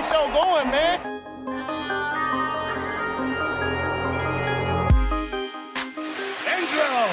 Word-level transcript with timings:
the 0.00 0.06
show 0.06 0.26
going, 0.32 0.70
man. 0.70 1.00
Angelo, 6.46 7.06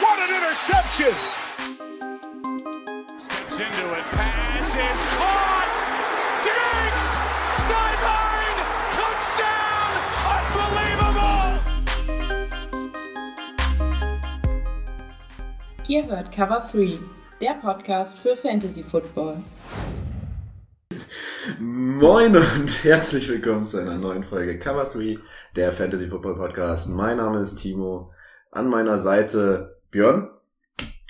what 0.00 0.18
an 0.24 0.30
interception! 0.36 1.14
Steps 3.20 3.60
into 3.60 3.90
it, 3.90 4.04
pass 4.12 4.74
is 4.74 5.02
caught! 5.16 5.76
Diggs! 6.46 7.08
Sideline! 7.68 8.58
Touchdown! 8.98 9.92
Unbelievable! 10.36 11.50
Ihr 15.88 16.06
hört 16.06 16.32
Cover 16.32 16.66
3, 16.72 16.98
der 17.40 17.54
Podcast 17.54 18.18
für 18.18 18.36
Fantasy 18.36 18.82
Football. 18.82 19.42
Moin 22.00 22.34
und 22.34 22.82
herzlich 22.84 23.28
willkommen 23.28 23.66
zu 23.66 23.78
einer 23.78 23.98
neuen 23.98 24.24
Folge 24.24 24.58
Cover 24.58 24.86
3, 24.86 25.18
der 25.54 25.70
Fantasy 25.70 26.08
Football 26.08 26.36
Podcast. 26.36 26.88
Mein 26.88 27.18
Name 27.18 27.40
ist 27.40 27.56
Timo. 27.56 28.10
An 28.50 28.70
meiner 28.70 28.98
Seite 28.98 29.82
Björn. 29.90 30.30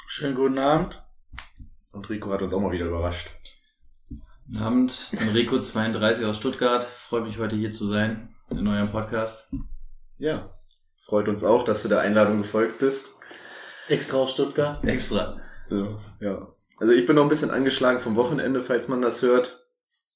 Schönen 0.08 0.34
guten 0.34 0.58
Abend. 0.58 1.00
Und 1.92 2.10
Rico 2.10 2.32
hat 2.32 2.42
uns 2.42 2.52
auch 2.52 2.60
mal 2.60 2.72
wieder 2.72 2.86
überrascht. 2.86 3.30
Guten 4.08 4.58
Abend, 4.60 5.12
Enrico 5.12 5.60
32 5.60 6.26
aus 6.26 6.38
Stuttgart. 6.38 6.82
Freue 6.82 7.20
mich 7.20 7.38
heute 7.38 7.54
hier 7.54 7.70
zu 7.70 7.86
sein 7.86 8.34
in 8.50 8.66
eurem 8.66 8.90
Podcast. 8.90 9.48
Ja, 10.18 10.50
freut 11.06 11.28
uns 11.28 11.44
auch, 11.44 11.62
dass 11.62 11.84
du 11.84 11.88
der 11.88 12.00
Einladung 12.00 12.38
gefolgt 12.38 12.80
bist. 12.80 13.14
Extra 13.86 14.16
aus 14.16 14.32
Stuttgart. 14.32 14.84
Extra. 14.84 15.40
Ja, 15.70 16.00
ja. 16.18 16.48
Also 16.78 16.92
ich 16.92 17.06
bin 17.06 17.14
noch 17.14 17.22
ein 17.22 17.28
bisschen 17.28 17.52
angeschlagen 17.52 18.00
vom 18.00 18.16
Wochenende, 18.16 18.60
falls 18.60 18.88
man 18.88 19.00
das 19.02 19.22
hört. 19.22 19.69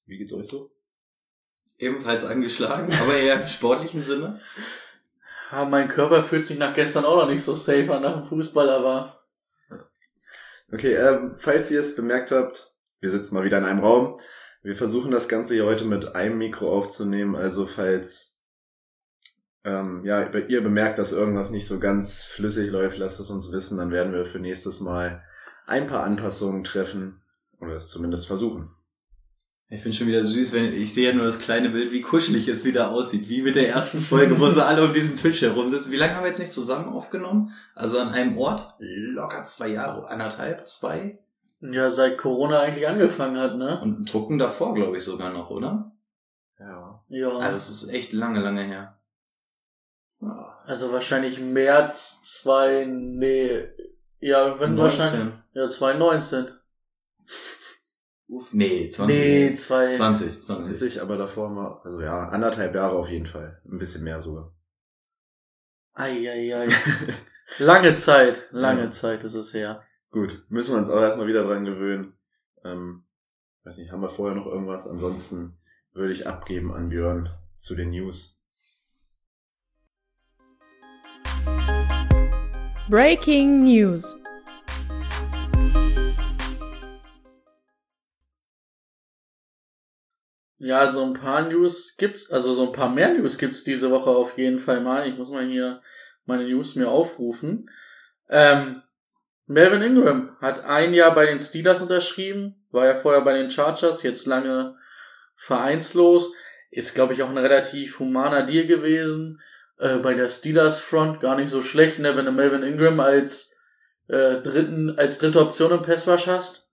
Wie 0.06 0.18
geht's 0.18 0.32
euch 0.32 0.46
so? 0.46 0.70
Ebenfalls 1.78 2.24
angeschlagen, 2.24 2.92
aber 3.00 3.16
eher 3.16 3.40
im 3.40 3.46
sportlichen 3.46 4.02
Sinne. 4.02 4.40
Ja, 5.50 5.64
mein 5.64 5.88
Körper 5.88 6.22
fühlt 6.22 6.46
sich 6.46 6.58
nach 6.58 6.74
gestern 6.74 7.04
auch 7.04 7.16
noch 7.16 7.28
nicht 7.28 7.42
so 7.42 7.54
safe 7.54 7.92
an 7.94 8.02
nach 8.02 8.16
dem 8.16 8.24
Fußball, 8.24 8.68
aber. 8.68 9.24
Okay, 10.72 10.94
ähm, 10.94 11.34
falls 11.38 11.70
ihr 11.70 11.80
es 11.80 11.94
bemerkt 11.94 12.32
habt, 12.32 12.72
wir 13.00 13.10
sitzen 13.10 13.34
mal 13.34 13.44
wieder 13.44 13.58
in 13.58 13.64
einem 13.64 13.80
Raum. 13.80 14.18
Wir 14.62 14.74
versuchen 14.74 15.10
das 15.10 15.28
Ganze 15.28 15.54
hier 15.54 15.66
heute 15.66 15.84
mit 15.84 16.14
einem 16.14 16.38
Mikro 16.38 16.72
aufzunehmen, 16.72 17.36
also 17.36 17.66
falls 17.66 18.40
ähm, 19.64 20.02
ja, 20.04 20.28
ihr 20.30 20.62
bemerkt, 20.62 20.98
dass 20.98 21.12
irgendwas 21.12 21.50
nicht 21.50 21.66
so 21.66 21.80
ganz 21.80 22.24
flüssig 22.24 22.70
läuft, 22.70 22.98
lasst 22.98 23.20
es 23.20 23.30
uns 23.30 23.52
wissen, 23.52 23.78
dann 23.78 23.90
werden 23.90 24.12
wir 24.12 24.26
für 24.26 24.38
nächstes 24.38 24.80
Mal 24.80 25.22
ein 25.66 25.86
paar 25.86 26.02
Anpassungen 26.02 26.64
treffen 26.64 27.22
oder 27.60 27.74
es 27.74 27.88
zumindest 27.88 28.26
versuchen. 28.26 28.74
Ich 29.74 29.82
finde 29.82 29.96
schon 29.96 30.06
wieder 30.06 30.22
süß, 30.22 30.52
wenn 30.52 30.72
ich 30.72 30.94
sehe 30.94 31.08
ja 31.08 31.14
nur 31.14 31.24
das 31.24 31.40
kleine 31.40 31.68
Bild, 31.68 31.90
wie 31.90 32.00
kuschelig 32.00 32.46
es 32.46 32.64
wieder 32.64 32.92
aussieht, 32.92 33.28
wie 33.28 33.42
mit 33.42 33.56
der 33.56 33.68
ersten 33.68 33.98
Folge, 33.98 34.38
wo 34.38 34.46
sie 34.46 34.64
alle 34.64 34.84
um 34.84 34.92
diesen 34.92 35.16
Tisch 35.16 35.42
herumsitzen. 35.42 35.90
Wie 35.90 35.96
lange 35.96 36.14
haben 36.14 36.22
wir 36.22 36.28
jetzt 36.28 36.38
nicht 36.38 36.52
zusammen 36.52 36.88
aufgenommen? 36.92 37.52
Also 37.74 37.98
an 37.98 38.10
einem 38.10 38.38
Ort? 38.38 38.74
Locker 38.78 39.42
zwei 39.44 39.68
Jahre, 39.68 40.06
anderthalb, 40.06 40.68
zwei? 40.68 41.18
Ja, 41.60 41.90
seit 41.90 42.18
Corona 42.18 42.60
eigentlich 42.60 42.86
angefangen 42.86 43.36
hat, 43.36 43.56
ne? 43.56 43.80
Und 43.80 44.12
drucken 44.12 44.38
davor, 44.38 44.74
glaube 44.74 44.96
ich, 44.96 45.02
sogar 45.02 45.32
noch, 45.32 45.50
oder? 45.50 45.92
Ja. 46.60 47.02
Ja. 47.08 47.30
Also 47.38 47.56
es 47.56 47.70
ist 47.70 47.92
echt 47.92 48.12
lange, 48.12 48.40
lange 48.40 48.62
her. 48.62 49.00
Also 50.66 50.92
wahrscheinlich 50.92 51.40
März 51.40 52.22
zwei, 52.22 52.86
nee, 52.88 53.68
ja, 54.20 54.60
wenn 54.60 54.76
19. 54.76 55.00
wahrscheinlich, 55.00 55.34
ja, 55.52 55.68
2019. 55.68 56.46
Uff, 58.26 58.52
nee, 58.52 58.88
20. 58.88 59.18
Nee, 59.18 59.54
zwei, 59.54 59.88
20, 59.88 60.40
20. 60.40 60.76
20, 60.76 61.02
aber 61.02 61.16
davor 61.18 61.50
mal, 61.50 61.80
also 61.84 62.00
ja, 62.00 62.28
anderthalb 62.28 62.74
Jahre 62.74 62.96
auf 62.96 63.08
jeden 63.08 63.26
Fall. 63.26 63.60
Ein 63.70 63.78
bisschen 63.78 64.02
mehr 64.02 64.20
sogar. 64.20 64.54
Eieiei. 65.92 66.68
lange 67.58 67.96
Zeit, 67.96 68.48
lange 68.50 68.84
Ja. 68.84 68.90
Zeit 68.90 69.24
ist 69.24 69.34
es 69.34 69.52
her. 69.52 69.82
Gut, 70.10 70.44
müssen 70.48 70.72
wir 70.72 70.78
uns 70.78 70.90
auch 70.90 71.00
erstmal 71.00 71.26
wieder 71.26 71.44
dran 71.44 71.64
gewöhnen. 71.64 72.14
Ähm, 72.64 73.04
weiß 73.64 73.76
nicht, 73.78 73.92
haben 73.92 74.00
wir 74.00 74.10
vorher 74.10 74.36
noch 74.36 74.46
irgendwas? 74.46 74.88
Ansonsten 74.88 75.58
würde 75.92 76.12
ich 76.12 76.26
abgeben 76.26 76.72
an 76.72 76.88
Björn 76.88 77.30
zu 77.56 77.74
den 77.74 77.90
News. 77.90 78.42
Breaking 82.88 83.58
News. 83.58 84.13
Ja, 90.64 90.88
so 90.88 91.04
ein 91.04 91.12
paar 91.12 91.42
News 91.42 91.94
gibt's, 91.98 92.32
also 92.32 92.54
so 92.54 92.66
ein 92.66 92.72
paar 92.72 92.88
mehr 92.88 93.12
News 93.12 93.36
gibt's 93.36 93.64
diese 93.64 93.90
Woche 93.90 94.08
auf 94.08 94.38
jeden 94.38 94.58
Fall 94.58 94.80
mal. 94.80 95.06
Ich 95.06 95.14
muss 95.18 95.28
mal 95.28 95.46
hier 95.46 95.82
meine 96.24 96.48
News 96.48 96.74
mir 96.74 96.88
aufrufen. 96.88 97.68
Ähm, 98.30 98.82
Melvin 99.44 99.82
Ingram 99.82 100.34
hat 100.40 100.64
ein 100.64 100.94
Jahr 100.94 101.14
bei 101.14 101.26
den 101.26 101.38
Steelers 101.38 101.82
unterschrieben, 101.82 102.64
war 102.70 102.86
ja 102.86 102.94
vorher 102.94 103.20
bei 103.20 103.34
den 103.34 103.50
Chargers, 103.50 104.02
jetzt 104.04 104.26
lange 104.26 104.78
vereinslos. 105.36 106.34
Ist, 106.70 106.94
glaube 106.94 107.12
ich, 107.12 107.22
auch 107.22 107.28
ein 107.28 107.36
relativ 107.36 107.98
humaner 107.98 108.46
Deal 108.46 108.66
gewesen. 108.66 109.42
Äh, 109.76 109.98
bei 109.98 110.14
der 110.14 110.30
Steelers 110.30 110.80
Front 110.80 111.20
gar 111.20 111.36
nicht 111.36 111.50
so 111.50 111.60
schlecht, 111.60 111.98
ne, 111.98 112.16
wenn 112.16 112.24
du 112.24 112.32
Melvin 112.32 112.62
Ingram 112.62 113.00
als 113.00 113.54
äh, 114.08 114.40
dritten, 114.40 114.98
als 114.98 115.18
dritte 115.18 115.42
Option 115.42 115.72
im 115.72 115.82
Passwash 115.82 116.26
hast. 116.26 116.72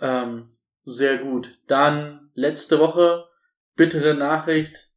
Ähm, 0.00 0.55
sehr 0.86 1.18
gut. 1.18 1.58
Dann 1.66 2.30
letzte 2.34 2.78
Woche 2.78 3.26
bittere 3.74 4.14
Nachricht. 4.14 4.88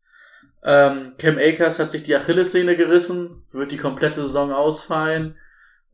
Ähm, 0.63 1.15
Cam 1.17 1.37
Akers 1.37 1.79
hat 1.79 1.91
sich 1.91 2.03
die 2.03 2.15
Achillessehne 2.15 2.77
gerissen, 2.77 3.43
wird 3.51 3.71
die 3.71 3.77
komplette 3.77 4.21
Saison 4.21 4.53
ausfallen. 4.53 5.35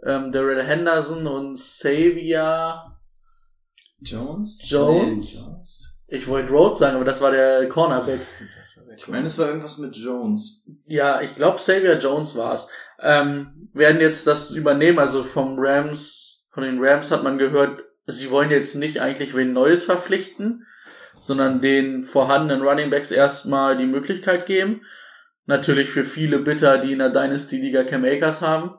Ähm, 0.04 0.32
Daryl 0.32 0.62
Henderson 0.62 1.26
und 1.26 1.54
Xavier, 1.54 2.96
Jones? 4.02 4.62
Jones? 4.66 5.34
Jones. 5.34 6.04
ich 6.08 6.28
wollte 6.28 6.52
Rhodes 6.52 6.80
sagen, 6.80 6.96
aber 6.96 7.06
das 7.06 7.22
war 7.22 7.32
der 7.32 7.68
Cornerback. 7.70 8.20
Ich 8.98 9.08
meine, 9.08 9.26
es 9.26 9.38
war 9.38 9.48
irgendwas 9.48 9.78
mit 9.78 9.96
Jones. 9.96 10.70
Ja, 10.86 11.22
ich 11.22 11.36
glaube 11.36 11.58
Xavier 11.58 11.98
Jones 11.98 12.38
war's. 12.38 12.70
Ähm, 13.00 13.70
werden 13.74 14.02
jetzt 14.02 14.28
das 14.28 14.52
übernehmen, 14.52 15.00
also 15.00 15.24
vom 15.24 15.56
Rams, 15.58 16.46
von 16.52 16.64
den 16.64 16.84
Rams 16.84 17.12
hat 17.12 17.24
man 17.24 17.38
gehört, 17.38 17.82
sie 18.06 18.32
wollen 18.32 18.52
jetzt 18.52 18.76
nicht 18.76 19.02
eigentlich 19.02 19.36
wen 19.36 19.54
Neues 19.54 19.86
verpflichten, 19.86 20.66
sondern 21.22 21.62
den 21.62 22.04
vorhandenen 22.04 22.62
Running 22.66 22.90
Backs 22.90 23.12
erstmal 23.12 23.78
die 23.78 23.86
Möglichkeit 23.86 24.46
geben. 24.46 24.82
Natürlich 25.46 25.90
für 25.90 26.04
viele 26.04 26.40
bitter, 26.40 26.78
die 26.78 26.94
in 26.94 27.00
der 27.00 27.10
Dynasty 27.10 27.60
Liga 27.60 27.84
Cam 27.84 28.04
Akers 28.04 28.42
haben. 28.42 28.76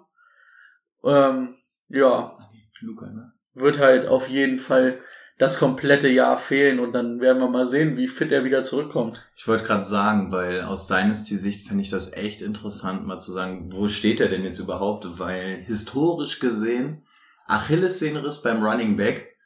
Ähm, 1.04 1.56
ja, 1.88 2.36
Luca, 2.81 3.06
ne? 3.06 3.32
wird 3.54 3.78
halt 3.78 4.06
auf 4.06 4.28
jeden 4.28 4.59
Fall 4.59 5.00
das 5.38 5.59
komplette 5.59 6.09
Jahr 6.09 6.38
fehlen 6.38 6.81
und 6.81 6.92
dann 6.92 7.20
werden 7.20 7.41
wir 7.41 7.48
mal 7.48 7.66
sehen, 7.66 7.97
wie 7.97 8.09
fit 8.09 8.32
er 8.32 8.44
wieder 8.44 8.62
zurückkommt. 8.62 9.22
Ich 9.36 9.47
wollte 9.47 9.65
gerade 9.65 9.84
sagen, 9.84 10.32
weil 10.32 10.62
aus 10.62 10.86
Dynasty-Sicht 10.86 11.69
fände 11.69 11.82
ich 11.82 11.91
das 11.91 12.15
echt 12.15 12.41
interessant, 12.41 13.06
mal 13.06 13.19
zu 13.19 13.32
sagen, 13.32 13.70
wo 13.70 13.86
steht 13.88 14.20
er 14.20 14.28
denn 14.28 14.44
jetzt 14.44 14.60
überhaupt? 14.60 15.06
Weil 15.19 15.56
historisch 15.66 16.41
gesehen, 16.41 17.05
Achillessehnenriss 17.46 18.42
beim 18.42 18.62
Running 18.62 18.96
Back. 18.96 19.36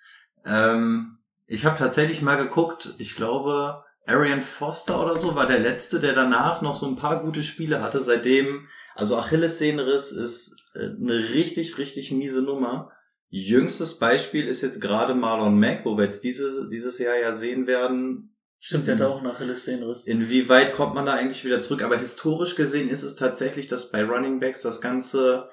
Ähm, 0.45 1.19
ich 1.47 1.65
habe 1.65 1.79
tatsächlich 1.79 2.23
mal 2.23 2.37
geguckt, 2.37 2.95
ich 2.99 3.17
glaube, 3.17 3.83
Arian 4.07 4.41
Foster 4.41 5.03
oder 5.03 5.17
so 5.17 5.35
war 5.35 5.47
der 5.47 5.59
letzte, 5.59 6.01
der 6.01 6.13
danach 6.13 6.63
noch 6.63 6.75
so 6.75 6.87
ein 6.87 6.97
paar 6.97 7.23
gute 7.23 7.43
Spiele 7.43 7.83
hatte. 7.83 8.03
Seitdem, 8.03 8.67
also 8.95 9.17
Achillessehnenriss 9.17 10.13
ist 10.13 10.57
äh, 10.75 10.81
eine 10.81 11.31
richtig, 11.31 11.79
richtig 11.79 12.11
miese 12.13 12.43
Nummer. 12.43 12.91
Jüngstes 13.29 13.99
Beispiel 13.99 14.49
ist 14.49 14.63
jetzt 14.63 14.81
gerade 14.81 15.15
Marlon 15.15 15.59
Mack, 15.59 15.85
wo 15.85 15.97
wir 15.97 16.05
jetzt 16.05 16.25
dieses, 16.25 16.69
dieses 16.69 16.99
Jahr 16.99 17.17
ja 17.17 17.33
sehen 17.33 17.67
werden, 17.67 18.35
Stimmt, 18.63 18.89
der 18.89 18.97
hat 18.97 19.03
auch 19.03 19.19
einen 19.19 19.27
Achillessehnenriss. 19.29 20.05
Inwieweit 20.05 20.75
kommt 20.75 20.95
man 20.95 21.07
da 21.07 21.15
eigentlich 21.15 21.47
wieder 21.47 21.61
zurück? 21.61 21.83
Aber 21.83 21.97
historisch 21.97 22.57
gesehen 22.57 22.91
ist 22.91 23.03
es 23.03 23.17
tatsächlich, 23.17 23.69
dass 23.69 23.91
bei 23.91 24.05
Running 24.05 24.39
Backs 24.39 24.61
das 24.61 24.83
Ganze 24.83 25.49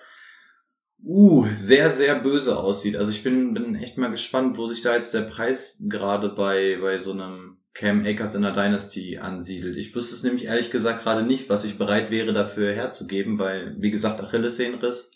uh, 1.08 1.48
sehr, 1.54 1.90
sehr 1.90 2.20
böse 2.20 2.58
aussieht. 2.58 2.98
Also 2.98 3.12
ich 3.12 3.24
bin, 3.24 3.54
bin 3.54 3.76
echt 3.76 3.98
mal 3.98 4.12
gespannt, 4.12 4.58
wo 4.58 4.66
sich 4.66 4.82
da 4.82 4.94
jetzt 4.94 5.14
der 5.14 5.22
Preis 5.22 5.84
gerade 5.88 6.30
bei, 6.30 6.78
bei 6.82 6.98
so 6.98 7.14
einem 7.14 7.58
Cam 7.74 8.06
Akers 8.06 8.36
in 8.36 8.42
der 8.42 8.54
Dynasty 8.54 9.18
ansiedelt. 9.18 9.78
Ich 9.78 9.96
wüsste 9.96 10.16
es 10.16 10.24
nämlich 10.24 10.46
ehrlich 10.46 10.72
gesagt 10.72 11.04
gerade 11.04 11.24
nicht, 11.24 11.50
was 11.50 11.64
ich 11.64 11.78
bereit 11.78 12.12
wäre 12.12 12.34
dafür 12.34 12.74
herzugeben, 12.74 13.40
weil, 13.40 13.76
wie 13.80 13.92
gesagt, 13.92 14.20
Achillessehnenriss. 14.20 15.12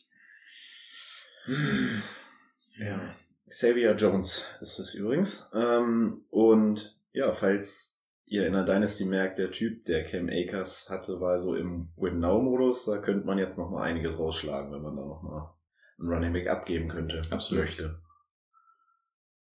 Ja. 2.77 3.15
Xavier 3.49 3.95
Jones 3.95 4.45
ist 4.61 4.79
es 4.79 4.93
übrigens. 4.93 5.49
Ähm, 5.53 6.23
und 6.29 6.95
ja, 7.11 7.33
falls 7.33 8.01
ihr 8.25 8.47
in 8.47 8.53
der 8.53 8.63
Dynasty 8.63 9.05
merkt, 9.05 9.39
der 9.39 9.51
Typ, 9.51 9.83
der 9.85 10.05
Cam 10.05 10.29
Akers 10.29 10.89
hatte, 10.89 11.19
war 11.19 11.37
so 11.37 11.55
im 11.55 11.89
Win-Now-Modus, 11.97 12.85
da 12.85 12.99
könnte 12.99 13.25
man 13.25 13.39
jetzt 13.39 13.57
noch 13.57 13.69
mal 13.69 13.81
einiges 13.81 14.17
rausschlagen, 14.17 14.71
wenn 14.71 14.81
man 14.81 14.95
da 14.95 15.01
noch 15.01 15.21
mal 15.21 15.53
einen 16.01 16.13
Running 16.13 16.33
Back 16.33 16.49
abgeben 16.49 16.89
könnte. 16.89 17.21
Absolut. 17.29 17.65
Möchte. 17.65 17.99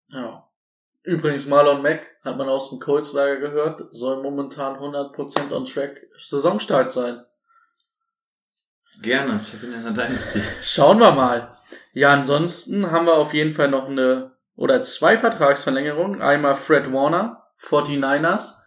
Ja. 0.08 0.48
Übrigens, 1.02 1.46
Marlon 1.46 1.82
Mack, 1.82 2.06
hat 2.24 2.36
man 2.36 2.48
aus 2.48 2.70
dem 2.70 2.80
Colts-Lager 2.80 3.36
gehört, 3.36 3.82
soll 3.92 4.22
momentan 4.22 4.76
100% 4.76 5.52
on 5.52 5.64
track 5.64 6.02
Saisonstart 6.18 6.92
sein. 6.92 7.24
Gerne, 9.02 9.40
ich 9.42 9.52
habe 9.52 9.66
ihn 9.66 9.72
in 9.74 9.82
der 9.82 9.92
Dynasty. 9.92 10.40
Schauen 10.62 10.98
wir 10.98 11.12
mal. 11.12 11.56
Ja, 11.92 12.12
ansonsten 12.12 12.90
haben 12.90 13.06
wir 13.06 13.14
auf 13.14 13.34
jeden 13.34 13.52
Fall 13.52 13.68
noch 13.68 13.88
eine 13.88 14.32
oder 14.56 14.80
zwei 14.82 15.16
Vertragsverlängerungen. 15.16 16.22
Einmal 16.22 16.56
Fred 16.56 16.92
Warner, 16.92 17.46
49ers. 17.60 18.62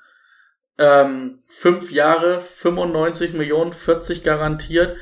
Ähm, 0.77 1.43
fünf 1.45 1.91
Jahre, 1.91 2.39
95 2.39 3.33
Millionen, 3.33 3.73
40 3.73 4.23
garantiert. 4.23 4.95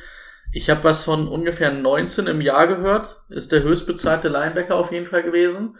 Ich 0.57 0.71
habe 0.71 0.83
was 0.83 1.05
von 1.05 1.27
ungefähr 1.27 1.71
19 1.71 2.25
im 2.25 2.41
Jahr 2.41 2.65
gehört. 2.65 3.21
Ist 3.29 3.51
der 3.51 3.61
höchstbezahlte 3.61 4.27
Linebacker 4.27 4.73
auf 4.73 4.91
jeden 4.91 5.05
Fall 5.05 5.21
gewesen. 5.21 5.77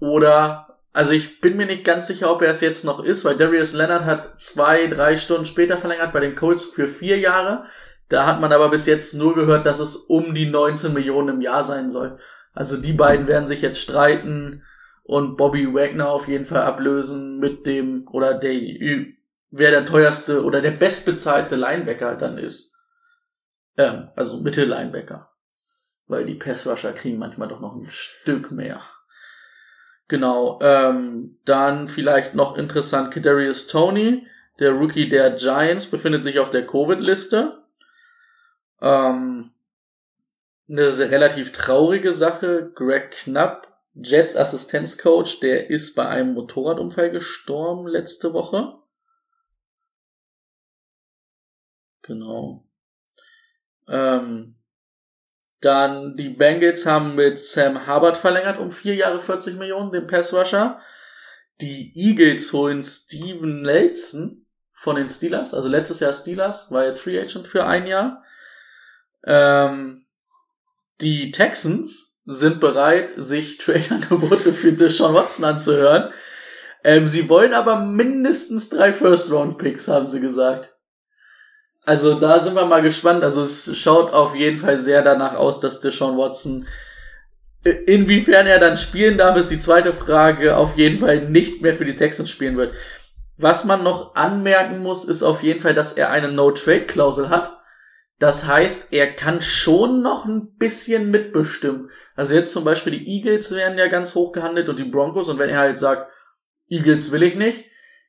Oder, 0.00 0.80
also 0.92 1.12
ich 1.12 1.40
bin 1.40 1.56
mir 1.56 1.66
nicht 1.66 1.84
ganz 1.84 2.08
sicher, 2.08 2.28
ob 2.32 2.42
er 2.42 2.50
es 2.50 2.60
jetzt 2.60 2.84
noch 2.84 2.98
ist, 3.04 3.24
weil 3.24 3.36
Darius 3.36 3.72
Leonard 3.72 4.04
hat 4.04 4.40
zwei, 4.40 4.88
drei 4.88 5.16
Stunden 5.16 5.44
später 5.44 5.78
verlängert 5.78 6.12
bei 6.12 6.18
den 6.18 6.34
Colts 6.34 6.64
für 6.64 6.88
vier 6.88 7.20
Jahre. 7.20 7.66
Da 8.08 8.26
hat 8.26 8.40
man 8.40 8.52
aber 8.52 8.68
bis 8.68 8.86
jetzt 8.86 9.14
nur 9.14 9.36
gehört, 9.36 9.64
dass 9.64 9.78
es 9.78 9.94
um 9.94 10.34
die 10.34 10.50
19 10.50 10.92
Millionen 10.92 11.36
im 11.36 11.40
Jahr 11.40 11.62
sein 11.62 11.88
soll. 11.88 12.18
Also 12.52 12.76
die 12.76 12.94
beiden 12.94 13.28
werden 13.28 13.46
sich 13.46 13.62
jetzt 13.62 13.80
streiten 13.80 14.64
und 15.04 15.36
Bobby 15.36 15.72
Wagner 15.72 16.08
auf 16.08 16.26
jeden 16.26 16.46
Fall 16.46 16.62
ablösen 16.62 17.38
mit 17.38 17.64
dem, 17.64 18.08
oder 18.10 18.34
der, 18.34 18.60
wer 19.52 19.70
der 19.70 19.84
teuerste 19.86 20.42
oder 20.42 20.60
der 20.60 20.72
bestbezahlte 20.72 21.54
Linebacker 21.54 22.16
dann 22.16 22.38
ist. 22.38 22.73
Ähm, 23.76 24.10
also 24.14 24.40
Mittellinebacker. 24.40 25.30
Weil 26.06 26.26
die 26.26 26.34
Passrusher 26.34 26.92
kriegen 26.92 27.18
manchmal 27.18 27.48
doch 27.48 27.60
noch 27.60 27.74
ein 27.74 27.86
Stück 27.88 28.50
mehr. 28.50 28.82
Genau, 30.06 30.58
ähm, 30.60 31.38
dann 31.46 31.88
vielleicht 31.88 32.34
noch 32.34 32.58
interessant, 32.58 33.10
Kadarius 33.10 33.68
Tony, 33.68 34.26
der 34.58 34.72
Rookie 34.72 35.08
der 35.08 35.30
Giants, 35.32 35.86
befindet 35.86 36.24
sich 36.24 36.38
auf 36.38 36.50
der 36.50 36.66
Covid-Liste. 36.66 37.64
Ähm, 38.82 39.50
eine 40.68 40.98
relativ 41.10 41.52
traurige 41.52 42.12
Sache. 42.12 42.70
Greg 42.74 43.12
Knapp, 43.12 43.66
Jets 43.94 44.36
Assistenzcoach, 44.36 45.40
der 45.40 45.70
ist 45.70 45.94
bei 45.94 46.06
einem 46.06 46.34
Motorradunfall 46.34 47.10
gestorben 47.10 47.86
letzte 47.86 48.32
Woche. 48.32 48.78
Genau. 52.02 52.66
Ähm, 53.88 54.56
dann 55.60 56.16
die 56.16 56.28
Bengals 56.28 56.86
haben 56.86 57.14
mit 57.14 57.38
Sam 57.38 57.86
Hubbard 57.86 58.18
verlängert 58.18 58.58
um 58.58 58.70
vier 58.70 58.94
Jahre 58.94 59.20
40 59.20 59.56
Millionen, 59.56 59.92
den 59.92 60.06
Passrusher. 60.06 60.78
Die 61.60 61.92
Eagles 61.94 62.52
holen 62.52 62.82
Steven 62.82 63.62
Nelson 63.62 64.46
von 64.72 64.96
den 64.96 65.08
Steelers, 65.08 65.54
also 65.54 65.68
letztes 65.68 66.00
Jahr 66.00 66.12
Steelers, 66.12 66.70
war 66.70 66.84
jetzt 66.84 67.00
Free 67.00 67.18
Agent 67.18 67.48
für 67.48 67.64
ein 67.64 67.86
Jahr. 67.86 68.22
Ähm, 69.24 70.04
die 71.00 71.30
Texans 71.30 72.20
sind 72.26 72.60
bereit, 72.60 73.12
sich 73.16 73.58
Trade-Angebote 73.58 74.52
für 74.52 74.72
Deshaun 74.72 75.14
Watson 75.14 75.44
anzuhören. 75.44 76.12
Ähm, 76.82 77.06
sie 77.06 77.28
wollen 77.28 77.54
aber 77.54 77.80
mindestens 77.80 78.68
drei 78.68 78.92
First-Round-Picks, 78.92 79.88
haben 79.88 80.10
sie 80.10 80.20
gesagt. 80.20 80.73
Also 81.84 82.14
da 82.14 82.38
sind 82.40 82.54
wir 82.54 82.66
mal 82.66 82.82
gespannt. 82.82 83.22
Also 83.22 83.42
es 83.42 83.76
schaut 83.76 84.12
auf 84.12 84.34
jeden 84.34 84.58
Fall 84.58 84.76
sehr 84.76 85.02
danach 85.02 85.34
aus, 85.34 85.60
dass 85.60 85.80
Deshaun 85.80 86.16
Watson 86.16 86.66
inwiefern 87.64 88.46
er 88.46 88.58
dann 88.58 88.76
spielen 88.76 89.16
darf, 89.16 89.36
ist 89.36 89.50
die 89.50 89.58
zweite 89.58 89.92
Frage. 89.92 90.56
Auf 90.56 90.76
jeden 90.76 90.98
Fall 90.98 91.28
nicht 91.28 91.62
mehr 91.62 91.74
für 91.74 91.84
die 91.84 91.94
Texans 91.94 92.30
spielen 92.30 92.56
wird. 92.56 92.74
Was 93.36 93.64
man 93.64 93.82
noch 93.82 94.14
anmerken 94.14 94.78
muss, 94.78 95.04
ist 95.04 95.22
auf 95.22 95.42
jeden 95.42 95.60
Fall, 95.60 95.74
dass 95.74 95.94
er 95.94 96.10
eine 96.10 96.30
No-Trade-Klausel 96.30 97.30
hat. 97.30 97.58
Das 98.20 98.46
heißt, 98.46 98.92
er 98.92 99.12
kann 99.12 99.40
schon 99.40 100.00
noch 100.00 100.24
ein 100.24 100.54
bisschen 100.56 101.10
mitbestimmen. 101.10 101.90
Also 102.14 102.34
jetzt 102.34 102.52
zum 102.52 102.64
Beispiel 102.64 102.92
die 102.98 103.08
Eagles 103.08 103.52
werden 103.52 103.76
ja 103.76 103.88
ganz 103.88 104.14
hoch 104.14 104.32
gehandelt 104.32 104.68
und 104.68 104.78
die 104.78 104.84
Broncos 104.84 105.28
und 105.28 105.38
wenn 105.38 105.50
er 105.50 105.58
halt 105.58 105.78
sagt, 105.78 106.10
Eagles 106.68 107.10
will 107.10 107.24
ich 107.24 107.34
nicht, 107.34 107.64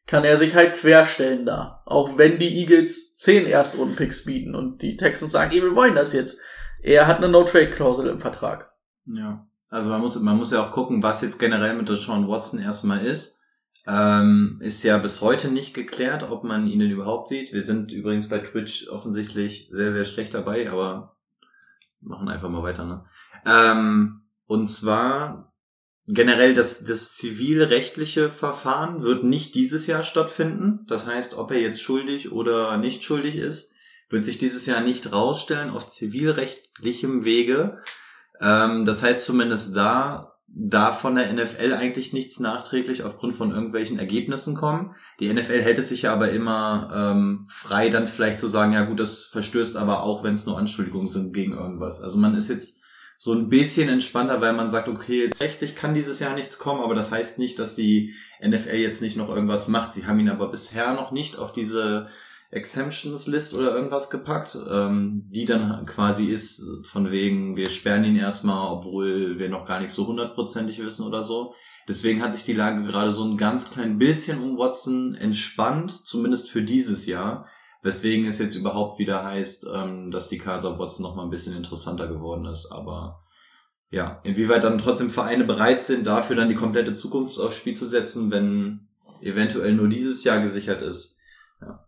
kann 0.08 0.24
er 0.24 0.38
sich 0.38 0.56
halt 0.56 0.76
querstellen 0.76 1.46
da. 1.46 1.82
Auch 1.86 2.18
wenn 2.18 2.38
die 2.40 2.60
Eagles 2.60 3.18
zehn 3.18 3.46
Erstrunden-Picks 3.46 4.26
bieten 4.26 4.56
und 4.56 4.82
die 4.82 4.98
Texans 4.98 5.32
sagen, 5.32 5.52
ey, 5.52 5.62
wir 5.62 5.76
wollen 5.76 5.96
das 5.96 6.14
jetzt. 6.14 6.40
Er 6.82 7.08
hat 7.08 7.18
eine 7.18 7.30
No-Trade-Klausel 7.30 8.08
im 8.08 8.20
Vertrag. 8.20 8.72
Ja. 9.06 9.48
Also 9.70 9.90
man 9.90 10.02
muss, 10.02 10.20
man 10.20 10.38
muss 10.38 10.52
ja 10.52 10.64
auch 10.64 10.72
gucken, 10.72 11.02
was 11.02 11.22
jetzt 11.22 11.40
generell 11.40 11.76
mit 11.76 11.88
Sean 11.90 12.28
Watson 12.28 12.60
erstmal 12.60 13.04
ist. 13.04 13.42
Ähm, 13.88 14.60
ist 14.62 14.84
ja 14.84 14.98
bis 14.98 15.22
heute 15.22 15.52
nicht 15.52 15.74
geklärt, 15.74 16.30
ob 16.30 16.44
man 16.44 16.68
ihn 16.68 16.80
denn 16.80 16.90
überhaupt 16.90 17.28
sieht. 17.28 17.54
Wir 17.54 17.62
sind 17.62 17.92
übrigens 17.92 18.30
bei 18.30 18.40
Twitch 18.40 18.90
offensichtlich 18.90 19.68
sehr, 19.70 19.92
sehr 19.92 20.06
schlecht 20.06 20.34
dabei, 20.34 20.70
aber 20.72 21.18
machen 22.00 22.30
einfach 22.30 22.50
mal 22.50 22.64
weiter, 22.64 22.86
ne? 22.86 23.06
Ähm, 23.46 24.22
und 24.48 24.66
zwar 24.66 25.55
generell 26.08 26.54
das, 26.54 26.84
das 26.84 27.16
zivilrechtliche 27.16 28.30
Verfahren 28.30 29.02
wird 29.02 29.24
nicht 29.24 29.56
dieses 29.56 29.88
Jahr 29.88 30.04
stattfinden. 30.04 30.86
Das 30.88 31.08
heißt, 31.08 31.38
ob 31.38 31.52
er 31.52 31.60
jetzt 31.60 31.82
schuldig 31.82 32.32
oder 32.32 32.78
nicht 32.78 33.04
schuldig 33.04 33.36
ist, 33.36 33.74
wird 34.10 34.24
sich 34.24 34.38
dieses 34.38 34.66
Jahr 34.66 34.82
nicht 34.82 35.12
rausstellen 35.12 35.72
auf 35.72 35.88
zivilrechtlichem 35.88 37.26
Wege. 37.26 37.82
Ähm, 38.40 38.86
das 38.86 39.02
heißt 39.02 39.26
zumindest 39.26 39.76
da 39.76 40.36
darf 40.58 41.02
von 41.02 41.16
der 41.16 41.34
NFL 41.34 41.74
eigentlich 41.74 42.14
nichts 42.14 42.40
nachträglich 42.40 43.04
aufgrund 43.04 43.36
von 43.36 43.52
irgendwelchen 43.52 44.00
Ergebnissen 44.00 44.56
kommen. 44.56 44.96
Die 45.20 45.32
NFL 45.32 45.62
hält 45.62 45.78
es 45.78 45.90
sich 45.90 46.04
ja 46.04 46.14
aber 46.14 46.32
immer 46.32 46.90
ähm, 46.94 47.46
frei, 47.50 47.90
dann 47.90 48.08
vielleicht 48.08 48.40
zu 48.40 48.48
sagen, 48.48 48.72
ja 48.72 48.86
gut, 48.86 49.02
das 49.02 49.26
verstößt 49.26 49.76
aber 49.76 50.04
auch, 50.04 50.24
wenn 50.24 50.34
es 50.34 50.46
nur 50.46 50.58
Anschuldigungen 50.58 51.10
sind 51.10 51.34
gegen 51.34 51.54
irgendwas. 51.54 52.02
Also 52.02 52.20
man 52.20 52.36
ist 52.36 52.48
jetzt 52.48 52.85
so 53.18 53.34
ein 53.34 53.50
bisschen 53.50 53.90
entspannter, 53.90 54.42
weil 54.42 54.54
man 54.54 54.70
sagt, 54.70 54.88
okay, 54.88 55.26
jetzt 55.26 55.42
rechtlich 55.42 55.76
kann 55.76 55.94
dieses 55.94 56.20
Jahr 56.20 56.36
nichts 56.36 56.58
kommen, 56.60 56.82
aber 56.82 56.96
das 56.96 57.12
heißt 57.12 57.40
nicht, 57.40 57.60
dass 57.60 57.76
die 57.76 58.14
NFL 58.46 58.76
jetzt 58.76 59.02
nicht 59.02 59.18
noch 59.18 59.30
irgendwas 59.30 59.68
macht. 59.68 59.94
Sie 59.94 60.06
haben 60.06 60.20
ihn 60.20 60.30
aber 60.30 60.50
bisher 60.50 60.94
noch 60.94 61.12
nicht 61.12 61.38
auf 61.38 61.54
diese 61.54 62.08
Exemptions 62.52 63.28
List 63.28 63.54
oder 63.54 63.74
irgendwas 63.74 64.10
gepackt, 64.10 64.58
ähm, 64.70 65.24
die 65.30 65.46
dann 65.46 65.86
quasi 65.86 66.26
ist 66.26 66.64
von 66.84 67.12
wegen, 67.12 67.56
wir 67.56 67.70
sperren 67.70 68.04
ihn 68.04 68.16
erstmal, 68.16 68.72
obwohl 68.72 69.40
wir 69.40 69.50
noch 69.50 69.66
gar 69.66 69.80
nicht 69.80 69.92
so 69.92 70.08
hundertprozentig 70.08 70.80
wissen 70.80 71.06
oder 71.06 71.24
so. 71.24 71.54
Deswegen 71.88 72.22
hat 72.22 72.34
sich 72.34 72.44
die 72.44 72.54
Lage 72.54 72.84
gerade 72.84 73.12
so 73.12 73.24
ein 73.24 73.38
ganz 73.38 73.70
klein 73.72 73.98
bisschen 73.98 74.42
um 74.42 74.58
Watson 74.58 75.16
entspannt, 75.16 75.92
zumindest 75.92 76.50
für 76.50 76.64
dieses 76.64 77.06
Jahr. 77.06 77.48
Weswegen 77.86 78.26
es 78.26 78.40
jetzt 78.40 78.56
überhaupt 78.56 78.98
wieder 78.98 79.24
heißt, 79.24 79.68
ähm, 79.72 80.10
dass 80.10 80.28
die 80.28 80.40
Kaiser 80.40 80.80
Watson 80.80 81.04
noch 81.04 81.14
mal 81.14 81.22
ein 81.22 81.30
bisschen 81.30 81.56
interessanter 81.56 82.08
geworden 82.08 82.46
ist. 82.46 82.72
Aber 82.72 83.24
ja, 83.92 84.22
inwieweit 84.24 84.64
dann 84.64 84.80
trotzdem 84.80 85.12
Vereine 85.12 85.44
bereit 85.44 85.84
sind, 85.84 86.08
dafür 86.08 86.36
dann 86.36 86.50
die 86.50 86.56
komplette 86.56 86.96
Zukunft 86.96 87.40
aufs 87.40 87.58
Spiel 87.58 87.76
zu 87.76 87.86
setzen, 87.86 88.32
wenn 88.32 88.88
eventuell 89.22 89.76
nur 89.76 89.88
dieses 89.88 90.24
Jahr 90.24 90.42
gesichert 90.42 90.82
ist. 90.82 91.20
Ja. 91.62 91.88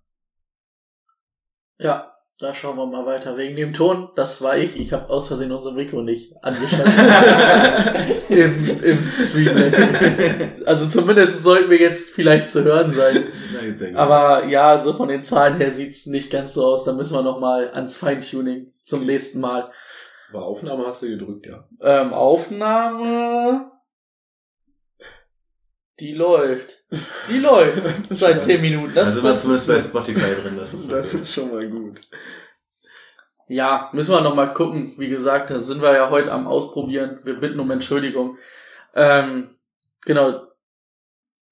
Ja, 1.79 2.11
da 2.39 2.53
schauen 2.53 2.77
wir 2.77 2.85
mal 2.85 3.05
weiter. 3.05 3.35
Wegen 3.35 3.55
dem 3.55 3.73
Ton, 3.73 4.09
das 4.15 4.43
war 4.43 4.57
ich. 4.57 4.79
Ich 4.79 4.93
habe 4.93 5.09
aus 5.09 5.27
Versehen 5.27 5.51
unser 5.51 5.71
Mikro 5.71 6.03
nicht 6.03 6.33
angeschaltet. 6.43 6.93
Im, 8.29 8.83
Im 8.83 9.03
Stream 9.03 9.57
jetzt. 9.57 10.67
Also 10.67 10.87
zumindest 10.87 11.39
sollten 11.39 11.71
wir 11.71 11.79
jetzt 11.79 12.13
vielleicht 12.13 12.49
zu 12.49 12.63
hören 12.63 12.91
sein. 12.91 13.23
Aber 13.95 14.45
ja, 14.45 14.77
so 14.77 14.93
von 14.93 15.09
den 15.09 15.23
Zahlen 15.23 15.57
her 15.57 15.71
sieht's 15.71 16.05
nicht 16.05 16.29
ganz 16.29 16.53
so 16.53 16.65
aus. 16.65 16.85
Da 16.85 16.93
müssen 16.93 17.15
wir 17.15 17.23
noch 17.23 17.39
mal 17.39 17.71
ans 17.71 17.97
Feintuning 17.97 18.71
zum 18.83 19.05
nächsten 19.05 19.39
Mal. 19.41 19.71
Aber 20.29 20.45
Aufnahme 20.45 20.85
hast 20.85 21.01
du 21.01 21.07
gedrückt, 21.07 21.47
ja. 21.47 21.67
Ähm, 21.81 22.13
Aufnahme. 22.13 23.71
Die 25.99 26.13
läuft. 26.13 26.83
Die 27.29 27.39
läuft. 27.39 27.83
Seit 28.11 28.43
10 28.43 28.61
Minuten. 28.61 28.93
Das, 28.93 29.15
also 29.15 29.23
was 29.23 29.41
zumindest 29.41 29.69
ist 29.69 29.93
bei 29.93 29.99
Spotify 29.99 30.41
drin. 30.41 30.57
Das 30.57 30.73
ist, 30.73 30.91
Das 30.91 31.13
ist 31.13 31.33
schon 31.33 31.51
mal 31.51 31.67
gut. 31.67 32.01
Ja, 33.47 33.89
müssen 33.93 34.13
wir 34.13 34.21
noch 34.21 34.35
mal 34.35 34.53
gucken. 34.53 34.93
Wie 34.97 35.07
gesagt, 35.07 35.49
da 35.49 35.57
sind 35.57 35.81
wir 35.81 35.93
ja 35.93 36.09
heute 36.09 36.31
am 36.31 36.47
Ausprobieren. 36.47 37.19
Wir 37.23 37.39
bitten 37.39 37.59
um 37.59 37.71
Entschuldigung. 37.71 38.37
Ähm, 38.93 39.49
genau. 40.05 40.43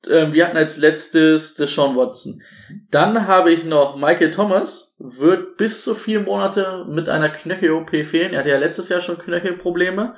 Ähm, 0.07 0.33
wir 0.33 0.45
hatten 0.45 0.57
als 0.57 0.77
letztes 0.77 1.55
Deshaun 1.55 1.95
Watson. 1.95 2.43
Dann 2.91 3.27
habe 3.27 3.51
ich 3.51 3.63
noch 3.63 3.95
Michael 3.95 4.29
Thomas, 4.29 4.97
wird 4.99 5.57
bis 5.57 5.83
zu 5.83 5.95
vier 5.95 6.19
Monate 6.19 6.85
mit 6.87 7.09
einer 7.09 7.29
Knöchel-OP 7.29 7.89
fehlen. 8.05 8.33
Er 8.33 8.39
hatte 8.39 8.49
ja 8.49 8.57
letztes 8.57 8.89
Jahr 8.89 9.01
schon 9.01 9.17
Knöchelprobleme. 9.17 10.15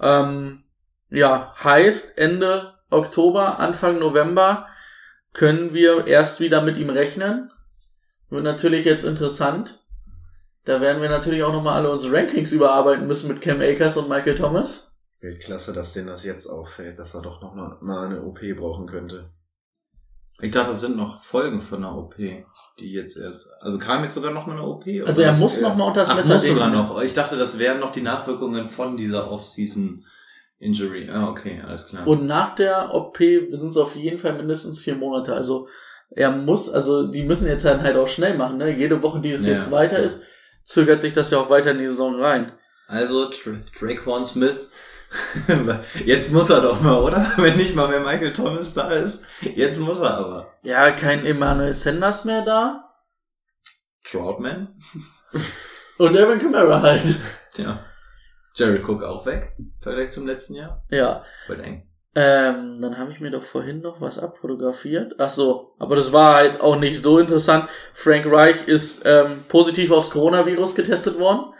Ähm, 0.00 0.64
ja, 1.10 1.54
heißt 1.62 2.18
Ende 2.18 2.73
Oktober, 2.94 3.58
Anfang 3.58 3.98
November 3.98 4.66
können 5.32 5.74
wir 5.74 6.06
erst 6.06 6.40
wieder 6.40 6.62
mit 6.62 6.76
ihm 6.78 6.90
rechnen. 6.90 7.50
Wird 8.30 8.44
natürlich 8.44 8.84
jetzt 8.84 9.04
interessant. 9.04 9.80
Da 10.64 10.80
werden 10.80 11.02
wir 11.02 11.08
natürlich 11.10 11.42
auch 11.42 11.52
nochmal 11.52 11.74
alle 11.76 11.90
unsere 11.90 12.16
Rankings 12.16 12.52
überarbeiten 12.52 13.06
müssen 13.06 13.28
mit 13.28 13.40
Cam 13.42 13.60
Akers 13.60 13.96
und 13.96 14.08
Michael 14.08 14.34
Thomas. 14.34 14.90
Weltklasse, 15.20 15.72
dass 15.72 15.92
denen 15.92 16.06
das 16.08 16.24
jetzt 16.24 16.46
auffällt, 16.46 16.98
dass 16.98 17.14
er 17.14 17.22
doch 17.22 17.40
noch 17.42 17.54
mal, 17.82 18.04
eine 18.06 18.22
OP 18.22 18.40
brauchen 18.56 18.86
könnte. 18.86 19.30
Ich 20.40 20.50
dachte, 20.50 20.70
das 20.72 20.80
sind 20.80 20.96
noch 20.96 21.22
Folgen 21.22 21.60
von 21.60 21.78
einer 21.84 21.96
OP, 21.96 22.16
die 22.16 22.92
jetzt 22.92 23.16
erst. 23.16 23.48
Also 23.60 23.78
kam 23.78 24.02
jetzt 24.02 24.14
sogar 24.14 24.32
noch 24.32 24.46
mal 24.46 24.54
eine 24.54 24.66
OP? 24.66 24.84
Also 25.06 25.22
er 25.22 25.32
muss 25.32 25.60
Ja. 25.60 25.68
noch 25.68 25.76
mal 25.76 25.86
unter 25.86 26.00
das 26.00 26.10
Ach, 26.10 26.16
Messer 26.16 26.34
muss 26.34 26.46
sogar 26.46 26.70
noch. 26.70 27.00
Ich 27.02 27.14
dachte, 27.14 27.36
das 27.36 27.58
wären 27.58 27.78
noch 27.78 27.90
die 27.90 28.02
Nachwirkungen 28.02 28.66
von 28.66 28.96
dieser 28.96 29.30
Off-Season 29.30 30.04
Injury. 30.58 31.08
Ah, 31.10 31.28
okay, 31.28 31.60
alles 31.66 31.88
klar. 31.88 32.06
Und 32.06 32.26
nach 32.26 32.54
der 32.54 32.94
OP 32.94 33.18
sind 33.18 33.68
es 33.68 33.76
auf 33.76 33.94
jeden 33.96 34.18
Fall 34.18 34.34
mindestens 34.34 34.82
vier 34.82 34.94
Monate. 34.96 35.34
Also 35.34 35.68
er 36.10 36.30
muss, 36.30 36.72
also 36.72 37.08
die 37.10 37.24
müssen 37.24 37.48
jetzt 37.48 37.64
dann 37.64 37.82
halt 37.82 37.96
auch 37.96 38.08
schnell 38.08 38.36
machen. 38.36 38.56
Ne? 38.58 38.70
Jede 38.70 39.02
Woche, 39.02 39.20
die 39.20 39.32
es 39.32 39.46
Ja. 39.46 39.54
jetzt 39.54 39.70
weiter 39.72 39.98
ist, 39.98 40.24
zögert 40.62 41.00
sich 41.00 41.12
das 41.12 41.30
ja 41.30 41.38
auch 41.38 41.50
weiter 41.50 41.72
in 41.72 41.78
die 41.78 41.88
Saison 41.88 42.20
rein. 42.22 42.52
Also 42.86 43.30
Draquan 43.78 44.24
Smith. 44.24 44.68
Jetzt 46.04 46.32
muss 46.32 46.50
er 46.50 46.60
doch 46.60 46.80
mal, 46.80 47.00
oder? 47.00 47.32
Wenn 47.36 47.56
nicht 47.56 47.76
mal 47.76 47.86
mehr 47.88 48.00
Michael 48.00 48.32
Thomas 48.32 48.74
da 48.74 48.90
ist. 48.90 49.22
Jetzt 49.42 49.78
muss 49.78 50.00
er 50.00 50.18
aber. 50.18 50.52
Ja, 50.62 50.90
kein 50.90 51.24
Emmanuel 51.24 51.72
Sanders 51.72 52.24
mehr 52.24 52.44
da. 52.44 52.92
Troutman? 54.04 54.74
Und 55.98 56.16
Evan 56.16 56.40
Kamara 56.40 56.82
halt. 56.82 57.02
Ja. 57.56 57.78
Jared 58.54 58.88
Cook 58.88 59.02
auch 59.02 59.26
weg. 59.26 59.54
im 59.58 59.72
Vergleich 59.80 60.12
zum 60.12 60.26
letzten 60.26 60.54
Jahr. 60.54 60.82
Ja. 60.90 61.24
Voll 61.46 61.60
eng. 61.60 61.88
Ähm, 62.16 62.80
dann 62.80 62.96
habe 62.96 63.10
ich 63.10 63.18
mir 63.18 63.32
doch 63.32 63.42
vorhin 63.42 63.80
noch 63.80 64.00
was 64.00 64.20
abfotografiert. 64.20 65.16
Ach 65.18 65.28
so, 65.28 65.74
aber 65.80 65.96
das 65.96 66.12
war 66.12 66.34
halt 66.34 66.60
auch 66.60 66.78
nicht 66.78 67.02
so 67.02 67.18
interessant. 67.18 67.68
Frank 67.92 68.26
Reich 68.26 68.68
ist 68.68 69.04
ähm, 69.04 69.44
positiv 69.48 69.90
aufs 69.90 70.10
Coronavirus 70.10 70.76
getestet 70.76 71.18
worden. 71.18 71.52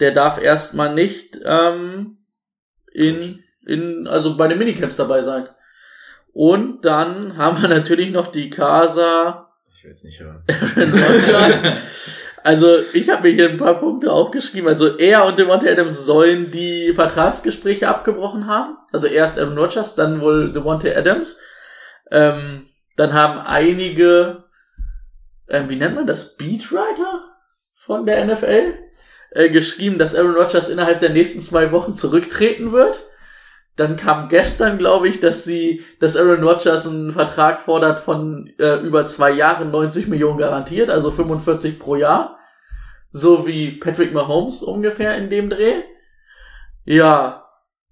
Der 0.00 0.12
darf 0.12 0.40
erstmal 0.40 0.94
nicht 0.94 1.38
ähm, 1.44 2.18
in, 2.94 3.44
in, 3.66 4.06
also 4.06 4.38
bei 4.38 4.48
den 4.48 4.58
Minicamps 4.58 4.96
dabei 4.96 5.20
sein. 5.20 5.46
Und 6.32 6.86
dann 6.86 7.36
haben 7.36 7.60
wir 7.60 7.68
natürlich 7.68 8.10
noch 8.10 8.28
die 8.28 8.48
Casa 8.48 9.50
Ich 9.76 9.84
will 9.84 9.90
jetzt 9.90 10.04
nicht 10.04 10.20
hören. 10.20 10.42
Aaron 10.48 10.92
Rodgers. 10.92 11.64
Also 12.48 12.78
ich 12.94 13.10
habe 13.10 13.28
mir 13.28 13.34
hier 13.34 13.50
ein 13.50 13.58
paar 13.58 13.78
Punkte 13.78 14.10
aufgeschrieben. 14.10 14.68
Also 14.68 14.96
er 14.96 15.26
und 15.26 15.38
Devontae 15.38 15.70
Adams 15.70 16.06
sollen 16.06 16.50
die 16.50 16.94
Vertragsgespräche 16.94 17.86
abgebrochen 17.86 18.46
haben. 18.46 18.78
Also 18.90 19.06
erst 19.06 19.38
Aaron 19.38 19.58
Rodgers, 19.58 19.96
dann 19.96 20.22
wohl 20.22 20.50
Devontae 20.50 20.96
Adams. 20.96 21.42
Ähm, 22.10 22.70
dann 22.96 23.12
haben 23.12 23.38
einige, 23.38 24.44
ähm, 25.46 25.68
wie 25.68 25.76
nennt 25.76 25.94
man 25.94 26.06
das, 26.06 26.38
Beatwriter 26.38 27.22
von 27.74 28.06
der 28.06 28.24
NFL 28.24 28.78
äh, 29.32 29.50
geschrieben, 29.50 29.98
dass 29.98 30.16
Aaron 30.16 30.34
Rodgers 30.34 30.70
innerhalb 30.70 31.00
der 31.00 31.10
nächsten 31.10 31.42
zwei 31.42 31.70
Wochen 31.70 31.96
zurücktreten 31.96 32.72
wird. 32.72 33.10
Dann 33.76 33.96
kam 33.96 34.30
gestern, 34.30 34.78
glaube 34.78 35.08
ich, 35.08 35.20
dass 35.20 35.44
sie, 35.44 35.84
dass 36.00 36.16
Aaron 36.16 36.42
Rodgers 36.42 36.88
einen 36.88 37.12
Vertrag 37.12 37.60
fordert 37.60 38.00
von 38.00 38.50
äh, 38.58 38.76
über 38.76 39.06
zwei 39.06 39.32
Jahren 39.32 39.70
90 39.70 40.08
Millionen 40.08 40.38
garantiert, 40.38 40.88
also 40.88 41.10
45 41.10 41.78
pro 41.78 41.96
Jahr. 41.96 42.37
So 43.10 43.46
wie 43.46 43.78
Patrick 43.78 44.12
Mahomes 44.12 44.62
ungefähr 44.62 45.16
in 45.16 45.30
dem 45.30 45.50
Dreh. 45.50 45.82
Ja. 46.84 47.44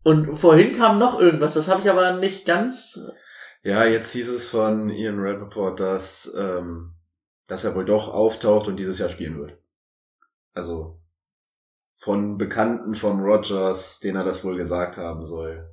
Und 0.02 0.36
vorhin 0.36 0.76
kam 0.76 0.98
noch 0.98 1.18
irgendwas, 1.20 1.54
das 1.54 1.68
habe 1.68 1.80
ich 1.80 1.90
aber 1.90 2.16
nicht 2.16 2.46
ganz. 2.46 3.10
Ja, 3.62 3.84
jetzt 3.84 4.12
hieß 4.12 4.28
es 4.28 4.48
von 4.48 4.88
Ian 4.90 5.18
Rappaport, 5.18 5.80
dass, 5.80 6.32
ähm, 6.38 6.94
dass 7.48 7.64
er 7.64 7.74
wohl 7.74 7.84
doch 7.84 8.14
auftaucht 8.14 8.68
und 8.68 8.76
dieses 8.76 9.00
Jahr 9.00 9.08
spielen 9.08 9.38
wird. 9.38 9.58
Also 10.54 11.00
von 11.98 12.38
Bekannten 12.38 12.94
von 12.94 13.18
Rogers, 13.20 13.98
denen 13.98 14.16
er 14.18 14.24
das 14.24 14.44
wohl 14.44 14.56
gesagt 14.56 14.96
haben 14.96 15.24
soll. 15.24 15.68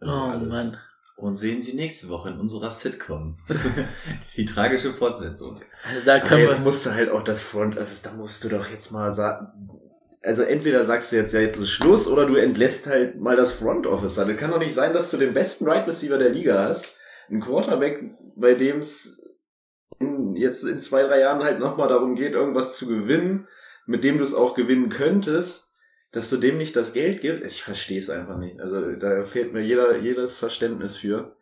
Also 0.00 0.12
Oh 0.12 0.38
Mann. 0.44 0.76
Und 1.16 1.34
sehen 1.34 1.62
Sie 1.62 1.76
nächste 1.76 2.08
Woche 2.08 2.30
in 2.30 2.40
unserer 2.40 2.70
Sitcom. 2.70 3.38
die 4.36 4.44
tragische 4.44 4.94
Fortsetzung. 4.94 5.60
Also 5.84 6.04
da 6.04 6.16
Aber 6.16 6.26
können 6.26 6.42
jetzt 6.42 6.60
wir. 6.60 6.64
musst 6.64 6.86
du 6.86 6.90
halt 6.90 7.10
auch 7.10 7.22
das 7.22 7.42
Front 7.42 7.78
Office, 7.78 8.02
da 8.02 8.12
musst 8.12 8.42
du 8.42 8.48
doch 8.48 8.68
jetzt 8.70 8.90
mal 8.90 9.12
sagen. 9.12 9.46
Also 10.22 10.42
entweder 10.42 10.84
sagst 10.84 11.12
du 11.12 11.16
jetzt 11.16 11.34
ja 11.34 11.40
jetzt 11.40 11.58
ist 11.58 11.70
Schluss 11.70 12.06
oder 12.08 12.26
du 12.26 12.36
entlässt 12.36 12.86
halt 12.86 13.20
mal 13.20 13.36
das 13.36 13.52
Front 13.52 13.86
Office. 13.86 14.14
Das 14.14 14.36
kann 14.36 14.50
doch 14.50 14.58
nicht 14.58 14.74
sein, 14.74 14.92
dass 14.92 15.10
du 15.10 15.16
den 15.16 15.34
besten 15.34 15.68
Right 15.68 15.86
Receiver 15.86 16.18
der 16.18 16.30
Liga 16.30 16.64
hast. 16.64 16.96
Ein 17.28 17.40
Quarterback, 17.40 18.02
bei 18.36 18.54
dem 18.54 18.78
es 18.78 19.24
in, 19.98 20.36
jetzt 20.36 20.64
in 20.64 20.80
zwei, 20.80 21.02
drei 21.04 21.20
Jahren 21.20 21.42
halt 21.42 21.58
nochmal 21.58 21.88
darum 21.88 22.14
geht, 22.14 22.32
irgendwas 22.32 22.76
zu 22.76 22.86
gewinnen, 22.86 23.48
mit 23.86 24.04
dem 24.04 24.18
du 24.18 24.24
es 24.24 24.34
auch 24.34 24.54
gewinnen 24.54 24.90
könntest, 24.90 25.71
dass 26.12 26.28
du 26.28 26.36
dem 26.36 26.58
nicht 26.58 26.76
das 26.76 26.92
Geld 26.92 27.22
gibst. 27.22 27.50
Ich 27.50 27.62
verstehe 27.62 27.98
es 27.98 28.10
einfach 28.10 28.36
nicht. 28.36 28.60
Also 28.60 28.92
da 28.92 29.24
fehlt 29.24 29.52
mir 29.52 29.62
jeder, 29.62 29.98
jedes 29.98 30.38
Verständnis 30.38 30.98
für. 30.98 31.36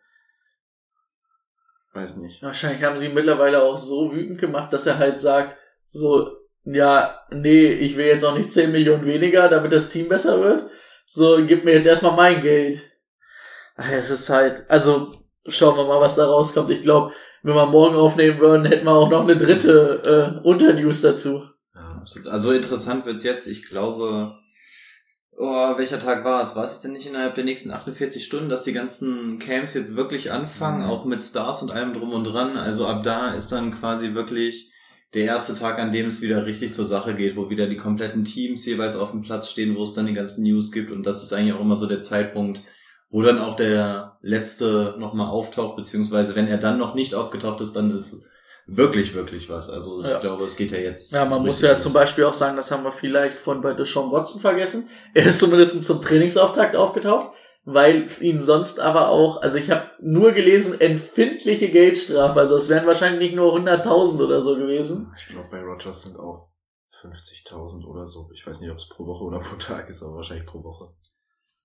Weiß 1.93 2.17
nicht. 2.17 2.41
Wahrscheinlich 2.41 2.83
haben 2.83 2.97
sie 2.97 3.07
ihn 3.07 3.13
mittlerweile 3.13 3.61
auch 3.61 3.75
so 3.75 4.13
wütend 4.13 4.39
gemacht, 4.39 4.71
dass 4.71 4.87
er 4.87 4.97
halt 4.97 5.19
sagt, 5.19 5.57
so, 5.85 6.37
ja, 6.63 7.19
nee, 7.31 7.67
ich 7.73 7.97
will 7.97 8.05
jetzt 8.05 8.23
auch 8.23 8.37
nicht 8.37 8.51
10 8.51 8.71
Millionen 8.71 9.05
weniger, 9.05 9.49
damit 9.49 9.73
das 9.73 9.89
Team 9.89 10.07
besser 10.07 10.41
wird. 10.41 10.69
So, 11.05 11.45
gib 11.45 11.65
mir 11.65 11.73
jetzt 11.73 11.87
erstmal 11.87 12.15
mein 12.15 12.41
Geld. 12.41 12.81
Es 13.75 14.09
ist 14.09 14.29
halt, 14.29 14.63
also, 14.69 15.21
schauen 15.47 15.75
wir 15.75 15.85
mal, 15.85 15.99
was 15.99 16.15
da 16.15 16.25
rauskommt. 16.25 16.69
Ich 16.69 16.81
glaube, 16.81 17.13
wenn 17.43 17.55
wir 17.55 17.65
morgen 17.65 17.95
aufnehmen 17.95 18.39
würden, 18.39 18.65
hätten 18.65 18.85
wir 18.85 18.93
auch 18.93 19.09
noch 19.09 19.23
eine 19.23 19.35
dritte 19.35 20.39
äh, 20.43 20.47
Unternews 20.47 21.01
dazu. 21.01 21.43
Ja, 21.75 21.97
absolut. 21.99 22.29
Also 22.29 22.51
interessant 22.51 23.05
wird's 23.05 23.25
jetzt. 23.25 23.47
Ich 23.47 23.67
glaube, 23.67 24.37
oh, 25.41 25.77
welcher 25.77 25.99
Tag 25.99 26.23
war 26.23 26.43
es? 26.43 26.55
War 26.55 26.63
es 26.63 26.71
jetzt 26.71 26.83
denn 26.83 26.93
nicht 26.93 27.07
innerhalb 27.07 27.35
der 27.35 27.43
nächsten 27.43 27.71
48 27.71 28.23
Stunden, 28.23 28.49
dass 28.49 28.63
die 28.63 28.73
ganzen 28.73 29.39
Camps 29.39 29.73
jetzt 29.73 29.95
wirklich 29.95 30.31
anfangen, 30.31 30.83
Mhm. 30.83 30.89
auch 30.89 31.05
mit 31.05 31.23
Stars 31.23 31.63
und 31.63 31.71
allem 31.71 31.93
drum 31.93 32.13
und 32.13 32.25
dran? 32.25 32.57
Also 32.57 32.85
ab 32.87 33.03
da 33.03 33.33
ist 33.33 33.51
dann 33.51 33.73
quasi 33.73 34.13
wirklich 34.13 34.71
der 35.13 35.25
erste 35.25 35.55
Tag, 35.55 35.79
an 35.79 35.91
dem 35.91 36.05
es 36.05 36.21
wieder 36.21 36.45
richtig 36.45 36.73
zur 36.73 36.85
Sache 36.85 37.15
geht, 37.15 37.35
wo 37.35 37.49
wieder 37.49 37.67
die 37.67 37.75
kompletten 37.75 38.23
Teams 38.23 38.65
jeweils 38.65 38.95
auf 38.95 39.11
dem 39.11 39.23
Platz 39.23 39.49
stehen, 39.49 39.75
wo 39.75 39.83
es 39.83 39.93
dann 39.93 40.05
die 40.05 40.13
ganzen 40.13 40.43
News 40.43 40.71
gibt 40.71 40.91
und 40.91 41.03
das 41.05 41.23
ist 41.23 41.33
eigentlich 41.33 41.53
auch 41.53 41.59
immer 41.59 41.75
so 41.75 41.87
der 41.87 42.01
Zeitpunkt, 42.01 42.63
wo 43.09 43.21
dann 43.21 43.39
auch 43.39 43.57
der 43.57 44.17
letzte 44.21 44.95
nochmal 44.99 45.27
auftaucht, 45.27 45.75
beziehungsweise 45.75 46.35
wenn 46.35 46.47
er 46.47 46.57
dann 46.59 46.77
noch 46.77 46.95
nicht 46.95 47.13
aufgetaucht 47.13 47.59
ist, 47.59 47.73
dann 47.75 47.91
ist 47.91 48.25
wirklich, 48.77 49.13
wirklich 49.13 49.49
was. 49.49 49.69
Also 49.69 50.01
Ja. 50.01 50.15
ich 50.15 50.21
glaube, 50.21 50.43
es 50.45 50.55
geht 50.55 50.71
ja 50.71 50.77
jetzt. 50.77 51.11
Ja, 51.13 51.25
man 51.25 51.43
muss 51.45 51.61
ja 51.61 51.73
los. 51.73 51.83
zum 51.83 51.93
Beispiel 51.93 52.23
auch 52.25 52.33
sagen, 52.33 52.55
das 52.55 52.71
haben 52.71 52.83
wir 52.83 52.91
vielleicht 52.91 53.39
von 53.39 53.61
bei 53.61 53.73
Deshaun 53.73 54.11
Watson 54.11 54.41
vergessen. 54.41 54.89
Er 55.13 55.25
ist 55.25 55.39
zumindest 55.39 55.83
zum 55.83 56.01
Trainingsauftakt 56.01 56.75
aufgetaucht, 56.75 57.31
weil 57.65 58.03
es 58.03 58.21
ihn 58.21 58.41
sonst 58.41 58.79
aber 58.79 59.09
auch, 59.09 59.41
also 59.41 59.57
ich 59.57 59.69
habe 59.69 59.89
nur 60.01 60.31
gelesen, 60.31 60.79
empfindliche 60.81 61.69
Geldstrafe. 61.69 62.39
Also 62.39 62.55
es 62.55 62.69
wären 62.69 62.85
wahrscheinlich 62.87 63.19
nicht 63.21 63.35
nur 63.35 63.53
100.000 63.55 64.23
oder 64.23 64.41
so 64.41 64.55
gewesen. 64.55 65.13
Ich 65.17 65.27
glaube, 65.27 65.47
bei 65.51 65.59
Rogers 65.61 66.03
sind 66.03 66.17
auch 66.17 66.49
50.000 67.01 67.85
oder 67.85 68.05
so. 68.05 68.29
Ich 68.33 68.45
weiß 68.45 68.61
nicht, 68.61 68.71
ob 68.71 68.77
es 68.77 68.87
pro 68.87 69.05
Woche 69.05 69.23
oder 69.25 69.39
pro 69.39 69.55
Tag 69.55 69.89
ist, 69.89 70.03
aber 70.03 70.15
wahrscheinlich 70.15 70.45
pro 70.45 70.63
Woche. 70.63 70.85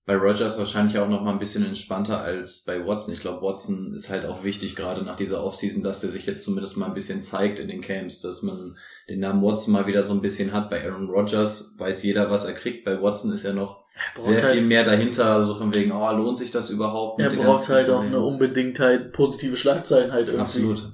Bei 0.06 0.14
Rogers 0.14 0.56
wahrscheinlich 0.56 0.98
auch 0.98 1.08
noch 1.08 1.22
mal 1.22 1.32
ein 1.32 1.40
bisschen 1.40 1.66
entspannter 1.66 2.20
als 2.20 2.62
bei 2.64 2.86
Watson. 2.86 3.12
Ich 3.12 3.20
glaube, 3.20 3.42
Watson 3.44 3.92
ist 3.92 4.08
halt 4.08 4.24
auch 4.24 4.44
wichtig, 4.44 4.76
gerade 4.76 5.02
nach 5.02 5.16
dieser 5.16 5.42
Offseason, 5.42 5.82
dass 5.82 6.00
der 6.00 6.10
sich 6.10 6.26
jetzt 6.26 6.44
zumindest 6.44 6.76
mal 6.76 6.86
ein 6.86 6.94
bisschen 6.94 7.24
zeigt 7.24 7.58
in 7.58 7.66
den 7.66 7.80
Camps, 7.80 8.20
dass 8.20 8.42
man 8.42 8.78
den 9.08 9.18
Namen 9.18 9.42
Watson 9.42 9.72
mal 9.72 9.88
wieder 9.88 10.04
so 10.04 10.14
ein 10.14 10.22
bisschen 10.22 10.52
hat. 10.52 10.70
Bei 10.70 10.84
Aaron 10.84 11.10
Rodgers 11.10 11.74
weiß 11.78 12.04
jeder, 12.04 12.30
was 12.30 12.44
er 12.44 12.54
kriegt. 12.54 12.84
Bei 12.84 13.02
Watson 13.02 13.32
ist 13.32 13.42
ja 13.42 13.52
noch 13.52 13.84
sehr 14.16 14.44
halt, 14.44 14.54
viel 14.54 14.64
mehr 14.64 14.84
dahinter, 14.84 15.42
so 15.42 15.56
von 15.58 15.74
wegen, 15.74 15.90
oh, 15.90 16.12
lohnt 16.12 16.38
sich 16.38 16.52
das 16.52 16.70
überhaupt? 16.70 17.20
Er 17.20 17.30
braucht 17.30 17.68
halt 17.68 17.90
auch 17.90 18.04
eine 18.04 18.20
Unbedingtheit, 18.20 19.12
positive 19.12 19.56
Schlagzeilen 19.56 20.12
halt 20.12 20.28
irgendwie. 20.28 20.42
Absolut. 20.42 20.92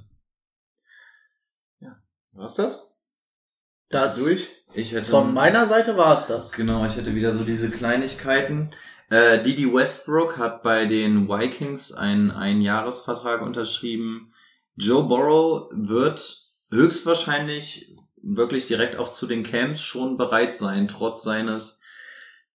War's 2.31 2.55
das? 2.55 2.97
Das 3.89 4.15
du 4.15 4.25
durch? 4.25 4.49
Ich 4.73 4.91
hätte 4.91 5.07
von 5.07 5.35
meiner 5.35 5.67
Seite 5.67 5.97
war 5.97 6.15
es 6.15 6.25
das. 6.25 6.51
Genau, 6.51 6.83
ich 6.85 6.95
hätte 6.95 7.13
wieder 7.13 7.31
so 7.31 7.43
diese 7.43 7.69
Kleinigkeiten. 7.69 8.71
Äh, 9.09 9.41
Didi 9.41 9.71
Westbrook 9.71 10.37
hat 10.37 10.63
bei 10.63 10.85
den 10.85 11.27
Vikings 11.27 11.93
einen 11.93 12.31
Einjahresvertrag 12.31 13.41
unterschrieben. 13.41 14.33
Joe 14.75 15.03
Burrow 15.03 15.69
wird 15.71 16.43
höchstwahrscheinlich 16.71 17.95
wirklich 18.21 18.65
direkt 18.65 18.95
auch 18.95 19.11
zu 19.11 19.27
den 19.27 19.43
Camps 19.43 19.81
schon 19.81 20.17
bereit 20.17 20.55
sein, 20.55 20.87
trotz 20.87 21.23
seines 21.23 21.81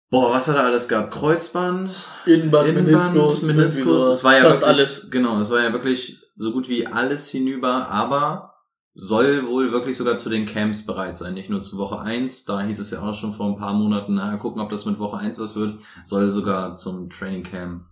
Boah, 0.09 0.31
was 0.31 0.47
hat 0.47 0.55
er 0.55 0.63
alles 0.63 0.87
gehabt? 0.87 1.13
Kreuzband, 1.13 2.07
Innenband, 2.25 2.69
Innenband, 2.69 3.13
Meniskus, 3.13 3.41
Meniskus, 3.43 4.07
das 4.07 4.23
war 4.23 4.37
ja 4.37 4.43
fast 4.43 4.61
wirklich, 4.61 4.77
alles. 4.77 5.11
Genau, 5.11 5.37
es 5.39 5.51
war 5.51 5.61
ja 5.61 5.73
wirklich 5.73 6.17
so 6.37 6.53
gut 6.53 6.69
wie 6.69 6.87
alles 6.87 7.29
hinüber, 7.29 7.89
aber 7.89 8.53
soll 8.99 9.45
wohl 9.45 9.71
wirklich 9.71 9.95
sogar 9.95 10.17
zu 10.17 10.27
den 10.27 10.47
Camps 10.47 10.83
bereit 10.87 11.19
sein, 11.19 11.35
nicht 11.35 11.51
nur 11.51 11.61
zu 11.61 11.77
Woche 11.77 11.99
1, 11.99 12.45
da 12.45 12.61
hieß 12.61 12.79
es 12.79 12.89
ja 12.89 13.03
auch 13.03 13.13
schon 13.13 13.31
vor 13.31 13.45
ein 13.45 13.55
paar 13.55 13.73
Monaten, 13.73 14.15
na, 14.15 14.35
gucken, 14.37 14.59
ob 14.59 14.71
das 14.71 14.87
mit 14.87 14.97
Woche 14.97 15.17
1 15.17 15.39
was 15.39 15.55
wird, 15.55 15.79
soll 16.03 16.31
sogar 16.31 16.73
zum 16.73 17.11
Training 17.11 17.43
Camp 17.43 17.85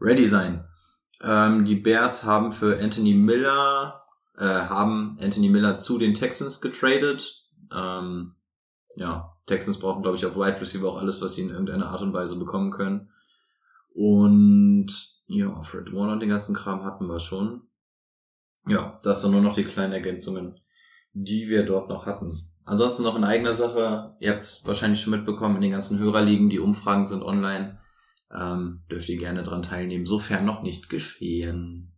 ready 0.00 0.24
sein. 0.24 0.64
Ähm, 1.20 1.66
die 1.66 1.74
Bears 1.76 2.24
haben 2.24 2.52
für 2.52 2.80
Anthony 2.82 3.12
Miller, 3.12 4.02
äh, 4.38 4.46
haben 4.46 5.18
Anthony 5.20 5.50
Miller 5.50 5.76
zu 5.76 5.98
den 5.98 6.14
Texans 6.14 6.62
getradet. 6.62 7.44
Ähm, 7.70 8.34
ja, 8.96 9.34
Texans 9.44 9.78
brauchen, 9.78 10.00
glaube 10.00 10.16
ich, 10.16 10.24
auf 10.24 10.36
Wide 10.36 10.58
Receiver 10.58 10.88
auch 10.88 10.96
alles, 10.96 11.20
was 11.20 11.34
sie 11.34 11.42
in 11.42 11.50
irgendeiner 11.50 11.90
Art 11.90 12.00
und 12.00 12.14
Weise 12.14 12.38
bekommen 12.38 12.70
können. 12.70 13.10
Und 13.92 14.90
ja, 15.26 15.60
Fred 15.60 15.92
Warner 15.92 16.14
und 16.14 16.20
den 16.20 16.30
ganzen 16.30 16.56
Kram 16.56 16.82
hatten 16.82 17.06
wir 17.08 17.18
schon. 17.18 17.68
Ja, 18.66 19.00
das 19.02 19.22
sind 19.22 19.32
nur 19.32 19.40
noch 19.40 19.54
die 19.54 19.64
kleinen 19.64 19.92
Ergänzungen, 19.92 20.60
die 21.12 21.48
wir 21.48 21.64
dort 21.64 21.88
noch 21.88 22.06
hatten. 22.06 22.50
Ansonsten 22.64 23.02
noch 23.02 23.16
in 23.16 23.24
eigener 23.24 23.54
Sache, 23.54 24.16
ihr 24.20 24.30
habt 24.30 24.42
es 24.42 24.62
wahrscheinlich 24.64 25.00
schon 25.00 25.12
mitbekommen, 25.12 25.56
in 25.56 25.62
den 25.62 25.72
ganzen 25.72 25.98
Hörerligen, 25.98 26.50
die 26.50 26.60
Umfragen 26.60 27.04
sind 27.04 27.22
online. 27.22 27.80
Ähm, 28.32 28.84
dürft 28.90 29.08
ihr 29.08 29.18
gerne 29.18 29.42
dran 29.42 29.62
teilnehmen, 29.62 30.06
sofern 30.06 30.44
noch 30.44 30.62
nicht 30.62 30.88
geschehen. 30.88 31.96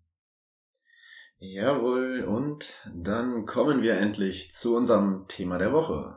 Jawohl, 1.38 2.24
und 2.24 2.72
dann 2.94 3.44
kommen 3.46 3.82
wir 3.82 3.98
endlich 3.98 4.52
zu 4.52 4.76
unserem 4.76 5.26
Thema 5.28 5.58
der 5.58 5.72
Woche. 5.72 6.14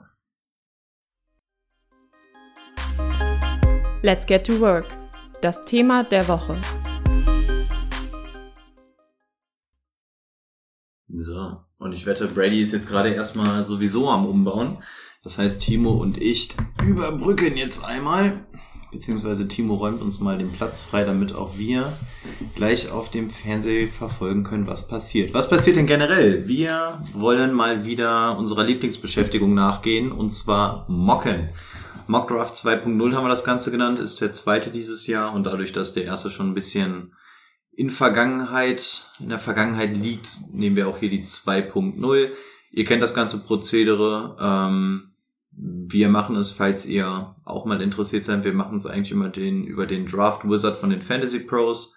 Let's 4.03 4.25
get 4.25 4.45
to 4.45 4.59
work. 4.59 4.85
Das 5.41 5.65
Thema 5.65 6.03
der 6.03 6.27
Woche. 6.27 6.55
So, 11.17 11.57
und 11.77 11.93
ich 11.93 12.05
wette, 12.05 12.27
Brady 12.27 12.61
ist 12.61 12.73
jetzt 12.73 12.89
gerade 12.89 13.09
erstmal 13.09 13.63
sowieso 13.63 14.09
am 14.09 14.25
Umbauen. 14.25 14.77
Das 15.23 15.37
heißt, 15.37 15.61
Timo 15.61 15.91
und 15.91 16.21
ich 16.21 16.49
überbrücken 16.83 17.57
jetzt 17.57 17.85
einmal 17.85 18.45
beziehungsweise 18.95 19.47
Timo 19.47 19.75
räumt 19.75 20.01
uns 20.01 20.21
mal 20.21 20.37
den 20.37 20.51
Platz 20.53 20.81
frei, 20.81 21.03
damit 21.03 21.35
auch 21.35 21.57
wir 21.57 21.93
gleich 22.55 22.89
auf 22.91 23.11
dem 23.11 23.29
Fernseher 23.29 23.89
verfolgen 23.89 24.43
können, 24.43 24.67
was 24.67 24.87
passiert. 24.87 25.33
Was 25.33 25.49
passiert 25.49 25.75
denn 25.75 25.85
generell? 25.85 26.47
Wir 26.47 27.03
wollen 27.13 27.53
mal 27.53 27.83
wieder 27.83 28.37
unserer 28.37 28.63
Lieblingsbeschäftigung 28.63 29.53
nachgehen, 29.53 30.11
und 30.11 30.29
zwar 30.31 30.85
Mocken. 30.89 31.49
Mockdraft 32.07 32.55
2.0 32.55 33.13
haben 33.13 33.25
wir 33.25 33.29
das 33.29 33.43
Ganze 33.43 33.69
genannt, 33.69 33.99
ist 33.99 34.21
der 34.21 34.33
zweite 34.33 34.69
dieses 34.69 35.07
Jahr 35.07 35.33
und 35.33 35.43
dadurch, 35.43 35.73
dass 35.73 35.93
der 35.93 36.05
erste 36.05 36.31
schon 36.31 36.51
ein 36.51 36.53
bisschen 36.53 37.13
in 37.75 37.89
Vergangenheit, 37.89 39.11
in 39.19 39.29
der 39.29 39.39
Vergangenheit 39.39 39.95
liegt, 39.95 40.53
nehmen 40.53 40.75
wir 40.75 40.87
auch 40.87 40.97
hier 40.97 41.09
die 41.09 41.23
2.0. 41.23 42.29
Ihr 42.71 42.85
kennt 42.85 43.03
das 43.03 43.13
ganze 43.13 43.43
Prozedere. 43.43 44.37
Ähm, 44.39 45.11
wir 45.51 46.09
machen 46.09 46.35
es, 46.35 46.51
falls 46.51 46.85
ihr 46.85 47.35
auch 47.43 47.65
mal 47.65 47.81
interessiert 47.81 48.25
seid, 48.25 48.43
wir 48.43 48.53
machen 48.53 48.77
es 48.77 48.85
eigentlich 48.85 49.11
immer 49.11 49.29
den, 49.29 49.65
über 49.65 49.85
den 49.85 50.05
Draft 50.07 50.47
Wizard 50.47 50.77
von 50.77 50.89
den 50.89 51.01
Fantasy 51.01 51.41
Pros. 51.41 51.95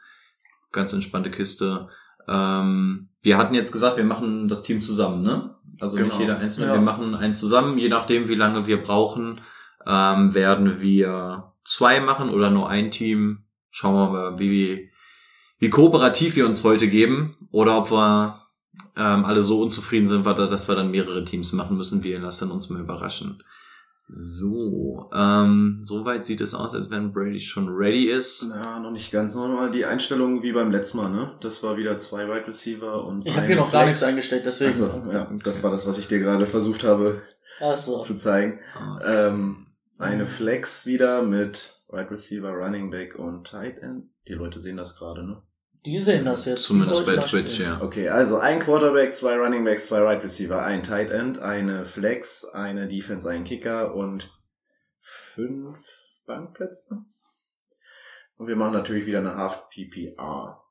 Ganz 0.72 0.92
entspannte 0.92 1.30
Kiste. 1.30 1.88
Ähm, 2.26 3.08
wir 3.22 3.38
hatten 3.38 3.54
jetzt 3.54 3.72
gesagt, 3.72 3.96
wir 3.96 4.04
machen 4.04 4.48
das 4.48 4.62
Team 4.62 4.80
zusammen, 4.80 5.22
ne? 5.22 5.54
Also 5.80 5.96
genau. 5.96 6.08
nicht 6.08 6.20
jeder 6.20 6.38
einzelne, 6.38 6.68
ja. 6.68 6.74
wir 6.74 6.80
machen 6.80 7.14
eins 7.14 7.38
zusammen, 7.38 7.78
je 7.78 7.88
nachdem, 7.88 8.28
wie 8.28 8.34
lange 8.34 8.66
wir 8.66 8.82
brauchen, 8.82 9.40
ähm, 9.86 10.34
werden 10.34 10.80
wir 10.80 11.52
zwei 11.64 12.00
machen 12.00 12.30
oder 12.30 12.50
nur 12.50 12.68
ein 12.68 12.90
Team. 12.90 13.44
Schauen 13.70 13.94
wir 13.94 14.10
mal, 14.10 14.38
wie, 14.38 14.90
wie 15.58 15.70
kooperativ 15.70 16.36
wir 16.36 16.46
uns 16.46 16.64
heute 16.64 16.88
geben 16.88 17.36
oder 17.50 17.78
ob 17.78 17.90
wir 17.90 18.42
ähm, 18.96 19.24
alle 19.24 19.42
so 19.42 19.60
unzufrieden 19.62 20.06
sind, 20.06 20.26
dass 20.26 20.68
wir 20.68 20.74
dann 20.74 20.90
mehrere 20.90 21.24
Teams 21.24 21.52
machen 21.52 21.76
müssen. 21.76 22.02
Wir 22.04 22.18
lassen 22.18 22.50
uns 22.50 22.70
mal 22.70 22.80
überraschen. 22.80 23.42
So, 24.10 25.10
ähm, 25.12 25.80
soweit 25.82 26.24
sieht 26.24 26.40
es 26.40 26.54
aus, 26.54 26.74
als 26.74 26.90
wenn 26.90 27.12
Brady 27.12 27.40
schon 27.40 27.68
ready 27.68 28.06
ist. 28.06 28.50
Ja, 28.54 28.80
noch 28.80 28.90
nicht 28.90 29.12
ganz. 29.12 29.34
Nochmal 29.34 29.70
die 29.70 29.84
Einstellung 29.84 30.42
wie 30.42 30.52
beim 30.52 30.70
letzten 30.70 30.96
Mal, 30.96 31.10
ne? 31.10 31.32
Das 31.40 31.62
war 31.62 31.76
wieder 31.76 31.98
zwei 31.98 32.26
Wide 32.26 32.46
Receiver 32.46 33.04
und. 33.04 33.26
Ich 33.26 33.36
habe 33.36 33.46
hier 33.46 33.56
noch 33.56 33.68
Flex. 33.68 33.72
gar 33.72 33.86
nichts 33.86 34.02
eingestellt, 34.02 34.46
deswegen. 34.46 34.70
Also, 34.70 35.02
ja, 35.12 35.30
das 35.44 35.62
war 35.62 35.70
das, 35.70 35.86
was 35.86 35.98
ich 35.98 36.08
dir 36.08 36.20
gerade 36.20 36.46
versucht 36.46 36.84
habe 36.84 37.20
so. 37.74 38.00
zu 38.00 38.16
zeigen. 38.16 38.60
Okay. 38.74 39.28
Ähm, 39.28 39.66
eine 39.98 40.26
Flex 40.26 40.86
wieder 40.86 41.22
mit 41.22 41.78
Wide 41.90 42.10
Receiver, 42.10 42.50
Running 42.50 42.90
Back 42.90 43.14
und 43.18 43.46
Tight 43.46 43.78
End. 43.82 44.04
Die 44.26 44.32
Leute 44.32 44.60
sehen 44.62 44.78
das 44.78 44.96
gerade, 44.96 45.26
ne? 45.26 45.42
Die 45.86 45.98
sehen 45.98 46.24
das 46.24 46.44
jetzt. 46.44 46.64
Zumindest 46.64 47.06
bei 47.06 47.16
Twitch, 47.16 47.60
ja. 47.60 47.80
Okay, 47.80 48.08
also 48.08 48.38
ein 48.38 48.60
Quarterback, 48.60 49.14
zwei 49.14 49.36
Running 49.36 49.64
Backs, 49.64 49.86
zwei 49.86 50.00
Right 50.00 50.22
Receiver, 50.22 50.62
ein 50.62 50.82
Tight 50.82 51.10
End, 51.10 51.38
eine 51.38 51.84
Flex, 51.84 52.44
eine 52.44 52.88
Defense, 52.88 53.28
ein 53.30 53.44
Kicker 53.44 53.94
und 53.94 54.30
fünf 55.00 55.78
Bankplätze. 56.26 57.04
Und 58.36 58.46
wir 58.46 58.56
machen 58.56 58.72
natürlich 58.72 59.06
wieder 59.06 59.18
eine 59.18 59.36
Half 59.36 59.68
PPR. 59.70 60.62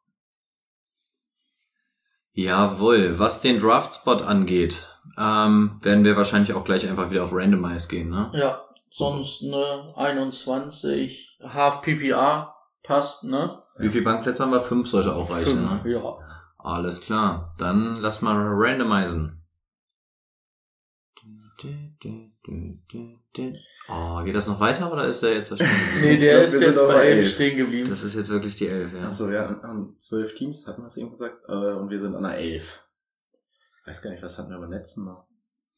Jawohl, 2.34 3.18
was 3.18 3.42
den 3.42 3.60
Draft-Spot 3.60 4.24
angeht, 4.24 4.88
ähm, 5.18 5.80
werden 5.82 6.04
wir 6.04 6.16
wahrscheinlich 6.16 6.54
auch 6.54 6.64
gleich 6.64 6.88
einfach 6.88 7.10
wieder 7.10 7.24
auf 7.24 7.34
Randomize 7.34 7.88
gehen, 7.88 8.10
ne? 8.10 8.32
Ja, 8.36 8.64
sonst 8.92 9.44
eine 9.44 9.94
21 9.96 11.40
Half 11.42 11.82
PPR 11.82 12.56
passt, 12.84 13.24
ne? 13.24 13.64
Wie 13.80 13.90
viele 13.90 14.04
Bankplätze 14.04 14.44
haben 14.44 14.52
wir? 14.52 14.62
Fünf 14.62 14.88
sollte 14.88 15.14
auch 15.14 15.30
reichen, 15.30 15.68
Fünf, 15.68 15.84
ne? 15.84 15.92
Ja. 15.92 16.18
Alles 16.58 17.02
klar. 17.02 17.54
Dann 17.58 17.96
lass 17.98 18.22
mal 18.22 18.36
randomisen. 18.36 19.42
Oh, 23.90 24.24
geht 24.24 24.36
das 24.36 24.48
noch 24.48 24.60
weiter 24.60 24.92
oder 24.92 25.06
ist 25.06 25.24
der 25.24 25.34
jetzt 25.34 25.48
schon? 25.50 25.58
nee, 26.02 26.18
der 26.18 26.36
glaub, 26.36 26.44
ist 26.44 26.62
jetzt 26.62 26.88
bei 26.88 27.08
elf 27.08 27.34
stehen 27.34 27.58
geblieben. 27.58 27.90
Das 27.90 28.04
ist 28.04 28.16
jetzt 28.16 28.30
wirklich 28.30 28.56
die 28.56 28.68
elf, 28.68 28.94
ja. 28.94 29.08
Achso, 29.08 29.30
wir 29.30 29.42
haben 29.42 29.96
zwölf 29.98 30.36
Teams, 30.36 30.68
hatten 30.68 30.82
wir 30.82 30.88
es 30.88 30.98
eben 30.98 31.10
gesagt, 31.10 31.44
äh, 31.48 31.52
und 31.52 31.90
wir 31.90 32.00
sind 32.00 32.16
an 32.16 32.24
der 32.24 32.38
elf. 32.38 32.84
Ich 33.82 33.88
weiß 33.88 34.02
gar 34.02 34.12
nicht, 34.12 34.22
was 34.22 34.38
hatten 34.38 34.52
wir 34.52 34.60
beim 34.60 34.72
letzten 34.72 35.04
Mal? 35.04 35.27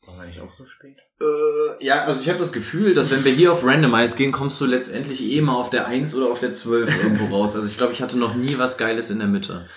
War 0.06 0.18
wir 0.18 0.26
nicht 0.26 0.40
auch 0.40 0.50
so 0.50 0.66
spät? 0.66 0.98
Äh, 1.20 1.86
ja, 1.86 2.06
also 2.06 2.22
ich 2.22 2.30
habe 2.30 2.40
das 2.40 2.54
Gefühl, 2.54 2.94
dass 2.94 3.12
wenn 3.12 3.26
wir 3.26 3.32
hier 3.32 3.52
auf 3.52 3.66
Randomize 3.66 4.16
gehen, 4.16 4.32
kommst 4.32 4.60
du 4.62 4.66
letztendlich 4.66 5.22
eh 5.22 5.42
mal 5.42 5.56
auf 5.56 5.70
der 5.70 5.88
1 5.88 6.16
oder 6.16 6.32
auf 6.32 6.40
der 6.40 6.54
12 6.54 7.04
irgendwo 7.04 7.26
raus. 7.36 7.56
Also 7.56 7.68
ich 7.68 7.78
glaube, 7.78 7.94
ich 7.94 8.02
hatte 8.02 8.18
noch 8.18 8.36
nie 8.36 8.58
was 8.58 8.78
Geiles 8.78 9.12
in 9.12 9.20
der 9.20 9.28
Mitte. 9.28 9.68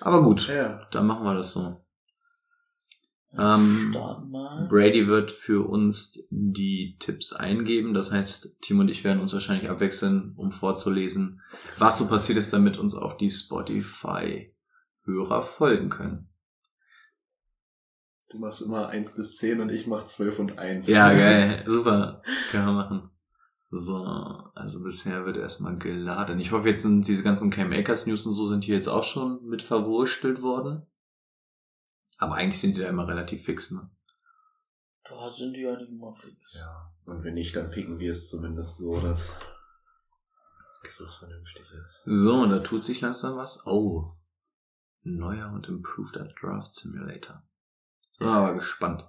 Aber 0.00 0.22
gut, 0.22 0.48
ja. 0.48 0.86
dann 0.90 1.06
machen 1.06 1.24
wir 1.24 1.34
das 1.34 1.52
so. 1.52 1.82
Ähm, 3.38 3.94
Brady 4.68 5.08
wird 5.08 5.30
für 5.30 5.68
uns 5.68 6.26
die 6.30 6.96
Tipps 6.98 7.34
eingeben. 7.34 7.92
Das 7.92 8.10
heißt, 8.10 8.62
Tim 8.62 8.80
und 8.80 8.88
ich 8.88 9.04
werden 9.04 9.20
uns 9.20 9.34
wahrscheinlich 9.34 9.68
abwechseln, 9.68 10.32
um 10.36 10.52
vorzulesen, 10.52 11.42
was 11.76 11.98
so 11.98 12.08
passiert 12.08 12.38
ist, 12.38 12.50
damit 12.52 12.78
uns 12.78 12.96
auch 12.96 13.18
die 13.18 13.30
Spotify-Hörer 13.30 15.42
folgen 15.42 15.90
können. 15.90 16.30
Du 18.28 18.38
machst 18.38 18.62
immer 18.62 18.88
eins 18.88 19.14
bis 19.14 19.36
zehn 19.36 19.60
und 19.60 19.70
ich 19.70 19.86
mach 19.86 20.04
zwölf 20.04 20.38
und 20.38 20.58
eins. 20.58 20.88
Ja, 20.88 21.12
geil. 21.12 21.62
Super. 21.66 22.22
Können 22.50 22.66
wir 22.66 22.72
machen. 22.72 23.10
So, 23.70 24.04
also 24.54 24.82
bisher 24.82 25.26
wird 25.26 25.36
erstmal 25.36 25.76
geladen. 25.76 26.38
Ich 26.40 26.52
hoffe, 26.52 26.68
jetzt 26.68 26.82
sind 26.82 27.06
diese 27.06 27.22
ganzen 27.22 27.50
Cam 27.50 27.72
Akers 27.72 28.06
News 28.06 28.26
und 28.26 28.32
so 28.32 28.46
sind 28.46 28.64
hier 28.64 28.74
jetzt 28.74 28.88
auch 28.88 29.04
schon 29.04 29.44
mit 29.46 29.62
verwurstelt 29.62 30.40
worden. 30.42 30.86
Aber 32.18 32.36
eigentlich 32.36 32.60
sind 32.60 32.76
die 32.76 32.80
da 32.80 32.88
immer 32.88 33.08
relativ 33.08 33.44
fix, 33.44 33.70
ne? 33.70 33.90
Da 35.08 35.32
sind 35.32 35.54
die 35.54 35.62
ja 35.62 35.76
nicht 35.76 35.90
immer 35.90 36.14
fix. 36.14 36.54
Ja. 36.54 36.92
Und 37.04 37.22
wenn 37.22 37.34
nicht, 37.34 37.54
dann 37.54 37.70
picken 37.70 37.98
wir 37.98 38.10
es 38.10 38.28
zumindest 38.28 38.78
so, 38.78 39.00
dass, 39.00 39.38
dass 40.82 40.98
das 40.98 41.14
vernünftig 41.16 41.62
ist. 41.62 42.02
So, 42.06 42.40
und 42.42 42.50
da 42.50 42.60
tut 42.60 42.82
sich 42.82 43.00
langsam 43.00 43.36
was. 43.36 43.66
Oh. 43.66 44.16
Neuer 45.02 45.52
und 45.52 45.68
improved 45.68 46.16
Draft 46.40 46.74
Simulator. 46.74 47.44
Sind 48.16 48.28
wir 48.28 48.32
aber 48.32 48.54
gespannt. 48.54 49.06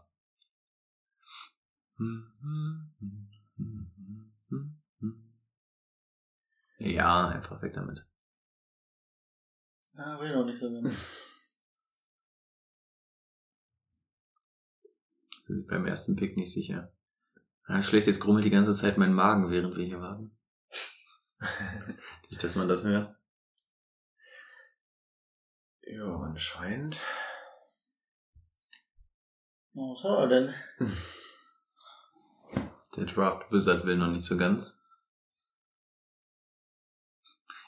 Ja, 6.80 7.30
einfach 7.30 7.62
weg 7.62 7.74
damit. 7.74 8.06
Ja, 9.94 10.20
will 10.20 10.36
noch 10.36 10.46
nicht 10.46 10.60
so 10.60 10.70
ganz. 10.70 10.98
beim 15.70 15.86
ersten 15.86 16.18
Pick 16.18 16.36
nicht 16.36 16.52
sicher. 16.52 16.94
Ja, 17.70 17.82
schlecht, 17.82 18.08
jetzt 18.08 18.20
grummelt 18.20 18.44
die 18.44 18.50
ganze 18.50 18.76
Zeit 18.76 18.98
mein 18.98 19.14
Magen, 19.14 19.50
während 19.50 19.78
wir 19.78 19.86
hier 19.86 20.02
warten. 20.02 20.38
nicht, 22.30 22.44
dass 22.44 22.58
man 22.58 22.68
das 22.68 22.84
hört. 22.84 23.18
Ja, 25.84 26.14
anscheinend. 26.18 27.02
Was 29.80 30.04
hat 30.04 30.18
er 30.18 30.28
denn? 30.28 30.54
Der 32.96 33.06
Draft 33.06 33.52
Wizard 33.52 33.86
will 33.86 33.96
noch 33.96 34.10
nicht 34.10 34.26
so 34.26 34.36
ganz. 34.36 34.76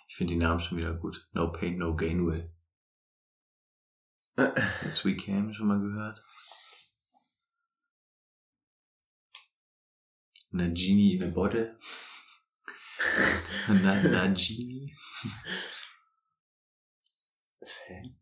Ich 0.08 0.16
finde 0.16 0.34
die 0.34 0.40
Namen 0.40 0.60
schon 0.60 0.80
wieder 0.80 0.96
gut. 0.96 1.30
No 1.34 1.52
Pain, 1.52 1.78
No 1.78 1.96
Gain 1.96 2.26
Will. 2.26 2.52
Das 4.84 5.06
We 5.06 5.16
Came 5.16 5.54
schon 5.54 5.68
mal 5.68 5.80
gehört. 5.80 6.24
Na 10.50 10.68
Genie 10.70 11.16
in 11.16 11.24
a 11.24 11.28
Bottle. 11.28 11.78
na, 13.68 14.02
na 14.02 14.26
Genie. 14.34 14.98
Fan, 17.62 18.20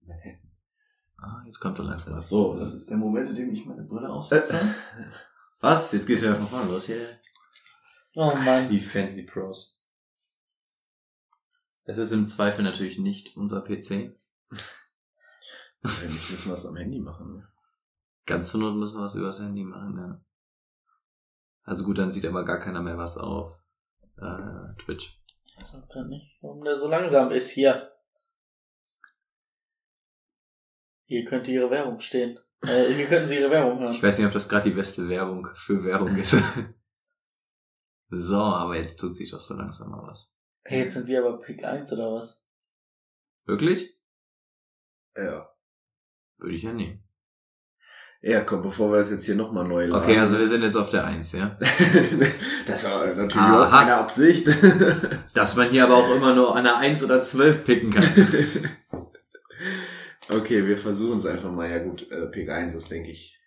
Ah, 1.17 1.41
jetzt 1.45 1.59
kommt 1.59 1.79
er 1.79 1.85
langsam. 1.85 2.13
Ach 2.15 2.21
so, 2.21 2.55
das 2.57 2.73
ist 2.73 2.89
der 2.89 2.97
Moment, 2.97 3.29
in 3.29 3.35
dem 3.35 3.53
ich 3.53 3.65
meine 3.65 3.83
Brille 3.83 4.09
aufsetze. 4.09 4.59
Was? 5.59 5.91
Jetzt 5.91 6.05
gehst 6.05 6.23
du 6.23 6.27
einfach 6.27 6.47
von 6.47 6.69
los 6.69 6.85
hier. 6.85 7.19
Oh 8.15 8.33
Mann. 8.35 8.69
Die 8.69 8.79
Fancy 8.79 9.23
Pros. 9.23 9.81
Es 11.85 11.97
ist 11.97 12.11
im 12.11 12.25
Zweifel 12.25 12.63
natürlich 12.63 12.99
nicht 12.99 13.35
unser 13.37 13.61
PC. 13.61 14.15
Eigentlich 15.81 16.29
müssen 16.29 16.49
wir 16.49 16.53
es 16.53 16.65
am 16.65 16.75
Handy 16.75 16.99
machen. 16.99 17.37
Ne? 17.37 17.47
Ganz 18.25 18.51
zur 18.51 18.59
Not 18.59 18.75
müssen 18.75 18.97
wir 18.97 19.03
was 19.03 19.15
übers 19.15 19.39
Handy 19.39 19.63
machen, 19.63 19.97
ja. 19.97 20.21
Also 21.63 21.85
gut, 21.85 21.97
dann 21.97 22.11
sieht 22.11 22.25
aber 22.25 22.43
gar 22.43 22.59
keiner 22.59 22.81
mehr 22.81 22.97
was 22.97 23.17
auf 23.17 23.57
äh, 24.17 24.83
Twitch. 24.83 25.21
Ich 25.45 25.57
weiß 25.57 25.75
auch 25.75 25.87
gerade 25.89 26.09
nicht, 26.09 26.37
warum 26.41 26.63
der 26.63 26.75
so 26.75 26.89
langsam 26.89 27.31
ist 27.31 27.51
hier. 27.51 27.91
Hier 31.07 31.23
könnte 31.23 31.51
ihre 31.51 31.69
Werbung 31.69 32.01
stehen. 32.01 32.37
Äh, 32.63 32.93
hier 32.93 33.05
könnten 33.05 33.27
sie 33.27 33.37
ihre 33.37 33.49
Werbung 33.49 33.79
hören. 33.79 33.91
Ich 33.91 34.03
weiß 34.03 34.17
nicht, 34.17 34.27
ob 34.27 34.33
das 34.33 34.49
gerade 34.49 34.69
die 34.69 34.75
beste 34.75 35.07
Werbung 35.07 35.47
für 35.55 35.83
Werbung 35.85 36.17
ist. 36.17 36.35
so, 38.09 38.37
aber 38.37 38.75
jetzt 38.75 38.97
tut 38.97 39.15
sich 39.15 39.31
doch 39.31 39.39
so 39.39 39.53
langsam 39.53 39.89
mal 39.89 40.05
was. 40.05 40.33
Hey, 40.63 40.81
jetzt 40.81 40.95
sind 40.95 41.07
wir 41.07 41.19
aber 41.19 41.39
Pick 41.39 41.63
1 41.63 41.93
oder 41.93 42.13
was? 42.13 42.43
Wirklich? 43.45 43.97
Ja. 45.15 45.49
Würde 46.37 46.55
ich 46.55 46.63
ja 46.63 46.73
nehmen. 46.73 47.07
Ja, 48.19 48.41
komm, 48.43 48.63
bevor 48.63 48.91
wir 48.91 48.97
das 48.97 49.11
jetzt 49.11 49.25
hier 49.25 49.35
nochmal 49.35 49.65
neu 49.65 49.85
laden. 49.85 50.03
Okay, 50.03 50.19
also 50.19 50.37
wir 50.37 50.47
sind 50.47 50.63
jetzt 50.63 50.75
auf 50.75 50.89
der 50.89 51.05
Eins, 51.05 51.31
ja? 51.31 51.57
das 52.67 52.83
war 52.83 53.05
natürlich 53.05 53.35
Aha. 53.35 53.65
auch 53.65 53.71
keine 53.71 53.95
Absicht. 53.95 54.47
Dass 55.33 55.55
man 55.55 55.69
hier 55.69 55.85
aber 55.85 55.95
auch 55.95 56.13
immer 56.13 56.35
nur 56.35 56.53
an 56.53 56.65
der 56.65 56.77
1 56.77 57.03
oder 57.03 57.23
12 57.23 57.63
picken 57.63 57.91
kann. 57.91 58.03
okay, 60.29 60.65
wir 60.67 60.77
versuchen 60.77 61.17
es 61.17 61.25
einfach 61.25 61.51
mal. 61.51 61.69
Ja 61.69 61.79
gut, 61.79 62.09
äh, 62.11 62.27
Pick 62.27 62.49
1 62.49 62.75
ist, 62.75 62.91
denke 62.91 63.11
ich. 63.11 63.37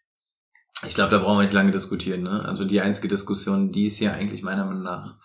Ich 0.87 0.95
glaube, 0.95 1.11
da 1.11 1.19
brauchen 1.19 1.39
wir 1.39 1.45
nicht 1.45 1.53
lange 1.53 1.73
diskutieren, 1.73 2.23
ne? 2.23 2.45
Also 2.45 2.65
die 2.65 2.81
einzige 2.81 3.09
Diskussion, 3.09 3.71
die 3.71 3.87
es 3.87 3.97
hier 3.97 4.15
eigentlich 4.15 4.43
meiner 4.43 4.65
Meinung 4.65 4.83
nach, 4.83 5.19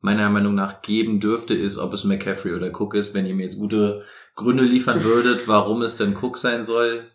meiner 0.00 0.30
Meinung 0.30 0.54
nach 0.54 0.82
geben 0.82 1.18
dürfte, 1.20 1.54
ist, 1.54 1.78
ob 1.78 1.92
es 1.92 2.04
McCaffrey 2.04 2.54
oder 2.54 2.68
Cook 2.68 2.94
ist. 2.94 3.12
Wenn 3.14 3.26
ihr 3.26 3.34
mir 3.34 3.44
jetzt 3.44 3.58
gute 3.58 4.04
Gründe 4.36 4.62
liefern 4.62 5.02
würdet, 5.04 5.48
warum 5.48 5.82
es 5.82 5.96
denn 5.96 6.16
Cook 6.16 6.38
sein 6.38 6.62
soll, 6.62 7.10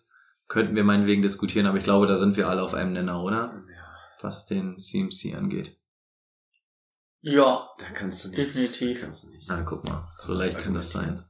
könnten 0.48 0.76
wir 0.76 0.84
meinetwegen 0.84 1.22
diskutieren, 1.22 1.66
aber 1.66 1.78
ich 1.78 1.84
glaube, 1.84 2.08
da 2.08 2.16
sind 2.18 2.38
wir 2.38 2.50
alle 2.50 2.62
auf 2.62 2.74
einem 2.74 2.94
Nenner, 2.94 3.24
oder? 3.24 3.64
Ja, 3.74 3.98
Was 4.22 4.46
den 4.46 4.78
CMC 4.78 5.36
angeht. 5.36 5.78
Ja. 7.22 7.70
da 7.80 7.90
kannst 7.92 8.24
du 8.24 8.30
nicht. 8.30 8.40
Definitiv. 8.40 9.00
Da 9.00 9.06
kannst 9.06 9.24
du 9.24 9.30
nicht. 9.30 9.48
Na, 9.50 9.64
guck 9.64 9.84
mal. 9.84 10.08
So 10.20 10.34
leicht 10.34 10.60
kann 10.60 10.76
das 10.76 10.92
sein. 10.92 11.25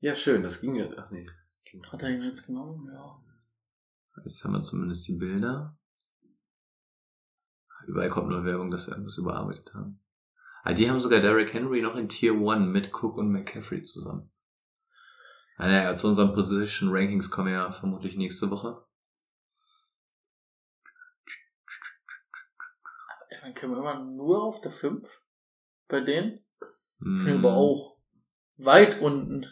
Ja, 0.00 0.14
schön, 0.14 0.42
das 0.42 0.60
ging 0.60 0.76
ja. 0.76 0.88
Ach 0.96 1.10
nee. 1.10 1.28
Ging 1.64 1.84
Hat 1.86 2.02
er 2.02 2.10
ihn 2.10 2.22
jetzt 2.22 2.46
genommen? 2.46 2.88
Ja. 2.92 3.22
Jetzt 4.24 4.44
haben 4.44 4.52
wir 4.52 4.60
zumindest 4.60 5.06
die 5.08 5.16
Bilder. 5.18 5.78
Überall 7.86 8.08
kommt 8.08 8.28
nur 8.28 8.44
Werbung, 8.44 8.70
dass 8.70 8.86
wir 8.86 8.92
irgendwas 8.92 9.18
überarbeitet 9.18 9.72
haben. 9.74 10.02
Ah, 10.64 10.72
die 10.72 10.90
haben 10.90 11.00
sogar 11.00 11.20
Derrick 11.20 11.52
Henry 11.52 11.80
noch 11.80 11.94
in 11.94 12.08
Tier 12.08 12.32
1 12.32 12.66
mit 12.66 12.92
Cook 12.92 13.16
und 13.18 13.30
McCaffrey 13.30 13.82
zusammen. 13.82 14.32
Ah, 15.56 15.68
naja, 15.68 15.94
zu 15.94 16.08
unseren 16.08 16.34
Position 16.34 16.90
Rankings 16.90 17.30
kommen 17.30 17.48
wir 17.48 17.54
ja 17.54 17.72
vermutlich 17.72 18.16
nächste 18.16 18.50
Woche. 18.50 18.84
Dann 23.42 23.54
können 23.54 23.72
wir 23.72 23.78
immer 23.78 24.04
nur 24.04 24.42
auf 24.42 24.60
der 24.60 24.72
5 24.72 25.08
bei 25.88 26.00
denen. 26.00 26.44
Bin 26.98 27.26
Hm. 27.26 27.38
aber 27.38 27.54
auch 27.54 27.98
weit 28.56 29.00
unten. 29.00 29.46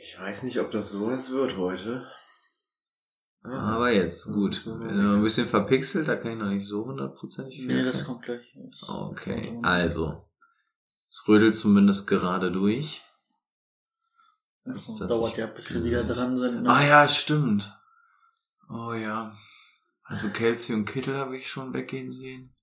Ich 0.00 0.18
weiß 0.18 0.44
nicht, 0.44 0.58
ob 0.60 0.70
das 0.70 0.90
sowas 0.92 1.30
wird 1.30 1.56
heute. 1.56 2.06
Ah, 3.42 3.76
Aber 3.76 3.92
jetzt, 3.92 4.26
gut. 4.32 4.66
Du 4.66 4.74
ein 4.74 5.22
bisschen 5.22 5.46
verpixelt, 5.48 6.08
da 6.08 6.16
kann 6.16 6.32
ich 6.32 6.38
noch 6.38 6.48
nicht 6.48 6.66
so 6.66 6.84
hundertprozentig 6.84 7.56
viel 7.56 7.66
Nee, 7.66 7.84
das 7.84 8.04
kommt 8.04 8.22
gleich. 8.22 8.54
Das 8.66 8.88
Okay, 8.88 9.48
kommt- 9.48 9.66
also. 9.66 10.28
Es 11.08 11.24
rödelt 11.26 11.56
zumindest 11.56 12.06
gerade 12.06 12.52
durch. 12.52 13.02
Das 14.64 14.88
Ist 14.88 15.00
das 15.00 15.08
dauert 15.08 15.36
ja, 15.36 15.46
bis 15.46 15.72
wir 15.74 15.82
wieder 15.84 16.04
dran 16.04 16.36
sind. 16.36 16.62
Ne? 16.62 16.70
Ah 16.70 16.84
ja, 16.86 17.08
stimmt. 17.08 17.72
Oh 18.68 18.92
ja. 18.92 19.36
Also 20.04 20.28
Kelsey 20.28 20.74
und 20.76 20.84
Kittel 20.84 21.16
habe 21.16 21.36
ich 21.36 21.50
schon 21.50 21.72
weggehen 21.72 22.12
sehen. 22.12 22.54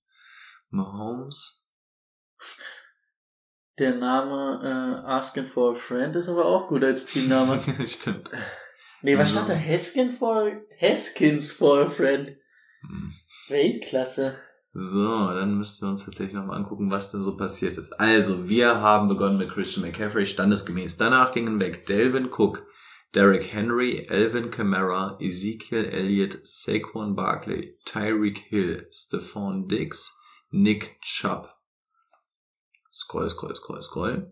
Mahomes. 0.69 1.67
Der 3.79 3.95
Name 3.95 4.61
äh, 4.63 5.07
Asking 5.07 5.45
for 5.45 5.71
a 5.71 5.75
Friend 5.75 6.15
ist 6.15 6.29
aber 6.29 6.45
auch 6.45 6.67
gut 6.67 6.83
als 6.83 7.05
Teamname. 7.05 7.61
stimmt. 7.85 8.29
nee, 9.01 9.17
was 9.17 9.31
So. 9.31 9.39
stand 9.39 9.49
da? 9.49 9.53
Heskin 9.53 10.11
for, 10.11 10.51
Haskins 10.81 11.51
for 11.51 11.81
a 11.81 11.85
Friend. 11.85 12.35
Hm. 12.81 13.13
Weltklasse. 13.49 14.37
So, 14.73 15.29
dann 15.33 15.57
müssten 15.57 15.85
wir 15.85 15.89
uns 15.89 16.05
tatsächlich 16.05 16.35
nochmal 16.35 16.57
angucken, 16.57 16.91
was 16.91 17.11
denn 17.11 17.21
so 17.21 17.35
passiert 17.35 17.77
ist. 17.77 17.93
Also, 17.93 18.47
wir 18.47 18.81
haben 18.81 19.07
begonnen 19.07 19.37
mit 19.37 19.49
Christian 19.49 19.85
McCaffrey, 19.85 20.25
standesgemäß. 20.25 20.97
Danach 20.97 21.31
gingen 21.31 21.59
weg 21.59 21.85
Delvin 21.87 22.29
Cook, 22.31 22.67
Derrick 23.15 23.51
Henry, 23.51 24.05
Elvin 24.09 24.51
Kamara, 24.51 25.17
Ezekiel 25.19 25.85
Elliott, 25.85 26.37
Saquon 26.43 27.15
Barkley, 27.15 27.77
Tyreek 27.85 28.37
Hill, 28.37 28.87
Stephon 28.91 29.67
Diggs, 29.67 30.21
Nick 30.51 31.01
Chubb. 31.01 31.56
Scroll, 32.97 33.29
scroll, 33.29 33.53
scroll, 33.53 33.81
scroll. 33.83 34.31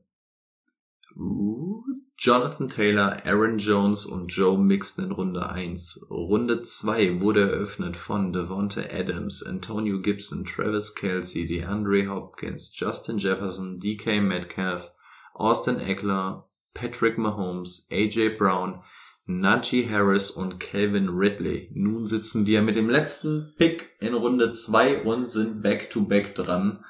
Uh, 1.15 1.83
Jonathan 2.17 2.67
Taylor, 2.67 3.21
Aaron 3.23 3.59
Jones 3.59 4.07
und 4.07 4.29
Joe 4.29 4.57
Mixon 4.57 5.05
in 5.05 5.11
Runde 5.11 5.47
1. 5.47 6.07
Runde 6.09 6.63
2 6.63 7.21
wurde 7.21 7.41
eröffnet 7.41 7.95
von 7.95 8.33
Devonta 8.33 8.81
Adams, 8.91 9.43
Antonio 9.43 10.01
Gibson, 10.01 10.45
Travis 10.45 10.95
Kelsey, 10.95 11.45
DeAndre 11.45 12.07
Hopkins, 12.07 12.71
Justin 12.73 13.19
Jefferson, 13.19 13.79
DK 13.79 14.19
Metcalf, 14.19 14.91
Austin 15.35 15.79
Eckler, 15.79 16.49
Patrick 16.73 17.19
Mahomes, 17.19 17.87
AJ 17.91 18.29
Brown, 18.39 18.81
Najee 19.27 19.87
Harris 19.87 20.31
und 20.31 20.59
Calvin 20.59 21.09
Ridley. 21.09 21.69
Nun 21.75 22.07
sitzen 22.07 22.47
wir 22.47 22.63
mit 22.63 22.75
dem 22.75 22.89
letzten 22.89 23.53
Pick 23.57 23.91
in 23.99 24.15
Runde 24.15 24.51
2 24.51 25.03
und 25.03 25.29
sind 25.29 25.61
back-to-back 25.61 26.33
dran. 26.33 26.83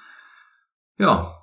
Ja, 0.97 1.34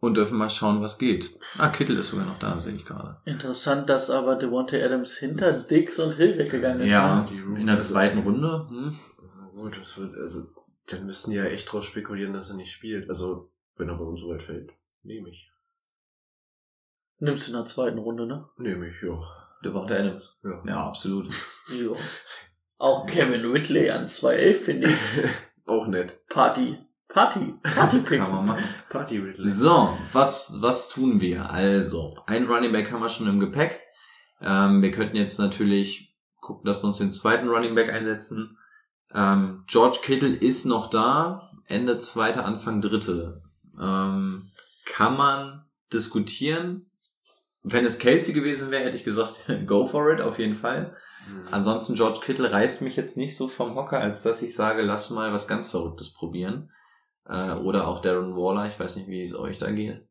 und 0.00 0.14
dürfen 0.14 0.38
mal 0.38 0.50
schauen, 0.50 0.80
was 0.80 0.98
geht. 0.98 1.38
Ah, 1.56 1.68
Kittel 1.68 1.98
ist 1.98 2.10
sogar 2.10 2.26
noch 2.26 2.38
da, 2.38 2.58
sehe 2.58 2.74
ich 2.74 2.84
gerade. 2.84 3.20
Interessant, 3.24 3.88
dass 3.88 4.10
aber 4.10 4.36
Devontae 4.36 4.82
Adams 4.82 5.16
hinter 5.16 5.52
Dix 5.52 5.98
und 5.98 6.12
Hill 6.12 6.38
weggegangen 6.38 6.82
ist. 6.82 6.90
Ja, 6.90 7.26
ne? 7.30 7.60
in 7.60 7.66
der 7.66 7.80
zweiten 7.80 8.20
Runde. 8.20 8.66
Hm? 8.68 8.98
Na 9.36 9.48
gut, 9.48 9.76
das 9.78 9.96
wird, 9.98 10.16
also, 10.16 10.46
dann 10.86 11.06
müssten 11.06 11.32
die 11.32 11.36
ja 11.36 11.44
echt 11.44 11.70
drauf 11.70 11.84
spekulieren, 11.84 12.32
dass 12.32 12.50
er 12.50 12.56
nicht 12.56 12.72
spielt. 12.72 13.08
Also, 13.08 13.50
wenn 13.76 13.88
er 13.88 13.96
bei 13.96 14.04
uns 14.04 14.20
so 14.20 14.28
weit 14.28 14.42
fällt, 14.42 14.70
nehme 15.02 15.30
ich. 15.30 15.50
Nimmst 17.20 17.48
du 17.48 17.52
in 17.52 17.56
der 17.56 17.64
zweiten 17.64 17.98
Runde, 17.98 18.26
ne? 18.26 18.48
Nehme 18.58 18.88
ich, 18.88 19.02
ja. 19.02 19.20
Devonta 19.64 19.94
Adams. 19.96 20.38
Ja. 20.44 20.62
Ja, 20.64 20.86
absolut. 20.86 21.34
Jo. 21.76 21.96
Auch 22.76 23.06
Kevin 23.06 23.50
Ridley 23.50 23.90
an 23.90 24.06
2.11 24.06 24.54
finde 24.54 24.88
ich. 24.88 24.96
Auch 25.66 25.88
nett. 25.88 26.24
Party. 26.28 26.78
Party. 27.08 27.54
Party-Pick. 27.62 28.20
Kann 28.20 28.30
man 28.30 28.46
machen. 28.46 28.64
Party 28.90 29.18
Ridley. 29.18 29.48
So, 29.48 29.96
was, 30.12 30.60
was 30.60 30.88
tun 30.88 31.20
wir? 31.20 31.50
Also, 31.50 32.18
ein 32.26 32.46
Running 32.46 32.72
Back 32.72 32.92
haben 32.92 33.00
wir 33.00 33.08
schon 33.08 33.28
im 33.28 33.40
Gepäck. 33.40 33.80
Ähm, 34.40 34.82
wir 34.82 34.90
könnten 34.90 35.16
jetzt 35.16 35.38
natürlich 35.38 36.14
gucken, 36.40 36.66
dass 36.66 36.82
wir 36.82 36.86
uns 36.86 36.98
den 36.98 37.10
zweiten 37.10 37.48
Running 37.48 37.74
Back 37.74 37.90
einsetzen. 37.90 38.58
Ähm, 39.14 39.64
George 39.66 39.98
Kittle 40.02 40.34
ist 40.34 40.66
noch 40.66 40.90
da. 40.90 41.50
Ende 41.66 41.98
zweite, 41.98 42.44
Anfang 42.44 42.80
dritte. 42.80 43.42
Ähm, 43.80 44.50
kann 44.84 45.16
man 45.16 45.64
diskutieren. 45.92 46.90
Wenn 47.62 47.84
es 47.84 47.98
Kelsey 47.98 48.34
gewesen 48.34 48.70
wäre, 48.70 48.84
hätte 48.84 48.96
ich 48.96 49.04
gesagt, 49.04 49.44
go 49.66 49.84
for 49.84 50.12
it, 50.12 50.20
auf 50.20 50.38
jeden 50.38 50.54
Fall. 50.54 50.96
Hm. 51.26 51.48
Ansonsten 51.50 51.94
George 51.94 52.20
Kittle 52.22 52.52
reißt 52.52 52.82
mich 52.82 52.96
jetzt 52.96 53.16
nicht 53.16 53.36
so 53.36 53.48
vom 53.48 53.74
Hocker, 53.74 54.00
als 54.00 54.22
dass 54.22 54.42
ich 54.42 54.54
sage, 54.54 54.82
lass 54.82 55.10
mal 55.10 55.32
was 55.32 55.48
ganz 55.48 55.70
Verrücktes 55.70 56.12
probieren. 56.12 56.70
Äh, 57.28 57.52
oder 57.54 57.86
auch 57.88 58.00
Darren 58.00 58.36
Waller, 58.36 58.66
ich 58.66 58.78
weiß 58.78 58.96
nicht, 58.96 59.08
wie 59.08 59.22
es 59.22 59.34
euch 59.34 59.58
da 59.58 59.70
geht. 59.70 60.06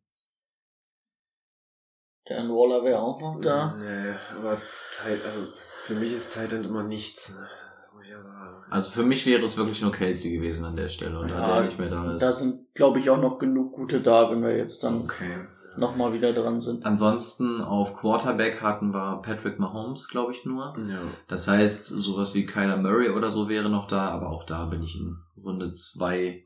Der 2.29 2.43
Waller 2.49 2.83
wäre 2.83 2.99
auch 2.99 3.19
noch 3.19 3.39
da. 3.41 3.75
Nee, 3.77 4.13
aber 4.37 4.61
Tight, 4.91 5.23
also, 5.25 5.47
für 5.83 5.95
mich 5.95 6.13
ist 6.13 6.33
Titan 6.33 6.63
immer 6.65 6.83
nichts, 6.83 7.37
ne? 7.37 7.47
Das 7.81 7.93
muss 7.93 8.03
ich 8.03 8.11
ja 8.11 8.21
sagen. 8.21 8.55
Also 8.69 8.91
für 8.91 9.03
mich 9.03 9.25
wäre 9.25 9.41
es 9.43 9.57
wirklich 9.57 9.81
nur 9.81 9.93
Kelsey 9.93 10.33
gewesen 10.35 10.65
an 10.65 10.75
der 10.75 10.89
Stelle 10.89 11.17
und 11.17 11.29
da 11.29 11.39
Ja, 11.39 11.55
der 11.55 11.65
nicht 11.65 11.79
mehr 11.79 11.89
da 11.89 12.13
ist. 12.13 12.21
Da 12.21 12.31
sind, 12.31 12.73
glaube 12.73 12.99
ich, 12.99 13.09
auch 13.09 13.21
noch 13.21 13.39
genug 13.39 13.73
gute 13.73 14.01
da, 14.01 14.29
wenn 14.29 14.43
wir 14.43 14.57
jetzt 14.57 14.83
dann 14.83 15.03
okay. 15.03 15.47
nochmal 15.77 16.11
wieder 16.11 16.33
dran 16.33 16.59
sind. 16.59 16.85
Ansonsten 16.85 17.61
auf 17.61 17.95
Quarterback 17.95 18.61
hatten 18.61 18.93
wir 18.93 19.21
Patrick 19.23 19.57
Mahomes, 19.57 20.09
glaube 20.09 20.33
ich, 20.33 20.43
nur. 20.43 20.75
Ja. 20.77 20.99
Das 21.29 21.47
heißt, 21.47 21.85
sowas 21.85 22.35
wie 22.35 22.45
Kyler 22.45 22.77
Murray 22.77 23.09
oder 23.09 23.29
so 23.29 23.47
wäre 23.47 23.69
noch 23.69 23.87
da, 23.87 24.09
aber 24.09 24.29
auch 24.29 24.43
da 24.43 24.65
bin 24.65 24.83
ich 24.83 24.99
in 24.99 25.17
Runde 25.41 25.71
zwei 25.71 26.43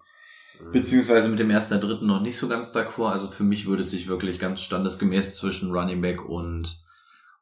beziehungsweise 0.71 1.29
mit 1.29 1.39
dem 1.39 1.49
ersten 1.49 1.73
der 1.79 1.81
dritten 1.87 2.07
noch 2.07 2.21
nicht 2.21 2.37
so 2.37 2.47
ganz 2.47 2.75
d'accord. 2.75 3.11
Also 3.11 3.27
für 3.29 3.43
mich 3.43 3.67
würde 3.67 3.81
es 3.81 3.91
sich 3.91 4.07
wirklich 4.07 4.39
ganz 4.39 4.61
standesgemäß 4.61 5.35
zwischen 5.35 5.71
Running 5.71 6.01
Back 6.01 6.23
und 6.27 6.75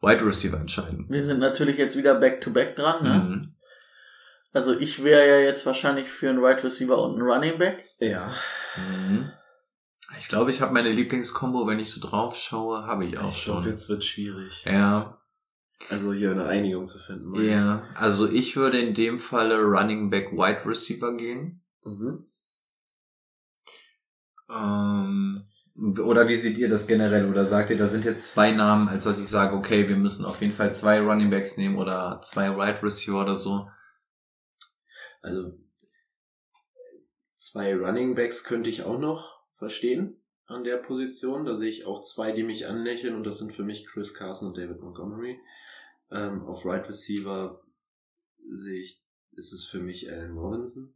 Wide 0.01 0.25
Receiver 0.25 0.57
entscheiden. 0.57 1.05
Wir 1.09 1.23
sind 1.23 1.39
natürlich 1.39 1.77
jetzt 1.77 1.97
wieder 1.97 2.15
back-to-back 2.15 2.75
dran, 2.75 3.03
ne? 3.03 3.19
Mhm. 3.19 3.55
Also 4.51 4.77
ich 4.79 5.03
wäre 5.03 5.27
ja 5.27 5.39
jetzt 5.45 5.65
wahrscheinlich 5.65 6.09
für 6.09 6.29
einen 6.29 6.41
Wide 6.41 6.63
Receiver 6.63 7.01
und 7.03 7.13
einen 7.19 7.21
Running 7.29 7.59
Back. 7.59 7.83
Ja. 7.99 8.33
Mhm. 8.77 9.31
Ich 10.17 10.27
glaube, 10.27 10.49
ich 10.49 10.61
habe 10.61 10.73
meine 10.73 10.91
Lieblingskombo, 10.91 11.67
wenn 11.67 11.79
ich 11.79 11.91
so 11.91 12.05
drauf 12.05 12.35
schaue, 12.35 12.85
habe 12.87 13.05
ich 13.05 13.17
auch 13.19 13.29
ich 13.29 13.43
schon. 13.43 13.53
glaube, 13.55 13.69
jetzt 13.69 13.89
wird 13.89 14.03
schwierig. 14.03 14.63
Ja, 14.65 15.19
Also 15.89 16.13
hier 16.13 16.31
eine 16.31 16.45
Einigung 16.45 16.87
zu 16.87 16.97
finden. 16.99 17.35
ja. 17.43 17.83
Also 17.95 18.27
ich 18.27 18.55
würde 18.57 18.79
in 18.79 18.93
dem 18.95 19.19
Falle 19.19 19.59
Running 19.61 20.09
Back 20.09 20.31
Wide 20.31 20.65
Receiver 20.65 21.15
gehen. 21.15 21.61
ich. 21.81 21.87
Mhm. 21.91 22.25
Ähm, 24.49 25.45
oder 26.03 26.27
wie 26.27 26.35
seht 26.35 26.57
ihr 26.57 26.69
das 26.69 26.87
generell? 26.87 27.29
Oder 27.29 27.45
sagt 27.45 27.69
ihr, 27.69 27.77
da 27.77 27.87
sind 27.87 28.03
jetzt 28.03 28.29
zwei 28.29 28.51
Namen, 28.51 28.89
als 28.89 29.05
dass 29.05 29.19
ich 29.19 29.27
sage, 29.27 29.55
okay, 29.55 29.87
wir 29.87 29.95
müssen 29.95 30.25
auf 30.25 30.41
jeden 30.41 30.53
Fall 30.53 30.73
zwei 30.73 30.99
Running 30.99 31.29
Backs 31.29 31.57
nehmen 31.57 31.77
oder 31.77 32.19
zwei 32.21 32.55
Wide 32.57 32.83
Receiver 32.83 33.21
oder 33.21 33.35
so? 33.35 33.69
Also 35.21 35.57
zwei 37.35 37.75
Running 37.75 38.15
Backs 38.15 38.43
könnte 38.43 38.69
ich 38.69 38.83
auch 38.83 38.99
noch 38.99 39.41
verstehen 39.57 40.21
an 40.47 40.63
der 40.63 40.77
Position. 40.77 41.45
Da 41.45 41.55
sehe 41.55 41.69
ich 41.69 41.85
auch 41.85 42.01
zwei, 42.01 42.31
die 42.31 42.43
mich 42.43 42.67
anlächeln 42.67 43.15
und 43.15 43.23
das 43.23 43.37
sind 43.37 43.55
für 43.55 43.63
mich 43.63 43.87
Chris 43.87 44.13
Carson 44.13 44.49
und 44.49 44.57
David 44.57 44.81
Montgomery. 44.81 45.39
Ähm, 46.11 46.45
auf 46.45 46.65
Right 46.65 46.87
Receiver 46.87 47.63
sehe 48.51 48.81
ich, 48.81 49.01
ist 49.33 49.53
es 49.53 49.65
für 49.65 49.79
mich 49.79 50.09
Allen 50.11 50.37
Robinson. 50.37 50.95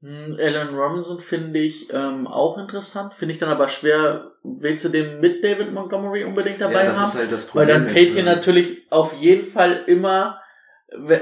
Hm, 0.00 0.36
Alan 0.38 0.76
Robinson 0.76 1.18
finde 1.18 1.58
ich 1.58 1.92
ähm, 1.92 2.28
auch 2.28 2.56
interessant, 2.56 3.14
finde 3.14 3.32
ich 3.32 3.38
dann 3.38 3.48
aber 3.48 3.68
schwer. 3.68 4.32
Willst 4.44 4.84
du 4.84 4.90
den 4.90 5.18
mit 5.20 5.42
David 5.42 5.72
Montgomery 5.72 6.24
unbedingt 6.24 6.60
dabei 6.60 6.84
ja, 6.84 6.86
das 6.86 6.98
haben? 6.98 7.08
ist 7.08 7.18
halt 7.18 7.32
das 7.32 7.46
Weil 7.54 7.66
Problem. 7.66 7.86
dann 7.86 7.88
fällt 7.88 8.14
dir 8.14 8.22
ne? 8.22 8.36
natürlich 8.36 8.90
auf 8.92 9.16
jeden 9.16 9.46
Fall 9.46 9.82
immer, 9.86 10.40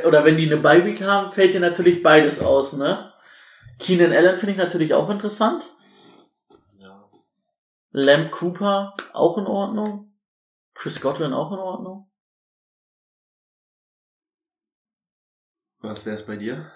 oder 0.05 0.25
wenn 0.25 0.37
die 0.37 0.47
eine 0.47 0.59
Bye-Week 0.59 1.01
haben, 1.03 1.33
fällt 1.33 1.55
dir 1.55 1.61
natürlich 1.61 2.03
beides 2.03 2.43
aus, 2.43 2.77
ne? 2.77 3.12
Keenan 3.79 4.12
Allen 4.12 4.37
finde 4.37 4.53
ich 4.53 4.59
natürlich 4.59 4.93
auch 4.93 5.09
interessant. 5.09 5.65
Ja. 6.79 7.09
Lamb 7.93 8.31
Cooper 8.31 8.95
auch 9.15 9.39
in 9.39 9.47
Ordnung. 9.47 10.12
Chris 10.75 11.01
Godwin 11.01 11.33
auch 11.33 11.53
in 11.53 11.59
Ordnung. 11.59 12.11
Was 15.81 16.05
wäre 16.05 16.17
es 16.17 16.27
bei 16.27 16.37
dir? 16.37 16.71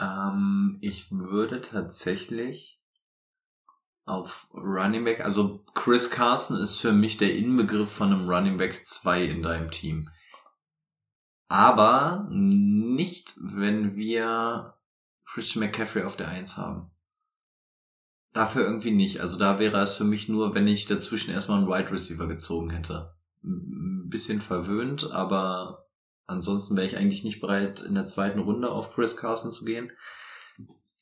Ähm, 0.00 0.78
ich 0.80 1.10
würde 1.10 1.60
tatsächlich 1.60 2.80
auf 4.06 4.48
Running 4.52 5.04
Back, 5.04 5.20
also 5.24 5.64
Chris 5.74 6.10
Carson 6.10 6.60
ist 6.60 6.78
für 6.78 6.92
mich 6.92 7.16
der 7.16 7.34
Inbegriff 7.34 7.90
von 7.90 8.12
einem 8.12 8.28
Running 8.28 8.58
Back 8.58 8.84
2 8.84 9.24
in 9.24 9.42
deinem 9.42 9.70
Team. 9.70 10.10
Aber 11.48 12.26
nicht, 12.30 13.34
wenn 13.40 13.96
wir 13.96 14.74
Christian 15.26 15.64
McCaffrey 15.64 16.02
auf 16.02 16.16
der 16.16 16.28
1 16.28 16.56
haben. 16.56 16.90
Dafür 18.32 18.64
irgendwie 18.64 18.90
nicht. 18.90 19.20
Also 19.20 19.38
da 19.38 19.58
wäre 19.58 19.80
es 19.80 19.94
für 19.94 20.04
mich 20.04 20.28
nur, 20.28 20.54
wenn 20.54 20.66
ich 20.66 20.86
dazwischen 20.86 21.32
erstmal 21.32 21.58
einen 21.58 21.68
Wide 21.68 21.90
Receiver 21.90 22.26
gezogen 22.26 22.70
hätte. 22.70 23.14
Ein 23.42 24.08
bisschen 24.08 24.40
verwöhnt, 24.40 25.10
aber 25.12 25.83
ansonsten 26.26 26.76
wäre 26.76 26.86
ich 26.86 26.96
eigentlich 26.96 27.24
nicht 27.24 27.40
bereit, 27.40 27.80
in 27.80 27.94
der 27.94 28.04
zweiten 28.04 28.40
Runde 28.40 28.68
auf 28.70 28.94
Chris 28.94 29.16
Carson 29.16 29.50
zu 29.50 29.64
gehen. 29.64 29.92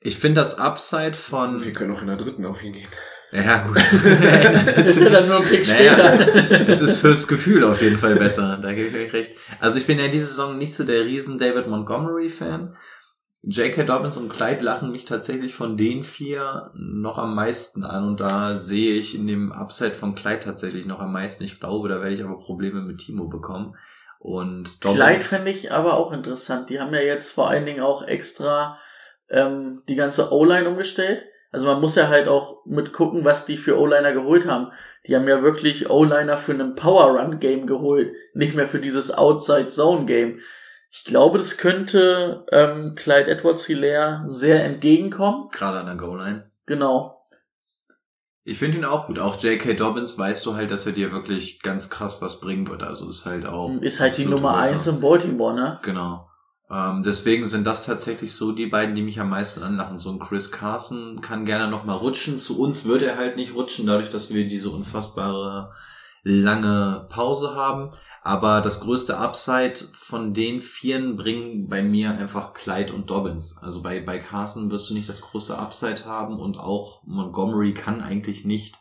Ich 0.00 0.16
finde 0.16 0.40
das 0.40 0.58
Upside 0.58 1.14
von... 1.14 1.64
Wir 1.64 1.72
können 1.72 1.94
auch 1.94 2.00
in 2.00 2.08
der 2.08 2.16
dritten 2.16 2.44
auf 2.44 2.62
ihn 2.62 2.72
gehen. 2.72 2.88
Ja, 3.32 3.66
gut. 3.66 3.76
Das 3.92 4.76
ist 4.76 5.00
ja 5.00 5.08
dann 5.08 5.26
nur 5.26 5.38
ein 5.38 5.44
Pick 5.44 5.66
Naja, 5.66 5.94
später. 5.94 6.68
es 6.68 6.82
ist 6.82 6.98
fürs 6.98 7.26
Gefühl 7.26 7.64
auf 7.64 7.80
jeden 7.80 7.98
Fall 7.98 8.16
besser. 8.16 8.58
Da 8.60 8.72
gebe 8.74 8.88
ich 8.88 9.06
euch 9.06 9.12
recht. 9.12 9.30
Also 9.58 9.78
ich 9.78 9.86
bin 9.86 9.98
ja 9.98 10.08
diese 10.08 10.26
Saison 10.26 10.58
nicht 10.58 10.74
so 10.74 10.84
der 10.84 11.04
riesen 11.04 11.38
David 11.38 11.66
Montgomery 11.66 12.28
Fan. 12.28 12.76
J.K. 13.44 13.84
Dobbins 13.84 14.18
und 14.18 14.28
Clyde 14.28 14.62
lachen 14.62 14.92
mich 14.92 15.04
tatsächlich 15.04 15.54
von 15.54 15.76
den 15.76 16.04
vier 16.04 16.70
noch 16.74 17.18
am 17.18 17.34
meisten 17.34 17.84
an 17.84 18.06
und 18.06 18.20
da 18.20 18.54
sehe 18.54 18.94
ich 18.94 19.16
in 19.16 19.26
dem 19.26 19.50
Upside 19.50 19.90
von 19.92 20.14
Clyde 20.14 20.40
tatsächlich 20.40 20.86
noch 20.86 21.00
am 21.00 21.12
meisten. 21.12 21.42
Ich 21.42 21.58
glaube, 21.58 21.88
da 21.88 22.00
werde 22.00 22.14
ich 22.14 22.22
aber 22.22 22.38
Probleme 22.38 22.82
mit 22.82 22.98
Timo 22.98 23.28
bekommen. 23.28 23.74
Und 24.22 24.80
Clyde 24.80 25.18
fände 25.18 25.50
ich 25.50 25.72
aber 25.72 25.94
auch 25.94 26.12
interessant. 26.12 26.70
Die 26.70 26.78
haben 26.78 26.94
ja 26.94 27.00
jetzt 27.00 27.32
vor 27.32 27.50
allen 27.50 27.66
Dingen 27.66 27.80
auch 27.80 28.06
extra 28.06 28.78
ähm, 29.28 29.82
die 29.88 29.96
ganze 29.96 30.32
O-Line 30.32 30.68
umgestellt. 30.68 31.24
Also 31.50 31.66
man 31.66 31.80
muss 31.80 31.96
ja 31.96 32.06
halt 32.06 32.28
auch 32.28 32.64
mit 32.64 32.92
gucken, 32.92 33.24
was 33.24 33.46
die 33.46 33.56
für 33.56 33.80
O-Liner 33.80 34.12
geholt 34.12 34.46
haben. 34.46 34.70
Die 35.08 35.16
haben 35.16 35.26
ja 35.26 35.42
wirklich 35.42 35.90
O-Liner 35.90 36.36
für 36.36 36.52
einen 36.52 36.76
Power-Run-Game 36.76 37.66
geholt, 37.66 38.14
nicht 38.32 38.54
mehr 38.54 38.68
für 38.68 38.78
dieses 38.78 39.12
Outside-Zone-Game. 39.12 40.38
Ich 40.92 41.04
glaube, 41.04 41.38
das 41.38 41.58
könnte 41.58 42.46
ähm, 42.52 42.94
Clyde 42.94 43.28
Edwards 43.28 43.66
Hilaire 43.66 44.22
sehr 44.28 44.62
entgegenkommen. 44.62 45.48
gerade 45.50 45.80
an 45.80 45.86
der 45.86 45.96
Goal-Line. 45.96 46.48
Genau. 46.66 47.21
Ich 48.44 48.58
finde 48.58 48.78
ihn 48.78 48.84
auch 48.84 49.06
gut. 49.06 49.18
Auch 49.18 49.40
J.K. 49.40 49.74
Dobbins 49.74 50.18
weißt 50.18 50.44
du 50.46 50.54
halt, 50.54 50.70
dass 50.70 50.86
er 50.86 50.92
dir 50.92 51.12
wirklich 51.12 51.60
ganz 51.60 51.90
krass 51.90 52.20
was 52.20 52.40
bringen 52.40 52.68
wird. 52.68 52.82
Also 52.82 53.08
ist 53.08 53.24
halt 53.24 53.46
auch. 53.46 53.70
Ist 53.80 54.00
halt 54.00 54.18
die 54.18 54.26
Nummer 54.26 54.56
eins 54.56 54.86
in 54.86 55.00
Baltimore, 55.00 55.54
ne? 55.54 55.78
Genau. 55.82 56.28
Ähm, 56.68 57.02
deswegen 57.04 57.46
sind 57.46 57.66
das 57.66 57.86
tatsächlich 57.86 58.34
so 58.34 58.52
die 58.52 58.66
beiden, 58.66 58.94
die 58.94 59.02
mich 59.02 59.20
am 59.20 59.28
meisten 59.30 59.62
anlachen. 59.62 59.98
So 59.98 60.10
ein 60.10 60.18
Chris 60.18 60.50
Carson 60.50 61.20
kann 61.20 61.44
gerne 61.44 61.68
nochmal 61.68 61.98
rutschen. 61.98 62.38
Zu 62.38 62.58
uns 62.58 62.86
wird 62.86 63.02
er 63.02 63.16
halt 63.16 63.36
nicht 63.36 63.54
rutschen, 63.54 63.86
dadurch, 63.86 64.08
dass 64.08 64.32
wir 64.32 64.46
diese 64.46 64.70
unfassbare 64.70 65.72
lange 66.24 67.06
Pause 67.10 67.54
haben. 67.54 67.92
Aber 68.24 68.60
das 68.60 68.80
größte 68.80 69.18
Upside 69.18 69.74
von 69.92 70.32
den 70.32 70.60
Vieren 70.60 71.16
bringen 71.16 71.66
bei 71.66 71.82
mir 71.82 72.12
einfach 72.12 72.54
Clyde 72.54 72.92
und 72.92 73.10
Dobbins. 73.10 73.58
Also 73.58 73.82
bei, 73.82 74.00
bei 74.00 74.18
Carson 74.18 74.70
wirst 74.70 74.88
du 74.88 74.94
nicht 74.94 75.08
das 75.08 75.22
große 75.22 75.58
Upside 75.58 76.04
haben 76.04 76.38
und 76.38 76.56
auch 76.56 77.02
Montgomery 77.04 77.74
kann 77.74 78.00
eigentlich 78.00 78.44
nicht 78.44 78.78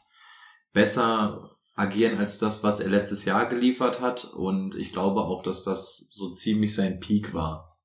besser 0.73 1.57
agieren 1.75 2.19
als 2.19 2.37
das, 2.37 2.63
was 2.63 2.81
er 2.81 2.89
letztes 2.89 3.25
Jahr 3.25 3.47
geliefert 3.47 3.99
hat. 3.99 4.25
Und 4.25 4.75
ich 4.75 4.91
glaube 4.91 5.21
auch, 5.21 5.41
dass 5.41 5.63
das 5.63 6.07
so 6.11 6.29
ziemlich 6.29 6.75
sein 6.75 6.99
Peak 6.99 7.33
war. 7.33 7.79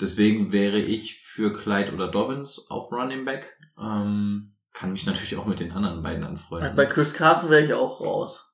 Deswegen 0.00 0.52
wäre 0.52 0.78
ich 0.78 1.20
für 1.20 1.52
Clyde 1.52 1.92
oder 1.92 2.08
Dobbins 2.08 2.66
auf 2.70 2.90
Running 2.92 3.26
Back. 3.26 3.58
Ähm, 3.78 4.54
kann 4.72 4.92
mich 4.92 5.04
natürlich 5.04 5.36
auch 5.36 5.44
mit 5.44 5.60
den 5.60 5.72
anderen 5.72 6.02
beiden 6.02 6.24
anfreunden. 6.24 6.76
Bei 6.76 6.86
Chris 6.86 7.12
Carson 7.12 7.50
wäre 7.50 7.64
ich 7.64 7.74
auch 7.74 8.00
raus. 8.00 8.47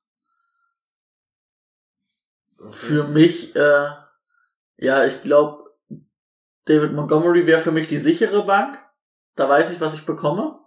Für 2.71 3.05
mich, 3.05 3.55
äh, 3.55 3.87
ja, 4.77 5.05
ich 5.05 5.21
glaube, 5.21 5.65
David 6.65 6.93
Montgomery 6.93 7.45
wäre 7.45 7.59
für 7.59 7.71
mich 7.71 7.87
die 7.87 7.97
sichere 7.97 8.45
Bank. 8.45 8.79
Da 9.35 9.47
weiß 9.49 9.71
ich, 9.71 9.81
was 9.81 9.95
ich 9.95 10.05
bekomme. 10.05 10.59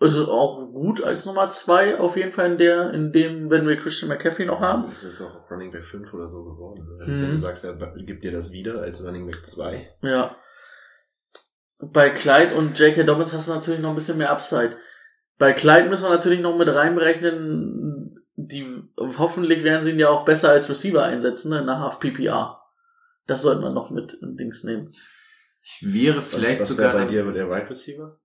Also 0.00 0.28
auch 0.32 0.72
gut 0.72 1.02
als 1.02 1.26
Nummer 1.26 1.48
zwei, 1.50 1.98
auf 1.98 2.16
jeden 2.16 2.32
Fall 2.32 2.52
in 2.52 2.58
der, 2.58 2.92
in 2.92 3.12
dem, 3.12 3.50
wenn 3.50 3.68
wir 3.68 3.76
Christian 3.76 4.08
McCaffrey 4.08 4.46
noch 4.46 4.58
haben. 4.58 4.84
Das 4.88 5.04
ist 5.04 5.22
auch 5.22 5.48
Running 5.48 5.70
Back 5.70 5.84
5 5.84 6.12
oder 6.12 6.26
so 6.26 6.42
geworden. 6.42 6.84
Mhm. 7.06 7.22
Wenn 7.22 7.30
du 7.30 7.38
sagst, 7.38 7.64
er 7.64 7.76
gibt 8.04 8.24
dir 8.24 8.32
das 8.32 8.50
wieder 8.50 8.80
als 8.80 9.04
Running 9.04 9.26
Back 9.26 9.46
2. 9.46 9.96
Ja. 10.02 10.36
Bei 11.78 12.10
Clyde 12.10 12.56
und 12.56 12.76
J.K. 12.78 13.04
Dobbins 13.04 13.32
hast 13.32 13.48
du 13.48 13.54
natürlich 13.54 13.80
noch 13.80 13.90
ein 13.90 13.94
bisschen 13.94 14.18
mehr 14.18 14.32
Upside. 14.32 14.76
Bei 15.38 15.52
Clyde 15.52 15.88
müssen 15.88 16.04
wir 16.04 16.10
natürlich 16.10 16.40
noch 16.40 16.56
mit 16.56 16.68
reinberechnen, 16.68 17.91
die, 18.46 18.82
hoffentlich 18.96 19.64
werden 19.64 19.82
sie 19.82 19.90
ihn 19.90 19.98
ja 19.98 20.08
auch 20.08 20.24
besser 20.24 20.50
als 20.50 20.68
Receiver 20.68 21.02
einsetzen, 21.02 21.50
ne, 21.50 21.62
nach 21.62 21.80
Half 21.80 22.00
PPR. 22.00 22.60
Das 23.26 23.42
sollten 23.42 23.62
wir 23.62 23.70
noch 23.70 23.90
mit 23.90 24.14
in 24.14 24.36
Dings 24.36 24.64
nehmen. 24.64 24.94
Ich 25.64 25.92
wäre 25.92 26.18
Was, 26.18 26.28
vielleicht 26.28 26.60
was 26.60 26.68
sogar 26.68 26.94
wäre 26.94 27.04
bei 27.04 27.10
dir 27.10 27.32
der 27.32 27.48
Right 27.48 27.70
Receiver? 27.70 28.18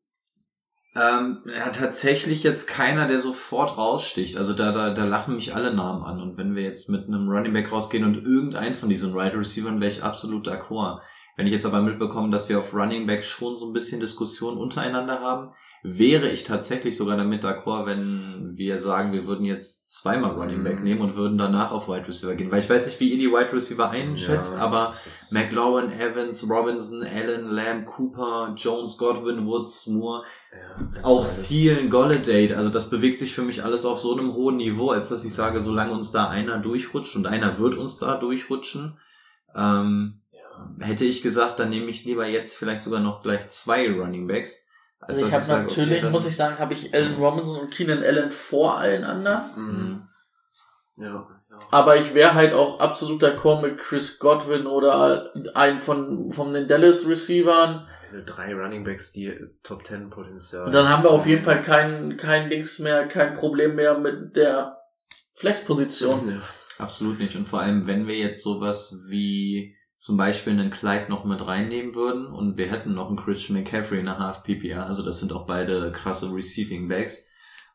Ähm, 0.96 1.44
ja, 1.46 1.70
tatsächlich 1.70 2.42
jetzt 2.42 2.68
keiner, 2.68 3.08
der 3.08 3.20
sofort 3.20 3.78
raussticht. 3.78 4.36
Also 4.36 4.54
da, 4.54 4.72
da, 4.72 4.94
da 4.94 5.06
lachen 5.06 5.36
mich 5.36 5.54
alle 5.54 5.72
Namen 5.72 6.04
an. 6.04 6.20
Und 6.20 6.38
wenn 6.38 6.56
wir 6.56 6.64
jetzt 6.64 6.90
mit 6.90 7.08
einem 7.08 7.30
Running 7.30 7.54
Back 7.54 7.72
rausgehen 7.72 8.04
und 8.04 8.18
irgendein 8.18 8.74
von 8.74 8.90
diesen 8.90 9.14
Wide 9.14 9.38
Receivern, 9.38 9.80
wäre 9.80 9.92
ich 9.92 10.02
absolut 10.02 10.48
d'accord. 10.48 11.02
Wenn 11.36 11.46
ich 11.46 11.54
jetzt 11.54 11.68
aber 11.68 11.82
mitbekomme, 11.82 12.32
dass 12.32 12.50
wir 12.50 12.58
auf 12.58 12.74
Running 12.74 13.06
Back 13.06 13.24
schon 13.24 13.58
so 13.58 13.68
ein 13.68 13.74
bisschen 13.74 14.00
Diskussion 14.00 14.58
untereinander 14.58 15.20
haben, 15.20 15.54
wäre 15.84 16.28
ich 16.30 16.44
tatsächlich 16.44 16.96
sogar 16.98 17.18
damit 17.18 17.44
d'accord, 17.44 17.86
wenn 17.86 18.54
wir 18.56 18.80
sagen, 18.80 19.14
wir 19.14 19.26
würden 19.28 19.46
jetzt 19.46 19.96
zweimal 19.96 20.32
Running 20.32 20.64
Back 20.64 20.78
Mhm. 20.80 20.84
nehmen 20.84 21.02
und 21.02 21.16
würden 21.16 21.38
danach 21.38 21.72
auf 21.72 21.88
Wide 21.88 22.08
Receiver 22.08 22.36
gehen. 22.36 22.52
Weil 22.52 22.60
ich 22.60 22.70
weiß 22.70 22.88
nicht, 22.88 23.00
wie 23.00 23.12
ihr 23.12 23.18
die 23.18 23.32
Wide 23.32 23.54
Receiver 23.54 23.90
einschätzt, 23.90 24.56
Ja, 24.58 24.64
aber 24.64 24.94
McLaurin, 25.32 25.92
Evans, 25.92 26.50
Robinson, 26.50 27.04
Allen, 27.04 27.50
Lamb, 27.52 27.86
Cooper, 27.86 28.54
Jones, 28.58 28.98
Godwin, 28.98 29.46
Woods, 29.46 29.88
Moore, 29.88 30.24
ja, 30.52 31.04
auch 31.04 31.26
vielen 31.26 31.90
Golladay, 31.90 32.54
also 32.54 32.70
das 32.70 32.90
bewegt 32.90 33.20
sich 33.20 33.34
für 33.34 33.44
mich 33.44 33.64
alles 33.64 33.86
auf 33.86 34.00
so 34.00 34.14
einem 34.18 34.34
hohen 34.34 34.58
Niveau, 34.58 34.90
als 34.92 35.10
dass 35.10 35.24
ich 35.24 35.34
sage, 35.34 35.60
solange 35.60 35.92
uns 35.94 36.12
da 36.12 36.28
einer 36.30 36.58
durchrutscht 36.58 37.16
und 37.16 37.28
einer 37.28 37.60
wird 37.60 37.76
uns 37.76 38.00
da 38.00 38.16
durchrutschen, 38.16 38.98
ähm, 39.56 40.22
hätte 40.80 41.06
ich 41.06 41.22
gesagt, 41.22 41.60
dann 41.60 41.70
nehme 41.70 41.88
ich 41.88 42.04
lieber 42.06 42.28
jetzt 42.28 42.58
vielleicht 42.58 42.82
sogar 42.82 43.00
noch 43.00 43.22
gleich 43.22 43.48
zwei 43.50 43.92
Running 43.92 44.28
Backs, 44.28 44.66
als 45.00 45.24
Also 45.24 45.28
ich 45.28 45.34
habe 45.34 45.64
natürlich, 45.64 46.04
okay, 46.04 46.12
muss 46.12 46.28
ich 46.28 46.36
sagen, 46.36 46.60
habe 46.60 46.74
ich 46.74 46.94
Allen 46.94 47.16
Robinson 47.16 47.62
und 47.62 47.72
Keenan 47.72 48.04
Allen 48.04 48.32
vor 48.32 48.78
allen 48.78 49.04
anderen. 49.04 49.44
Mhm. 49.56 50.08
Ja, 50.98 51.28
ja. 51.50 51.60
Aber 51.72 51.98
ich 51.98 52.14
wäre 52.14 52.34
halt 52.34 52.54
auch 52.54 52.80
absolut 52.80 53.22
d'accord 53.24 53.62
mit 53.62 53.80
Chris 53.80 54.20
Godwin 54.20 54.66
oder 54.66 55.32
einen 55.54 55.80
von, 55.80 56.32
von 56.32 56.54
den 56.54 56.68
Dallas 56.68 57.08
Receivern. 57.08 57.88
Drei 58.26 58.54
Running 58.54 58.84
Backs, 58.84 59.12
die 59.12 59.34
Top 59.64 59.84
Ten 59.84 60.10
Potenzial. 60.10 60.66
Und 60.66 60.72
dann 60.72 60.90
haben 60.90 61.04
wir 61.04 61.12
auf 61.12 61.26
jeden 61.26 61.44
Fall 61.44 61.62
kein, 61.62 62.18
kein 62.18 62.50
Dings 62.50 62.80
mehr, 62.80 63.08
kein 63.08 63.36
Problem 63.36 63.76
mehr 63.76 63.98
mit 63.98 64.36
der 64.36 64.78
Flexposition. 65.36 66.30
Ja. 66.30 66.42
Absolut 66.78 67.20
nicht. 67.20 67.36
Und 67.36 67.48
vor 67.48 67.62
allem, 67.62 67.88
wenn 67.88 68.08
wir 68.08 68.16
jetzt 68.16 68.44
sowas 68.44 68.96
wie 69.08 69.76
zum 69.98 70.16
Beispiel 70.16 70.54
einen 70.54 70.70
Clyde 70.70 71.08
noch 71.10 71.26
mit 71.26 71.46
reinnehmen 71.46 71.96
würden 71.96 72.28
und 72.28 72.58
wir 72.58 72.68
hätten 72.68 72.94
noch 72.94 73.08
einen 73.08 73.18
Christian 73.18 73.58
McCaffrey 73.58 74.00
in 74.00 74.06
der 74.06 74.20
Half 74.20 74.44
PPR, 74.44 74.86
also 74.86 75.04
das 75.04 75.20
sind 75.20 75.34
auch 75.34 75.46
beide 75.48 75.92
krasse 75.92 76.32
Receiving 76.32 76.88
Backs, 76.88 77.28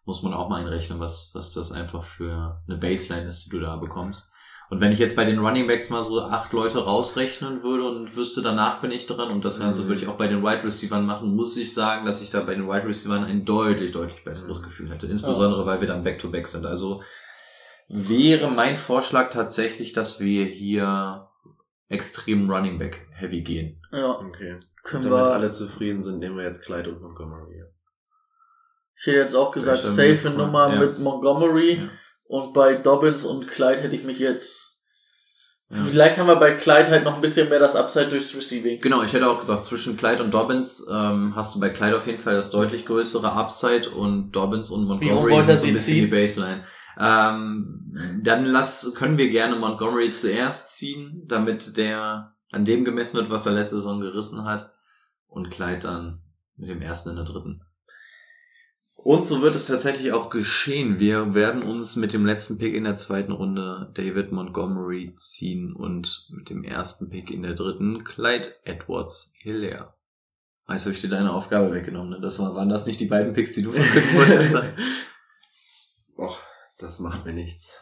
muss 0.04 0.22
man 0.22 0.32
auch 0.32 0.48
mal 0.48 0.60
einrechnen, 0.60 1.00
was, 1.00 1.30
was 1.34 1.52
das 1.52 1.72
einfach 1.72 2.04
für 2.04 2.62
eine 2.68 2.76
Baseline 2.78 3.26
ist, 3.26 3.46
die 3.46 3.50
du 3.50 3.60
da 3.60 3.76
bekommst. 3.76 4.30
Und 4.70 4.80
wenn 4.80 4.90
ich 4.92 4.98
jetzt 5.00 5.16
bei 5.16 5.24
den 5.26 5.38
Running 5.38 5.66
Backs 5.66 5.90
mal 5.90 6.02
so 6.02 6.22
acht 6.22 6.50
Leute 6.54 6.82
rausrechnen 6.84 7.62
würde 7.62 7.84
und 7.84 8.16
wüsste, 8.16 8.40
danach 8.40 8.80
bin 8.80 8.90
ich 8.90 9.04
dran 9.04 9.30
und 9.30 9.44
das 9.44 9.60
Ganze 9.60 9.82
Mhm. 9.82 9.88
würde 9.88 10.00
ich 10.00 10.08
auch 10.08 10.16
bei 10.16 10.28
den 10.28 10.42
Wide 10.42 10.64
Receivern 10.64 11.04
machen, 11.04 11.36
muss 11.36 11.56
ich 11.58 11.74
sagen, 11.74 12.06
dass 12.06 12.22
ich 12.22 12.30
da 12.30 12.40
bei 12.40 12.54
den 12.54 12.66
Wide 12.68 12.86
Receivern 12.86 13.24
ein 13.24 13.44
deutlich, 13.44 13.90
deutlich 13.90 14.24
besseres 14.24 14.60
Mhm. 14.60 14.64
Gefühl 14.64 14.90
hätte. 14.90 15.06
Insbesondere, 15.08 15.66
weil 15.66 15.80
wir 15.82 15.88
dann 15.88 16.04
Back-to-Back 16.04 16.48
sind. 16.48 16.64
Also 16.64 17.02
wäre 17.88 18.48
mein 18.48 18.76
Vorschlag 18.76 19.30
tatsächlich, 19.30 19.92
dass 19.92 20.20
wir 20.20 20.44
hier 20.46 21.28
extrem 21.92 22.50
Running 22.50 22.78
Back 22.78 23.06
Heavy 23.12 23.42
gehen. 23.42 23.80
Ja, 23.92 24.18
Okay. 24.18 24.58
können 24.84 25.02
Damit 25.04 25.18
wir. 25.18 25.32
alle 25.32 25.50
zufrieden 25.50 26.02
sind, 26.02 26.18
nehmen 26.18 26.36
wir 26.36 26.44
jetzt 26.44 26.64
Clyde 26.64 26.90
und 26.90 27.00
Montgomery. 27.02 27.62
Ich 28.96 29.06
hätte 29.06 29.18
jetzt 29.18 29.34
auch 29.34 29.50
gesagt, 29.52 29.82
safe 29.82 30.30
Nummer 30.30 30.72
ja. 30.72 30.80
mit 30.80 30.98
Montgomery. 30.98 31.74
Ja. 31.82 31.88
Und 32.24 32.52
bei 32.54 32.74
Dobbins 32.74 33.24
und 33.24 33.46
Clyde 33.46 33.80
hätte 33.82 33.96
ich 33.96 34.04
mich 34.04 34.18
jetzt. 34.18 34.82
Ja. 35.70 35.78
Vielleicht 35.90 36.18
haben 36.18 36.26
wir 36.26 36.36
bei 36.36 36.52
Clyde 36.52 36.90
halt 36.90 37.04
noch 37.04 37.14
ein 37.14 37.20
bisschen 37.20 37.48
mehr 37.48 37.58
das 37.58 37.76
Upside 37.76 38.08
durchs 38.08 38.34
Receiving. 38.36 38.80
Genau, 38.80 39.02
ich 39.02 39.12
hätte 39.12 39.28
auch 39.28 39.40
gesagt, 39.40 39.64
zwischen 39.64 39.96
Clyde 39.96 40.22
und 40.22 40.32
Dobbins 40.32 40.86
ähm, 40.90 41.32
hast 41.34 41.54
du 41.54 41.60
bei 41.60 41.70
Clyde 41.70 41.96
auf 41.96 42.06
jeden 42.06 42.18
Fall 42.18 42.34
das 42.34 42.50
deutlich 42.50 42.84
größere 42.84 43.32
Upside 43.32 43.90
und 43.90 44.32
Dobbins 44.32 44.70
und 44.70 44.84
Montgomery 44.86 45.40
sind 45.42 45.56
so 45.56 45.62
sie 45.64 45.68
ein 45.70 45.74
bisschen 45.74 45.94
ziehen? 45.94 46.04
die 46.04 46.10
Baseline. 46.10 46.64
Ähm, 46.98 48.20
dann 48.22 48.44
lass, 48.44 48.92
können 48.94 49.18
wir 49.18 49.28
gerne 49.28 49.56
Montgomery 49.56 50.10
zuerst 50.10 50.76
ziehen, 50.76 51.24
damit 51.26 51.76
der 51.76 52.34
an 52.50 52.64
dem 52.64 52.84
gemessen 52.84 53.16
wird, 53.16 53.30
was 53.30 53.46
er 53.46 53.52
letzte 53.52 53.76
Saison 53.76 54.00
gerissen 54.00 54.44
hat. 54.44 54.72
Und 55.26 55.50
Clyde 55.50 55.78
dann 55.78 56.22
mit 56.56 56.68
dem 56.68 56.82
ersten 56.82 57.10
in 57.10 57.16
der 57.16 57.24
dritten. 57.24 57.62
Und 58.94 59.26
so 59.26 59.42
wird 59.42 59.56
es 59.56 59.66
tatsächlich 59.66 60.12
auch 60.12 60.30
geschehen. 60.30 61.00
Wir 61.00 61.34
werden 61.34 61.64
uns 61.64 61.96
mit 61.96 62.12
dem 62.12 62.24
letzten 62.24 62.58
Pick 62.58 62.74
in 62.74 62.84
der 62.84 62.94
zweiten 62.94 63.32
Runde 63.32 63.90
David 63.94 64.30
Montgomery 64.30 65.14
ziehen 65.16 65.72
und 65.72 66.28
mit 66.30 66.50
dem 66.50 66.62
ersten 66.62 67.10
Pick 67.10 67.30
in 67.30 67.42
der 67.42 67.54
dritten 67.54 68.04
Clyde 68.04 68.52
Edwards 68.64 69.32
Hilaire. 69.38 69.94
Jetzt 70.68 70.84
habe 70.84 70.94
ich 70.94 71.00
dir 71.00 71.10
deine 71.10 71.32
Aufgabe 71.32 71.72
weggenommen. 71.72 72.10
Ne? 72.10 72.20
Das 72.20 72.38
war, 72.38 72.54
waren 72.54 72.68
das 72.68 72.86
nicht 72.86 73.00
die 73.00 73.06
beiden 73.06 73.32
Picks, 73.32 73.52
die 73.52 73.62
du 73.62 73.72
verkünden 73.72 74.16
wolltest? 74.16 74.54
Och, 76.16 76.40
das 76.82 76.98
macht 76.98 77.24
mir 77.24 77.32
nichts. 77.32 77.78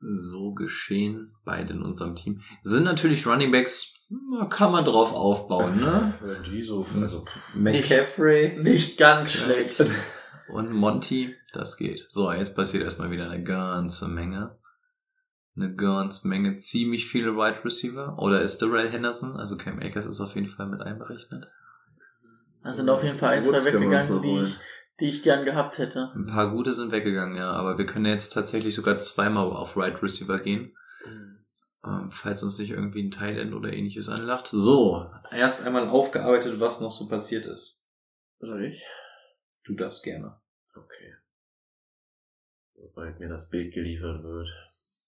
so 0.00 0.52
geschehen, 0.52 1.34
beide 1.44 1.72
in 1.72 1.82
unserem 1.82 2.16
Team. 2.16 2.42
Sind 2.62 2.84
natürlich 2.84 3.26
Running 3.26 3.50
Backs, 3.50 3.94
na, 4.08 4.46
kann 4.46 4.72
man 4.72 4.84
drauf 4.84 5.12
aufbauen, 5.12 5.80
ne? 5.80 6.14
Die 6.46 6.62
so, 6.62 6.86
also, 6.94 7.24
McCaffrey 7.54 8.58
Nicht 8.62 8.98
ganz 8.98 9.32
schlecht. 9.32 9.84
und 10.48 10.72
Monty, 10.72 11.34
das 11.52 11.76
geht. 11.76 12.06
So, 12.08 12.30
jetzt 12.30 12.54
passiert 12.54 12.84
erstmal 12.84 13.10
wieder 13.10 13.28
eine 13.28 13.42
ganze 13.42 14.08
Menge. 14.08 14.58
Eine 15.56 15.74
ganze 15.74 16.28
Menge, 16.28 16.58
ziemlich 16.58 17.06
viele 17.06 17.34
Wide 17.34 17.64
Receiver. 17.64 18.18
Oder 18.18 18.42
ist 18.42 18.60
Darrell 18.60 18.90
Henderson, 18.90 19.36
also 19.36 19.56
Cam 19.56 19.78
Akers 19.80 20.04
ist 20.04 20.20
auf 20.20 20.34
jeden 20.34 20.48
Fall 20.48 20.66
mit 20.66 20.82
einberechnet. 20.82 21.46
Da 22.62 22.72
sind 22.72 22.90
auf 22.90 23.02
jeden 23.02 23.16
Fall 23.16 23.36
ein, 23.36 23.42
zwei 23.42 23.64
weggegangen, 23.64 24.22
die 24.22 24.40
ich, 24.40 24.58
die 25.00 25.08
ich 25.08 25.22
gern 25.22 25.44
gehabt 25.44 25.78
hätte. 25.78 26.10
Ein 26.14 26.26
paar 26.26 26.50
gute 26.50 26.72
sind 26.72 26.92
weggegangen, 26.92 27.36
ja, 27.36 27.52
aber 27.52 27.78
wir 27.78 27.86
können 27.86 28.06
jetzt 28.06 28.32
tatsächlich 28.32 28.74
sogar 28.74 28.98
zweimal 28.98 29.46
auf 29.46 29.76
Right 29.76 30.02
Receiver 30.02 30.36
gehen. 30.38 30.76
Ähm, 31.84 32.10
falls 32.10 32.42
uns 32.42 32.58
nicht 32.58 32.70
irgendwie 32.70 33.02
ein 33.04 33.10
Tight-End 33.12 33.54
oder 33.54 33.72
ähnliches 33.72 34.08
anlacht. 34.08 34.48
So, 34.48 35.08
erst 35.30 35.64
einmal 35.66 35.88
aufgearbeitet, 35.88 36.58
was 36.58 36.80
noch 36.80 36.90
so 36.90 37.06
passiert 37.08 37.46
ist. 37.46 37.80
Soll 38.40 38.64
ich? 38.64 38.84
Du 39.64 39.74
darfst 39.74 40.02
gerne. 40.02 40.40
Okay. 40.74 41.14
Sobald 42.74 43.20
mir 43.20 43.28
das 43.28 43.48
Bild 43.50 43.72
geliefert 43.72 44.22
wird. 44.22 44.48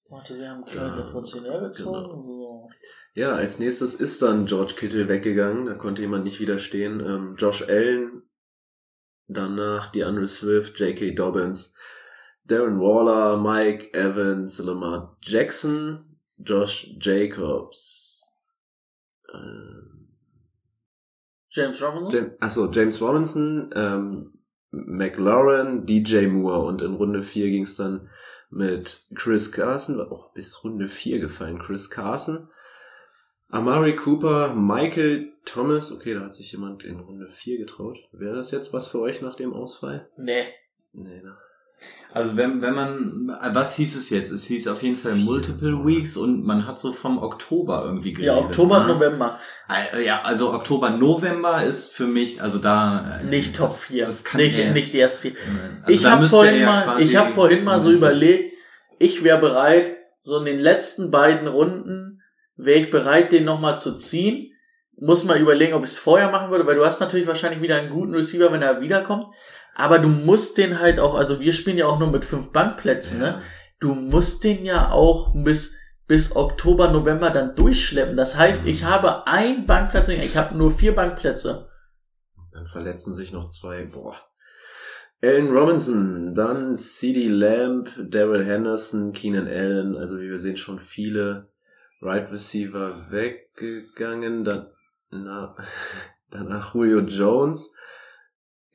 Warte, 0.09 0.39
wir 0.39 0.49
haben 0.49 0.65
Ja, 0.67 0.71
Clyde 0.73 1.09
Edwards 1.09 1.33
Hilaire 1.35 1.61
gezogen. 1.67 2.05
genau. 2.11 2.23
So. 2.23 2.71
Ja, 3.15 3.35
als 3.35 3.59
nächstes 3.59 3.97
ist 3.97 4.23
dann 4.23 4.47
George 4.47 4.75
Kittle 4.77 5.09
weggegangen. 5.09 5.67
Da 5.67 5.75
konnte 5.75 6.03
jemand 6.03 6.25
nicht 6.25 6.41
widerstehen. 6.41 7.01
Ähm, 7.01 7.35
Josh 7.37 7.69
Allen, 7.69 8.23
danach 9.29 9.93
DeAndre 9.93 10.27
Swift, 10.27 10.79
J.K. 10.79 11.15
Dobbins, 11.15 11.77
Darren 12.45 12.81
Waller, 12.81 13.37
Mike 13.37 13.93
Evans, 13.93 14.59
Lamar 14.59 15.17
Jackson, 15.21 16.19
Josh 16.39 16.95
Jacobs, 16.99 18.35
ähm, 19.33 20.09
James 21.51 21.83
Robinson? 21.83 22.13
Jam 22.13 22.31
achso, 22.41 22.71
James 22.71 23.01
Robinson, 23.01 23.71
ähm, 23.75 24.33
McLaurin, 24.71 25.87
DJ 25.87 26.27
Moore 26.27 26.67
und 26.67 26.83
in 26.83 26.95
Runde 26.95 27.23
4 27.23 27.51
ging 27.51 27.63
es 27.63 27.77
dann 27.77 28.09
mit 28.51 29.07
Chris 29.15 29.53
Carson, 29.53 29.99
war 29.99 30.13
auch 30.13 30.33
bis 30.33 30.63
Runde 30.65 30.89
4 30.89 31.21
gefallen, 31.21 31.59
Chris 31.59 31.91
Carson, 31.91 32.49
Amari 33.51 33.97
Cooper, 33.97 34.55
Michael 34.55 35.33
Thomas, 35.45 35.91
okay, 35.93 36.15
da 36.15 36.21
hat 36.21 36.35
sich 36.35 36.53
jemand 36.53 36.85
in 36.85 37.01
Runde 37.01 37.29
4 37.31 37.57
getraut. 37.59 37.97
Wäre 38.13 38.37
das 38.37 38.51
jetzt 38.51 38.73
was 38.75 38.89
für 38.89 39.01
euch 39.01 39.23
nach 39.23 39.37
dem 39.37 39.55
Ausfall? 39.55 40.09
Nee. 40.19 40.45
Nee, 40.93 41.23
ne? 41.23 41.37
Also 42.13 42.37
wenn, 42.37 42.61
wenn 42.61 42.75
man, 42.75 43.33
was 43.53 43.77
hieß 43.77 43.95
es 43.97 44.11
jetzt? 44.11 44.31
Es 44.33 44.47
hieß 44.47 44.67
auf 44.69 44.83
jeden 44.83 44.97
Fall 44.97 45.15
Multiple 45.15 45.87
Weeks 45.87 46.17
und 46.17 46.45
man 46.45 46.67
hat 46.67 46.79
so 46.79 46.93
vom 46.93 47.19
Oktober 47.23 47.85
irgendwie 47.87 48.13
geredet. 48.13 48.35
Ja, 48.35 48.39
Oktober, 48.45 48.81
ne? 48.85 48.95
November. 48.95 49.39
Äh, 49.95 50.05
Ja, 50.05 50.23
also 50.23 50.53
Oktober, 50.53 50.91
November 50.91 51.63
ist 51.63 51.93
für 51.95 52.07
mich, 52.09 52.43
also 52.43 52.59
da... 52.59 53.21
äh, 53.21 53.25
Nicht 53.27 53.55
Top 53.57 53.67
das, 53.67 53.85
4. 53.85 54.05
Das 54.05 54.25
kann 54.25 54.41
nicht, 54.41 54.59
er- 54.59 54.73
nicht 54.73 54.93
die 54.93 54.99
ersten 55.01 55.23
vier. 55.23 55.33
Nein. 55.47 55.79
Also 55.83 55.93
ich 55.93 56.03
da 56.03 56.11
habe 56.13 56.23
müsste 56.23 56.37
vorhin, 56.39 56.55
er 56.61 56.67
mal, 56.67 56.83
quasi- 56.85 57.03
ich 57.05 57.17
hab 57.17 57.31
vorhin 57.31 57.65
mal 57.65 57.79
so 57.81 57.93
überlegt, 57.93 58.55
ich 58.99 59.23
wäre 59.23 59.39
bereit, 59.41 59.97
so 60.23 60.39
in 60.41 60.47
den 60.47 60.59
letzten 60.59 61.11
beiden 61.13 61.47
Runden, 61.47 61.98
wäre 62.59 62.81
ich 62.81 62.91
bereit, 62.91 63.33
den 63.33 63.45
nochmal 63.45 63.79
zu 63.79 63.97
ziehen. 63.97 64.53
Muss 65.01 65.25
mal 65.25 65.41
überlegen, 65.41 65.75
ob 65.75 65.85
ich 65.85 65.91
es 65.91 65.99
vorher 65.99 66.31
machen 66.31 66.51
würde, 66.51 66.67
weil 66.67 66.75
du 66.75 66.85
hast 66.85 67.01
natürlich 67.01 67.27
wahrscheinlich 67.27 67.63
wieder 67.63 67.77
einen 67.77 67.91
guten 67.91 68.15
Receiver, 68.15 68.53
wenn 68.53 68.63
er 68.63 68.81
wiederkommt. 68.81 69.27
Aber 69.77 70.01
du 70.01 70.09
musst 70.09 70.59
den 70.59 70.81
halt 70.81 70.99
auch, 70.99 71.15
also 71.15 71.41
wir 71.41 71.53
spielen 71.53 71.79
ja 71.79 71.87
auch 71.87 72.01
nur 72.01 72.11
mit 72.11 72.25
fünf 72.25 72.51
Bankplätzen, 72.51 73.21
ne? 73.21 73.43
Du 73.79 73.95
musst 73.95 74.43
den 74.43 74.65
ja 74.65 74.91
auch 74.91 75.33
bis, 75.37 75.79
bis 76.09 76.35
Oktober, 76.35 76.91
November 76.91 77.31
dann 77.31 77.55
durchschleppen. 77.55 78.17
Das 78.17 78.37
heißt, 78.37 78.67
ich 78.67 78.83
habe 78.83 79.29
ein 79.29 79.67
Bankplatz, 79.67 80.09
ich 80.09 80.37
habe 80.37 80.57
nur 80.57 80.73
vier 80.73 80.97
Bankplätze. 80.97 81.71
Dann 82.53 82.67
verletzen 82.67 83.15
sich 83.15 83.33
noch 83.33 83.47
zwei. 83.47 83.85
Boah. 83.85 84.17
Allen 85.23 85.57
Robinson, 85.57 86.35
dann 86.35 86.75
CD 86.75 87.29
Lamb, 87.29 87.89
Daryl 88.11 88.45
Henderson, 88.45 89.13
Keenan 89.13 89.47
Allen. 89.47 89.97
Also 89.97 90.19
wie 90.19 90.29
wir 90.29 90.39
sehen, 90.39 90.57
schon 90.57 90.81
viele 90.81 91.53
Right 92.01 92.31
Receiver 92.31 93.07
weggegangen. 93.11 94.45
Dann, 94.45 94.67
na, 95.11 95.57
danach 96.31 96.75
Julio 96.75 97.01
Jones, 97.01 97.75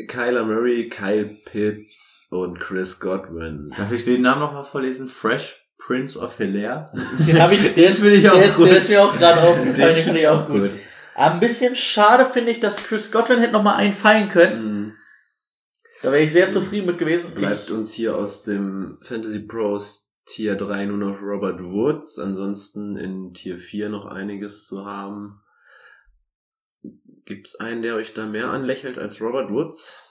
Kyler 0.08 0.44
Murray, 0.44 0.90
Kyle 0.90 1.38
Pitts 1.46 2.26
und 2.30 2.60
Chris 2.60 3.00
Godwin. 3.00 3.74
Darf 3.76 3.92
ich 3.92 4.06
den 4.06 4.22
Namen 4.22 4.42
nochmal 4.42 4.66
vorlesen? 4.66 5.08
Fresh 5.08 5.62
Prince 5.78 6.20
of 6.20 6.38
Hilaire? 6.38 6.92
Den 7.28 7.42
hab 7.42 7.52
ich, 7.52 7.74
der 7.74 7.90
ist, 7.90 8.00
finde 8.00 8.16
ich 8.16 8.30
auch 8.30 8.36
der 8.36 8.46
ist, 8.46 8.58
gut. 8.58 8.68
der 8.68 8.78
ist 8.78 8.90
mir 8.90 9.04
auch 9.04 9.18
gerade 9.18 9.42
aufgefallen, 9.42 9.96
den 9.96 10.04
finde 10.04 10.20
ich 10.22 10.28
auch 10.28 10.48
gut. 10.48 10.72
Aber 11.16 11.36
ein 11.36 11.40
bisschen 11.40 11.76
schade 11.76 12.26
finde 12.26 12.52
ich, 12.52 12.60
dass 12.60 12.88
Chris 12.88 13.12
Godwin 13.12 13.40
hätte 13.40 13.54
noch 13.54 13.64
mal 13.64 13.76
einen 13.76 13.94
fallen 13.94 14.30
können. 14.30 14.66
Mhm. 14.66 14.94
Da 16.02 16.12
wäre 16.12 16.24
ich 16.24 16.34
sehr 16.34 16.50
zufrieden 16.50 16.88
mit 16.88 16.98
gewesen. 16.98 17.34
Bleibt 17.36 17.70
uns 17.70 17.94
hier 17.94 18.16
aus 18.16 18.44
dem 18.44 18.98
Fantasy 19.04 19.40
Pros 19.40 20.13
Tier 20.26 20.56
3 20.56 20.86
nur 20.86 20.98
noch 20.98 21.22
Robert 21.22 21.62
Woods. 21.62 22.20
Ansonsten 22.20 22.98
in 22.98 23.34
Tier 23.34 23.58
4 23.58 23.90
noch 23.90 24.06
einiges 24.06 24.66
zu 24.66 24.86
haben. 24.86 25.42
Gibt's 27.26 27.56
einen, 27.56 27.82
der 27.82 27.96
euch 27.96 28.14
da 28.14 28.26
mehr 28.26 28.50
anlächelt 28.50 28.98
als 28.98 29.22
Robert 29.22 29.50
Woods? 29.50 30.02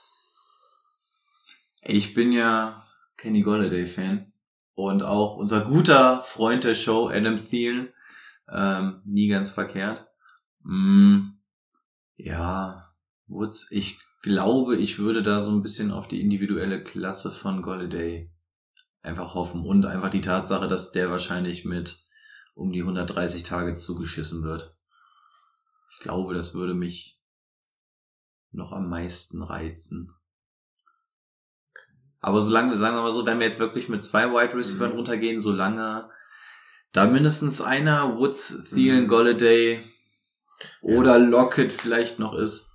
Ich 1.81 2.13
bin 2.13 2.31
ja 2.31 2.87
Kenny 3.17 3.41
Golladay 3.41 3.85
Fan 3.85 4.31
und 4.73 5.03
auch 5.03 5.37
unser 5.37 5.61
guter 5.61 6.21
Freund 6.21 6.63
der 6.63 6.75
Show, 6.75 7.09
Adam 7.09 7.37
Thielen, 7.37 7.93
ähm, 8.51 9.01
nie 9.05 9.27
ganz 9.27 9.49
verkehrt. 9.49 10.07
Mm, 10.63 11.33
ja, 12.15 12.93
Woods, 13.27 13.71
ich 13.71 13.99
glaube, 14.21 14.77
ich 14.77 14.97
würde 14.97 15.21
da 15.21 15.41
so 15.41 15.51
ein 15.51 15.61
bisschen 15.61 15.91
auf 15.91 16.07
die 16.07 16.21
individuelle 16.21 16.83
Klasse 16.83 17.31
von 17.31 17.61
Golladay 17.61 18.32
einfach 19.03 19.35
hoffen 19.35 19.63
und 19.65 19.85
einfach 19.85 20.09
die 20.09 20.21
Tatsache, 20.21 20.67
dass 20.67 20.91
der 20.91 21.11
wahrscheinlich 21.11 21.65
mit 21.65 21.99
um 22.55 22.71
die 22.71 22.81
130 22.81 23.43
Tage 23.43 23.75
zugeschissen 23.75 24.43
wird. 24.43 24.75
Ich 25.91 25.99
glaube, 25.99 26.33
das 26.33 26.55
würde 26.55 26.73
mich 26.73 27.19
noch 28.51 28.71
am 28.71 28.89
meisten 28.89 29.43
reizen. 29.43 30.13
Aber 32.19 32.39
solange, 32.39 32.77
sagen 32.77 32.95
wir 32.95 33.01
mal 33.03 33.13
so, 33.13 33.25
wenn 33.25 33.39
wir 33.39 33.45
jetzt 33.45 33.59
wirklich 33.59 33.89
mit 33.89 34.03
zwei 34.03 34.29
Wide 34.31 34.55
Receivers 34.55 34.91
Mhm. 34.91 34.95
runtergehen, 34.97 35.39
solange 35.39 36.09
da 36.93 37.05
mindestens 37.07 37.59
einer 37.61 38.17
Woods, 38.17 38.69
Thielen, 38.69 39.03
Mhm. 39.03 39.07
Golladay 39.09 39.83
oder 40.81 41.19
Lockett 41.19 41.73
vielleicht 41.73 42.19
noch 42.19 42.33
ist. 42.33 42.71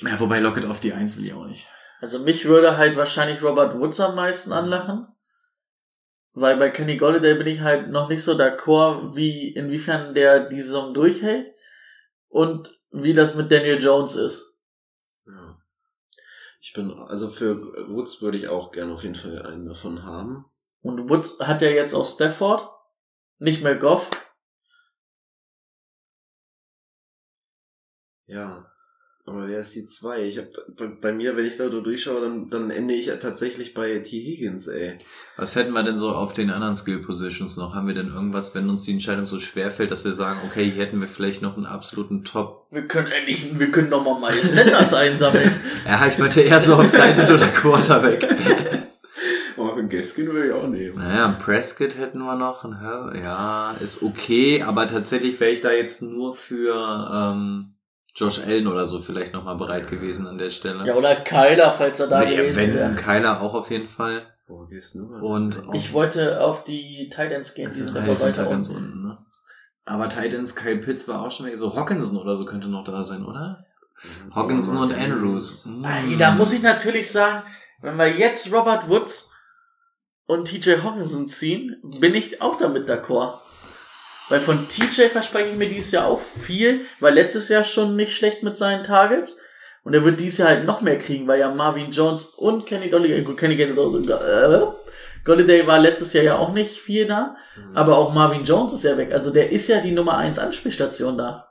Ja, 0.00 0.18
wobei 0.20 0.38
Lockett 0.40 0.64
auf 0.64 0.80
die 0.80 0.92
Eins 0.94 1.16
will 1.16 1.26
ich 1.26 1.34
auch 1.34 1.46
nicht. 1.46 1.66
Also 2.00 2.18
mich 2.18 2.46
würde 2.46 2.78
halt 2.78 2.96
wahrscheinlich 2.96 3.42
Robert 3.42 3.78
Woods 3.78 4.00
am 4.00 4.16
meisten 4.16 4.52
anlachen. 4.52 5.06
Weil 6.32 6.56
bei 6.56 6.70
Kenny 6.70 6.96
Golladay 6.96 7.34
bin 7.34 7.46
ich 7.46 7.60
halt 7.60 7.90
noch 7.90 8.08
nicht 8.08 8.22
so 8.22 8.32
d'accord, 8.32 9.14
wie, 9.16 9.52
inwiefern 9.52 10.14
der 10.14 10.48
die 10.48 10.60
Saison 10.60 10.94
durchhält. 10.94 11.54
Und 12.28 12.70
wie 12.90 13.12
das 13.12 13.34
mit 13.34 13.50
Daniel 13.52 13.82
Jones 13.82 14.16
ist. 14.16 14.56
Ja. 15.26 15.58
Ich 16.60 16.72
bin, 16.72 16.92
also 16.92 17.30
für 17.30 17.60
Woods 17.88 18.22
würde 18.22 18.38
ich 18.38 18.48
auch 18.48 18.72
gerne 18.72 18.94
auf 18.94 19.02
jeden 19.02 19.14
Fall 19.14 19.42
einen 19.42 19.66
davon 19.66 20.04
haben. 20.04 20.46
Und 20.82 21.10
Woods 21.10 21.38
hat 21.40 21.60
ja 21.60 21.68
jetzt 21.68 21.94
auch 21.94 22.06
Stafford. 22.06 22.66
Nicht 23.38 23.62
mehr 23.62 23.76
Goff. 23.76 24.10
Ja. 28.26 28.70
Aber 29.30 29.46
wer 29.46 29.60
ist 29.60 29.76
die 29.76 29.86
zwei? 29.86 30.22
Ich 30.22 30.38
hab, 30.38 30.46
bei, 30.76 30.86
bei 30.86 31.12
mir, 31.12 31.36
wenn 31.36 31.46
ich 31.46 31.56
da 31.56 31.68
durchschaue, 31.68 32.20
dann, 32.20 32.50
dann 32.50 32.70
ende 32.70 32.94
ich 32.94 33.06
ja 33.06 33.16
tatsächlich 33.16 33.74
bei 33.74 34.00
T. 34.00 34.20
Higgins, 34.20 34.66
ey. 34.66 34.98
Was 35.36 35.54
hätten 35.54 35.72
wir 35.72 35.84
denn 35.84 35.96
so 35.96 36.10
auf 36.10 36.32
den 36.32 36.50
anderen 36.50 36.74
Skill 36.74 36.98
Positions 36.98 37.56
noch? 37.56 37.72
Haben 37.72 37.86
wir 37.86 37.94
denn 37.94 38.08
irgendwas, 38.08 38.56
wenn 38.56 38.68
uns 38.68 38.84
die 38.84 38.92
Entscheidung 38.92 39.26
so 39.26 39.38
schwer 39.38 39.70
fällt, 39.70 39.92
dass 39.92 40.04
wir 40.04 40.12
sagen, 40.12 40.40
okay, 40.44 40.68
hier 40.68 40.84
hätten 40.84 41.00
wir 41.00 41.06
vielleicht 41.06 41.42
noch 41.42 41.56
einen 41.56 41.66
absoluten 41.66 42.24
Top. 42.24 42.66
Wir 42.72 42.88
können 42.88 43.06
endlich, 43.06 43.56
wir 43.56 43.70
können 43.70 43.90
noch 43.90 44.04
mal 44.04 44.18
Miles 44.18 44.54
Sanders 44.54 44.94
einsammeln. 44.94 45.50
Ja, 45.86 46.06
ich 46.06 46.18
meinte 46.18 46.40
eher 46.40 46.60
so 46.60 46.74
auf 46.74 46.90
Titan 46.90 47.34
oder 47.34 47.46
Quarterback. 47.48 48.28
Oh, 49.56 49.72
einen 49.72 49.90
Gaskin 49.90 50.26
würde 50.28 50.46
ich 50.46 50.52
auch 50.54 50.68
nehmen. 50.68 50.96
Naja, 50.96 51.26
einen 51.26 51.38
Prescott 51.38 51.98
hätten 51.98 52.20
wir 52.20 52.34
noch. 52.34 52.64
Ja, 53.14 53.72
ist 53.78 54.02
okay, 54.02 54.62
aber 54.62 54.86
tatsächlich 54.86 55.38
wäre 55.38 55.50
ich 55.50 55.60
da 55.60 55.70
jetzt 55.70 56.00
nur 56.00 56.32
für 56.32 56.74
ähm, 57.12 57.74
Josh 58.16 58.40
Allen 58.44 58.66
oder 58.66 58.86
so 58.86 59.00
vielleicht 59.00 59.32
nochmal 59.32 59.56
bereit 59.56 59.88
gewesen 59.88 60.26
an 60.26 60.38
der 60.38 60.50
Stelle. 60.50 60.86
Ja, 60.86 60.94
oder 60.94 61.16
Kyler, 61.16 61.70
falls 61.72 62.00
er 62.00 62.08
da 62.08 62.20
Nee, 62.24 62.36
gewesen 62.36 62.56
wenn, 62.56 62.74
wäre. 62.74 62.94
Kyler 62.94 63.40
auch 63.40 63.54
auf 63.54 63.70
jeden 63.70 63.88
Fall. 63.88 64.26
Wo 64.48 64.66
gehst 64.66 64.94
du? 64.96 65.04
Und 65.06 65.62
Ich 65.74 65.92
wollte 65.92 66.40
auf 66.40 66.64
die 66.64 67.08
Titans 67.08 67.54
gehen, 67.54 67.70
die 67.74 67.82
sind 67.82 67.96
aber 67.96 68.20
weiter 68.20 68.44
ganz 68.46 68.68
unten. 68.70 69.02
ne? 69.02 69.18
Aber 69.86 70.08
Titans, 70.08 70.54
Kyle 70.56 70.76
Pitts 70.78 71.06
war 71.08 71.22
auch 71.22 71.30
schon 71.30 71.46
weg. 71.46 71.56
So 71.56 71.74
Hawkinson 71.76 72.16
oder 72.18 72.36
so 72.36 72.44
könnte 72.44 72.68
noch 72.68 72.84
da 72.84 73.02
sein, 73.04 73.24
oder? 73.24 73.64
Hawkinson 74.34 74.76
und 74.78 74.92
Andrews. 74.92 75.66
Ey, 75.84 76.16
da 76.16 76.30
muss 76.32 76.52
ich 76.52 76.62
natürlich 76.62 77.10
sagen, 77.10 77.44
wenn 77.80 77.96
wir 77.96 78.08
jetzt 78.16 78.52
Robert 78.52 78.88
Woods 78.88 79.34
und 80.26 80.46
TJ 80.46 80.82
Hawkinson 80.82 81.28
ziehen, 81.28 81.80
bin 82.00 82.14
ich 82.14 82.40
auch 82.42 82.56
damit 82.56 82.88
d'accord. 82.88 83.38
Weil 84.30 84.40
von 84.40 84.68
TJ 84.68 85.08
verspreche 85.10 85.50
ich 85.50 85.56
mir 85.56 85.68
dieses 85.68 85.92
Jahr 85.92 86.06
auch 86.06 86.20
viel, 86.20 86.86
weil 87.00 87.14
letztes 87.14 87.48
Jahr 87.48 87.64
schon 87.64 87.96
nicht 87.96 88.16
schlecht 88.16 88.42
mit 88.42 88.56
seinen 88.56 88.84
Targets. 88.84 89.40
Und 89.82 89.94
er 89.94 90.04
wird 90.04 90.20
dieses 90.20 90.38
Jahr 90.38 90.50
halt 90.50 90.66
noch 90.66 90.82
mehr 90.82 90.98
kriegen, 90.98 91.26
weil 91.26 91.40
ja 91.40 91.52
Marvin 91.52 91.90
Jones 91.90 92.26
und 92.36 92.66
Kenny 92.66 92.88
Golladay, 92.88 93.22
gut, 93.22 93.38
Kenny 93.38 93.56
Golladay, 93.56 95.60
äh, 95.60 95.66
war 95.66 95.78
letztes 95.78 96.12
Jahr 96.12 96.24
ja 96.24 96.38
auch 96.38 96.52
nicht 96.52 96.80
viel 96.80 97.06
da, 97.06 97.36
Mhm. 97.56 97.76
aber 97.76 97.98
auch 97.98 98.14
Marvin 98.14 98.44
Jones 98.44 98.72
ist 98.72 98.84
ja 98.84 98.96
weg. 98.96 99.12
Also 99.12 99.30
der 99.30 99.50
ist 99.50 99.68
ja 99.68 99.80
die 99.80 99.92
Nummer 99.92 100.16
1 100.16 100.38
Anspielstation 100.38 101.18
da. 101.18 101.48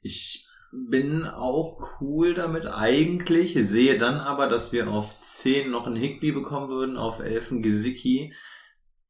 Ich 0.00 0.48
bin 0.72 1.26
auch 1.26 1.78
cool 2.00 2.34
damit 2.34 2.66
eigentlich, 2.66 3.54
sehe 3.54 3.98
dann 3.98 4.20
aber, 4.20 4.46
dass 4.46 4.72
wir 4.72 4.88
auf 4.88 5.20
10 5.22 5.70
noch 5.70 5.86
einen 5.86 5.96
Higby 5.96 6.32
bekommen 6.32 6.68
würden, 6.68 6.96
auf 6.96 7.20
11 7.20 7.50
einen 7.50 7.62
Gesicki. 7.62 8.32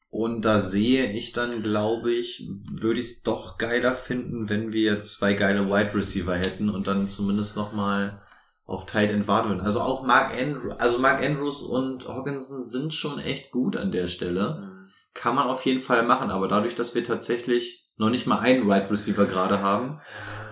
Und 0.09 0.44
da 0.44 0.61
sehe 0.61 1.12
ich 1.12 1.32
dann, 1.32 1.62
glaube 1.62 2.12
ich, 2.12 2.48
würde 2.70 3.00
ich 3.00 3.07
es 3.07 3.22
doch 3.22 3.59
geiler 3.59 3.94
finden, 3.94 4.48
wenn 4.48 4.72
wir 4.72 5.00
zwei 5.02 5.34
geile 5.34 5.68
Wide 5.68 5.94
Receiver 5.94 6.34
hätten 6.34 6.70
und 6.70 6.86
dann 6.86 7.09
zumindest 7.09 7.57
noch 7.57 7.72
mal 7.72 8.22
auf 8.64 8.86
Tight 8.86 9.11
End 9.11 9.28
warten. 9.28 9.61
Also 9.61 9.80
auch 9.80 10.04
Mark 10.07 10.32
Andrews, 10.36 10.78
also 10.78 10.98
Mark 10.98 11.22
Andrews 11.24 11.62
und 11.62 12.09
Hawkinson 12.09 12.62
sind 12.62 12.94
schon 12.94 13.18
echt 13.18 13.50
gut 13.50 13.76
an 13.76 13.92
der 13.92 14.09
Stelle 14.09 14.59
Mhm. 14.61 14.88
kann 15.14 15.34
man 15.34 15.48
auf 15.48 15.64
jeden 15.64 15.80
Fall 15.80 16.02
machen, 16.04 16.30
aber 16.30 16.46
dadurch, 16.48 16.74
dass 16.74 16.94
wir 16.94 17.02
tatsächlich 17.04 17.88
noch 17.96 18.11
nicht 18.11 18.26
mal 18.26 18.38
einen 18.38 18.66
Wide 18.66 18.90
Receiver 18.90 19.24
gerade 19.24 19.61
haben, 19.61 20.00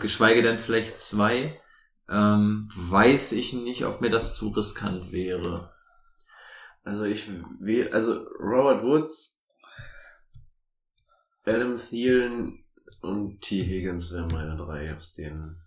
geschweige 0.01 0.43
denn 0.43 0.59
vielleicht 0.59 0.99
zwei, 0.99 1.61
ähm, 2.09 2.69
weiß 2.77 3.33
ich 3.33 3.53
nicht, 3.53 3.85
ob 3.85 4.01
mir 4.01 4.11
das 4.11 4.35
zu 4.35 4.49
riskant 4.49 5.13
wäre. 5.13 5.71
Also 6.83 7.05
ich 7.05 7.29
will, 7.61 7.89
also 7.93 8.25
Robert 8.41 8.83
Woods, 8.85 9.34
Adam 11.45 11.77
Thielen 11.77 12.65
und 13.03 13.41
T. 13.41 13.63
Higgins 13.63 14.13
wären 14.13 14.29
meine 14.29 14.57
drei 14.57 14.95
aus 14.95 15.15
denen. 15.15 15.61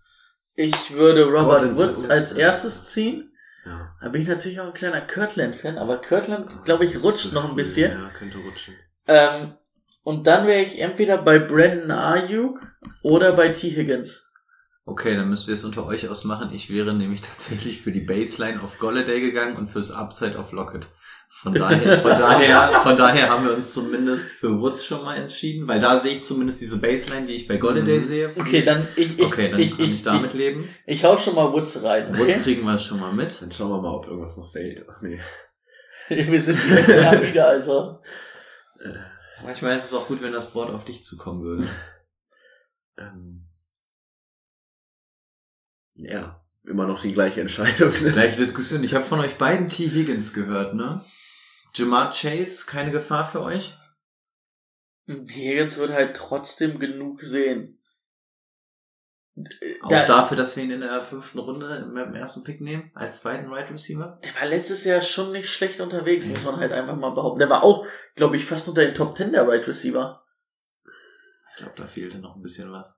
Ich 0.55 0.91
würde 0.93 1.25
Robert 1.25 1.61
Gordon 1.61 1.78
Woods 1.78 2.09
als 2.09 2.34
erstes 2.34 2.86
ziehen. 2.91 3.32
Ja. 3.65 3.95
Da 4.01 4.09
bin 4.09 4.21
ich 4.21 4.28
natürlich 4.28 4.59
auch 4.59 4.67
ein 4.67 4.73
kleiner 4.73 5.01
Kirtland-Fan, 5.01 5.78
aber 5.78 5.99
Kirtland, 5.99 6.63
glaube 6.65 6.86
ich, 6.86 7.03
rutscht 7.03 7.34
noch 7.34 7.49
ein 7.49 7.55
bisschen. 7.55 7.91
Ja, 7.91 8.09
könnte 8.09 8.39
rutschen. 8.39 8.75
Ähm, 9.05 9.53
und 10.03 10.25
dann 10.25 10.47
wäre 10.47 10.61
ich 10.61 10.80
entweder 10.80 11.17
bei 11.17 11.38
Brandon 11.38 11.91
Ayuk 11.91 12.59
oder 13.03 13.34
bei 13.34 13.49
T. 13.49 13.69
Higgins. 13.69 14.32
Okay, 14.86 15.17
dann 15.17 15.30
müsst 15.30 15.49
ihr 15.49 15.53
es 15.53 15.65
unter 15.65 15.86
euch 15.86 16.07
ausmachen. 16.07 16.53
Ich 16.53 16.73
wäre 16.73 16.93
nämlich 16.93 17.21
tatsächlich 17.21 17.82
für 17.82 17.91
die 17.91 17.99
Baseline 17.99 18.63
auf 18.63 18.80
Golladay 18.80 19.19
gegangen 19.19 19.57
und 19.57 19.67
fürs 19.67 19.91
Upside 19.91 20.39
auf 20.39 20.53
Lockett. 20.53 20.88
Von 21.39 21.53
daher, 21.53 21.99
von 21.99 22.09
daher, 22.11 22.67
von 22.81 22.97
daher 22.97 23.29
haben 23.29 23.45
wir 23.45 23.53
uns 23.53 23.71
zumindest 23.71 24.31
für 24.31 24.59
Woods 24.59 24.83
schon 24.83 25.03
mal 25.03 25.17
entschieden, 25.17 25.67
weil 25.67 25.79
da 25.79 25.99
sehe 25.99 26.13
ich 26.13 26.23
zumindest 26.23 26.61
diese 26.61 26.79
Baseline, 26.81 27.27
die 27.27 27.33
ich 27.35 27.47
bei 27.47 27.57
Golladay 27.57 27.97
Mhm. 27.97 28.01
sehe. 28.01 28.31
Okay, 28.35 28.61
dann 28.61 28.88
ich, 28.95 29.19
ich, 29.19 29.23
okay, 29.25 29.49
dann 29.51 29.59
ich, 29.59 29.77
kann 29.77 29.85
ich, 29.85 29.93
ich, 29.93 30.03
damit 30.03 30.31
ich, 30.33 30.39
leben. 30.39 30.67
ich 30.88 31.03
hau 31.05 31.15
schon 31.15 31.35
mal 31.35 31.51
Woods 31.53 31.83
rein. 31.83 32.09
Woods 32.17 32.33
Okay? 32.35 32.43
kriegen 32.43 32.63
wir 32.65 32.77
schon 32.79 32.99
mal 32.99 33.13
mit. 33.13 33.39
Dann 33.41 33.51
schauen 33.51 33.69
wir 33.69 33.79
mal, 33.81 33.93
ob 33.93 34.07
irgendwas 34.07 34.35
noch 34.38 34.51
fällt. 34.51 34.85
Ach 34.89 35.01
nee. 35.01 35.19
Wir 36.09 36.41
sind 36.41 36.57
wieder, 36.65 37.21
wieder, 37.21 37.47
also. 37.49 37.99
Manchmal 39.43 39.75
ist 39.77 39.85
es 39.85 39.93
auch 39.93 40.07
gut, 40.07 40.21
wenn 40.21 40.31
das 40.31 40.53
Board 40.53 40.71
auf 40.71 40.85
dich 40.85 41.03
zukommen 41.03 41.43
würde. 41.43 41.67
Ähm, 42.99 43.45
ja, 45.93 46.41
immer 46.63 46.88
noch 46.88 46.99
die 46.99 47.13
gleiche 47.13 47.41
Entscheidung. 47.41 47.91
Ne? 48.01 48.09
Gleiche 48.11 48.38
Diskussion. 48.38 48.83
Ich 48.83 48.95
habe 48.95 49.05
von 49.05 49.19
euch 49.19 49.35
beiden 49.38 49.69
T. 49.69 49.88
Higgins 49.88 50.33
gehört, 50.33 50.73
ne? 50.73 51.03
Jamar 51.78 52.11
Chase, 52.11 52.65
keine 52.65 52.91
Gefahr 52.91 53.25
für 53.25 53.41
euch? 53.41 53.78
Higgins 55.07 55.78
wird 55.78 55.91
halt 55.91 56.15
trotzdem 56.15 56.80
genug 56.80 57.21
sehen. 57.21 57.80
Auch 59.84 59.89
Da- 59.89 60.05
dafür, 60.05 60.36
dass 60.36 60.55
wir 60.57 60.63
ihn 60.63 60.71
in 60.71 60.82
der 60.82 60.99
fünften 61.01 61.38
Runde 61.39 61.78
im 61.78 62.15
ersten 62.15 62.43
Pick 62.43 62.59
nehmen, 62.59 62.89
als 62.95 63.21
zweiten 63.21 63.53
Right 63.53 63.69
Receiver? 63.69 64.19
Der 64.23 64.34
war 64.36 64.47
letztes 64.47 64.84
Jahr 64.84 65.01
schon 65.01 65.32
nicht 65.32 65.49
schlecht 65.49 65.80
unterwegs, 65.80 66.25
muss 66.25 66.43
man 66.43 66.57
halt 66.57 66.71
einfach 66.71 66.95
mal 66.95 67.11
behaupten. 67.11 67.39
Der 67.39 67.49
war 67.49 67.63
auch, 67.63 67.86
glaube 68.15 68.36
ich, 68.36 68.45
fast 68.45 68.67
unter 68.67 68.82
den 68.84 68.95
Top 68.95 69.15
10 69.15 69.32
der 69.32 69.47
Right 69.47 69.65
Receiver. 69.67 70.23
Ich 71.51 71.57
glaube, 71.57 71.73
da 71.78 71.86
fehlte 71.86 72.17
noch 72.19 72.36
ein 72.36 72.41
bisschen 72.41 72.71
was. 72.71 72.95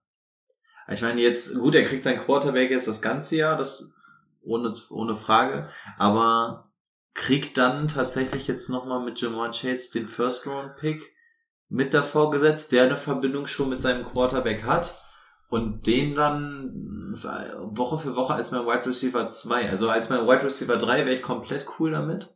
Ich 0.88 1.01
meine, 1.01 1.21
jetzt, 1.21 1.53
gut, 1.55 1.75
er 1.75 1.84
kriegt 1.84 2.03
sein 2.03 2.23
Quarterback 2.23 2.71
jetzt 2.71 2.88
das 2.88 3.01
ganze 3.01 3.36
Jahr, 3.36 3.57
das 3.57 3.93
ohne, 4.41 4.73
ohne 4.89 5.15
Frage, 5.15 5.69
aber 5.97 6.68
kriegt 7.14 7.57
dann 7.57 7.88
tatsächlich 7.88 8.47
jetzt 8.47 8.70
nochmal 8.70 9.03
mit 9.03 9.20
Jamar 9.20 9.51
Chase 9.51 9.91
den 9.91 10.07
First 10.07 10.45
Round 10.45 10.76
Pick 10.78 11.01
mit 11.68 11.93
davor 11.93 12.32
gesetzt, 12.32 12.72
der 12.72 12.84
eine 12.84 12.97
Verbindung 12.97 13.45
schon 13.45 13.70
mit 13.70 13.82
seinem 13.82 14.05
Quarterback 14.05 14.64
hat 14.64 15.01
und 15.49 15.86
den 15.88 16.16
dann 16.16 17.14
Woche 17.14 17.99
für 17.99 18.16
Woche 18.16 18.34
als 18.34 18.51
mein 18.51 18.66
Wide 18.66 18.86
Receiver 18.86 19.28
2, 19.28 19.70
also 19.70 19.89
als 19.89 20.10
mein 20.10 20.28
Wide 20.28 20.43
Receiver 20.43 20.78
3 20.78 21.05
wäre 21.05 21.16
ich 21.16 21.22
komplett 21.22 21.66
cool 21.80 21.91
damit. 21.91 22.36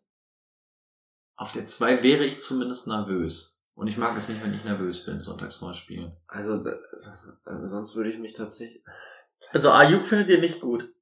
Auf 1.36 1.52
der 1.52 1.66
2 1.66 2.04
wäre 2.04 2.26
ich 2.26 2.42
zumindest 2.42 2.88
nervös. 2.88 3.64
Und 3.76 3.88
ich 3.88 3.98
mag 3.98 4.16
es 4.16 4.30
nicht, 4.30 4.44
wenn 4.44 4.54
ich 4.54 4.64
nervös 4.64 5.04
bin, 5.04 5.20
sonntags 5.20 5.56
vor 5.56 5.74
Spielen. 5.74 6.16
Also, 6.28 6.64
also 7.44 7.68
sonst 7.68 7.96
würde 7.96 8.12
ich 8.12 8.20
mich 8.20 8.34
tatsächlich. 8.34 8.84
Also 9.52 9.72
Ayuk 9.72 10.06
findet 10.06 10.30
ihr 10.30 10.40
nicht 10.40 10.62
gut. 10.62 10.93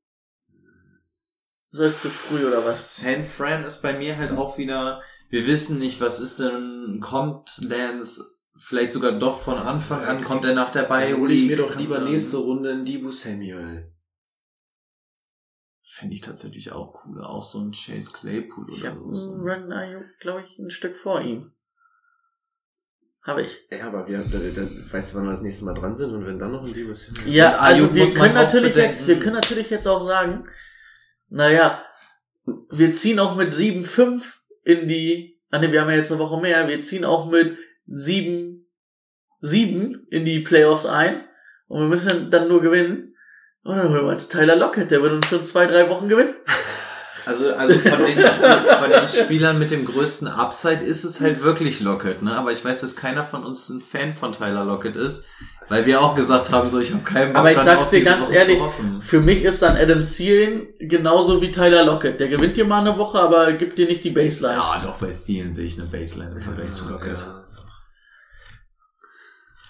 So 1.71 1.83
jetzt 1.83 2.01
zu 2.01 2.09
früh 2.09 2.45
oder 2.45 2.65
was? 2.65 2.97
San 2.97 3.23
Fran 3.23 3.63
ist 3.63 3.81
bei 3.81 3.97
mir 3.97 4.17
halt 4.17 4.31
auch 4.31 4.57
wieder, 4.57 5.01
wir 5.29 5.47
wissen 5.47 5.79
nicht, 5.79 6.01
was 6.01 6.19
ist 6.19 6.39
denn, 6.39 6.99
kommt 7.01 7.59
Lance 7.61 8.39
vielleicht 8.57 8.93
sogar 8.93 9.13
doch 9.13 9.39
von 9.39 9.57
Anfang 9.57 10.03
an, 10.03 10.23
kommt 10.23 10.45
er 10.45 10.53
nach 10.53 10.69
der 10.69 10.83
Bay 10.83 11.13
hole 11.13 11.33
ich 11.33 11.47
mir 11.47 11.57
doch 11.57 11.75
lieber 11.75 11.99
nächste 11.99 12.37
Runde 12.37 12.71
in 12.71 12.85
Dibu 12.85 13.11
Samuel. 13.11 13.91
Fände 15.83 16.13
ich 16.13 16.21
tatsächlich 16.21 16.71
auch 16.71 17.03
cool, 17.05 17.21
auch 17.21 17.41
so 17.41 17.59
ein 17.59 17.71
Chase 17.71 18.11
Claypool 18.13 18.67
Ich 18.69 18.81
oder 18.81 18.91
habe 18.91 19.15
so. 19.15 19.37
Brandon 19.37 19.73
Ayuk, 19.73 20.03
glaube 20.19 20.41
ich, 20.41 20.57
ein 20.57 20.69
Stück 20.69 20.95
vor 20.97 21.21
ihm. 21.21 21.51
Habe 23.23 23.43
ich. 23.43 23.57
Ja, 23.69 23.87
aber 23.87 24.07
wir, 24.07 24.19
da, 24.19 24.37
da, 24.39 24.93
weißt 24.93 25.13
du, 25.13 25.17
wann 25.17 25.25
wir 25.25 25.31
das 25.31 25.43
nächste 25.43 25.65
Mal 25.65 25.73
dran 25.73 25.93
sind 25.93 26.11
und 26.11 26.25
wenn 26.25 26.39
dann 26.39 26.51
noch 26.51 26.63
ein 26.63 26.73
Debo 26.73 26.93
Samuel. 26.93 27.33
Ja, 27.33 27.57
also 27.57 27.85
Ayuk 27.85 27.93
wir 27.93 28.13
können 28.13 28.33
natürlich 28.33 28.73
bedenken. 28.73 28.91
jetzt, 28.91 29.07
wir 29.07 29.19
können 29.19 29.35
natürlich 29.35 29.69
jetzt 29.69 29.87
auch 29.87 30.01
sagen, 30.01 30.47
naja, 31.31 31.83
wir 32.69 32.93
ziehen 32.93 33.19
auch 33.19 33.35
mit 33.35 33.53
7-5 33.53 34.21
in 34.63 34.87
die, 34.87 35.39
ah 35.49 35.59
ne, 35.59 35.71
wir 35.71 35.81
haben 35.81 35.89
ja 35.89 35.95
jetzt 35.95 36.11
eine 36.11 36.19
Woche 36.19 36.39
mehr, 36.41 36.67
wir 36.67 36.81
ziehen 36.83 37.05
auch 37.05 37.31
mit 37.31 37.57
7, 37.85 38.67
7 39.39 40.07
in 40.09 40.25
die 40.25 40.41
Playoffs 40.41 40.85
ein 40.85 41.23
und 41.67 41.79
wir 41.79 41.87
müssen 41.87 42.29
dann 42.29 42.47
nur 42.47 42.61
gewinnen. 42.61 43.15
Und 43.63 43.77
dann 43.77 43.89
holen 43.89 44.05
wir 44.05 44.11
uns 44.11 44.27
Tyler 44.27 44.55
Lockett, 44.55 44.91
der 44.91 45.01
wird 45.01 45.13
uns 45.13 45.27
schon 45.27 45.45
zwei, 45.45 45.67
drei 45.67 45.89
Wochen 45.89 46.09
gewinnen. 46.09 46.35
Also, 47.25 47.53
also 47.53 47.75
von, 47.75 48.03
den, 48.03 48.23
von 48.23 48.89
den 48.89 49.07
Spielern 49.07 49.59
mit 49.59 49.69
dem 49.69 49.85
größten 49.85 50.27
Upside 50.27 50.83
ist 50.83 51.03
es 51.03 51.21
halt 51.21 51.43
wirklich 51.43 51.79
Lockett, 51.79 52.23
ne? 52.23 52.35
Aber 52.35 52.51
ich 52.51 52.65
weiß, 52.65 52.81
dass 52.81 52.95
keiner 52.95 53.23
von 53.23 53.45
uns 53.45 53.69
ein 53.69 53.79
Fan 53.79 54.15
von 54.15 54.31
Tyler 54.31 54.65
Lockett 54.65 54.95
ist, 54.95 55.27
weil 55.71 55.85
wir 55.85 56.01
auch 56.01 56.15
gesagt 56.15 56.51
haben, 56.51 56.67
so 56.67 56.81
ich 56.81 56.91
habe 56.93 57.03
keinen 57.03 57.31
Bock 57.31 57.39
Aber 57.39 57.51
ich 57.53 57.57
sag's 57.57 57.89
dir 57.89 58.03
ganz 58.03 58.27
Woche 58.27 58.35
ehrlich, 58.35 58.59
für 58.99 59.21
mich 59.21 59.43
ist 59.45 59.61
dann 59.61 59.77
Adam 59.77 60.01
Thielen 60.01 60.67
genauso 60.79 61.41
wie 61.41 61.49
Tyler 61.49 61.85
Lockett. 61.85 62.19
Der 62.19 62.27
gewinnt 62.27 62.57
dir 62.57 62.65
mal 62.65 62.81
eine 62.81 62.97
Woche, 62.97 63.19
aber 63.19 63.53
gibt 63.53 63.77
dir 63.77 63.87
nicht 63.87 64.03
die 64.03 64.11
Baseline. 64.11 64.55
Ja, 64.55 64.81
doch, 64.83 64.97
bei 64.97 65.13
Thielen 65.13 65.53
sehe 65.53 65.65
ich 65.65 65.79
eine 65.79 65.89
Baseline 65.89 66.35
im 66.35 66.41
Vergleich 66.41 66.73
zu 66.73 66.89
Lockett. 66.89 67.19
Ja. 67.19 67.45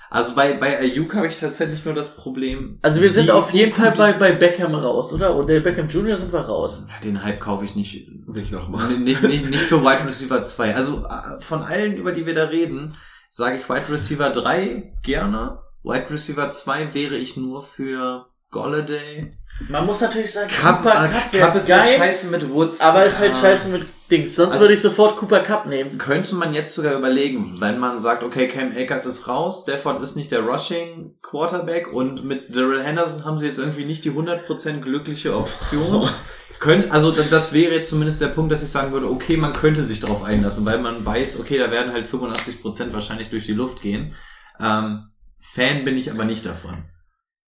Also 0.09 0.35
bei, 0.35 0.55
bei 0.55 0.79
Ayuk 0.79 1.13
habe 1.15 1.27
ich 1.27 1.39
tatsächlich 1.39 1.85
nur 1.85 1.93
das 1.93 2.15
Problem. 2.15 2.79
Also 2.81 2.99
wir 2.99 3.11
sind 3.11 3.29
auf 3.29 3.53
jeden 3.53 3.71
Fall 3.71 3.91
bei, 3.91 4.11
bei 4.11 4.31
Beckham 4.31 4.73
raus, 4.73 5.13
oder? 5.13 5.35
Und 5.35 5.47
der 5.47 5.61
Beckham 5.61 5.87
Jr. 5.87 6.17
sind 6.17 6.33
wir 6.33 6.41
raus. 6.41 6.87
Ja, 6.89 6.99
Den 6.99 7.23
Hype 7.23 7.39
kaufe 7.39 7.63
ich 7.63 7.75
nicht, 7.75 8.09
Nicht 8.27 8.51
nochmal. 8.51 8.97
nicht, 8.97 9.21
nicht, 9.21 9.45
nicht 9.45 9.61
für 9.61 9.81
Wide 9.83 10.05
Receiver 10.05 10.43
2. 10.43 10.75
Also 10.75 11.05
äh, 11.05 11.39
von 11.39 11.61
allen, 11.61 11.95
über 11.95 12.11
die 12.11 12.25
wir 12.25 12.33
da 12.33 12.45
reden, 12.45 12.97
sage 13.29 13.57
ich 13.57 13.69
Wide 13.69 13.87
Receiver 13.89 14.31
3 14.31 14.95
gerne. 15.03 15.59
Wide 15.83 16.09
Receiver 16.09 16.49
2 16.49 16.93
wäre 16.93 17.15
ich 17.15 17.37
nur 17.37 17.63
für 17.63 18.27
Golladay. 18.51 19.33
Man 19.69 19.85
muss 19.85 20.01
natürlich 20.01 20.31
sagen, 20.31 20.49
Cup, 20.49 20.77
Cooper 20.83 21.05
äh, 21.05 21.09
Cup 21.09 21.31
Cup 21.31 21.55
ist 21.55 21.67
geil, 21.67 21.79
halt 21.79 21.89
scheiße 21.97 22.29
mit 22.31 22.49
Woods. 22.49 22.79
aber 22.81 23.05
ist 23.05 23.19
halt 23.19 23.35
scheiße 23.35 23.69
mit 23.69 23.85
Dings. 24.09 24.35
Sonst 24.35 24.53
Also- 24.53 24.63
würde 24.63 24.73
ich 24.73 24.81
sofort 24.81 25.17
Cooper 25.17 25.39
Cup 25.41 25.65
nehmen. 25.65 25.97
Könnte 25.97 26.35
man 26.35 26.53
jetzt 26.53 26.73
sogar 26.73 26.93
überlegen, 26.95 27.55
wenn 27.59 27.77
man 27.79 27.97
sagt, 27.97 28.23
okay, 28.23 28.47
Cam 28.47 28.71
Akers 28.75 29.05
ist 29.05 29.27
raus, 29.27 29.63
Stafford 29.63 30.01
ist 30.03 30.15
nicht 30.15 30.31
der 30.31 30.41
Rushing 30.41 31.15
Quarterback 31.21 31.91
und 31.91 32.23
mit 32.23 32.55
Daryl 32.55 32.81
Henderson 32.81 33.25
haben 33.25 33.39
sie 33.39 33.45
jetzt 33.47 33.59
irgendwie 33.59 33.85
nicht 33.85 34.03
die 34.05 34.11
100% 34.11 34.79
glückliche 34.81 35.35
Option. 35.35 36.09
Könnt, 36.59 36.91
also 36.91 37.11
da- 37.11 37.23
das 37.23 37.53
wäre 37.53 37.73
jetzt 37.73 37.89
zumindest 37.89 38.21
der 38.21 38.27
Punkt, 38.27 38.51
dass 38.51 38.61
ich 38.63 38.69
sagen 38.69 38.91
würde, 38.91 39.09
okay, 39.09 39.35
man 39.35 39.51
könnte 39.53 39.83
sich 39.83 39.99
darauf 39.99 40.23
einlassen, 40.23 40.65
weil 40.65 40.79
man 40.79 41.05
weiß, 41.05 41.39
okay, 41.39 41.57
da 41.57 41.71
werden 41.71 41.91
halt 41.91 42.05
85% 42.05 42.93
wahrscheinlich 42.93 43.29
durch 43.29 43.45
die 43.47 43.53
Luft 43.53 43.81
gehen. 43.81 44.13
Ähm, 44.59 45.07
Fan 45.41 45.83
bin 45.83 45.97
ich 45.97 46.11
aber 46.11 46.25
nicht 46.25 46.45
davon. 46.45 46.85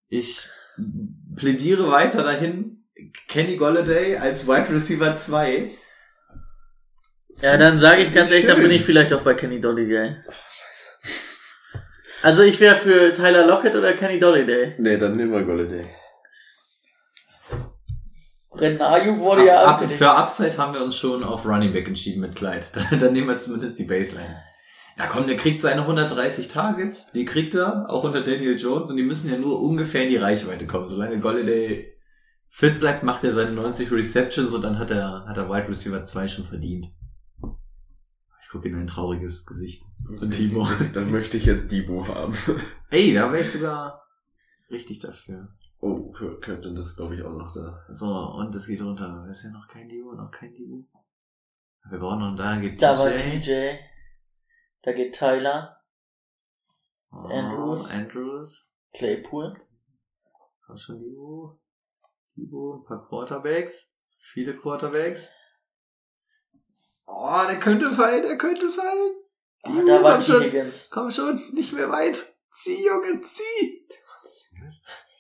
Ich 0.09 0.47
plädiere 1.35 1.89
weiter 1.91 2.23
dahin, 2.23 2.85
Kenny 3.27 3.55
Golladay 3.55 4.17
als 4.17 4.47
Wide 4.47 4.69
Receiver 4.69 5.15
2. 5.15 5.71
Ja, 7.41 7.57
dann 7.57 7.77
sage 7.79 8.03
ich 8.03 8.13
ganz 8.13 8.31
ehrlich, 8.31 8.47
dann 8.47 8.61
bin 8.61 8.71
ich 8.71 8.83
vielleicht 8.83 9.13
auch 9.13 9.21
bei 9.21 9.33
Kenny 9.33 9.61
Dolliday. 9.61 10.17
Also 12.25 12.41
ich 12.43 12.57
wäre 12.61 12.77
für 12.77 13.11
Tyler 13.11 13.45
Lockett 13.45 13.75
oder 13.75 13.91
Kenny 13.95 14.17
Dolliday. 14.17 14.75
Nee, 14.77 14.95
dann 14.95 15.17
nehmen 15.17 15.33
wir 15.33 15.43
Golladay. 15.43 15.85
Renayu 18.53 19.21
wurde 19.21 19.45
ja 19.47 19.55
Ab, 19.61 19.67
ab, 19.67 19.73
abgelehnt. 19.73 19.97
für 19.97 20.09
Upside 20.09 20.57
haben 20.57 20.73
wir 20.73 20.81
uns 20.83 20.97
schon 20.97 21.21
auf 21.21 21.45
Running 21.45 21.73
Back 21.73 21.87
entschieden 21.87 22.21
mit 22.21 22.33
Clyde. 22.35 22.65
Dann, 22.73 22.99
dann 22.99 23.11
nehmen 23.13 23.27
wir 23.27 23.39
zumindest 23.39 23.77
die 23.77 23.83
Baseline. 23.83 24.41
Ja 24.97 25.07
komm, 25.07 25.25
der 25.25 25.37
kriegt 25.37 25.59
seine 25.59 25.81
130 25.81 26.47
Targets, 26.47 27.11
die 27.11 27.25
kriegt 27.25 27.55
er, 27.55 27.89
auch 27.89 28.03
unter 28.03 28.23
Daniel 28.23 28.57
Jones, 28.59 28.91
und 28.91 28.97
die 28.97 29.03
müssen 29.03 29.31
ja 29.31 29.37
nur 29.37 29.61
ungefähr 29.61 30.03
in 30.03 30.09
die 30.09 30.17
Reichweite 30.17 30.67
kommen. 30.67 30.87
Solange 30.87 31.19
Golladay 31.19 31.97
fit 32.47 32.79
bleibt, 32.79 33.03
macht 33.03 33.23
er 33.23 33.31
seine 33.31 33.51
90 33.51 33.91
Receptions 33.91 34.53
und 34.53 34.61
dann 34.61 34.77
hat 34.77 34.91
er, 34.91 35.25
hat 35.25 35.37
er 35.37 35.49
Wide 35.49 35.67
Receiver 35.67 36.03
2 36.03 36.27
schon 36.27 36.45
verdient. 36.45 36.93
Ich 38.43 38.49
gucke 38.51 38.69
in 38.69 38.75
ein 38.75 38.85
trauriges 38.85 39.47
Gesicht. 39.47 39.81
Und 40.19 40.29
Timo. 40.29 40.67
Dann 40.93 41.09
möchte 41.09 41.37
ich 41.37 41.45
jetzt 41.45 41.71
Debo 41.71 42.07
haben. 42.07 42.37
Ey, 42.91 43.13
da 43.13 43.31
wäre 43.31 43.41
ich 43.41 43.49
sogar 43.49 44.03
richtig 44.69 44.99
dafür. 44.99 45.49
Oh, 45.79 46.11
Curtin 46.11 46.77
ist 46.77 46.95
glaube 46.95 47.15
ich 47.15 47.23
auch 47.23 47.35
noch 47.35 47.51
da. 47.51 47.83
So, 47.89 48.07
und 48.07 48.53
es 48.53 48.67
geht 48.67 48.81
runter. 48.83 49.27
Ist 49.31 49.43
ja 49.43 49.49
noch 49.49 49.67
kein 49.67 49.89
Divo, 49.89 50.13
noch 50.13 50.29
kein 50.29 50.53
Divo. 50.53 50.85
Wir 51.89 51.99
brauchen 51.99 52.19
noch, 52.19 52.35
da 52.35 52.55
geht 52.57 52.81
Da 52.81 52.97
war 52.97 53.15
TJ. 53.15 53.79
Da 54.83 54.91
geht 54.91 55.15
Tyler. 55.15 55.81
Oh, 57.11 57.27
Andrews. 57.27 57.89
Andrews. 57.89 58.69
Claypool. 58.93 59.55
Komm 60.65 60.77
schon, 60.77 60.99
Divo. 60.99 61.59
Divo, 62.35 62.75
ein 62.75 62.85
paar 62.85 63.07
Quarterbacks. 63.07 63.95
Viele 64.33 64.55
Quarterbacks. 64.57 65.33
Oh, 67.05 67.43
der 67.47 67.59
könnte 67.59 67.91
fallen, 67.91 68.23
der 68.23 68.37
könnte 68.37 68.69
fallen. 68.69 69.15
Ah, 69.63 69.69
Divo, 69.69 69.85
da 69.85 70.03
war 70.03 70.17
komm. 70.17 70.41
Higgins. 70.41 70.89
Komm 70.89 71.11
schon, 71.11 71.41
nicht 71.53 71.73
mehr 71.73 71.89
weit. 71.89 72.21
Zieh, 72.51 72.85
Junge, 72.85 73.21
zieh. 73.21 73.87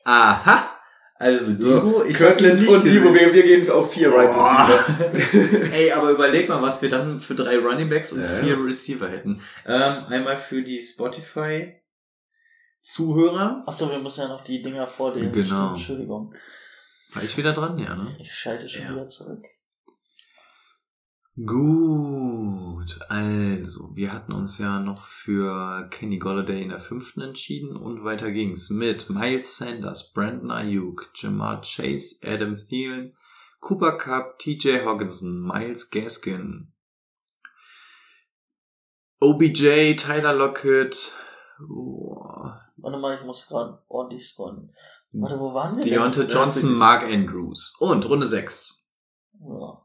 Aha. 0.03 0.77
Also, 1.15 1.53
Divo, 1.53 2.03
ich 2.03 2.17
Kirtland 2.17 2.59
nicht 2.59 2.69
und 2.69 2.83
gesehen. 2.83 3.13
wir, 3.13 3.33
wir 3.33 3.43
gehen 3.43 3.69
auf 3.69 3.93
vier 3.93 4.11
Right 4.11 4.33
Boah. 4.33 4.67
Receiver. 5.13 5.71
Ey, 5.73 5.91
aber 5.91 6.09
überleg 6.11 6.49
mal, 6.49 6.61
was 6.61 6.81
wir 6.81 6.89
dann 6.89 7.19
für 7.19 7.35
drei 7.35 7.57
Running 7.59 7.89
Backs 7.89 8.11
und 8.11 8.21
Ja, 8.21 8.27
vier 8.27 8.55
ja. 8.57 8.61
Receiver 8.61 9.07
hätten. 9.09 9.39
Ähm, 9.65 10.05
einmal 10.07 10.35
für 10.37 10.63
die 10.63 10.81
Spotify 10.81 11.75
Zuhörer. 12.81 13.63
Achso, 13.65 13.89
wir 13.91 13.99
müssen 13.99 14.21
ja 14.21 14.27
noch 14.27 14.43
die 14.43 14.61
Dinger 14.61 14.87
vorlesen. 14.87 15.31
Genau. 15.31 15.45
Stimmt, 15.45 15.69
Entschuldigung. 15.69 16.33
War 17.13 17.23
ich 17.23 17.37
wieder 17.37 17.53
dran, 17.53 17.77
ja, 17.77 17.95
ne? 17.95 18.15
Ich 18.19 18.33
schalte 18.33 18.67
schon 18.67 18.83
Ja. 18.85 18.91
wieder 18.91 19.07
zurück. 19.07 19.45
Gut, 21.35 22.99
also, 23.09 23.95
wir 23.95 24.13
hatten 24.13 24.33
uns 24.33 24.59
ja 24.59 24.79
noch 24.79 25.03
für 25.03 25.87
Kenny 25.89 26.19
Golladay 26.19 26.61
in 26.61 26.69
der 26.69 26.79
fünften 26.79 27.21
entschieden 27.21 27.75
und 27.75 28.03
weiter 28.03 28.29
ging's 28.29 28.69
mit 28.69 29.09
Miles 29.09 29.57
Sanders, 29.57 30.13
Brandon 30.13 30.51
Ayuk, 30.51 31.09
Jamar 31.15 31.61
Chase, 31.61 32.17
Adam 32.23 32.59
Thielen, 32.59 33.15
Cooper 33.61 33.97
Cup, 33.97 34.37
TJ 34.37 34.85
Hawkinson, 34.85 35.41
Miles 35.41 35.89
Gaskin, 35.89 36.71
OBJ, 39.19 39.95
Tyler 39.95 40.33
Lockett, 40.33 41.13
boah, 41.59 42.61
Warte 42.77 42.97
mal, 42.97 43.17
ich 43.17 43.25
muss 43.25 43.47
gerade 43.47 43.81
ordentlich 43.87 44.27
scrollen. 44.27 44.71
Warte, 45.13 45.39
wo 45.39 45.53
waren 45.53 45.77
wir? 45.77 45.83
Deontay? 45.85 46.25
Johnson, 46.25 46.73
Mark 46.73 47.03
Andrews 47.03 47.75
und 47.79 48.07
Runde 48.09 48.27
6. 48.27 48.91
Ja. 49.39 49.82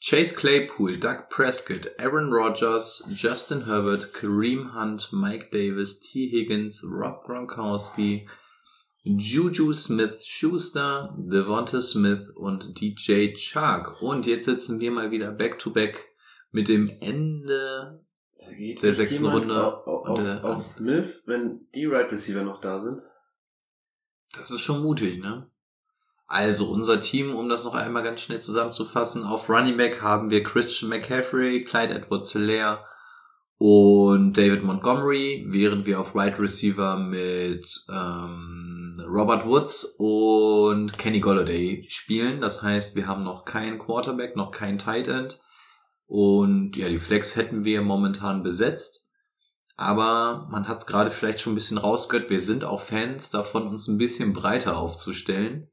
Chase 0.00 0.32
Claypool, 0.36 0.96
Doug 0.98 1.28
Prescott, 1.28 1.88
Aaron 1.98 2.30
Rodgers, 2.32 3.02
Justin 3.12 3.62
Herbert, 3.66 4.12
Kareem 4.12 4.72
Hunt, 4.72 5.12
Mike 5.12 5.50
Davis, 5.50 5.98
T. 6.00 6.30
Higgins, 6.30 6.84
Rob 6.84 7.24
Gronkowski, 7.24 8.28
Juju 9.02 9.72
Smith 9.72 10.24
Schuster, 10.24 11.14
Devonta 11.18 11.80
Smith 11.80 12.28
und 12.36 12.80
DJ 12.80 13.34
Chark. 13.34 14.00
Und 14.00 14.26
jetzt 14.26 14.44
sitzen 14.44 14.78
wir 14.78 14.90
mal 14.92 15.10
wieder 15.10 15.32
back 15.32 15.58
to 15.58 15.70
back 15.70 16.06
mit 16.52 16.68
dem 16.68 16.88
Ende 17.00 18.04
Der 18.82 18.92
sechsten 18.92 19.26
Runde 19.26 19.64
Auf, 19.84 20.06
auf, 20.06 20.18
der- 20.22 20.44
auf 20.44 20.74
Smith, 20.76 21.22
wenn 21.26 21.66
die 21.74 21.86
Right 21.86 22.10
Receiver 22.12 22.44
noch 22.44 22.60
da 22.60 22.78
sind. 22.78 23.02
Das 24.36 24.50
ist 24.52 24.60
schon 24.60 24.82
mutig, 24.82 25.20
ne? 25.20 25.50
Also 26.28 26.70
unser 26.70 27.00
Team, 27.00 27.34
um 27.34 27.48
das 27.48 27.64
noch 27.64 27.74
einmal 27.74 28.02
ganz 28.02 28.20
schnell 28.20 28.42
zusammenzufassen, 28.42 29.24
auf 29.24 29.48
Running 29.48 29.78
Back 29.78 30.02
haben 30.02 30.30
wir 30.30 30.42
Christian 30.42 30.90
McCaffrey, 30.90 31.64
Clyde 31.64 31.94
Edwards-Helaire 31.94 32.84
und 33.56 34.36
David 34.36 34.62
Montgomery, 34.62 35.46
während 35.48 35.86
wir 35.86 35.98
auf 35.98 36.14
Wide 36.14 36.38
Receiver 36.38 36.98
mit 36.98 37.66
ähm, 37.90 39.02
Robert 39.08 39.46
Woods 39.46 39.96
und 39.98 40.98
Kenny 40.98 41.20
Golladay 41.20 41.86
spielen. 41.88 42.42
Das 42.42 42.62
heißt, 42.62 42.94
wir 42.94 43.06
haben 43.06 43.24
noch 43.24 43.46
keinen 43.46 43.78
Quarterback, 43.78 44.36
noch 44.36 44.50
keinen 44.50 44.76
Tight 44.76 45.08
End 45.08 45.40
und 46.06 46.76
ja, 46.76 46.90
die 46.90 46.98
Flex 46.98 47.36
hätten 47.36 47.64
wir 47.64 47.80
momentan 47.80 48.42
besetzt. 48.42 49.08
Aber 49.76 50.46
man 50.50 50.68
hat 50.68 50.78
es 50.78 50.86
gerade 50.86 51.10
vielleicht 51.10 51.40
schon 51.40 51.52
ein 51.52 51.54
bisschen 51.56 51.78
rausgehört. 51.78 52.28
Wir 52.28 52.40
sind 52.40 52.64
auch 52.64 52.80
Fans 52.80 53.30
davon, 53.30 53.66
uns 53.66 53.88
ein 53.88 53.96
bisschen 53.96 54.34
breiter 54.34 54.76
aufzustellen. 54.76 55.70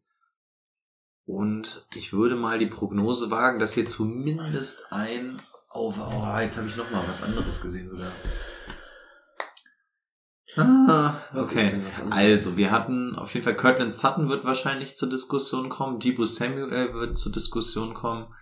Und 1.26 1.88
ich 1.96 2.14
würde 2.14 2.36
mal 2.36 2.60
die 2.60 2.68
Prognose 2.68 3.32
wagen, 3.32 3.60
dass 3.60 3.74
hier 3.74 3.86
zumindest 3.86 4.92
ein... 4.92 5.42
Oh, 5.74 5.94
oh 5.98 6.38
jetzt 6.40 6.58
habe 6.58 6.68
ich 6.68 6.78
noch 6.78 6.90
mal 6.92 7.04
was 7.08 7.24
anderes 7.24 7.62
gesehen 7.62 7.88
sogar. 7.88 8.12
Ah, 10.58 11.22
okay. 11.34 11.82
Also, 12.12 12.56
wir 12.56 12.72
hatten 12.72 13.16
auf 13.16 13.34
jeden 13.34 13.44
Fall 13.44 13.58
Kirtland 13.58 13.94
Sutton 13.94 14.30
wird 14.30 14.46
wahrscheinlich 14.46 14.96
zur 14.96 15.10
Diskussion 15.10 15.70
kommen. 15.70 16.00
Debo 16.00 16.26
Samuel 16.26 16.94
wird 16.94 17.18
zur 17.18 17.32
Diskussion 17.32 17.94
kommen. 17.94 18.34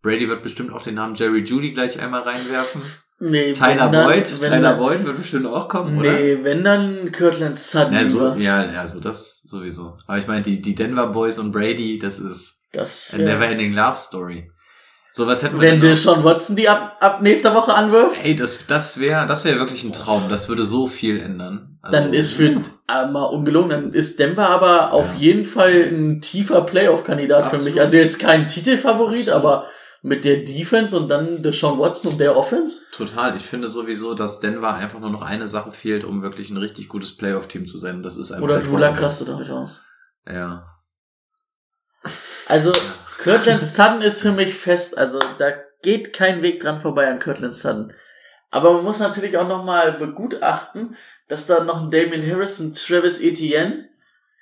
Brady 0.00 0.28
wird 0.28 0.42
bestimmt 0.42 0.72
auch 0.72 0.82
den 0.82 0.94
Namen 0.94 1.14
Jerry 1.14 1.44
Judy 1.44 1.72
gleich 1.72 2.00
einmal 2.00 2.22
reinwerfen. 2.22 2.82
Nee, 3.24 3.52
Tyler 3.52 3.84
wenn 3.86 3.92
dann- 3.92 4.06
Boyd, 4.08 4.40
Tyler 4.40 4.60
dann- 4.60 4.78
Boyd 4.78 5.04
wird 5.04 5.16
bestimmt 5.16 5.46
auch 5.46 5.68
kommen, 5.68 5.96
oder? 5.98 6.12
Nee, 6.12 6.38
wenn 6.42 6.64
dann 6.64 7.12
Kirtland 7.12 7.56
Sutton. 7.56 7.92
Ja, 7.94 8.04
so, 8.04 8.34
ja, 8.34 8.64
ja, 8.64 8.88
so 8.88 8.98
das 8.98 9.42
sowieso. 9.42 9.96
Aber 10.08 10.18
ich 10.18 10.26
meine, 10.26 10.42
die, 10.42 10.60
die 10.60 10.74
Denver 10.74 11.06
Boys 11.06 11.38
und 11.38 11.52
Brady, 11.52 11.98
das 12.00 12.18
ist 12.18 12.62
Das, 12.72 13.12
a 13.14 13.18
ja. 13.18 13.24
never 13.26 13.46
ending 13.46 13.74
love 13.74 13.96
story. 13.98 14.50
So 15.14 15.26
was 15.26 15.42
hätten 15.42 15.60
wir 15.60 15.70
Wenn? 15.72 15.80
Deshaun 15.80 16.24
Watson 16.24 16.56
die 16.56 16.68
ab, 16.68 16.96
ab 17.00 17.20
nächster 17.22 17.54
Woche 17.54 17.74
anwirft, 17.74 18.24
Ey, 18.24 18.34
das, 18.34 18.66
das 18.66 18.98
wäre, 18.98 19.26
das 19.26 19.44
wäre 19.44 19.58
wirklich 19.58 19.84
ein 19.84 19.92
Traum. 19.92 20.24
Das 20.30 20.48
würde 20.48 20.64
so 20.64 20.86
viel 20.86 21.20
ändern. 21.20 21.78
Also, 21.82 21.96
dann 21.98 22.14
ist 22.14 22.32
für, 22.32 22.46
äh, 22.88 23.06
mal 23.10 23.24
ungelogen, 23.24 23.70
dann 23.70 23.92
ist 23.92 24.18
Denver 24.18 24.48
aber 24.48 24.92
auf 24.92 25.14
Ja. 25.14 25.20
jeden 25.20 25.44
Fall 25.44 25.90
ein 25.92 26.20
tiefer 26.22 26.62
Playoff-Kandidat 26.62 27.46
für 27.54 27.62
mich. 27.62 27.78
Also 27.78 27.98
jetzt 27.98 28.18
kein 28.20 28.48
Titelfavorit, 28.48 29.28
Absolut. 29.28 29.34
aber 29.44 29.66
mit 30.04 30.24
der 30.24 30.38
Defense 30.38 30.96
und 30.96 31.08
dann 31.08 31.42
Deshaun 31.44 31.78
Watson 31.78 32.10
und 32.12 32.20
der 32.20 32.36
Offense. 32.36 32.80
Total. 32.90 33.36
Ich 33.36 33.44
finde 33.44 33.68
sowieso, 33.68 34.14
dass 34.14 34.40
Denver 34.40 34.74
einfach 34.74 34.98
nur 34.98 35.10
noch 35.10 35.22
eine 35.22 35.46
Sache 35.46 35.70
fehlt, 35.70 36.02
um 36.04 36.22
wirklich 36.22 36.50
ein 36.50 36.56
richtig 36.56 36.88
gutes 36.88 37.16
Playoff-Team 37.16 37.66
zu 37.66 37.78
sein. 37.78 37.96
Und 37.96 38.02
das 38.02 38.16
ist 38.16 38.32
einfach 38.32 38.44
Oder 38.44 38.54
der 38.54 38.64
Drew 38.64 38.72
Luck 38.72 38.80
Quarterback. 38.80 39.02
rastet 39.04 39.28
damit 39.28 39.50
aus. 39.50 39.82
Ja. 40.26 40.66
Also, 42.48 42.72
Kirtland 43.22 43.64
Sutton 43.64 44.02
ist 44.02 44.22
für 44.22 44.32
mich 44.32 44.54
fest, 44.54 44.98
also 44.98 45.20
da 45.38 45.52
geht 45.82 46.12
kein 46.12 46.42
Weg 46.42 46.60
dran 46.60 46.80
vorbei 46.80 47.08
an 47.08 47.20
Kirtland 47.20 47.54
Sutton. 47.54 47.92
Aber 48.50 48.74
man 48.74 48.84
muss 48.84 48.98
natürlich 48.98 49.38
auch 49.38 49.46
nochmal 49.46 49.92
begutachten, 49.92 50.96
dass 51.28 51.46
da 51.46 51.62
noch 51.62 51.80
ein 51.80 51.90
Damien 51.90 52.28
Harrison, 52.28 52.74
Travis 52.74 53.20
Etienne, 53.20 53.88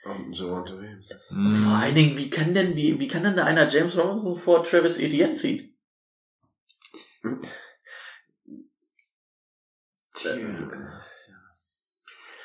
Und 0.04 0.32
Javante 0.32 0.78
Williams. 0.78 1.10
ist- 1.10 1.32
Mhm. 1.32 1.54
vor 1.54 1.72
allen 1.72 1.94
Dingen, 1.94 2.16
wie 2.16 2.30
kann 2.30 2.54
denn, 2.54 2.74
wie, 2.74 2.98
wie 2.98 3.06
kann 3.08 3.22
denn 3.22 3.36
da 3.36 3.44
einer 3.44 3.68
James 3.68 3.96
Robinson 3.98 4.38
vor 4.38 4.64
Travis 4.64 4.98
Etienne 4.98 5.34
ziehen? 5.34 5.76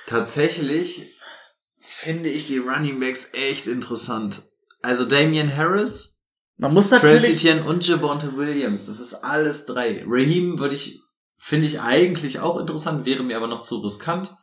Tatsächlich 0.08 1.16
finde 1.80 2.30
ich 2.30 2.48
die 2.48 2.58
Running 2.60 3.00
Backs 3.00 3.30
echt 3.34 3.68
interessant. 3.68 4.44
Also 4.82 5.06
Damian 5.06 5.56
Harris, 5.56 6.22
Man 6.58 6.74
muss 6.74 6.90
Travis 6.90 7.24
natürlich, 7.24 7.44
Etienne 7.46 7.64
und 7.66 7.88
Javonte 7.88 8.36
Williams. 8.38 8.86
Das 8.86 9.00
ist 9.00 9.16
alles 9.16 9.66
drei. 9.66 10.04
Raheem 10.06 10.60
würde 10.60 10.76
ich, 10.76 11.02
finde 11.38 11.68
ich 11.68 11.82
eigentlich 11.82 12.40
auch 12.40 12.60
interessant, 12.60 13.06
wäre 13.06 13.24
mir 13.24 13.38
aber 13.38 13.48
noch 13.48 13.62
zu 13.64 13.80
riskant. 13.80 14.36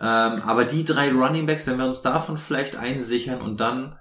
Ähm, 0.00 0.40
aber 0.42 0.64
die 0.64 0.84
drei 0.84 1.10
Running 1.10 1.46
Backs, 1.46 1.66
wenn 1.66 1.78
wir 1.78 1.84
uns 1.84 2.00
davon 2.00 2.38
vielleicht 2.38 2.76
einsichern 2.76 3.42
und 3.42 3.60
dann 3.60 3.98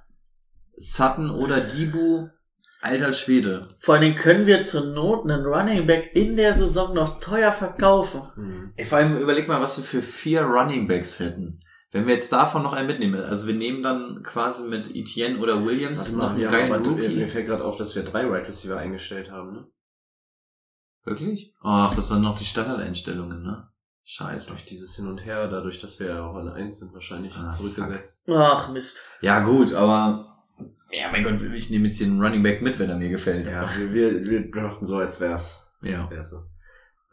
Sutton 0.77 1.29
oder 1.29 1.59
Dibu, 1.59 2.29
alter 2.81 3.11
Schwede. 3.11 3.75
vor 3.79 3.95
allen 3.95 4.03
Dingen 4.03 4.15
können 4.15 4.45
wir 4.45 4.61
zur 4.61 4.85
Not 4.85 5.29
einen 5.29 5.45
Running 5.45 5.85
Back 5.85 6.11
in 6.15 6.37
der 6.37 6.53
Saison 6.53 6.93
noch 6.93 7.19
teuer 7.19 7.51
verkaufen. 7.51 8.21
Mhm. 8.37 8.73
Ey, 8.77 8.85
vor 8.85 8.97
allem 8.97 9.17
überleg 9.17 9.49
mal, 9.49 9.61
was 9.61 9.77
wir 9.77 9.83
für 9.83 10.01
vier 10.01 10.43
Running 10.43 10.87
Backs 10.87 11.19
hätten. 11.19 11.59
Wenn 11.91 12.05
wir 12.05 12.13
jetzt 12.13 12.31
davon 12.31 12.63
noch 12.63 12.73
einen 12.73 12.87
mitnehmen, 12.87 13.19
also 13.19 13.47
wir 13.47 13.55
nehmen 13.55 13.81
dann 13.81 14.21
quasi 14.23 14.67
mit 14.67 14.95
Etienne 14.95 15.39
oder 15.39 15.65
Williams 15.65 16.13
noch 16.13 16.31
einen 16.31 16.47
geilen 16.47 16.71
aber 16.71 16.83
du, 16.83 16.91
Rookie. 16.91 17.09
mir 17.09 17.27
fällt 17.27 17.47
gerade 17.47 17.65
auf, 17.65 17.77
dass 17.77 17.95
wir 17.95 18.03
drei 18.03 18.25
Wide 18.31 18.47
Receiver 18.47 18.77
eingestellt 18.77 19.31
haben, 19.31 19.51
ne? 19.51 19.67
Wirklich? 21.03 21.55
Ach, 21.61 21.95
das 21.95 22.11
waren 22.11 22.21
noch 22.21 22.37
die 22.37 22.45
Standardeinstellungen, 22.45 23.41
ne? 23.41 23.68
Scheiße. 24.11 24.49
Durch 24.51 24.65
dieses 24.65 24.95
Hin 24.95 25.05
und 25.07 25.19
Her, 25.19 25.47
dadurch, 25.49 25.79
dass 25.79 25.99
wir 25.99 26.07
ja 26.07 26.25
auch 26.25 26.33
alle 26.35 26.53
eins 26.53 26.79
sind, 26.79 26.95
wahrscheinlich 26.95 27.35
Ah, 27.35 27.47
zurückgesetzt. 27.49 28.23
Ach, 28.27 28.69
Mist. 28.71 29.03
Ja, 29.21 29.41
gut, 29.41 29.71
aber. 29.73 30.35
Ja, 30.91 31.11
mein 31.11 31.23
Gott, 31.23 31.39
ich 31.53 31.69
nehme 31.69 31.85
jetzt 31.87 31.99
hier 31.99 32.07
einen 32.07 32.19
Running 32.19 32.41
Back 32.41 32.63
mit, 32.63 32.79
wenn 32.79 32.89
er 32.89 32.95
mir 32.97 33.09
gefällt. 33.09 33.45
Ja, 33.45 33.69
wir, 33.77 33.93
wir, 33.93 34.23
wir 34.23 34.49
draften 34.51 34.87
so, 34.87 34.97
als 34.97 35.19
wär's. 35.21 35.71
Ja. 35.83 36.09
wär's 36.09 36.31
so. 36.31 36.37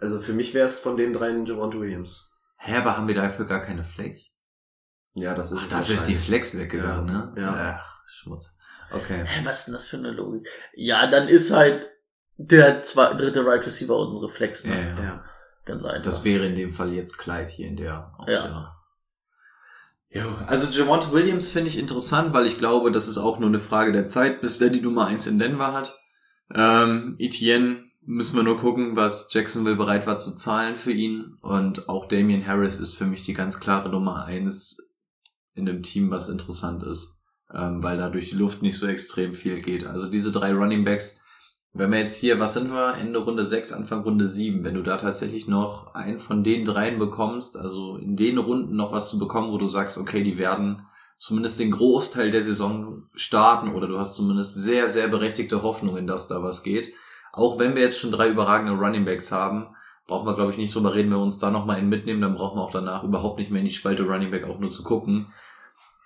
Also 0.01 0.20
für 0.22 0.32
mich 0.32 0.55
wär's 0.55 0.80
von 0.80 0.97
den 0.97 1.12
dreien 1.12 1.44
Javante 1.44 1.78
Williams. 1.78 2.32
Hä, 2.57 2.76
aber 2.78 2.97
haben 2.97 3.09
wir 3.09 3.14
dafür 3.14 3.44
gar 3.44 3.61
keine 3.61 3.84
Flex? 3.84 4.40
Ja, 5.12 5.34
das 5.34 5.53
ist 5.53 5.61
Ach, 5.66 5.68
dafür 5.68 5.97
ist 5.97 6.09
die. 6.09 6.14
Flex 6.14 6.57
weggegangen, 6.59 7.09
Ja, 7.09 7.26
ne? 7.26 7.40
ja. 7.42 7.76
Ach, 7.78 8.01
Schmutz. 8.07 8.57
Okay. 8.90 9.22
Hä, 9.26 9.44
was 9.44 9.59
ist 9.59 9.64
denn 9.66 9.74
das 9.74 9.86
für 9.86 9.99
eine 9.99 10.12
Logik? 10.12 10.49
Ja, 10.74 11.11
dann 11.11 11.28
ist 11.28 11.53
halt 11.53 11.86
der 12.38 12.82
zwei, 12.82 13.12
dritte 13.12 13.44
Right 13.44 13.66
Receiver 13.66 13.99
unsere 13.99 14.30
Flex, 14.30 14.64
ne? 14.64 14.74
Ja, 14.74 14.80
ja. 14.97 15.03
Ja. 15.05 15.24
Ganz 15.67 15.85
einfach. 15.85 16.03
Das 16.03 16.25
wäre 16.25 16.47
in 16.47 16.55
dem 16.55 16.71
Fall 16.71 16.93
jetzt 16.95 17.19
Clyde 17.19 17.51
hier 17.51 17.69
in 17.69 17.77
der 17.77 18.14
Aufstellung. 18.17 18.67
Ja. 20.09 20.39
also 20.47 20.71
Javonte 20.71 21.12
Williams 21.12 21.49
finde 21.49 21.69
ich 21.69 21.79
interessant, 21.79 22.33
weil 22.33 22.47
ich 22.47 22.57
glaube, 22.57 22.93
das 22.93 23.09
ist 23.09 23.19
auch 23.19 23.39
nur 23.39 23.49
eine 23.49 23.61
Frage 23.61 23.93
der 23.93 24.07
Zeit, 24.07 24.41
bis 24.41 24.59
der 24.59 24.71
die 24.71 24.81
Nummer 24.81 25.07
eins 25.07 25.27
in 25.27 25.39
Denver 25.39 25.73
hat. 25.73 25.99
Ähm, 26.55 27.17
Etienne 27.19 27.83
müssen 28.03 28.37
wir 28.37 28.45
nur 28.45 28.59
gucken, 28.59 28.95
was 28.95 29.29
Jacksonville 29.33 29.75
bereit 29.75 30.07
war 30.07 30.19
zu 30.19 30.37
zahlen 30.37 30.77
für 30.77 30.93
ihn. 30.93 31.37
Und 31.43 31.89
auch 31.89 32.07
Damian 32.07 32.47
Harris 32.47 32.79
ist 32.79 32.95
für 32.95 33.05
mich 33.05 33.23
die 33.23 33.35
ganz 33.35 33.59
klare 33.59 33.89
Nummer 33.89 34.25
eins 34.25 34.79
in 35.55 35.67
dem 35.67 35.83
Team, 35.83 36.12
was 36.12 36.29
interessant 36.29 36.85
ist, 36.85 37.25
ähm, 37.53 37.83
weil 37.83 37.99
da 37.99 38.09
durch 38.09 38.31
die 38.31 38.37
Luft 38.37 38.62
nicht 38.62 38.79
so 38.79 38.87
extrem 38.87 39.35
viel 39.35 39.61
geht. 39.61 39.85
Also 39.85 40.09
diese 40.09 40.31
drei 40.31 40.53
Running 40.53 40.85
Backs, 40.85 41.25
wenn 41.79 41.93
wir 41.93 42.01
jetzt 42.01 42.18
hier, 42.18 42.41
was 42.41 42.55
sind 42.55 42.70
wir, 42.70 42.95
Ende 42.95 43.18
Runde 43.18 43.45
6, 43.45 43.72
Anfang 43.72 44.03
Runde 44.03 44.27
7, 44.27 44.64
wenn 44.64 44.74
du 44.74 44.83
da 44.83 44.97
tatsächlich 44.97 45.47
noch 45.47 45.95
einen 45.95 46.18
von 46.18 46.43
den 46.43 46.64
dreien 46.64 46.99
bekommst, 46.99 47.57
also 47.57 47.97
in 47.97 48.16
den 48.16 48.39
Runden 48.39 48.77
noch 48.77 48.93
was 48.93 49.11
zu 49.11 49.18
bekommen, 49.18 49.51
wo 49.51 49.59
du 49.59 49.68
sagst, 49.68 49.99
okay, 49.99 50.22
die 50.22 50.39
werden 50.39 50.83
zumindest 51.18 51.61
den 51.61 51.70
Großteil 51.70 52.31
der 52.31 52.43
Saison 52.43 53.05
starten 53.14 53.74
oder 53.74 53.89
du 53.89 53.99
hast 53.99 54.14
zumindest 54.14 54.55
sehr, 54.55 54.89
sehr 54.89 55.09
berechtigte 55.09 55.62
Hoffnungen, 55.62 56.07
dass 56.07 56.29
da 56.29 56.43
was 56.43 56.62
geht. 56.62 56.93
Auch 57.33 57.59
wenn 57.59 57.74
wir 57.74 57.83
jetzt 57.83 57.99
schon 57.99 58.12
drei 58.12 58.29
überragende 58.29 58.72
Running 58.72 59.05
Backs 59.05 59.33
haben, 59.33 59.68
brauchen 60.07 60.27
wir, 60.27 60.35
glaube 60.35 60.53
ich, 60.53 60.59
nicht 60.59 60.74
drüber 60.74 60.95
reden, 60.95 61.11
wenn 61.11 61.18
wir 61.18 61.22
uns 61.22 61.39
da 61.39 61.51
nochmal 61.51 61.77
einen 61.77 61.89
mitnehmen, 61.89 62.20
dann 62.20 62.35
brauchen 62.35 62.59
wir 62.59 62.62
auch 62.62 62.70
danach 62.70 63.03
überhaupt 63.03 63.39
nicht 63.39 63.51
mehr 63.51 63.61
in 63.61 63.66
die 63.66 63.74
Spalte 63.74 64.05
Running 64.05 64.31
Back 64.31 64.45
auch 64.45 64.59
nur 64.59 64.70
zu 64.70 64.83
gucken. 64.83 65.33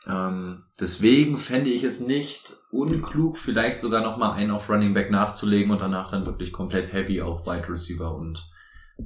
Ähm, 0.06 0.64
deswegen 0.78 1.36
fände 1.36 1.70
ich 1.70 1.84
es 1.84 2.00
nicht 2.00 2.56
unklug, 2.70 3.36
vielleicht 3.36 3.80
sogar 3.80 4.02
nochmal 4.02 4.32
einen 4.32 4.50
auf 4.50 4.68
Running 4.70 4.94
Back 4.94 5.10
nachzulegen 5.10 5.70
und 5.70 5.80
danach 5.80 6.10
dann 6.10 6.26
wirklich 6.26 6.52
komplett 6.52 6.92
heavy 6.92 7.20
auf 7.20 7.46
Wide 7.46 7.68
Receiver 7.68 8.14
und 8.14 8.50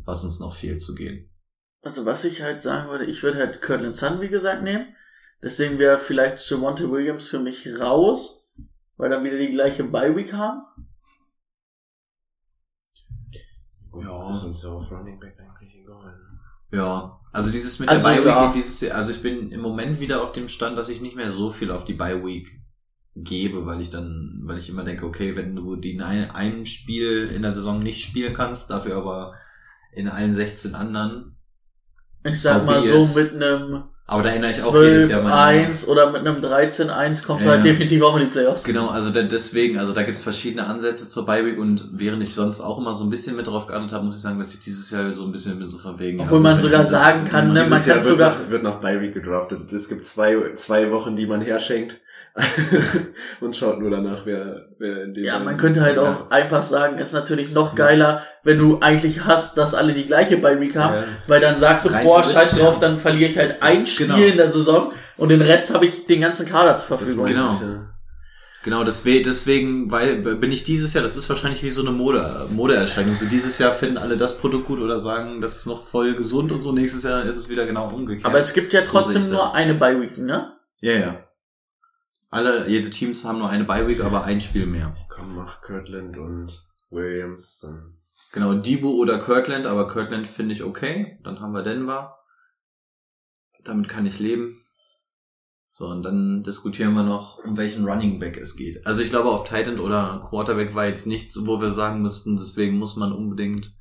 was 0.05 0.25
uns 0.25 0.41
noch 0.41 0.55
fehlt 0.55 0.81
zu 0.81 0.95
gehen. 0.95 1.31
Also 1.83 2.07
was 2.07 2.25
ich 2.25 2.43
halt 2.43 2.63
sagen 2.63 2.89
würde, 2.89 3.05
ich 3.05 3.23
würde 3.23 3.39
halt 3.39 3.61
Kirtland 3.61 3.95
Sun, 3.95 4.21
wie 4.21 4.29
gesagt, 4.29 4.63
nehmen. 4.63 4.95
Deswegen 5.43 5.79
wäre 5.79 5.99
vielleicht 5.99 6.49
Javonte 6.49 6.91
Williams 6.91 7.29
für 7.29 7.39
mich 7.39 7.69
raus, 7.79 8.55
weil 8.97 9.11
dann 9.11 9.25
wieder 9.25 9.37
die 9.37 9.51
gleiche 9.51 9.85
Bye-Week 9.85 10.33
haben. 10.33 10.63
Ja. 14.01 14.31
Ist 14.31 14.43
uns 14.43 14.63
ja 14.63 14.71
auf 14.71 14.91
Running 14.91 15.21
Back 15.21 15.39
eigentlich 15.39 15.77
egal. 15.77 16.17
ne? 16.17 16.34
Ja, 16.75 17.21
also 17.33 17.51
dieses 17.53 17.79
mit 17.79 17.89
Also, 17.89 18.07
der 18.09 18.15
Bye 18.17 18.25
Week 18.25 18.31
ja. 18.31 18.53
dieses 18.53 18.91
also 18.91 19.13
ich 19.13 19.23
bin 19.23 19.51
im 19.51 19.61
Moment 19.61 20.01
wieder 20.01 20.23
auf 20.23 20.33
dem 20.33 20.49
Stand, 20.49 20.77
dass 20.79 20.89
ich 20.89 21.01
nicht 21.01 21.17
mehr 21.17 21.31
so 21.31 21.51
viel 21.51 21.71
auf 21.71 21.85
die 21.85 21.95
Bye 21.95 22.25
Week 22.25 22.49
gebe, 23.17 23.65
weil 23.67 23.81
ich 23.81 23.91
dann, 23.91 24.41
weil 24.45 24.59
ich 24.59 24.69
immer 24.69 24.85
denke, 24.85 25.07
okay, 25.07 25.37
wenn 25.37 25.55
du 25.55 25.77
die 25.77 25.93
in 25.93 26.03
ein- 26.03 26.31
einem 26.31 26.65
Spiel 26.65 27.29
in 27.29 27.43
der 27.43 27.53
Saison 27.53 27.83
nicht 27.83 28.01
spielen 28.03 28.35
kannst, 28.35 28.71
dafür 28.71 28.97
aber 28.97 29.35
in 29.93 30.09
allen 30.09 30.35
16 30.35 30.75
anderen. 30.75 31.37
Ich 32.25 32.41
sag 32.43 32.65
mal 32.67 32.83
so 32.83 33.03
it. 33.03 33.15
mit 33.15 33.43
einem 33.43 33.85
Aber 34.07 34.23
da 34.23 34.29
erinnere 34.29 34.51
ich 34.51 34.63
auch 34.63 34.75
jedes 34.75 35.09
Jahr 35.09 35.23
meine 35.23 35.69
12-1 35.73 35.89
oder 35.89 36.13
mit 36.13 36.27
einem 36.27 36.43
13-1 36.45 37.25
kommst 37.25 37.47
Ja, 37.47 37.53
du 37.53 37.57
halt 37.57 37.65
definitiv 37.65 38.03
auch 38.03 38.15
in 38.17 38.25
die 38.27 38.31
Playoffs. 38.31 38.63
Genau, 38.63 38.89
also 38.89 39.09
deswegen, 39.11 39.79
also 39.79 39.95
da 39.95 40.03
gibt's 40.03 40.23
verschiedene 40.23 40.67
Ansätze 40.67 41.09
zur 41.09 41.25
Bye 41.25 41.47
Week 41.47 41.59
und 41.59 41.89
während 41.93 42.23
ich 42.23 42.35
sonst 42.35 42.61
auch 42.61 42.79
immer 42.79 42.93
so 42.95 43.05
ein 43.05 43.11
bisschen 43.11 43.35
mit 43.35 43.47
drauf 43.47 43.67
geachtet 43.67 43.93
habe, 43.93 44.05
muss 44.05 44.17
ich 44.17 44.23
sagen, 44.23 44.37
dass 44.39 44.53
ich 44.53 44.61
dieses 44.61 44.91
Jahr 44.91 45.11
so 45.11 45.25
ein 45.25 45.33
bisschen 45.33 45.59
mit 45.59 45.71
so 45.71 45.79
von 45.79 45.99
wegen. 45.99 46.21
Obwohl 46.21 46.41
man 46.41 46.61
sogar 46.61 46.85
sagen 46.85 47.27
kann, 47.27 47.55
ne, 47.55 47.61
man 47.61 47.71
Jahr 47.71 47.79
kann 47.81 47.89
wird 47.97 48.05
sogar- 48.05 48.51
wird 48.51 48.63
noch 48.63 48.77
bei 48.83 49.01
Week 49.01 49.15
gedraftet. 49.15 49.73
Es 49.73 49.89
gibt 49.89 50.05
zwei, 50.05 50.37
zwei 50.53 50.91
Wochen, 50.91 51.17
die 51.17 51.27
man 51.27 51.41
herschenkt. 51.41 51.97
und 53.41 53.55
schaut 53.55 53.79
nur 53.79 53.91
danach, 53.91 54.27
wer, 54.27 54.67
wer 54.79 55.05
in 55.05 55.15
dem 55.15 55.25
Ja, 55.25 55.39
man 55.39 55.57
könnte 55.57 55.81
halt 55.83 55.99
auch 55.99 56.31
einfach 56.31 56.63
sagen, 56.63 56.99
ist 56.99 57.13
natürlich 57.13 57.53
noch 57.53 57.75
geiler, 57.75 58.23
wenn 58.43 58.59
du 58.59 58.79
eigentlich 58.81 59.25
hast, 59.25 59.57
dass 59.57 59.75
alle 59.75 59.93
die 59.93 60.05
gleiche 60.05 60.37
Bye-Week 60.39 60.75
haben, 60.77 60.95
Ja. 60.97 61.05
weil 61.29 61.41
dann 61.41 61.57
sagst 61.57 61.85
du, 61.85 61.91
Rein 61.91 62.05
boah, 62.07 62.25
scheiß 62.25 62.59
drauf, 62.59 62.75
ja. 62.75 62.89
dann 62.89 62.99
verliere 62.99 63.31
ich 63.31 63.39
halt 63.39 63.63
ein 63.63 63.81
Das- 63.81 63.89
Spiel 63.89 64.07
genau. 64.09 64.19
in 64.19 64.37
der 64.37 64.49
Saison 64.49 64.93
und 65.17 65.29
den 65.29 65.43
Rest 65.43 65.73
habe 65.73 65.87
ich 65.87 66.07
den 66.07 66.21
ganzen 66.23 66.47
Kader 66.49 66.77
zur 66.77 66.97
Das 66.97 67.05
Verfügung. 67.07 67.27
Genau. 67.27 67.51
Ja. 67.53 67.91
Genau, 68.65 68.83
deswegen, 68.83 69.23
deswegen, 69.25 69.91
weil 69.93 70.17
bin 70.17 70.51
ich 70.51 70.65
dieses 70.65 70.95
Jahr, 70.95 71.03
das 71.05 71.17
ist 71.19 71.29
wahrscheinlich 71.29 71.63
wie 71.63 71.71
so 71.71 71.83
eine 71.83 71.91
Mode, 71.91 72.47
Modeerscheinung. 72.51 73.15
So 73.15 73.27
dieses 73.27 73.59
Jahr 73.59 73.73
finden 73.73 73.99
alle 73.99 74.17
das 74.17 74.39
Produkt 74.39 74.67
gut 74.67 74.81
oder 74.81 74.99
sagen, 74.99 75.43
das 75.43 75.55
ist 75.57 75.67
noch 75.67 75.87
voll 75.87 76.15
gesund 76.17 76.51
und 76.51 76.63
so. 76.63 76.73
Nächstes 76.73 77.03
Jahr 77.03 77.25
ist 77.25 77.37
es 77.37 77.51
wieder 77.51 77.67
genau 77.67 77.91
umgekehrt. 77.91 78.25
Aber 78.25 78.39
es 78.39 78.55
gibt 78.55 78.73
ja 78.73 78.83
So 78.85 78.93
trotzdem 78.99 79.23
das. 79.23 79.33
nur 79.33 79.55
eine 79.55 79.75
Bye-Week, 79.75 80.17
ne? 80.17 80.53
Ja, 80.81 80.93
ja. 80.95 81.17
Alle, 82.35 82.69
jede 82.69 82.91
Teams 82.91 83.25
haben 83.25 83.39
nur 83.39 83.49
eine 83.49 83.63
Bye 83.63 83.87
Week, 83.87 84.03
aber 84.03 84.25
ein 84.25 84.41
Spiel 84.41 84.67
mehr. 84.67 84.97
Komm, 85.09 85.37
mach 85.37 85.63
Kirtland 85.63 86.19
und 86.19 86.67
Williams. 86.91 87.61
Dann 87.61 87.97
Genau, 88.33 88.55
Debo 88.55 88.91
oder 88.95 89.21
Kirkland, 89.21 89.65
aber 89.65 89.87
Kirkland 89.87 90.27
finde 90.27 90.57
ich 90.57 90.65
okay. 90.65 91.21
Dann 91.23 91.39
haben 91.39 91.53
wir 91.53 91.63
Denver. 91.63 92.19
Damit 93.63 93.89
kann 93.89 94.05
ich 94.07 94.19
leben. 94.19 94.67
So, 95.71 95.87
und 95.87 96.03
dann 96.03 96.43
diskutieren 96.43 96.95
wir 96.95 97.05
noch, 97.05 97.39
um 97.45 97.57
welchen 97.57 97.85
Running 97.85 98.19
Back 98.19 98.37
es 98.37 98.57
geht. 98.57 98.85
Also 98.85 99.03
ich 99.03 99.11
glaube, 99.11 99.31
auf 99.31 99.45
Titan 99.49 99.79
oder 99.79 100.21
Quarterback 100.29 100.75
war 100.75 100.87
jetzt 100.87 101.07
nichts, 101.07 101.47
wo 101.47 101.61
wir 101.61 101.71
sagen 101.71 102.03
müssten, 102.03 102.35
deswegen 102.35 102.79
muss 102.79 102.97
man 102.97 103.13
unbedingt 103.13 103.73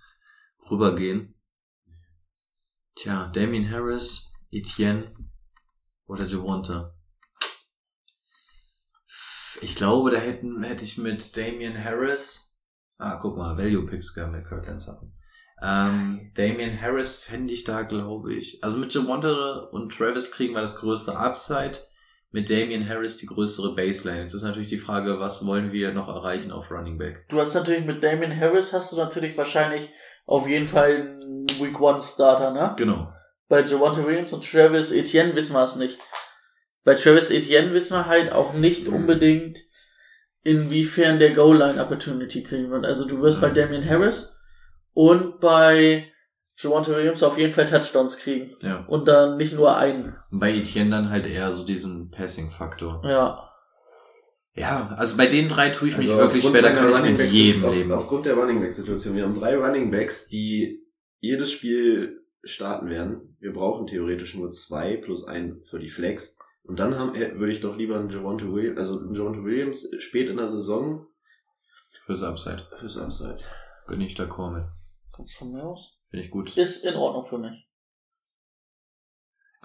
rübergehen. 0.70 1.34
Tja, 2.94 3.32
Damien 3.34 3.72
Harris, 3.72 4.32
Etienne 4.52 5.16
oder 6.06 6.28
Devonta. 6.28 6.93
Ich 9.62 9.76
glaube, 9.76 10.12
da 10.12 10.18
hätten, 10.18 10.64
hätte 10.64 10.84
ich 10.84 10.98
mit 10.98 11.36
Damien 11.38 11.84
Harris, 11.84 12.58
ah, 12.98 13.16
guck 13.22 13.38
mal, 13.38 13.58
Value 13.58 13.86
Picks 13.86 14.14
gehabt 14.14 14.34
mit 14.34 14.48
Kirkland 14.48 14.86
hatten. 14.88 15.14
Ähm, 15.62 16.32
Damien 16.36 16.80
Harris 16.80 17.16
fände 17.16 17.54
ich 17.54 17.64
da, 17.64 17.84
glaube 17.84 18.34
ich. 18.34 18.64
Also 18.64 18.78
mit 18.78 18.94
Javonte 18.94 19.70
und 19.72 19.96
Travis 19.96 20.32
kriegen 20.32 20.54
wir 20.54 20.62
das 20.62 20.76
größte 20.76 21.18
Upside. 21.18 21.80
Mit 22.32 22.50
Damien 22.50 22.88
Harris 22.90 23.18
die 23.18 23.28
größere 23.28 23.76
Baseline. 23.76 24.22
Jetzt 24.22 24.34
ist 24.34 24.44
natürlich 24.44 24.70
die 24.70 24.80
Frage, 24.80 25.20
was 25.20 25.46
wollen 25.46 25.72
wir 25.72 25.94
noch 25.94 26.08
erreichen 26.08 26.52
auf 26.52 26.72
Running 26.72 26.98
Back? 26.98 27.28
Du 27.30 27.40
hast 27.40 27.54
natürlich 27.54 27.86
mit 27.86 28.04
Damien 28.04 28.38
Harris 28.38 28.74
hast 28.74 28.92
du 28.92 28.98
natürlich 28.98 29.38
wahrscheinlich 29.38 29.90
auf 30.26 30.48
jeden 30.48 30.66
Fall 30.66 31.20
einen 31.22 31.48
Week 31.60 31.80
One 31.80 32.02
Starter, 32.02 32.52
ne? 32.52 32.74
Genau. 32.76 33.14
Bei 33.48 33.64
Javante 33.64 34.06
Williams 34.06 34.34
und 34.34 34.50
Travis 34.50 34.92
Etienne 34.92 35.36
wissen 35.36 35.54
wir 35.54 35.64
es 35.64 35.76
nicht. 35.76 36.00
Bei 36.84 36.96
Travis 36.96 37.32
Etienne 37.32 37.74
wissen 37.74 37.98
wir 37.98 38.08
halt 38.08 38.32
auch 38.32 38.54
nicht 38.54 38.88
unbedingt, 38.88 39.60
inwiefern 40.44 41.20
der 41.20 41.34
Goal-Line 41.34 41.82
Opportunity 41.82 42.44
kriegen 42.44 42.70
wird. 42.70 42.86
Also 42.86 43.08
du 43.08 43.22
wirst 43.22 43.42
bei 43.42 43.50
Damien 43.50 43.88
Harris 43.88 44.40
und 44.94 45.40
bei 45.40 46.12
Javante 46.58 46.96
Williams 46.96 47.24
auf 47.24 47.38
jeden 47.38 47.54
Fall 47.54 47.66
Touchdowns 47.66 48.18
kriegen. 48.18 48.56
Ja. 48.62 48.86
Und 48.88 49.08
dann 49.08 49.38
nicht 49.38 49.54
nur 49.54 49.78
einen. 49.78 50.16
Und 50.30 50.40
bei 50.40 50.54
Etienne 50.54 50.92
dann 50.92 51.10
halt 51.10 51.26
eher 51.26 51.52
so 51.52 51.66
diesen 51.66 52.12
Passing-Faktor. 52.12 53.02
Ja. 53.06 53.50
Ja, 54.56 54.94
also 54.98 55.18
bei 55.18 55.26
den 55.26 55.48
drei 55.48 55.70
tue 55.70 55.90
ich 55.90 55.98
mich 55.98 56.10
Also 56.10 56.20
wirklich 56.22 56.46
aufgrund 56.46 56.64
schwer, 56.64 56.74
da 56.74 56.80
kann 56.80 57.08
ich 57.08 57.20
mit 57.20 57.32
jedem 57.32 57.66
auf, 57.66 57.76
leben. 57.76 57.92
Aufgrund 57.92 58.28
der 58.28 58.36
Running 58.36 58.62
Back 58.62 58.72
Situation. 58.72 59.16
Wir 59.16 59.24
haben 59.24 59.34
drei 59.34 59.56
Running 59.56 59.90
Backs, 59.90 60.28
die 60.28 60.84
jedes 61.20 61.52
Spiel 61.52 62.22
starten 62.44 62.88
werden. 62.90 63.36
Wir 63.40 63.52
brauchen 63.52 63.88
theoretisch 63.88 64.36
nur 64.36 64.52
zwei 64.52 64.98
plus 64.98 65.26
ein 65.26 65.62
für 65.72 65.80
die 65.80 65.90
Flex. 65.90 66.38
Und 66.64 66.78
dann 66.80 66.98
haben, 66.98 67.14
äh, 67.16 67.38
würde 67.38 67.52
ich 67.52 67.62
doch 67.62 67.76
lieber 67.78 67.98
einen 68.00 68.10
Javonte 68.10 68.52
Williams, 68.52 68.78
also 68.78 69.00
einen 69.00 69.14
Javonte 69.16 69.44
Williams 69.44 69.90
spät 70.00 70.30
in 70.30 70.38
der 70.38 70.48
Saison 70.48 71.06
Fürs 72.06 72.24
Upside. 72.24 72.68
fürs 72.80 72.98
Upside. 72.98 73.38
Bin 73.88 74.02
ich 74.02 74.16
d'accord 74.18 74.52
mit. 74.54 74.64
Von 75.38 75.52
mir 75.52 75.64
aus. 75.64 75.98
Finde 76.10 76.26
ich 76.26 76.32
gut. 76.32 76.56
Ist 76.58 76.86
in 76.86 76.96
Ordnung 76.96 77.26
für 77.26 77.38
mich. 77.38 77.68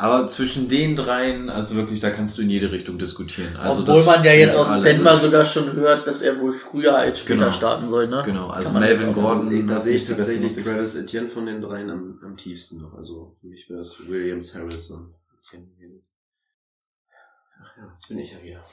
Aber 0.00 0.28
zwischen 0.28 0.68
den 0.68 0.94
dreien, 0.94 1.50
also 1.50 1.74
wirklich, 1.74 1.98
da 1.98 2.10
kannst 2.10 2.38
du 2.38 2.42
in 2.42 2.50
jede 2.50 2.70
Richtung 2.70 2.98
diskutieren. 2.98 3.56
Also 3.56 3.80
Obwohl 3.80 4.04
man 4.04 4.22
ja 4.22 4.30
jetzt 4.32 4.56
aus 4.56 4.80
Denver 4.80 5.16
sogar 5.16 5.44
schon 5.44 5.72
hört, 5.72 6.06
dass 6.06 6.22
er 6.22 6.38
wohl 6.40 6.52
früher 6.52 6.96
als 6.96 7.18
später 7.20 7.40
Genau. 7.40 7.50
starten 7.50 7.88
soll, 7.88 8.06
ne? 8.06 8.22
Genau, 8.24 8.48
also 8.48 8.78
Melvin 8.78 9.12
Gordon. 9.12 9.66
Da 9.66 9.80
sehe 9.80 9.96
ich 9.96 10.06
tatsächlich. 10.06 10.54
Travis 10.54 10.94
Etienne 10.94 11.28
von 11.28 11.46
den 11.46 11.60
dreien 11.60 11.90
am, 11.90 12.20
am 12.22 12.36
tiefsten 12.36 12.80
noch. 12.80 12.94
Also 12.94 13.36
für 13.40 13.48
mich 13.48 13.68
wäre 13.68 13.80
es 13.80 13.98
Williams, 14.08 14.54
Harris 14.54 14.88
und 14.92 15.14
Etienne 15.48 15.66
ja, 17.78 17.92
jetzt 17.92 18.08
bin 18.08 18.18
ich 18.18 18.32
ja 18.32 18.38
hier. 18.38 18.64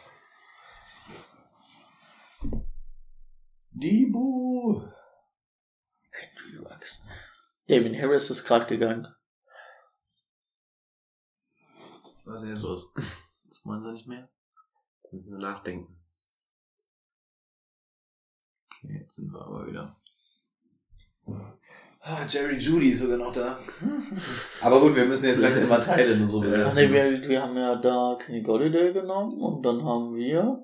Debo. 3.71 4.91
Du 6.53 6.67
Axt. 6.67 7.05
Damien 7.67 7.99
Harris 7.99 8.29
ist 8.29 8.45
gerade 8.45 8.67
gegangen. 8.67 9.13
Was 12.23 12.43
ist 12.43 12.49
jetzt 12.49 12.63
los? 12.63 12.93
Das 13.43 13.65
wollen 13.65 13.83
sie 13.83 13.91
nicht 13.93 14.07
mehr? 14.07 14.29
Jetzt 14.97 15.13
müssen 15.13 15.39
wir 15.39 15.47
nachdenken. 15.47 16.01
Okay, 18.67 18.99
jetzt 19.01 19.15
sind 19.15 19.31
wir 19.31 19.41
aber 19.41 19.67
wieder. 19.67 19.95
Ah, 22.07 22.23
Jerry 22.29 22.55
Judy 22.57 22.89
ist 22.91 22.99
sogar 22.99 23.17
noch 23.17 23.31
da. 23.31 23.57
Aber 24.61 24.79
gut, 24.79 24.95
wir 24.95 25.05
müssen 25.05 25.25
jetzt 25.25 25.41
langsam 25.41 25.69
mal 25.69 25.79
teilen 25.79 26.21
und 26.21 26.27
so 26.27 26.39
besetzen. 26.39 26.75
nee, 26.75 26.93
wir, 26.93 27.27
wir 27.27 27.41
haben 27.41 27.57
ja 27.57 27.81
da 27.81 28.15
Kenny 28.23 28.43
Golladay 28.43 28.93
genommen 28.93 29.41
und 29.41 29.63
dann 29.63 29.83
haben 29.83 30.13
wir 30.15 30.63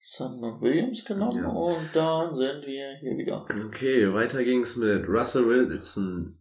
Sandman 0.00 0.60
Williams 0.60 1.04
genommen 1.04 1.40
Ja. 1.40 1.48
und 1.50 1.90
dann 1.94 2.34
sind 2.34 2.66
wir 2.66 2.96
hier 2.98 3.16
wieder. 3.16 3.46
Okay, 3.66 4.12
weiter 4.12 4.42
ging's 4.42 4.76
mit 4.76 5.06
Russell 5.08 5.46
Wilson, 5.46 6.40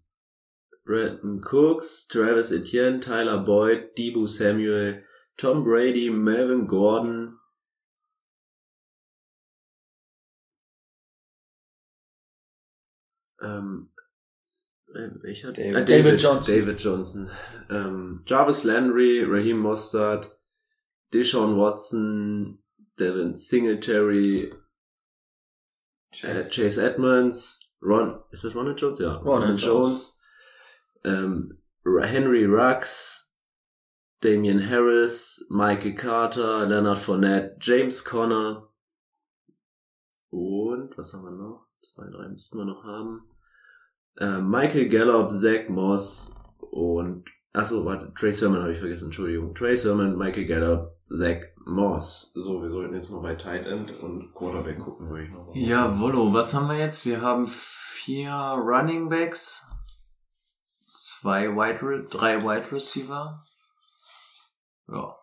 Brandon 0.86 1.40
Cooks, 1.44 2.08
Travis 2.08 2.52
Etienne, 2.52 3.02
Tyler 3.02 3.38
Boyd, 3.46 3.96
Debo 3.96 4.26
Samuel, 4.26 5.04
Tom 5.38 5.64
Brady, 5.64 6.10
Melvin 6.10 6.66
Gordon, 6.66 7.38
ähm, 13.42 13.92
äh, 13.94 13.95
welcher? 15.22 15.52
David- 15.52 15.76
Ah, 15.76 15.82
David 15.82 16.22
Johnson. 16.22 16.56
David 16.56 16.80
Johnson. 16.80 17.30
Ähm, 17.70 18.24
Jarvis 18.26 18.64
Landry, 18.64 19.24
Raheem 19.24 19.58
Mostert, 19.60 20.38
Deshaun 21.14 21.58
Watson, 21.58 22.60
Devin 23.00 23.36
Singletary, 23.36 24.54
äh, 26.24 26.50
Chase 26.50 26.82
Edmonds, 26.82 27.60
Ron, 27.82 28.22
ist 28.32 28.44
das 28.44 28.56
Ronald 28.56 28.80
Jones? 28.82 29.00
Ja, 29.00 29.16
Ronald 29.18 29.60
Jones, 29.62 30.22
ähm, 31.04 31.62
Henry 31.84 32.46
Rux, 32.46 33.38
Damian 34.22 34.60
Harris, 34.70 35.46
Michael 35.50 35.94
Carter, 35.96 36.66
Leonard 36.66 36.98
Fournette, 36.98 37.58
James 37.62 38.04
Conner 38.04 38.70
und 40.32 40.98
was 40.98 41.14
haben 41.14 41.24
wir 41.24 41.32
noch? 41.32 41.68
Zwei, 41.82 42.06
drei 42.10 42.28
müssten 42.30 42.58
wir 42.58 42.66
noch 42.66 42.84
haben. 42.84 43.30
Äh, 44.18 44.40
Michael 44.40 44.90
Gallup, 44.90 45.32
Zach 45.32 45.68
Moss 45.70 46.36
und 46.72 47.26
achso, 47.54 47.84
warte, 47.86 48.14
Trey 48.14 48.32
Sermon 48.32 48.62
habe 48.62 48.72
ich 48.72 48.80
vergessen, 48.80 49.06
Entschuldigung. 49.06 49.54
Trey 49.56 49.76
Sermon, 49.76 50.18
Michael 50.18 50.46
Gallup, 50.46 50.92
Zach 51.10 51.42
Moss. 51.66 52.32
So, 52.36 52.62
wir 52.62 52.70
sollten 52.70 52.94
jetzt 52.96 53.10
mal 53.10 53.22
bei 53.22 53.36
Tight 53.36 53.66
End 53.66 53.92
und 54.02 54.34
Quarterback 54.34 54.80
gucken, 54.80 55.10
würde 55.10 55.26
ich 55.26 55.32
noch 55.32 55.48
mal. 55.48 55.58
Jawollo, 55.58 56.34
was 56.34 56.54
haben 56.54 56.68
wir 56.68 56.78
jetzt? 56.78 57.06
Wir 57.06 57.22
haben 57.22 57.46
vier 57.48 58.32
Running 58.32 59.10
Backs, 59.10 59.70
zwei 60.94 61.50
Wide, 61.50 61.82
Re 61.82 62.04
drei 62.10 62.42
Wide 62.44 62.72
Receiver. 62.72 63.44
Ja. 64.88 65.16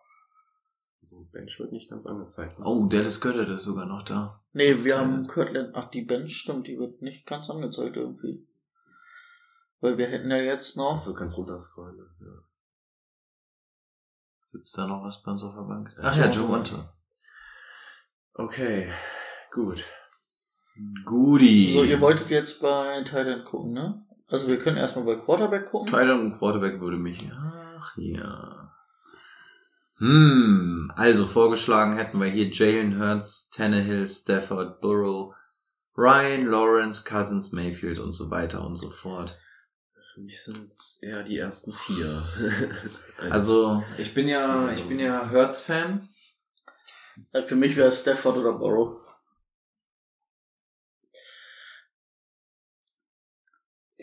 Also 1.01 1.25
Bench 1.31 1.57
wird 1.59 1.71
nicht 1.71 1.89
ganz 1.89 2.05
angezeigt. 2.05 2.59
ne? 2.59 2.65
Oh, 2.65 2.85
Dallas 2.87 3.19
Goddard 3.19 3.49
ist 3.49 3.63
sogar 3.63 3.85
noch 3.85 4.03
da. 4.03 4.41
Nee, 4.53 4.83
wir 4.83 4.95
Teile. 4.95 4.97
haben 4.97 5.27
Kirtland. 5.27 5.71
Ach, 5.75 5.89
die 5.89 6.01
Bench 6.03 6.35
stimmt, 6.37 6.67
die 6.67 6.77
wird 6.77 7.01
nicht 7.01 7.25
ganz 7.25 7.49
angezeigt 7.49 7.97
irgendwie. 7.97 8.45
Weil 9.83 9.97
wir 9.97 10.07
hätten 10.07 10.31
ja 10.31 10.37
jetzt 10.37 10.77
noch. 10.77 10.95
Achso, 10.95 11.13
kannst 11.13 11.37
runterscrollen. 11.37 11.97
Ja. 12.21 12.27
Sitzt 14.45 14.77
da 14.77 14.87
noch 14.87 15.03
was 15.03 15.21
bei 15.21 15.31
uns 15.31 15.43
auf 15.43 15.55
der 15.55 15.63
Bank? 15.63 15.93
Ach 16.01 16.15
ja, 16.15 16.29
Joe 16.29 16.47
Monte. 16.47 16.87
Okay, 18.33 18.89
gut. 19.51 19.83
Goodie. 21.03 21.73
So, 21.73 21.83
ihr 21.83 21.99
wolltet 21.99 22.29
jetzt 22.29 22.61
bei 22.61 23.03
Thailand 23.03 23.43
gucken, 23.43 23.73
ne? 23.73 24.05
Also 24.27 24.47
wir 24.47 24.57
können 24.57 24.77
erstmal 24.77 25.03
bei 25.03 25.15
Quarterback 25.17 25.69
gucken. 25.69 25.91
Tyler 25.91 26.17
und 26.17 26.37
Quarterback 26.37 26.79
würde 26.79 26.95
mich. 26.95 27.29
Ach 27.33 27.91
ja. 27.97 28.73
Hm, 29.97 30.93
also 30.95 31.25
vorgeschlagen 31.25 31.97
hätten 31.97 32.21
wir 32.21 32.27
hier 32.27 32.49
Jalen 32.49 33.01
Hurts, 33.01 33.49
Tannehill, 33.49 34.07
Stafford, 34.07 34.79
Burrow, 34.79 35.35
Ryan, 35.97 36.45
Lawrence, 36.45 37.03
Cousins, 37.03 37.51
Mayfield 37.51 37.99
und 37.99 38.13
so 38.13 38.31
weiter 38.31 38.65
und 38.65 38.77
so 38.77 38.89
fort. 38.89 39.37
Für 40.13 40.21
mich 40.21 40.43
sind 40.43 40.71
es 40.77 41.01
eher 41.01 41.23
die 41.23 41.37
ersten 41.37 41.73
vier. 41.73 42.23
Also, 43.29 43.83
ich 43.97 44.13
bin 44.13 44.27
ja, 44.27 44.71
ich 44.73 44.83
bin 44.83 44.99
ja 44.99 45.29
Hurts-Fan. 45.31 46.09
Äh, 47.31 47.43
Für 47.43 47.55
mich 47.55 47.75
wäre 47.75 47.87
es 47.87 48.01
Stafford 48.01 48.37
oder 48.37 48.53
Borrow. 48.53 49.03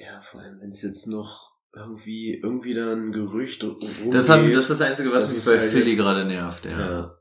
ja, 0.01 0.23
vor 0.23 0.41
allem, 0.41 0.61
wenn 0.61 0.71
es 0.71 0.83
jetzt 0.83 1.07
noch 1.07 1.53
irgendwie, 1.75 2.35
irgendwie 2.43 2.75
da 2.75 2.93
ein 2.93 3.13
Gerücht 3.13 3.63
rumgeht. 3.63 4.13
Das, 4.13 4.29
hat, 4.29 4.41
das 4.41 4.71
ist 4.71 4.71
das 4.71 4.81
Einzige, 4.81 5.13
was 5.13 5.27
Das 5.27 5.35
mich 5.35 5.45
bei 5.45 5.61
halt 5.61 5.71
Philly 5.71 5.95
gerade 5.95 6.25
nervt, 6.25 6.65
ja. 6.65 6.79
Ja. 6.79 7.19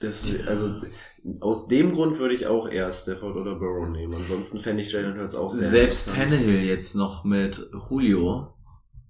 Das, 0.00 0.24
also, 0.46 0.80
aus 1.40 1.68
dem 1.68 1.92
Grund 1.92 2.18
würde 2.18 2.34
ich 2.34 2.46
auch 2.46 2.68
eher 2.68 2.92
Stafford 2.92 3.36
oder 3.36 3.56
Burrow 3.56 3.88
nehmen. 3.88 4.14
Ansonsten 4.14 4.58
fände 4.58 4.82
ich 4.82 4.92
Jalen 4.92 5.18
Hurts 5.18 5.34
auch 5.34 5.50
sehr 5.50 5.68
Selbst. 5.68 6.14
Tannehill 6.14 6.62
jetzt 6.62 6.94
noch 6.94 7.24
mit 7.24 7.68
Julio. 7.88 8.54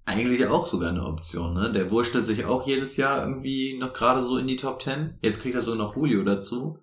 Eigentlich 0.05 0.47
auch 0.47 0.65
sogar 0.65 0.89
eine 0.89 1.05
Option, 1.05 1.53
ne? 1.53 1.71
Der 1.71 1.91
wurschtelt 1.91 2.25
sich 2.25 2.45
auch 2.45 2.65
jedes 2.65 2.97
Jahr 2.97 3.25
irgendwie 3.25 3.77
noch 3.77 3.93
gerade 3.93 4.21
so 4.21 4.37
in 4.37 4.47
die 4.47 4.55
Top 4.55 4.81
10. 4.81 5.19
Jetzt 5.21 5.41
kriegt 5.41 5.55
er 5.55 5.61
so 5.61 5.75
noch 5.75 5.95
Julio 5.95 6.23
dazu. 6.23 6.79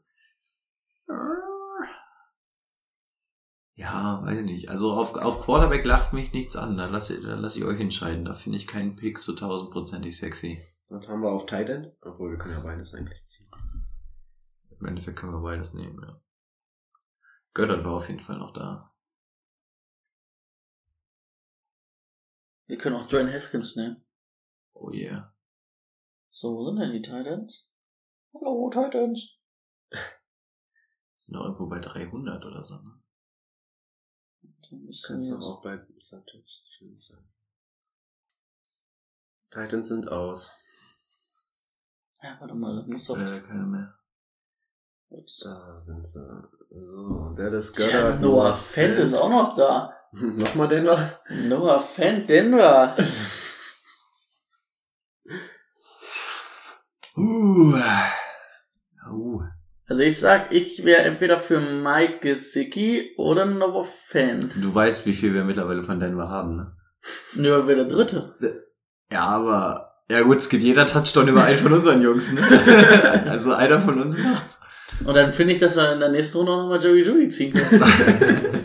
Ja, 3.75 4.23
weiß 4.25 4.39
ich 4.39 4.45
nicht. 4.45 4.71
Also 4.71 4.93
auf, 4.93 5.15
auf 5.17 5.43
Quarterback 5.43 5.85
lacht 5.85 6.13
mich 6.13 6.33
nichts 6.33 6.57
an. 6.57 6.77
Dann 6.77 6.93
lasse 6.93 7.21
dann 7.21 7.41
lass 7.41 7.57
ich 7.57 7.65
euch 7.65 7.79
entscheiden. 7.79 8.25
Da 8.25 8.35
finde 8.35 8.59
ich 8.59 8.67
keinen 8.67 8.97
Pick 8.97 9.19
so 9.19 9.35
tausendprozentig 9.35 10.17
sexy. 10.17 10.63
Was 10.89 11.09
haben 11.09 11.21
wir 11.21 11.31
auf 11.31 11.47
Tight 11.47 11.69
End? 11.69 11.93
Obwohl, 12.01 12.31
wir 12.31 12.39
können 12.39 12.55
ja 12.55 12.61
beides 12.61 12.95
eigentlich 12.95 13.25
ziehen. 13.25 13.47
Im 14.81 14.87
Endeffekt 14.87 15.19
können 15.19 15.33
wir 15.33 15.41
beides 15.41 15.75
nehmen, 15.75 16.01
ja. 16.03 16.21
Göttert 17.55 17.85
war 17.85 17.95
auf 17.95 18.09
jeden 18.09 18.21
Fall 18.21 18.39
noch 18.39 18.53
da. 18.53 18.93
Wir 22.67 22.79
können 22.79 22.97
auch 22.97 23.09
Dwayne 23.09 23.33
Haskins 23.33 23.77
nehmen. 23.77 24.05
Oh 24.75 24.91
yeah. 24.91 25.35
So, 26.31 26.55
wo 26.55 26.67
sind 26.67 26.81
denn 26.81 26.93
die 26.93 27.01
Titans? 27.01 27.67
Hallo, 28.35 28.69
Titans. 28.71 29.39
Sind 31.19 31.35
doch 31.35 31.45
irgendwo 31.45 31.67
bei 31.67 31.81
300 31.81 32.45
oder 32.45 32.65
so, 32.65 32.77
ne? 32.77 33.03
Dann 34.43 34.85
müssen 34.85 35.07
Kannst 35.07 35.31
wir 35.31 35.39
du 35.39 35.45
auch 35.45 35.63
bei 35.63 35.75
ist 35.97 36.13
natürlich 36.13 36.65
sein. 36.99 37.29
Titans 39.51 39.89
sind 39.89 40.09
aus. 40.09 40.55
Ja, 42.23 42.37
warte 42.39 42.55
mal, 42.55 42.77
das 42.77 42.87
muss 42.87 43.07
doch. 43.07 43.19
Äh, 43.19 43.41
keine 43.41 43.65
mehr. 43.65 43.96
Da 45.11 45.81
sind 45.81 46.07
sie. 46.07 46.49
So, 46.71 47.35
Dallas 47.37 47.77
ja, 47.79 47.87
Goddard. 47.87 48.21
Noah 48.21 48.55
Fent 48.55 48.99
ist 48.99 49.15
auch 49.15 49.31
noch 49.31 49.57
da. 49.57 49.93
Nochmal 50.13 50.69
Denver? 50.69 51.21
Noah 51.49 51.81
Fent, 51.81 52.29
Denver. 52.29 52.97
Uh. 57.19 57.75
Uh. 59.11 59.41
Also 59.89 60.03
ich 60.03 60.21
sag, 60.21 60.53
ich 60.53 60.85
wäre 60.85 61.01
entweder 61.03 61.39
für 61.39 61.61
Mike 61.61 62.19
Gesicki 62.21 63.15
oder 63.17 63.47
Noah 63.47 63.85
Fent. 63.85 64.53
Du 64.57 64.75
weißt, 64.75 65.07
wie 65.07 65.15
viel 65.15 65.33
wir 65.33 65.45
mittlerweile 65.45 65.83
von 65.83 65.99
Denver 65.99 66.29
haben, 66.29 66.57
ne? 66.57 66.77
Nö, 67.35 67.67
wäre 67.67 67.77
der 67.77 67.85
dritte. 67.87 68.35
Ja, 69.11 69.23
aber. 69.29 69.95
Ja 70.11 70.21
gut, 70.23 70.41
es 70.41 70.51
geht 70.51 70.61
jeder 70.61 70.87
Touchdown 70.87 71.29
über 71.29 71.45
einen 71.45 71.57
von 71.57 71.73
unseren 71.73 72.03
Jungs, 72.03 72.33
ne? 72.33 72.43
also 73.31 73.55
einer 73.55 73.81
von 73.81 74.01
uns 74.01 74.17
macht's. 74.19 74.61
Und 75.05 75.15
dann 75.15 75.33
finde 75.33 75.55
ich, 75.55 75.59
dass 75.59 75.77
wir 75.77 75.93
in 75.93 76.01
der 76.01 76.11
nächsten 76.11 76.39
Runde 76.39 76.53
auch 76.53 76.63
nochmal 76.63 76.83
Joey 76.83 77.03
Judy 77.03 77.29
ziehen 77.29 77.53
können. 77.53 77.83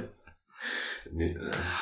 Nee, 1.13 1.37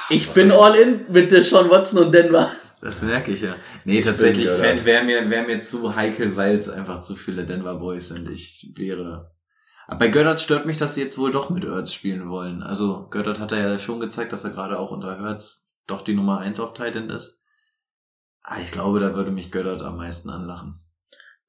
Ich 0.10 0.28
bin 0.32 0.52
all 0.52 0.76
in 0.76 1.06
mit 1.10 1.32
Deshaun 1.32 1.70
Watson 1.70 2.06
und 2.06 2.12
Denver. 2.12 2.52
Das 2.82 3.04
merke 3.04 3.32
ich 3.32 3.42
ja. 3.42 3.54
Nee, 3.86 4.02
tatsächlich, 4.02 4.48
bin 4.48 4.56
Fan 4.56 4.86
wäre 4.86 5.04
mir, 5.04 5.30
wär 5.30 5.44
mir 5.44 5.60
zu 5.60 5.96
heikel, 5.96 6.36
weil 6.36 6.58
es 6.58 6.70
einfach 6.70 7.02
zu 7.02 7.16
viele 7.16 7.46
Denver 7.46 7.76
Boys 7.76 8.08
sind. 8.08 8.30
Ich 8.30 8.72
wäre. 8.76 9.32
Aber 9.88 10.00
bei 10.00 10.08
Göttert 10.08 10.42
stört 10.42 10.66
mich, 10.66 10.78
dass 10.78 10.96
sie 10.96 11.02
jetzt 11.04 11.18
wohl 11.18 11.32
doch 11.32 11.50
mit 11.50 11.64
Ertz 11.64 11.94
spielen 11.94 12.30
wollen. 12.30 12.64
Also 12.64 13.08
Göttert 13.10 13.40
hat 13.40 13.52
er 13.52 13.74
ja 13.74 13.80
schon 13.80 14.00
gezeigt, 14.00 14.32
dass 14.32 14.46
er 14.46 14.52
gerade 14.52 14.80
auch 14.80 14.92
unter 14.92 15.20
Hertz 15.20 15.72
doch 15.88 16.02
die 16.02 16.16
Nummer 16.16 16.40
1 16.40 16.60
auf 16.60 16.74
Titan 16.74 17.10
ist. 17.10 17.44
Ah, 18.42 18.60
ich 18.64 18.72
glaube, 18.72 19.00
da 19.00 19.14
würde 19.14 19.32
mich 19.32 19.52
Göttert 19.52 19.82
am 19.82 19.98
meisten 19.98 20.30
anlachen. 20.30 20.80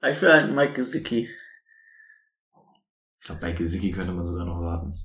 Ich 0.03 0.21
will 0.21 0.33
halt 0.33 0.53
Mike 0.55 0.75
Gesicki. 0.75 1.31
Ich 3.21 3.27
glaube, 3.27 3.41
bei 3.41 3.53
Gesicki 3.53 3.91
könnte 3.91 4.13
man 4.13 4.25
sogar 4.25 4.47
noch 4.47 4.61
warten. 4.61 4.99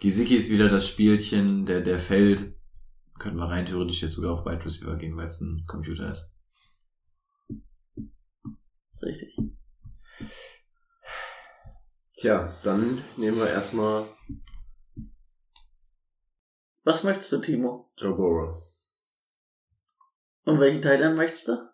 Gesicki 0.00 0.36
ist 0.36 0.50
wieder 0.50 0.68
das 0.68 0.86
Spielchen, 0.86 1.66
der, 1.66 1.80
der 1.80 1.98
fällt. 1.98 2.54
Könnten 3.18 3.38
wir 3.38 3.48
rein 3.48 3.66
theoretisch 3.66 4.02
jetzt 4.02 4.14
sogar 4.14 4.32
auf 4.32 4.44
Wide 4.44 4.64
Receiver 4.64 4.96
gehen, 4.96 5.16
weil 5.16 5.26
es 5.26 5.40
ein 5.40 5.64
Computer 5.66 6.10
ist. 6.10 6.36
Richtig. 9.02 9.36
Tja, 12.16 12.54
dann 12.62 13.02
nehmen 13.16 13.36
wir 13.36 13.50
erstmal 13.50 14.08
Was 16.84 17.02
möchtest 17.02 17.32
du, 17.32 17.40
Timo? 17.40 17.90
Joe 17.96 18.14
Burrow. 18.14 18.62
Und 20.44 20.60
welchen 20.60 20.82
Titan 20.82 21.16
möchtest 21.16 21.48
du? 21.48 21.73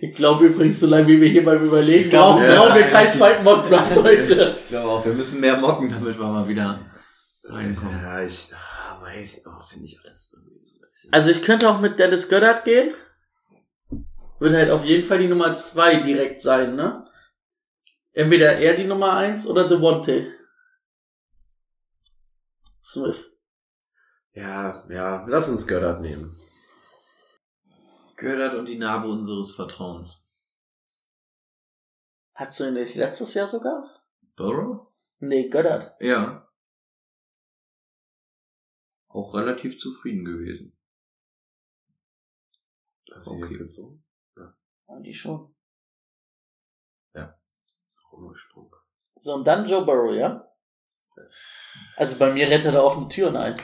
Ich 0.00 0.14
glaube 0.14 0.46
übrigens, 0.46 0.80
solange 0.80 1.06
wie 1.08 1.20
wir 1.20 1.28
hier 1.28 1.44
beim 1.44 1.64
Überlegen 1.64 1.98
Ich 1.98 2.10
glaub, 2.10 2.34
brauchen, 2.34 2.44
ja. 2.44 2.56
brauchen 2.56 2.74
wir 2.74 2.86
keinen 2.86 3.08
zweiten 3.08 3.44
Mock 3.44 3.70
heute. 3.70 4.50
Ich 4.50 4.68
glaube 4.68 4.88
auch, 4.88 5.04
wir 5.04 5.14
müssen 5.14 5.40
mehr 5.40 5.56
mocken, 5.56 5.88
damit 5.88 6.18
wir 6.18 6.26
mal 6.26 6.46
wieder 6.46 6.80
reinkommen. 7.44 8.02
Ja, 8.02 8.22
ich 8.22 8.50
ah, 8.54 9.00
weiß, 9.00 9.44
oh, 9.46 9.64
finde 9.66 9.86
ich 9.86 9.98
alles 10.04 10.34
irgendwie 10.34 10.64
so 10.64 10.76
ein 10.76 10.80
bisschen. 10.80 11.12
Also 11.12 11.30
ich 11.30 11.42
könnte 11.42 11.68
auch 11.68 11.80
mit 11.80 11.98
Dallas 11.98 12.28
Goddard 12.28 12.64
gehen. 12.64 12.92
Wird 14.40 14.54
halt 14.54 14.70
auf 14.70 14.84
jeden 14.84 15.06
Fall 15.06 15.18
die 15.18 15.28
Nummer 15.28 15.54
zwei 15.54 16.00
direkt 16.00 16.40
sein, 16.40 16.74
ne? 16.74 17.06
Entweder 18.12 18.58
er 18.58 18.74
die 18.74 18.84
Nummer 18.84 19.14
eins 19.14 19.46
oder 19.46 19.68
Devontae. 19.68 20.32
Smith. 22.84 23.24
ja, 24.34 24.84
ja, 24.90 25.24
lass 25.28 25.48
uns 25.48 25.66
Goddard 25.66 26.02
nehmen. 26.02 26.36
Göttert 28.22 28.54
und 28.54 28.66
die 28.66 28.78
Narbe 28.78 29.08
unseres 29.08 29.52
Vertrauens. 29.54 30.32
Hattest 32.34 32.60
du 32.60 32.68
ihn 32.68 32.74
nicht 32.74 32.94
letztes 32.94 33.34
Jahr 33.34 33.48
sogar? 33.48 34.04
Burrow? 34.36 34.86
Nee, 35.18 35.48
Goddard. 35.50 36.00
Ja. 36.00 36.48
Auch 39.08 39.34
relativ 39.34 39.76
zufrieden 39.78 40.24
gewesen. 40.24 40.78
Hast 43.12 43.26
du 43.26 43.32
Okay. 43.32 43.44
jetzt 43.46 43.58
gezogen? 43.58 44.04
Ja, 44.36 44.54
die 45.00 45.12
schon. 45.12 45.54
Ist 47.14 48.02
auch 48.06 48.12
umgesprungen. 48.12 48.70
So, 49.20 49.34
und 49.34 49.44
dann 49.46 49.66
Joe 49.66 49.84
Burrow, 49.84 50.14
ja? 50.14 50.48
Also 51.96 52.18
bei 52.18 52.32
mir 52.32 52.48
rennt 52.48 52.64
er 52.64 52.72
da 52.72 52.82
offene 52.82 53.08
Türen 53.08 53.36
ein. 53.36 53.56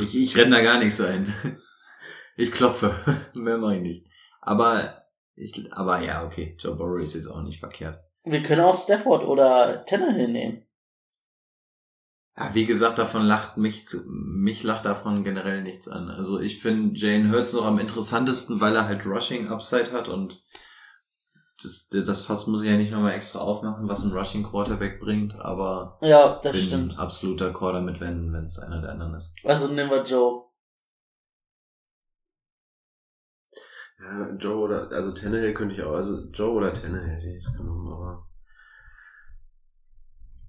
Ich, 0.00 0.16
ich 0.16 0.36
renn 0.36 0.50
da 0.50 0.62
gar 0.62 0.78
nichts 0.78 1.00
ein. 1.00 1.60
Ich 2.40 2.52
klopfe. 2.52 2.94
Mehr 3.34 3.58
mach 3.58 3.72
ich 3.72 3.82
nicht. 3.82 4.06
Aber, 4.40 5.04
ich, 5.36 5.72
aber 5.72 6.00
ja, 6.00 6.24
okay. 6.24 6.56
Joe 6.58 6.74
Burrow 6.74 7.00
ist 7.02 7.14
jetzt 7.14 7.28
auch 7.28 7.42
nicht 7.42 7.60
verkehrt. 7.60 7.98
Wir 8.24 8.42
können 8.42 8.62
auch 8.62 8.74
Stafford 8.74 9.24
oder 9.24 9.84
Tannehill 9.84 10.28
nehmen. 10.28 10.66
Ja, 12.36 12.54
wie 12.54 12.64
gesagt, 12.64 12.98
davon 12.98 13.22
lacht 13.22 13.56
mich, 13.58 13.84
mich 14.08 14.62
lacht 14.62 14.86
davon 14.86 15.24
generell 15.24 15.62
nichts 15.62 15.88
an. 15.88 16.08
Also 16.08 16.40
ich 16.40 16.60
finde 16.62 16.98
Jane 16.98 17.30
Hurts 17.30 17.52
noch 17.52 17.66
am 17.66 17.78
interessantesten, 17.78 18.60
weil 18.60 18.74
er 18.74 18.86
halt 18.86 19.04
Rushing 19.04 19.48
Upside 19.48 19.92
hat 19.92 20.08
und 20.08 20.42
das, 21.62 21.88
das 21.88 22.20
Fass 22.22 22.46
muss 22.46 22.62
ich 22.62 22.70
ja 22.70 22.76
nicht 22.78 22.90
nochmal 22.92 23.12
extra 23.12 23.40
aufmachen, 23.40 23.86
was 23.88 24.02
ein 24.02 24.12
Rushing 24.12 24.44
Quarterback 24.44 24.98
bringt, 25.00 25.38
aber 25.38 25.98
Ja, 26.00 26.38
das 26.42 26.52
bin 26.52 26.62
stimmt. 26.62 26.98
absolut 26.98 27.42
d'accord 27.42 27.74
damit, 27.74 28.00
wenn 28.00 28.32
es 28.34 28.58
einer 28.58 28.80
der 28.80 28.92
anderen 28.92 29.14
ist. 29.14 29.34
Also 29.44 29.68
nehmen 29.68 29.90
wir 29.90 30.02
Joe. 30.04 30.49
Ja, 34.00 34.30
Joe 34.38 34.56
oder, 34.56 34.90
also 34.90 35.12
Tannehill 35.12 35.52
könnte 35.52 35.74
ich 35.74 35.82
auch, 35.82 35.94
also 35.94 36.24
Joe 36.32 36.52
oder 36.52 36.72
Tannehill, 36.72 37.20
die 37.20 37.36
ist 37.36 37.54
genommen, 37.54 37.92
aber. 37.92 38.26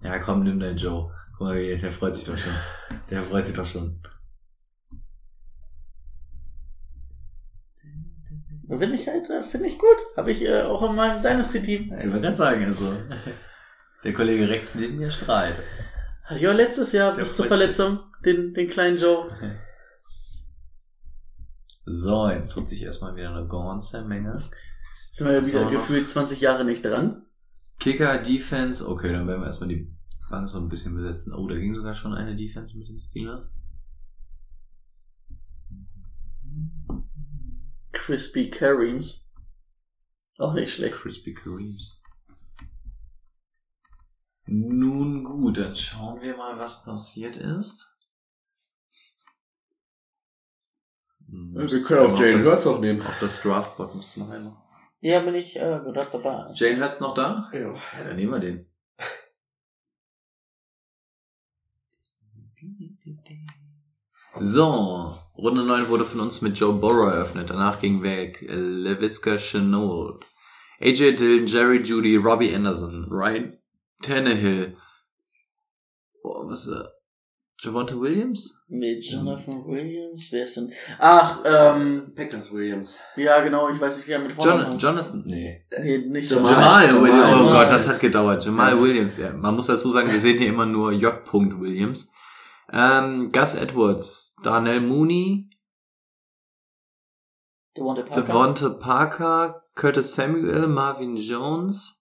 Ja, 0.04 0.20
komm, 0.20 0.44
nimm 0.44 0.60
deinen 0.60 0.78
Joe. 0.78 1.14
Guck 1.38 1.48
mal, 1.48 1.78
der 1.78 1.92
freut 1.92 2.16
sich 2.16 2.26
doch 2.26 2.38
schon. 2.38 2.54
Der 3.10 3.24
freut 3.24 3.46
sich 3.46 3.56
doch 3.56 3.66
schon. 3.66 4.02
Finde 8.68 8.96
ich 8.96 9.06
halt, 9.08 9.30
äh, 9.30 9.44
finde 9.44 9.68
ich 9.68 9.78
gut. 9.78 9.98
Habe 10.16 10.32
ich 10.32 10.44
äh, 10.44 10.62
auch 10.62 10.90
in 10.90 10.96
meinem 10.96 11.22
Dynasty-Team. 11.22 11.94
Ich 12.00 12.06
wollte 12.06 12.22
gerade 12.22 12.38
sagen, 12.38 12.64
also. 12.64 12.96
Der 14.04 14.14
Kollege 14.14 14.48
rechts 14.48 14.76
neben 14.76 14.98
mir 14.98 15.12
strahlt. 15.12 15.56
Hatte 16.24 16.40
ich 16.40 16.48
auch 16.48 16.54
letztes 16.54 16.94
Jahr 16.94 17.12
Der 17.12 17.20
bis 17.20 17.36
zur. 17.36 17.48
Verletzung, 17.48 18.00
den, 18.26 18.54
den 18.54 18.70
kleinen 18.70 18.98
Joe. 18.98 19.28
So, 21.86 22.30
jetzt 22.30 22.54
tut 22.54 22.70
sich 22.70 22.84
erstmal 22.84 23.16
wieder 23.16 23.36
eine 23.36 23.48
ganze 23.48 24.06
Menge. 24.06 24.38
Sind 25.10 25.28
wir 25.28 25.34
ja 25.34 25.46
wieder 25.46 25.70
gefühlt 25.70 26.08
20 26.08 26.40
Jahre 26.40 26.64
nicht 26.64 26.86
dran. 26.86 27.26
Kicker, 27.80 28.20
Defense, 28.20 28.88
okay, 28.88 29.12
dann 29.12 29.28
werden 29.28 29.42
wir 29.42 29.48
erstmal 29.48 29.70
die 29.70 29.92
Bank 30.30 30.48
so 30.48 30.60
ein 30.60 30.70
bisschen 30.70 30.96
besetzen. 30.96 31.34
Oh, 31.34 31.48
da 31.48 31.56
ging 31.56 31.74
sogar 31.74 31.94
schon 31.94 32.14
eine 32.14 32.36
Defense 32.36 32.78
mit 32.78 32.88
den 32.88 32.98
Steelers. 32.98 33.54
Crispy 37.92 38.50
Kareems. 38.50 39.34
Auch 40.38 40.54
nicht 40.54 40.74
schlecht. 40.74 40.96
Crispy 40.96 41.34
Kareems. 41.34 42.00
Nun 44.46 45.24
gut, 45.24 45.58
dann 45.58 45.76
schauen 45.76 46.22
wir 46.22 46.36
mal, 46.36 46.58
was 46.58 46.84
passiert 46.84 47.38
ist. 47.38 47.91
Hm, 51.32 51.56
das- 51.56 52.68
auch 52.68 52.80
nehmen. 52.80 53.02
Auf 53.02 53.20
das 53.20 53.42
Draftboard 53.42 53.96
müsste 53.96 54.20
noch 54.20 54.30
einmal. 54.30 54.54
Ja, 55.00 55.20
bin 55.22 55.34
ich 55.36 55.56
äh, 55.56 55.80
gedacht 55.84 56.14
dabei. 56.14 56.52
Jane 56.54 56.80
Hurts 56.80 57.00
noch 57.00 57.14
da? 57.14 57.50
Ja. 57.54 57.60
Ja, 57.74 58.04
dann 58.04 58.16
nehmen 58.18 58.32
wir 58.32 58.40
den. 58.40 58.68
So, 64.40 65.18
Runde 65.38 65.64
9 65.64 65.90
wurde 65.90 66.06
von 66.06 66.20
uns 66.20 66.42
mit 66.42 66.58
Joe 66.58 66.74
Burrow 66.74 67.12
eröffnet. 67.12 67.50
Danach 67.50 67.82
ging 67.82 68.04
weg 68.04 68.42
LeVisca 68.48 69.38
Chenault, 69.38 70.24
AJ 70.80 71.16
Dillon, 71.16 71.48
Jerry 71.48 71.82
Judy, 71.82 72.16
Robbie 72.18 72.54
Anderson, 72.54 73.06
Ryan 73.10 73.58
Tannehill. 74.04 74.78
Boah, 76.22 76.48
was 76.48 76.66
ist 76.68 76.72
das? 76.76 76.88
Javonte 77.64 78.00
Williams? 78.02 78.64
Nee, 78.70 79.00
Jonathan 79.00 79.64
Williams, 79.68 80.30
wer 80.32 80.44
ist 80.44 80.58
denn? 80.58 80.74
Ach, 80.98 81.44
ähm, 81.46 82.12
Packers 82.16 82.52
Williams. 82.52 82.98
ja 83.16 83.40
genau, 83.42 83.70
ich 83.70 83.80
weiß 83.80 83.98
nicht, 83.98 84.08
wie 84.08 84.14
er 84.14 84.20
mit 84.20 84.32
Vornamen 84.34 84.80
Jonathan? 84.80 85.22
Nee. 85.28 85.64
Nee, 85.80 86.00
nicht 86.00 86.32
Jamal. 86.32 86.52
Jamal, 86.52 86.86
Jamal 86.88 87.04
Williams. 87.04 87.42
Oh. 87.42 87.52
Gott, 87.52 87.70
das 87.70 87.88
hat 87.88 88.00
gedauert. 88.00 88.44
Jamal 88.44 88.74
Ja. 88.74 88.82
Williams. 88.82 89.18
Ja, 89.18 89.32
man 89.32 89.54
muss 89.54 89.68
dazu 89.68 89.92
sagen, 89.92 90.12
wir 90.12 90.20
sehen 90.20 90.40
hier 90.40 90.48
immer 90.48 90.66
nur 90.66 90.92
J. 90.92 91.14
Williams. 91.32 92.12
Ähm, 92.74 93.32
Gus 93.32 93.54
Edwards, 93.54 94.36
Darnell 94.42 94.82
Mooney, 94.82 95.48
Devonta 97.78 98.02
Parker. 98.02 98.22
Devonta 98.22 98.70
Parker, 98.70 99.64
Curtis 99.76 100.16
Samuel, 100.16 100.68
Marvin 100.68 101.16
Jones. 101.16 102.01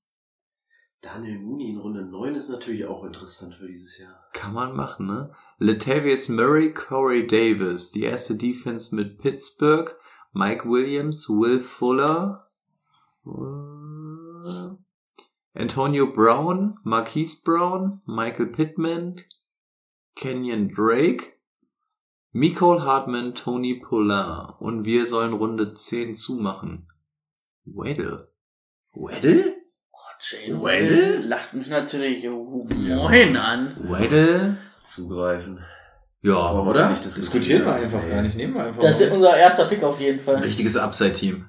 Daniel 1.03 1.39
Mooney 1.39 1.71
in 1.71 1.79
Runde 1.79 2.05
9 2.05 2.35
ist 2.35 2.51
natürlich 2.51 2.85
auch 2.85 3.05
interessant 3.05 3.55
für 3.55 3.67
dieses 3.67 3.99
Jahr. 3.99 4.29
Kann 4.35 4.53
man 4.53 4.77
machen, 4.77 5.07
ne? 5.07 5.33
Latavius 5.59 6.29
Murray, 6.29 6.75
Corey 6.75 7.27
Davis, 7.27 7.91
die 7.91 8.03
erste 8.03 8.37
Defense 8.37 8.95
mit 8.95 9.19
Pittsburgh, 9.19 9.97
Mike 10.33 10.69
Williams, 10.69 11.29
Will 11.29 11.59
Fuller, 11.59 12.51
äh, 13.25 14.71
Antonio 15.55 16.13
Brown, 16.13 16.79
Marquise 16.85 17.43
Brown, 17.45 18.03
Michael 18.05 18.47
Pittman, 18.47 19.23
Kenyon 20.15 20.69
Drake, 20.69 21.33
Nicole 22.33 22.85
Hartman, 22.85 23.35
Tony 23.35 23.81
Pollard 23.81 24.61
und 24.61 24.85
wir 24.85 25.07
sollen 25.07 25.33
Runde 25.33 25.73
10 25.75 26.15
zumachen. 26.15 26.89
Weddle. 27.65 28.33
Weddle? 28.93 29.60
Jane 30.21 30.63
Weddle? 30.63 30.91
Weddle 30.91 31.17
lacht 31.27 31.55
mich 31.55 31.69
natürlich 31.69 32.25
moin 32.29 33.37
an. 33.37 33.77
Weddle? 33.89 34.57
Zugreifen. 34.85 35.65
Ja, 36.23 36.35
Aber 36.37 36.67
oder? 36.71 36.91
nicht 36.91 37.05
diskutieren. 37.05 37.33
Diskutieren 37.33 37.65
wir 37.65 37.75
einfach 37.75 38.09
gar 38.09 38.23
nicht, 38.23 38.37
nehmen 38.37 38.55
wir 38.55 38.65
einfach 38.65 38.81
Das 38.81 39.01
ist 39.01 39.13
unser 39.13 39.37
erster 39.37 39.67
Pick 39.67 39.83
auf 39.83 40.01
jeden 40.01 40.21
Fall. 40.21 40.37
Ein 40.37 40.43
richtiges 40.43 40.77
Upside-Team. 40.77 41.47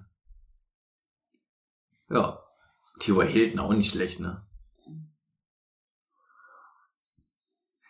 Ja. 2.10 2.40
T.Y. 3.00 3.28
Hilton 3.28 3.60
auch 3.60 3.74
nicht 3.74 3.92
schlecht, 3.92 4.20
ne? 4.20 4.46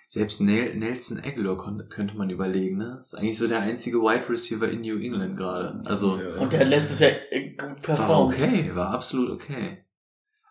Selbst 0.08 0.42
Nel 0.42 0.76
Nelson 0.76 1.20
Aguilar 1.24 1.88
könnte 1.90 2.18
man 2.18 2.30
überlegen, 2.30 2.78
ne? 2.78 2.98
Ist 3.02 3.16
eigentlich 3.16 3.38
so 3.38 3.48
der 3.48 3.62
einzige 3.62 4.00
Wide 4.00 4.28
Receiver 4.28 4.68
in 4.68 4.82
New 4.82 4.98
England 5.00 5.38
gerade. 5.38 5.82
Also, 5.86 6.14
Und 6.16 6.52
der 6.52 6.62
hat 6.62 6.68
letztes 6.68 7.00
Jahr 7.00 7.12
äh, 7.30 7.52
gut 7.52 7.88
war 7.88 7.96
performt. 7.96 8.34
okay, 8.34 8.76
war 8.76 8.90
absolut 8.90 9.30
okay. 9.32 9.86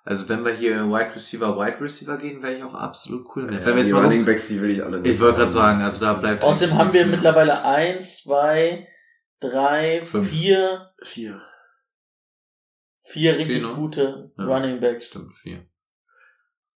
Also, 0.04 0.28
wenn 0.28 0.44
wir 0.44 0.52
hier 0.52 0.86
Wide 0.88 1.14
Receiver, 1.14 1.56
Wide 1.58 1.80
Receiver 1.80 2.16
gehen, 2.16 2.42
wäre 2.42 2.54
ich 2.56 2.64
auch 2.64 2.74
absolut 2.74 3.26
cool. 3.36 3.44
Ja, 3.52 3.58
wenn 3.64 3.74
wir 3.74 3.76
jetzt 3.78 3.88
die 3.88 3.92
mal 3.92 4.04
Running 4.04 4.24
Backs, 4.24 4.48
die 4.48 4.60
will 4.62 4.70
ich 4.70 4.82
alle 4.82 5.00
nicht. 5.00 5.12
ich 5.14 5.20
wollte 5.20 5.38
gerade 5.38 5.50
sagen, 5.50 5.82
also 5.82 6.04
da 6.04 6.14
bleibt. 6.14 6.42
Außerdem 6.42 6.76
haben 6.78 6.92
wir 6.92 7.04
mehr. 7.06 7.16
mittlerweile 7.16 7.62
eins, 7.64 8.22
zwei, 8.22 8.88
drei, 9.40 10.02
Fünf. 10.02 10.28
vier, 10.30 10.90
Vier. 11.02 11.42
vier 13.02 13.36
richtig 13.36 13.58
Vier, 13.58 13.68
ne? 13.68 13.74
gute 13.74 14.32
Ja. 14.38 14.44
Running 14.44 14.80
Backs. 14.80 15.08
Stimmt, 15.08 15.36
vier. 15.36 15.66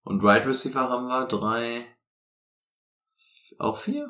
Und 0.02 0.22
Wide 0.22 0.46
Receiver 0.46 0.80
haben 0.90 1.06
wir 1.06 1.26
drei. 1.26 1.86
Auch 3.58 3.78
vier? 3.78 4.06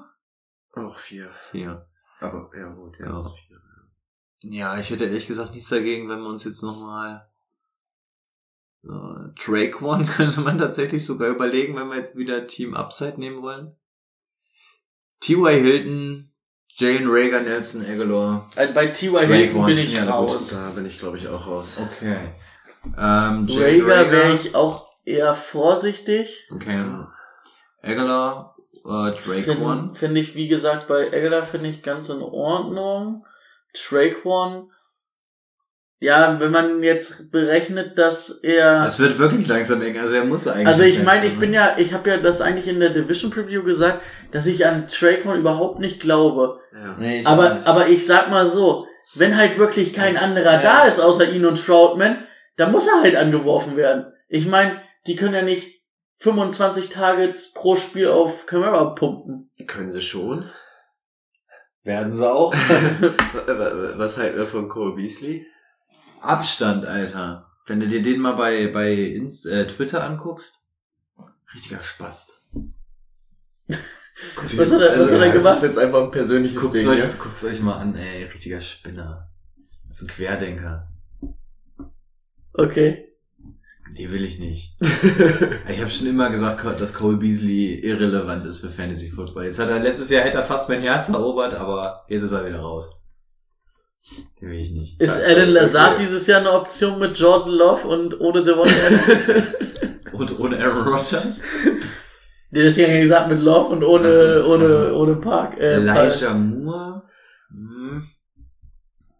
Auch 0.72 0.98
vier. 0.98 1.30
Vier. 1.52 1.86
Aber, 2.20 2.50
ja 2.58 2.68
gut, 2.72 2.96
Ja. 2.98 3.10
jetzt 3.14 3.28
vier. 3.46 3.60
Ja, 4.40 4.78
ich 4.78 4.90
hätte 4.90 5.04
ehrlich 5.04 5.26
gesagt 5.26 5.54
nichts 5.54 5.70
dagegen, 5.70 6.08
wenn 6.08 6.20
wir 6.20 6.28
uns 6.28 6.44
jetzt 6.44 6.62
nochmal 6.62 7.30
Drake 8.86 9.82
One 9.82 10.04
könnte 10.16 10.40
man 10.40 10.58
tatsächlich 10.58 11.04
sogar 11.04 11.28
überlegen, 11.28 11.76
wenn 11.76 11.88
wir 11.88 11.96
jetzt 11.96 12.16
wieder 12.16 12.46
Team 12.46 12.74
Upside 12.74 13.18
nehmen 13.18 13.42
wollen. 13.42 13.74
T.Y. 15.20 15.58
Hilton, 15.58 16.30
Jalen 16.68 17.06
Rager, 17.06 17.40
Nelson 17.40 17.86
Aguilar. 17.86 18.50
Äh, 18.56 18.72
Bei 18.72 18.88
T.Y. 18.88 19.26
Hilton 19.26 19.66
bin 19.66 19.78
ich 19.78 19.94
ja, 19.94 20.04
raus. 20.04 20.50
Da 20.50 20.70
bin 20.70 20.84
ich, 20.84 20.98
glaube 20.98 21.16
ich, 21.16 21.28
auch 21.28 21.46
raus. 21.46 21.80
Okay. 21.80 22.34
Ähm, 22.98 23.46
Jalen 23.46 23.82
Rager 23.82 24.10
wäre 24.10 24.34
ich 24.34 24.54
auch 24.54 24.86
eher 25.04 25.32
vorsichtig. 25.34 26.46
Okay. 26.52 26.84
Aguilar, 27.82 28.56
äh, 28.84 29.12
Drake 29.12 29.58
One. 29.58 29.94
Finde 29.94 29.94
find 29.94 30.16
ich, 30.18 30.34
wie 30.34 30.48
gesagt, 30.48 30.88
bei 30.88 31.08
Aguilar 31.08 31.44
finde 31.44 31.70
ich 31.70 31.82
ganz 31.82 32.10
in 32.10 32.20
Ordnung. 32.20 33.24
Drake 33.72 34.26
One. 34.26 34.68
Ja, 36.04 36.38
wenn 36.38 36.50
man 36.50 36.82
jetzt 36.82 37.30
berechnet, 37.30 37.96
dass 37.96 38.28
er. 38.42 38.84
Es 38.84 38.98
wird 38.98 39.18
wirklich 39.18 39.48
langsam 39.48 39.80
eng, 39.80 39.98
also 39.98 40.14
er 40.14 40.26
muss 40.26 40.46
eigentlich. 40.46 40.66
Also 40.66 40.82
ich 40.82 41.02
meine, 41.02 41.24
ich 41.24 41.38
bin 41.38 41.54
ja, 41.54 41.78
ich 41.78 41.94
habe 41.94 42.10
ja 42.10 42.18
das 42.18 42.42
eigentlich 42.42 42.68
in 42.68 42.78
der 42.78 42.90
Division 42.90 43.30
Preview 43.30 43.62
gesagt, 43.62 44.02
dass 44.30 44.44
ich 44.44 44.66
an 44.66 44.86
One 45.02 45.38
überhaupt 45.38 45.80
nicht 45.80 46.00
glaube. 46.00 46.60
Ja. 46.74 46.96
Nee, 46.98 47.20
ich 47.20 47.26
Aber, 47.26 47.54
nicht. 47.54 47.66
aber 47.66 47.88
ich 47.88 48.04
sag 48.04 48.28
mal 48.28 48.44
so, 48.44 48.86
wenn 49.14 49.34
halt 49.38 49.56
wirklich 49.58 49.94
kein 49.94 50.18
anderer 50.18 50.62
Ja. 50.62 50.82
da 50.82 50.84
ist 50.84 51.00
außer 51.00 51.32
ihn 51.32 51.46
und 51.46 51.64
Troutman, 51.64 52.26
dann 52.58 52.70
muss 52.70 52.86
er 52.86 53.00
halt 53.00 53.16
angeworfen 53.16 53.78
werden. 53.78 54.12
Ich 54.28 54.46
meine, 54.46 54.82
die 55.06 55.16
können 55.16 55.32
ja 55.34 55.40
nicht 55.40 55.80
25 56.18 56.90
Targets 56.90 57.54
pro 57.54 57.76
Spiel 57.76 58.08
auf 58.08 58.44
Camera 58.44 58.90
pumpen. 58.94 59.50
Können 59.66 59.90
sie 59.90 60.02
schon. 60.02 60.50
Werden 61.82 62.12
sie 62.12 62.30
auch. 62.30 62.52
Was 63.96 64.18
halten 64.18 64.36
wir 64.36 64.46
von 64.46 64.68
Cole 64.68 64.96
Beasley? 64.96 65.46
Abstand, 66.24 66.86
Alter. 66.86 67.46
Wenn 67.66 67.80
du 67.80 67.86
dir 67.86 68.02
den 68.02 68.20
mal 68.20 68.32
bei, 68.34 68.68
bei 68.68 68.92
Inst 68.92 69.46
äh, 69.46 69.66
Twitter 69.66 70.04
anguckst, 70.04 70.66
richtiger 71.54 71.82
Spast. 71.82 72.42
Was 74.56 74.72
hat 74.72 74.80
er- 74.80 74.98
was 75.00 75.10
hat 75.10 75.20
er 75.20 75.22
Also, 75.22 75.24
Das 75.24 75.32
gemacht? 75.32 75.56
ist 75.56 75.62
jetzt 75.62 75.78
einfach 75.78 76.02
ein 76.04 76.10
persönliches 76.10 76.60
Guckt's 76.60 76.80
Ding. 76.80 76.88
euch, 76.88 76.98
ja? 76.98 77.06
guckt's 77.18 77.44
euch 77.44 77.60
mal 77.60 77.76
an, 77.78 77.94
ey, 77.96 78.24
richtiger 78.24 78.60
Spinner. 78.60 79.30
Das 79.88 79.96
ist 79.96 80.02
ein 80.02 80.08
Querdenker. 80.08 80.88
Okay. 82.52 83.08
Die 83.96 84.10
will 84.12 84.24
ich 84.24 84.38
nicht. 84.38 84.76
ich 85.68 85.80
habe 85.80 85.90
schon 85.90 86.06
immer 86.06 86.30
gesagt, 86.30 86.64
dass 86.80 86.94
Cole 86.94 87.16
Beasley 87.16 87.74
irrelevant 87.80 88.44
ist 88.46 88.58
für 88.58 88.70
Fantasy 88.70 89.10
Football. 89.10 89.44
Jetzt 89.44 89.58
hat 89.58 89.68
er 89.68 89.78
letztes 89.78 90.10
Jahr 90.10 90.24
hätte 90.24 90.38
er 90.38 90.42
fast 90.42 90.68
mein 90.68 90.80
Herz 90.82 91.08
erobert, 91.08 91.54
aber 91.54 92.04
jetzt 92.08 92.22
ist 92.22 92.32
er 92.32 92.46
wieder 92.46 92.60
raus. 92.60 92.88
Den 94.40 94.50
will 94.50 94.58
ich 94.60 94.70
nicht. 94.70 95.00
Ist 95.00 95.18
Ja, 95.20 95.26
Alan 95.26 95.48
Lazard 95.50 95.98
dieses 95.98 96.26
Jahr 96.26 96.40
eine 96.40 96.52
Option 96.52 96.98
mit 96.98 97.18
Jordan 97.18 97.52
Love 97.52 97.88
und 97.88 98.20
ohne 98.20 98.44
Devon 98.44 98.68
Adams? 98.68 99.54
Und 100.12 100.38
ohne 100.38 100.62
Aaron 100.62 100.86
Rodgers. 100.86 101.42
nee, 102.52 102.62
das 102.62 102.76
ja 102.76 102.86
gesagt 103.00 103.28
mit 103.28 103.40
Love 103.40 103.70
und 103.70 103.82
ohne, 103.82 104.06
Also, 104.06 104.44
ohne, 104.48 104.64
also, 104.64 104.94
ohne 104.96 105.16
Park. 105.16 105.58
Äh, 105.58 105.74
Elijah 105.74 106.34
Moore. 106.34 107.02
Hm. 107.50 108.06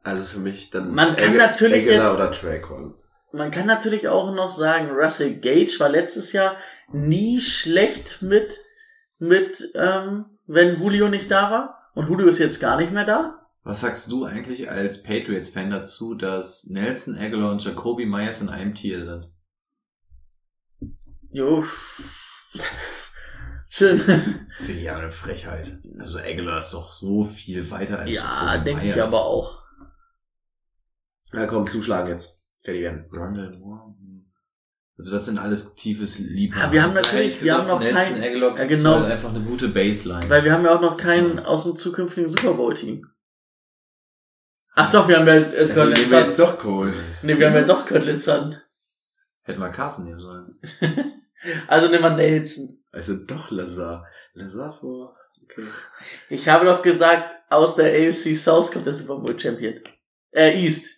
Also 0.04 0.22
für 0.24 0.38
mich 0.38 0.70
dann. 0.70 0.94
Man 0.94 1.16
kann 1.16 1.30
Ag- 1.32 1.38
natürlich 1.38 1.84
jetzt- 1.84 2.14
oder. 2.14 2.94
Man 3.32 3.50
kann 3.50 3.66
natürlich 3.66 4.06
auch 4.06 4.32
noch 4.32 4.50
sagen, 4.50 4.90
Russell 4.90 5.40
Gage 5.40 5.74
war 5.80 5.88
letztes 5.88 6.32
Jahr 6.32 6.54
nie 6.92 7.40
schlecht 7.40 8.22
mit, 8.22 8.56
mit, 9.18 9.72
ähm, 9.74 10.26
wenn 10.46 10.80
Julio 10.80 11.08
nicht 11.08 11.28
da 11.28 11.50
war. 11.50 11.90
Und 11.96 12.08
Julio 12.08 12.28
ist 12.28 12.38
jetzt 12.38 12.60
gar 12.60 12.76
nicht 12.76 12.92
mehr 12.92 13.04
da. 13.04 13.43
Was 13.66 13.80
sagst 13.80 14.12
du 14.12 14.24
eigentlich 14.24 14.70
als 14.70 15.02
Patriots-Fan 15.02 15.70
dazu, 15.70 16.14
dass 16.14 16.66
Nelson 16.66 17.16
Aguilar 17.16 17.50
und 17.50 17.64
Jacoby 17.64 18.04
Myers 18.04 18.42
in 18.42 18.50
einem 18.50 18.74
Tier 18.74 19.04
sind? 19.06 19.30
Jo. 21.30 21.64
Schön. 23.70 23.98
Finde 23.98 24.72
ich 24.74 24.82
ja 24.84 24.96
eine 24.98 25.10
Frechheit. 25.10 25.78
Also 25.98 26.18
Aguilar 26.18 26.58
ist 26.58 26.72
doch 26.74 26.92
so 26.92 27.24
viel 27.24 27.68
weiter 27.70 27.98
als 28.00 28.10
ja, 28.14 28.58
denke 28.58 28.86
ich 28.86 29.02
aber 29.02 29.16
auch. 29.24 29.62
Ja, 31.32 31.46
komm, 31.46 31.66
zuschlagen 31.66 32.10
jetzt. 32.10 32.40
Fertig 32.62 32.82
werden. 32.82 33.06
Rondell 33.12 33.58
Moore. 33.58 33.94
Also 34.96 35.12
das 35.14 35.26
sind 35.26 35.38
alles 35.38 35.74
tiefes 35.74 36.20
Liebhaber. 36.20 36.66
Ja, 36.66 36.72
wir 36.72 36.82
haben 36.84 36.94
natürlich- 36.94 37.42
wir 37.42 37.54
haben 37.54 37.66
noch 37.66 37.80
Nelson 37.80 38.12
kein- 38.14 38.22
Aguilar 38.22 38.56
Ja, 38.58 38.64
genau. 38.66 38.94
halt 39.00 39.10
einfach 39.10 39.30
eine 39.30 39.40
gute 39.42 39.68
Baseline. 39.68 40.28
Weil 40.30 40.44
wir 40.44 40.52
haben 40.52 40.64
ja 40.64 40.76
auch 40.76 40.80
noch 40.80 40.96
keinen 40.96 41.38
so. 41.38 41.42
aus 41.44 41.64
dem 41.64 41.76
zukünftigen 41.76 42.28
Super 42.28 42.52
Bowl 42.54 42.74
Team. 42.74 43.04
Ach 44.74 44.90
doch, 44.90 45.08
wir 45.08 45.18
haben 45.18 45.26
ja 45.26 45.34
äh, 45.34 45.68
Also 45.70 45.86
wir 45.86 46.20
jetzt 46.20 46.38
doch 46.38 46.58
Cole. 46.58 46.94
Nee, 47.22 47.38
wir 47.38 47.46
haben 47.46 47.54
ja 47.54 47.62
doch 47.62 47.86
Curtis 47.86 48.26
Hunt. 48.26 48.60
Hätten 49.42 49.60
wir 49.60 49.68
Carson 49.68 50.06
nehmen 50.06 50.20
sollen. 50.20 50.60
Also 51.68 51.88
nehmen 51.88 52.02
wir 52.02 52.16
Nelson. 52.16 52.82
Also 52.90 53.16
doch 53.26 53.50
Lazar. 53.50 54.06
Lazar 54.32 54.72
vor. 54.72 55.14
Okay. 55.42 55.66
Ich 56.30 56.48
habe 56.48 56.64
doch 56.64 56.80
gesagt, 56.80 57.26
aus 57.50 57.76
der 57.76 57.92
AFC 57.92 58.34
South 58.34 58.72
kommt 58.72 58.86
der 58.86 58.94
Super 58.94 59.16
Bowl 59.16 59.38
Champion. 59.38 59.74
Äh, 60.30 60.58
East. 60.64 60.90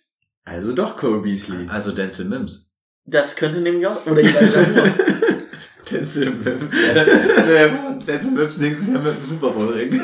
Also 0.45 0.73
doch 0.73 0.95
Cole 0.95 1.21
Beasley. 1.21 1.67
Also 1.67 1.91
Denzel 1.91 2.25
Mims. 2.25 2.77
Das 3.05 3.35
könnte 3.35 3.59
nämlich 3.59 3.85
auch, 3.85 4.05
oder 4.05 4.21
Elijah 4.21 4.41
Moore. 4.41 4.93
Denzel 5.91 6.31
Mims. 6.31 6.75
Denzel 8.07 8.31
Mims 8.31 8.57
nächstes 8.59 8.87
Jahr 8.87 9.01
mit 9.01 9.15
dem 9.15 9.23
Super 9.23 9.51
Bowl 9.51 9.73
Ring. 9.73 10.01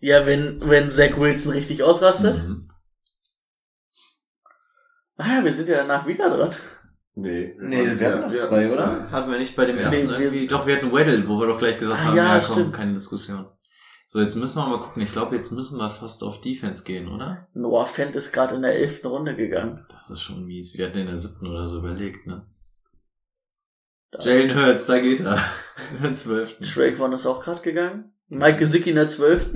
Ja, 0.00 0.24
wenn, 0.24 0.62
wenn 0.64 0.90
Zach 0.90 1.18
Wilson 1.18 1.52
richtig 1.52 1.82
ausrastet. 1.82 2.38
Mhm. 2.38 2.67
Ah 5.18 5.36
ja, 5.38 5.44
wir 5.44 5.52
sind 5.52 5.68
ja 5.68 5.76
danach 5.78 6.06
wieder 6.06 6.30
dran. 6.30 6.54
Nee. 7.14 7.54
Nee, 7.58 7.98
wir 7.98 8.08
hatten 8.08 8.20
noch 8.22 8.28
zwei, 8.34 8.70
oder? 8.72 9.10
Hatten 9.10 9.30
wir 9.30 9.38
nicht 9.38 9.54
bei 9.56 9.66
dem 9.66 9.76
Ja. 9.76 9.82
ersten 9.82 10.06
Nee, 10.06 10.12
irgendwie. 10.24 10.46
Doch, 10.46 10.66
wir 10.66 10.76
hatten 10.76 10.92
Weddle, 10.92 11.28
wo 11.28 11.38
wir 11.40 11.48
doch 11.48 11.58
gleich 11.58 11.76
gesagt 11.76 12.00
Ah, 12.00 12.04
haben, 12.06 12.16
ja, 12.16 12.36
ja, 12.36 12.40
komm, 12.44 12.54
stimmt. 12.54 12.74
keine 12.74 12.94
Diskussion. 12.94 13.46
So, 14.06 14.20
jetzt 14.20 14.36
müssen 14.36 14.56
wir 14.58 14.66
mal 14.68 14.78
gucken. 14.80 15.02
Ich 15.02 15.12
glaube, 15.12 15.36
jetzt 15.36 15.50
müssen 15.50 15.76
wir 15.78 15.90
fast 15.90 16.22
auf 16.22 16.40
Defense 16.40 16.84
gehen, 16.84 17.08
oder? 17.08 17.48
Noah 17.52 17.84
Fent 17.84 18.14
ist 18.16 18.32
gerade 18.32 18.54
in 18.54 18.62
der 18.62 18.74
elften 18.74 19.08
Runde 19.08 19.36
gegangen. 19.36 19.84
Das 19.90 20.08
ist 20.10 20.22
schon 20.22 20.44
mies. 20.46 20.78
Wir 20.78 20.86
hatten 20.86 20.96
in 20.98 21.08
der 21.08 21.16
siebten 21.18 21.46
oder 21.46 21.66
so 21.66 21.78
überlegt, 21.80 22.26
ne? 22.26 22.46
Da 24.10 24.20
Jalen 24.20 24.54
Hurts, 24.56 24.86
da 24.86 24.98
geht 25.00 25.20
er. 25.20 25.38
In 25.96 26.02
der 26.02 26.16
zwölften. 26.16 26.64
Drake 26.64 27.02
One 27.02 27.14
ist 27.16 27.26
auch 27.26 27.42
gerade 27.42 27.60
gegangen. 27.60 28.14
Mike 28.28 28.56
Gesicki 28.58 28.88
in 28.90 28.96
der 28.96 29.08
12. 29.08 29.50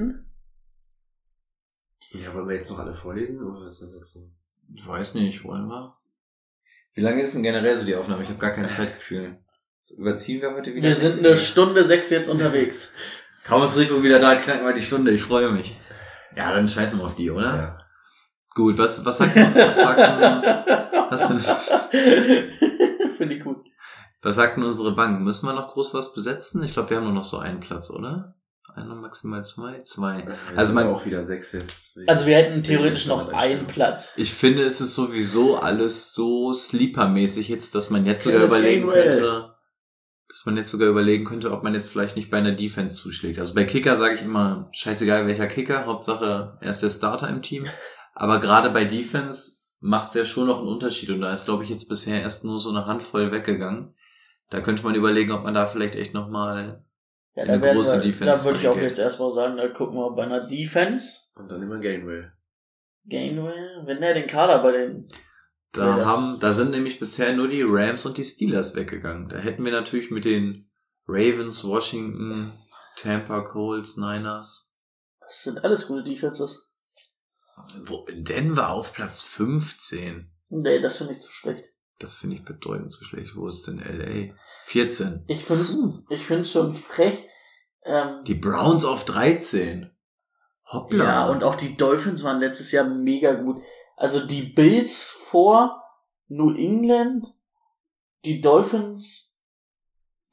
Ja, 2.12 2.34
wollen 2.34 2.48
wir 2.48 2.56
jetzt 2.56 2.70
noch 2.70 2.78
alle 2.80 2.92
vorlesen 2.94 3.42
oder 3.42 3.66
ist 3.66 3.80
das 3.80 3.94
jetzt 3.94 4.12
so? 4.12 4.30
Ich 4.74 4.86
weiß 4.86 5.14
nicht, 5.14 5.44
wollen 5.44 5.66
wir? 5.68 5.96
Wie 6.94 7.00
lange 7.00 7.22
ist 7.22 7.34
denn 7.34 7.42
generell 7.42 7.76
so 7.76 7.86
die 7.86 7.96
Aufnahme? 7.96 8.22
Ich 8.22 8.28
habe 8.28 8.38
gar 8.38 8.50
kein 8.50 8.68
Zeitgefühl. 8.68 9.38
Überziehen 9.96 10.40
wir 10.40 10.54
heute 10.54 10.74
wieder? 10.74 10.88
Wir 10.88 10.94
sind 10.94 11.18
eine 11.18 11.36
Stunde 11.36 11.84
sechs 11.84 12.10
jetzt 12.10 12.28
unterwegs. 12.28 12.94
Kaum 13.44 13.62
ist 13.64 13.76
Rico 13.78 14.02
wieder 14.02 14.18
da, 14.18 14.36
knacken 14.36 14.66
wir 14.66 14.72
die 14.72 14.80
Stunde. 14.80 15.10
Ich 15.10 15.22
freue 15.22 15.50
mich. 15.50 15.76
Ja, 16.36 16.52
dann 16.52 16.66
scheißen 16.68 16.98
wir 16.98 17.04
auf 17.04 17.14
die, 17.14 17.30
oder? 17.30 17.56
Ja. 17.56 17.78
Gut, 18.54 18.78
was, 18.78 19.04
was 19.04 19.18
sagt 19.18 19.36
man, 19.36 19.54
was 19.54 19.76
sagt 19.76 19.98
man, 19.98 20.42
was 21.10 21.28
denn, 21.28 21.40
Finde 23.10 23.34
ich 23.34 23.42
gut. 23.42 23.64
was 24.22 24.36
sagt 24.36 24.56
denn 24.56 24.64
unsere 24.64 24.94
Bank? 24.94 25.20
Müssen 25.20 25.46
wir 25.46 25.54
noch 25.54 25.72
groß 25.72 25.94
was 25.94 26.14
besetzen? 26.14 26.62
Ich 26.62 26.74
glaube, 26.74 26.90
wir 26.90 26.98
haben 26.98 27.04
nur 27.04 27.12
noch 27.14 27.24
so 27.24 27.38
einen 27.38 27.60
Platz, 27.60 27.90
oder? 27.90 28.34
Einer, 28.74 28.94
maximal 28.94 29.44
zwei? 29.44 29.80
Zwei. 29.82 30.26
Wir 30.26 30.36
Also 30.56 30.72
man, 30.72 30.86
auch 30.86 31.04
wieder 31.04 31.22
sechs 31.22 31.52
jetzt. 31.52 31.98
Also 32.06 32.26
wir 32.26 32.36
hätten 32.36 32.62
theoretisch 32.62 33.06
noch 33.06 33.32
einen. 33.32 33.66
Platz. 33.66 34.14
ich 34.16 34.32
finde, 34.32 34.62
es 34.62 34.80
ist 34.80 34.94
sowieso 34.94 35.56
alles 35.56 36.14
so 36.14 36.52
sleeper-mäßig 36.52 37.48
jetzt, 37.48 37.74
dass 37.74 37.90
man 37.90 38.06
jetzt 38.06 38.24
sogar 38.24 38.40
Kenneth 38.40 38.58
überlegen 38.58 38.86
Gainwell. 38.86 39.10
könnte, 39.10 39.54
dass 40.28 40.46
man 40.46 40.56
jetzt 40.56 40.70
sogar 40.70 40.88
überlegen 40.88 41.24
könnte, 41.24 41.52
ob 41.52 41.62
man 41.62 41.74
jetzt 41.74 41.90
vielleicht 41.90 42.16
nicht 42.16 42.30
bei 42.30 42.38
einer 42.38 42.52
Defense 42.52 42.96
zuschlägt. 42.96 43.38
Also 43.38 43.54
bei 43.54 43.64
Kicker 43.64 43.96
sage 43.96 44.16
ich 44.16 44.22
immer, 44.22 44.68
scheißegal 44.72 45.26
welcher 45.26 45.46
Kicker, 45.46 45.84
Hauptsache 45.86 46.56
er 46.60 46.70
ist 46.70 46.82
der 46.82 46.90
Starter 46.90 47.28
im 47.28 47.42
Team. 47.42 47.66
Aber 48.14 48.40
gerade 48.40 48.70
bei 48.70 48.84
Defense 48.84 49.62
macht 49.80 50.08
es 50.08 50.14
ja 50.14 50.24
schon 50.24 50.46
noch 50.46 50.60
einen 50.60 50.68
Unterschied 50.68 51.10
und 51.10 51.20
da 51.20 51.32
ist, 51.34 51.44
glaube 51.44 51.64
ich, 51.64 51.70
jetzt 51.70 51.88
bisher 51.88 52.22
erst 52.22 52.44
nur 52.44 52.58
so 52.58 52.70
eine 52.70 52.86
Handvoll 52.86 53.32
weggegangen. 53.32 53.94
Da 54.48 54.60
könnte 54.60 54.84
man 54.84 54.94
überlegen, 54.94 55.32
ob 55.32 55.44
man 55.44 55.54
da 55.54 55.66
vielleicht 55.66 55.96
echt 55.96 56.14
nochmal 56.14 56.84
Ja, 57.34 57.44
Eine 57.44 57.60
da 57.60 57.72
große 57.72 57.94
wir, 57.96 58.00
Defense 58.02 58.24
Da 58.24 58.44
würde 58.44 58.58
ich 58.58 58.68
auch 58.68 58.72
reingeht. 58.72 58.90
jetzt 58.90 58.98
erstmal 58.98 59.30
sagen, 59.30 59.56
da 59.56 59.68
gucken 59.68 59.96
wir 59.96 60.10
bei 60.14 60.24
einer 60.24 60.46
Defense. 60.46 61.32
Und 61.34 61.48
dann 61.48 61.62
immer 61.62 61.78
Gainwell. 61.78 62.32
Gainwell, 63.06 63.82
wenn 63.86 64.00
der 64.00 64.14
den 64.14 64.26
Kader 64.26 64.62
bei 64.62 64.72
den 64.72 65.08
Da 65.72 65.98
Ja, 65.98 66.04
haben, 66.04 66.38
da 66.40 66.52
sind 66.52 66.70
nämlich 66.70 66.98
bisher 66.98 67.32
nur 67.34 67.48
die 67.48 67.62
Rams 67.62 68.04
und 68.04 68.18
die 68.18 68.24
Steelers 68.24 68.76
weggegangen. 68.76 69.28
Da 69.28 69.38
hätten 69.38 69.64
wir 69.64 69.72
natürlich 69.72 70.10
mit 70.10 70.24
den 70.26 70.70
Ravens, 71.06 71.64
Washington, 71.64 72.52
Tampa, 72.96 73.40
Colts, 73.40 73.96
Niners. 73.96 74.74
Das 75.20 75.42
sind 75.42 75.64
alles 75.64 75.86
gute 75.86 76.02
Defenses. 76.04 76.74
Wo, 77.84 78.06
Denver 78.12 78.70
auf 78.70 78.92
Platz 78.92 79.22
15. 79.22 80.30
Nee, 80.50 80.80
das 80.80 80.98
finde 80.98 81.12
ich 81.14 81.20
zu 81.20 81.30
schlecht. 81.32 81.71
Das 82.02 82.14
finde 82.14 82.36
ich 82.36 82.44
bedeutend 82.44 82.92
zu 82.92 83.04
schlecht. 83.04 83.36
Wo 83.36 83.48
ist 83.48 83.66
denn 83.66 83.78
LA? 83.78 84.34
14. 84.64 85.24
Ich 85.28 85.44
finde 85.44 86.02
ich 86.10 86.24
finde 86.26 86.44
schon 86.44 86.74
frech. 86.74 87.26
Ähm, 87.84 88.24
Die 88.24 88.34
Browns 88.34 88.84
auf 88.84 89.04
13. 89.04 89.90
Hoppla. 90.66 91.04
ja, 91.04 91.28
und 91.28 91.42
auch 91.44 91.56
die 91.56 91.76
Dolphins 91.76 92.22
waren 92.24 92.40
letztes 92.40 92.72
Jahr 92.72 92.88
mega 92.88 93.34
gut. 93.34 93.62
Also 93.96 94.24
die 94.26 94.42
Bills 94.42 95.08
vor 95.08 95.82
New 96.28 96.54
England, 96.54 97.34
die 98.24 98.40
Dolphins, 98.40 99.38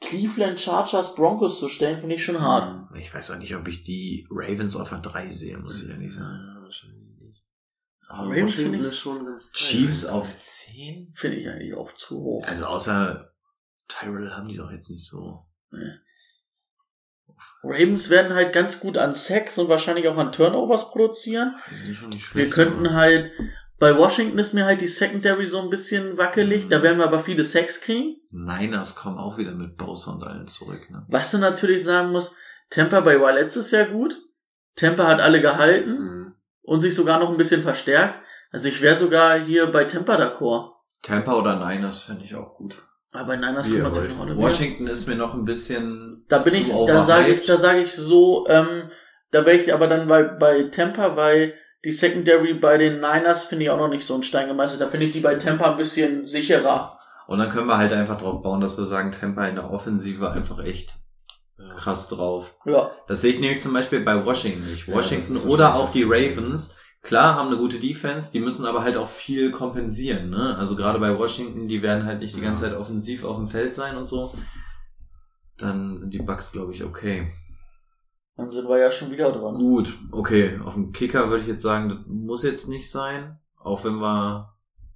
Cleveland 0.01 0.59
Chargers, 0.59 1.15
Broncos 1.15 1.59
zu 1.59 1.67
stellen, 1.67 1.99
finde 1.99 2.15
ich 2.15 2.24
schon 2.24 2.39
hart. 2.39 2.89
Ich 2.95 3.13
weiß 3.13 3.32
auch 3.32 3.38
nicht, 3.38 3.55
ob 3.55 3.67
ich 3.67 3.82
die 3.84 4.28
Ravens 4.32 4.76
auf 4.78 4.89
der 4.89 4.99
3 4.99 5.30
sehe, 5.32 5.57
muss 5.57 5.84
ich 5.84 5.89
ehrlich 5.89 6.13
sagen. 6.13 6.59
Ja. 8.10 8.16
Aber 8.16 8.30
Ravens 8.32 8.57
Washington 8.57 8.84
ist 8.84 8.97
schon 8.97 9.26
ganz. 9.26 9.51
Chiefs 9.53 10.05
auf 10.05 10.39
10? 10.41 11.14
Finde 11.16 11.38
ich 11.38 11.47
eigentlich 11.47 11.74
auch 11.76 11.93
zu 11.93 12.20
hoch. 12.20 12.45
Also 12.47 12.66
außer 12.66 13.32
Tyrell 13.88 14.32
haben 14.32 14.47
die 14.47 14.57
doch 14.57 14.72
jetzt 14.72 14.89
nicht 14.89 15.05
so. 15.05 15.45
Ravens 17.64 18.10
werden 18.10 18.34
halt 18.34 18.53
ganz 18.53 18.80
gut 18.80 18.97
an 18.97 19.14
Sacks 19.14 19.57
und 19.57 19.70
wahrscheinlich 19.70 20.07
auch 20.07 20.18
an 20.18 20.32
Turnovers 20.32 20.91
produzieren. 20.91 21.55
Die 21.72 21.76
sind 21.76 21.93
schon 21.95 22.10
nicht 22.10 22.24
Wir 22.36 22.43
schlecht. 22.43 22.53
könnten 22.53 22.88
aber- 22.88 22.95
halt, 22.95 23.32
bei 23.80 23.97
Washington 23.97 24.39
ist 24.39 24.53
mir 24.53 24.66
halt 24.66 24.82
die 24.82 24.88
Secondary 24.88 25.45
so 25.45 25.62
ein 25.62 25.70
bisschen 25.70 26.18
wackelig, 26.18 26.68
da 26.68 26.82
werden 26.82 26.97
wir 26.97 27.05
aber 27.05 27.20
viele 27.20 27.43
Sacks 27.43 27.82
kriegen. 27.82 28.18
Niners 28.32 28.95
kommen 28.95 29.18
auch 29.18 29.38
wieder 29.38 29.51
mit 29.53 29.78
Bowser 29.78 30.14
und 30.16 30.24
allen 30.24 30.47
zurück, 30.47 30.89
ne? 30.89 31.05
Was 31.10 31.32
du 31.32 31.38
natürlich 31.38 31.84
sagen 31.84 32.12
musst, 32.12 32.36
Tampa 32.70 33.01
Bay 33.01 33.20
war 33.22 33.34
letztes 33.34 33.72
Jahr 33.72 33.86
gut. 33.86 34.18
Tampa 34.76 35.07
hat 35.07 35.20
alle 35.22 35.41
gehalten 35.41 35.91
Mhm. 35.99 36.18
Und 36.70 36.82
sich 36.82 36.93
sogar 36.93 37.20
noch 37.20 37.32
ein 37.32 37.38
bisschen 37.38 37.63
verstärkt. 37.63 38.20
Also 38.51 38.70
ich 38.70 38.80
wäre 38.82 38.95
sogar 38.95 39.39
hier 39.39 39.67
bei 39.72 39.86
Tampa 39.86 40.15
d'accord. 40.15 40.74
Tampa 41.01 41.34
oder 41.34 41.55
Niners 41.55 42.03
finde 42.03 42.26
ich 42.26 42.36
auch 42.36 42.55
gut. 42.55 42.76
Aber 43.11 43.36
das 43.36 43.72
Wie 43.72 43.80
kommt 43.80 43.95
ihr 43.95 44.01
natürlich 44.01 44.15
noch. 44.15 44.38
Washington 44.38 44.86
ist 44.86 45.07
mir 45.07 45.15
noch 45.15 45.34
ein 45.34 45.45
bisschen 45.45 46.26
Da 46.30 46.38
bin 46.38 46.53
ich, 46.53 46.70
da 46.70 47.03
sage 47.03 47.34
ich, 47.34 47.45
da 47.45 47.57
sage 47.57 47.80
ich 47.82 47.91
so, 47.91 48.47
ähm, 48.47 48.91
da 49.32 49.47
wäre 49.47 49.57
ich 49.57 49.74
aber 49.74 49.88
dann 49.88 50.07
bei, 50.07 50.24
bei 50.24 50.63
Tampa, 50.65 51.15
weil 51.15 51.55
die 51.84 51.91
Secondary 51.91 52.53
bei 52.53 52.78
den 52.78 52.97
Niners 52.97 53.45
finde 53.45 53.65
ich 53.65 53.72
auch 53.72 53.78
noch 53.78 53.89
nicht 53.89 54.05
so 54.05 54.13
ein 54.13 54.24
Stein 54.24 54.47
gemeißelt. 54.47 54.80
Da 54.80 54.88
finde 54.88 55.07
ich 55.07 55.11
die 55.11 55.22
bei 55.22 55.36
Tampa 55.36 55.72
ein 55.72 55.78
bisschen 55.78 56.28
sicherer. 56.28 56.99
Und 57.26 57.39
dann 57.39 57.49
können 57.49 57.67
wir 57.67 57.80
halt 57.80 57.93
einfach 57.93 58.17
drauf 58.17 58.43
bauen, 58.43 58.61
dass 58.61 58.78
wir 58.78 58.86
sagen, 58.86 59.11
Tampa 59.11 59.47
in 59.47 59.55
der 59.55 59.72
Offensive 59.72 60.32
einfach 60.32 60.63
echt 60.63 60.97
krass 61.76 62.07
drauf. 62.07 62.55
Ja. 62.66 62.91
Das 63.07 63.22
sehe 63.22 63.32
ich 63.32 63.39
nämlich 63.39 63.62
zum 63.62 63.74
Beispiel 63.74 64.01
bei 64.01 64.26
Washington 64.26 64.70
nicht. 64.70 64.88
Ja, 64.88 64.95
Washington 64.95 65.36
ist 65.36 65.45
oder 65.45 65.76
auch 65.76 65.91
die. 65.91 66.03
Ravens, 66.03 66.78
klar, 67.01 67.36
haben 67.36 67.47
eine 67.47 67.57
gute 67.57 67.80
Defense, 67.80 68.32
die 68.32 68.39
müssen 68.39 68.66
aber 68.66 68.84
halt 68.84 68.97
auch 68.97 69.07
viel 69.07 69.51
kompensieren. 69.51 70.30
Ne? 70.30 70.55
Also 70.57 70.76
gerade 70.76 70.99
bei 70.99 71.18
Washington, 71.18 71.68
die 71.68 71.82
werden 71.82 72.05
halt 72.05 72.20
nicht 72.20 72.36
die 72.36 72.41
ganze 72.41 72.66
Ja. 72.66 72.72
Zeit 72.72 72.80
offensiv 72.80 73.24
auf 73.24 73.38
dem 73.38 73.47
Feld 73.47 73.74
sein 73.74 73.97
und 73.97 74.05
so. 74.05 74.34
Dann 75.57 75.97
sind 75.97 76.14
die 76.14 76.22
Bucks, 76.22 76.51
glaube 76.51 76.74
ich, 76.74 76.84
okay. 76.84 77.34
Dann 78.38 78.51
sind 78.51 78.70
wir 78.70 78.78
ja 78.80 78.89
schon 78.89 79.12
wieder 79.12 79.32
dran. 79.34 79.55
Gut, 79.55 79.97
okay. 80.12 80.60
Auf 80.64 80.76
dem 80.76 80.93
Kicker 80.93 81.30
würde 81.30 81.43
ich 81.43 81.49
jetzt 81.49 81.64
sagen, 81.64 81.89
das 81.89 81.99
muss 82.07 82.43
jetzt 82.43 82.70
nicht 82.70 82.89
sein. 82.89 83.38
Auch 83.57 83.84
wenn 83.84 83.95
wir 83.95 84.53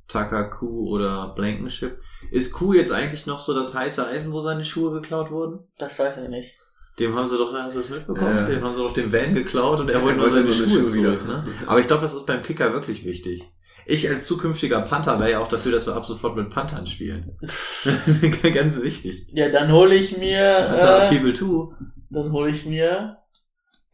Tucker, 0.08 0.46
Kuh 0.50 0.90
oder 0.90 1.34
Blankenship. 1.36 2.00
Ist 2.32 2.54
Kuh 2.54 2.74
jetzt 2.74 2.92
eigentlich 2.92 3.26
noch 3.26 3.40
so 3.40 3.54
das 3.54 3.74
heiße 3.76 4.06
Eisen, 4.08 4.32
wo 4.32 4.42
seine 4.42 4.64
Schuhe 4.64 4.92
geklaut 4.94 5.32
wurden? 5.32 5.60
Das 5.78 5.98
weiß 6.00 6.18
ich 6.18 6.30
nicht. 6.30 6.56
Dem 7.00 7.16
haben 7.16 7.26
sie 7.26 7.38
doch, 7.38 7.52
hast 7.54 7.74
du 7.74 7.80
das 7.80 7.90
mitbekommen? 7.90 8.38
Ja. 8.38 8.46
Dem 8.46 8.64
haben 8.64 8.74
sie 8.74 8.80
doch 8.80 8.94
den 8.94 9.12
Van 9.12 9.34
geklaut 9.34 9.80
und 9.80 9.90
er 9.90 9.98
Ja, 10.00 10.04
wollte 10.04 10.20
nur 10.20 10.30
seine 10.30 10.52
Schuhe 10.52 10.68
Schuhe 10.70 10.86
zurück, 10.86 11.24
wieder. 11.24 11.42
ne? 11.44 11.48
Aber 11.66 11.80
ich 11.80 11.88
glaube, 11.88 12.02
das 12.04 12.14
ist 12.14 12.28
beim 12.28 12.44
Kicker 12.44 12.72
wirklich 12.74 13.04
wichtig. 13.06 13.44
Ich 13.86 14.08
als 14.10 14.26
zukünftiger 14.28 14.82
Panther 14.82 15.20
wäre 15.20 15.32
ja 15.32 15.40
auch 15.40 15.48
dafür, 15.48 15.72
dass 15.72 15.88
wir 15.88 15.96
ab 15.96 16.06
sofort 16.06 16.36
mit 16.36 16.50
Panthern 16.52 16.86
spielen. 16.86 17.38
Ganz 18.54 18.82
wichtig. 18.82 19.28
Ja, 19.34 19.50
dann 19.50 19.72
hole 19.72 19.96
ich 19.96 20.16
mir, 20.18 20.66
Panther 20.70 21.10
äh, 21.12 21.16
People 21.16 21.34
2. 21.34 21.76
dann 22.12 22.32
hole 22.32 22.50
ich 22.50 22.66
mir 22.66 23.18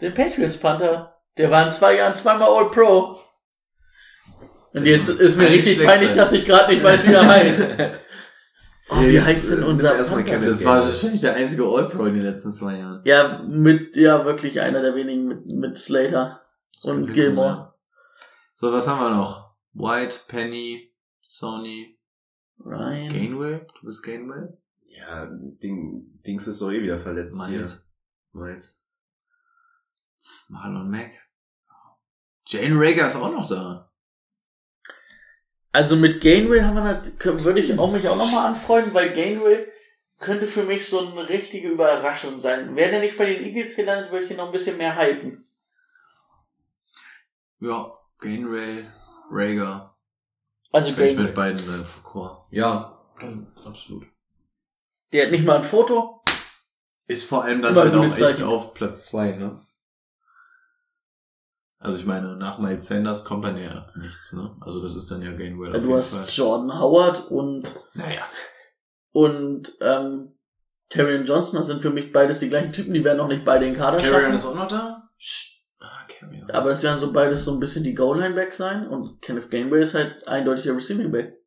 den 0.02 0.14
Patriots 0.14 0.58
Panther. 0.58 1.16
Der 1.38 1.50
war 1.50 1.66
in 1.66 1.72
zwei 1.72 1.96
Jahren 1.96 2.14
zweimal 2.14 2.50
All 2.50 2.68
Pro. 2.68 3.18
Und 4.74 4.86
jetzt 4.86 5.10
ist 5.10 5.38
mir 5.38 5.50
richtig 5.50 5.84
peinlich, 5.84 6.10
sein. 6.10 6.18
dass 6.18 6.34
ich 6.34 6.46
gerade 6.46 6.72
nicht 6.74 6.84
weiß, 6.84 7.08
wie 7.08 7.14
er 7.14 7.28
heißt. 7.28 7.76
Oh, 8.92 9.02
wie 9.02 9.06
Jetzt, 9.12 9.26
heißt 9.26 9.52
denn 9.52 9.62
äh, 9.64 9.66
unser? 9.66 9.92
Kenneth 10.24 10.46
Das 10.50 10.64
war 10.66 10.82
wahrscheinlich 10.82 11.22
der 11.22 11.36
einzige 11.36 11.64
All-Pro 11.64 12.06
in 12.06 12.16
den 12.16 12.24
letzten 12.24 12.52
zwei 12.52 12.78
Jahren. 12.78 13.02
Ja, 13.06 13.44
mit, 13.48 13.96
ja, 13.96 14.26
wirklich 14.26 14.62
einer 14.62 14.82
der 14.82 14.96
wenigen 14.96 15.28
mit, 15.28 15.46
mit 15.46 15.78
Slater 15.78 16.42
und 16.84 17.14
Gilmore. 17.14 17.76
So, 18.56 18.72
was 18.72 18.88
haben 18.88 19.00
wir 19.00 19.16
noch? 19.16 19.56
White, 19.74 20.22
Penny, 20.28 20.92
Sony, 21.22 22.00
Ryan. 22.60 23.10
Gainwell? 23.10 23.68
Du 23.80 23.86
bist 23.88 24.04
Gainwell? 24.04 24.58
Ja, 24.88 25.28
Ding, 25.32 26.20
Dings 26.26 26.48
ist 26.48 26.62
doch 26.62 26.72
eh 26.72 26.82
wieder 26.82 26.98
verletzt 27.00 27.38
Miles. 27.38 27.88
hier. 28.34 28.42
Miles. 28.42 28.84
Marlon 30.48 30.90
Mack. 30.90 31.12
Jane 32.48 32.76
Rager 32.76 33.06
ist 33.06 33.16
auch 33.16 33.32
noch 33.32 33.48
da. 33.48 33.89
Also 35.72 35.96
mit 35.96 36.22
Gainwell 36.22 36.64
haben 36.64 36.76
wir 36.76 37.02
kö- 37.20 37.44
würde 37.44 37.60
ich 37.60 37.78
auch 37.78 37.92
mich 37.92 38.08
auch 38.08 38.16
nochmal 38.16 38.48
anfreunden, 38.48 38.94
weil 38.94 39.12
Gainwell 39.14 39.72
könnte 40.20 40.48
für 40.48 40.64
mich 40.64 40.88
so 40.88 41.00
eine 41.08 41.30
richtige 41.30 41.70
Überraschung 41.70 42.40
sein. 42.40 42.76
Wäre 42.76 42.92
der 42.92 43.00
nicht 43.02 43.18
bei 43.18 43.26
den 43.28 43.44
Eagles 43.44 43.76
gelandet, 43.76 44.12
würde 44.12 44.26
ich 44.26 44.32
ihn 44.32 44.38
noch 44.38 44.48
ein 44.48 44.52
bisschen 44.52 44.78
mehr 44.78 44.98
hypen. 44.98 45.46
Ja, 47.60 47.94
Gainwell, 48.20 48.92
Rager. 49.30 49.96
Also 50.72 50.92
Vielleicht 50.92 51.10
Gainwell. 51.16 51.26
mit 51.28 51.36
beiden 51.36 51.60
äh, 51.60 51.84
Foucault. 51.84 52.46
Ja, 52.52 53.00
absolut. 53.66 54.06
Der 55.14 55.26
hat 55.26 55.32
nicht 55.32 55.46
mal 55.46 55.58
ein 55.58 55.64
Foto. 55.64 56.22
Ist 57.08 57.24
vor 57.28 57.44
allem 57.44 57.62
dann 57.62 57.76
halt 57.76 57.96
auch 57.96 58.04
echt 58.04 58.42
auf 58.44 58.74
Platz 58.74 59.08
zwei, 59.08 59.32
ne? 59.32 59.66
Also 61.82 61.98
ich 61.98 62.06
meine, 62.06 62.36
nach 62.36 62.60
Miles 62.60 62.88
Sanders 62.88 63.24
kommt 63.24 63.46
dann 63.46 63.56
ja 63.58 63.90
nichts, 63.96 64.34
ne? 64.34 64.56
Also 64.62 64.82
das 64.82 64.96
ist 64.96 65.10
dann 65.10 65.22
ja 65.22 65.32
Gainwell. 65.32 65.72
du 65.80 65.96
hast 65.96 66.16
Fall. 66.18 66.28
Jordan 66.30 66.78
Howard 66.80 67.32
und, 67.32 67.74
Naja. 67.94 68.22
und 69.12 69.78
ähm, 69.80 70.36
Karrion 70.90 71.24
Johnson, 71.24 71.58
das 71.60 71.68
sind 71.68 71.82
für 71.82 71.92
mich 71.92 72.12
beides 72.12 72.40
die 72.40 72.50
gleichen 72.50 72.74
Typen, 72.74 72.94
die 72.94 73.04
werden 73.04 73.18
noch 73.18 73.28
nicht 73.30 73.46
beide 73.46 73.66
in 73.66 73.74
den 73.74 73.80
Kader 73.82 73.98
Carrion 73.98 74.22
schaffen. 74.22 74.34
ist 74.36 74.46
auch 74.46 74.56
noch 74.56 74.68
da? 74.68 75.10
Ah, 75.80 76.06
Carrion. 76.10 76.52
Aber 76.52 76.70
das 76.72 76.84
werden 76.84 76.98
so 76.98 77.14
beides 77.14 77.46
so 77.46 77.54
ein 77.54 77.60
bisschen 77.62 77.86
die 77.86 77.94
Goal-Line-Back 77.96 78.54
sein 78.54 78.86
und 78.88 79.22
Kenneth 79.22 79.50
Gainwell 79.50 79.84
ist 79.84 79.96
halt 79.96 80.28
eindeutig 80.28 80.66
der 80.66 80.76
Receiving-Back. 80.76 81.38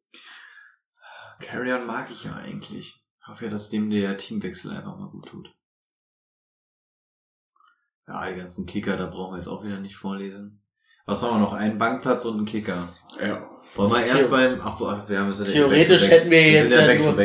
Carrion 1.40 1.86
mag 1.86 2.10
ich 2.10 2.24
ja 2.24 2.34
eigentlich. 2.36 3.02
Ich 3.20 3.28
hoffe 3.28 3.44
ja, 3.46 3.50
dass 3.50 3.68
dem 3.68 3.90
der 3.90 4.16
Teamwechsel 4.16 4.70
einfach 4.70 4.96
mal 4.96 5.10
gut 5.10 5.26
tut. 5.28 5.54
Ja, 8.08 8.28
die 8.28 8.36
ganzen 8.36 8.66
Kicker, 8.66 8.96
da 8.96 9.06
brauchen 9.06 9.32
wir 9.32 9.38
jetzt 9.38 9.46
auch 9.48 9.64
wieder 9.64 9.78
nicht 9.78 9.96
vorlesen. 9.96 10.62
Was 11.06 11.22
haben 11.22 11.36
wir 11.36 11.40
noch? 11.40 11.52
Einen 11.52 11.78
Bankplatz 11.78 12.24
und 12.24 12.36
einen 12.36 12.46
Kicker. 12.46 12.94
Ja. 13.20 13.48
Wollen 13.74 13.90
wir 13.90 13.98
erst 14.00 14.30
beim, 14.30 14.60
ach, 14.60 15.08
wir 15.08 15.18
haben 15.18 15.30
es 15.30 15.40
ja 15.40 15.46
Theoretisch 15.46 16.08
hätten 16.10 16.30
wir 16.30 16.50
jetzt 16.50 16.68
sind 16.68 16.72
ja 16.72 16.92
ja 16.92 16.98
nur-. 16.98 17.16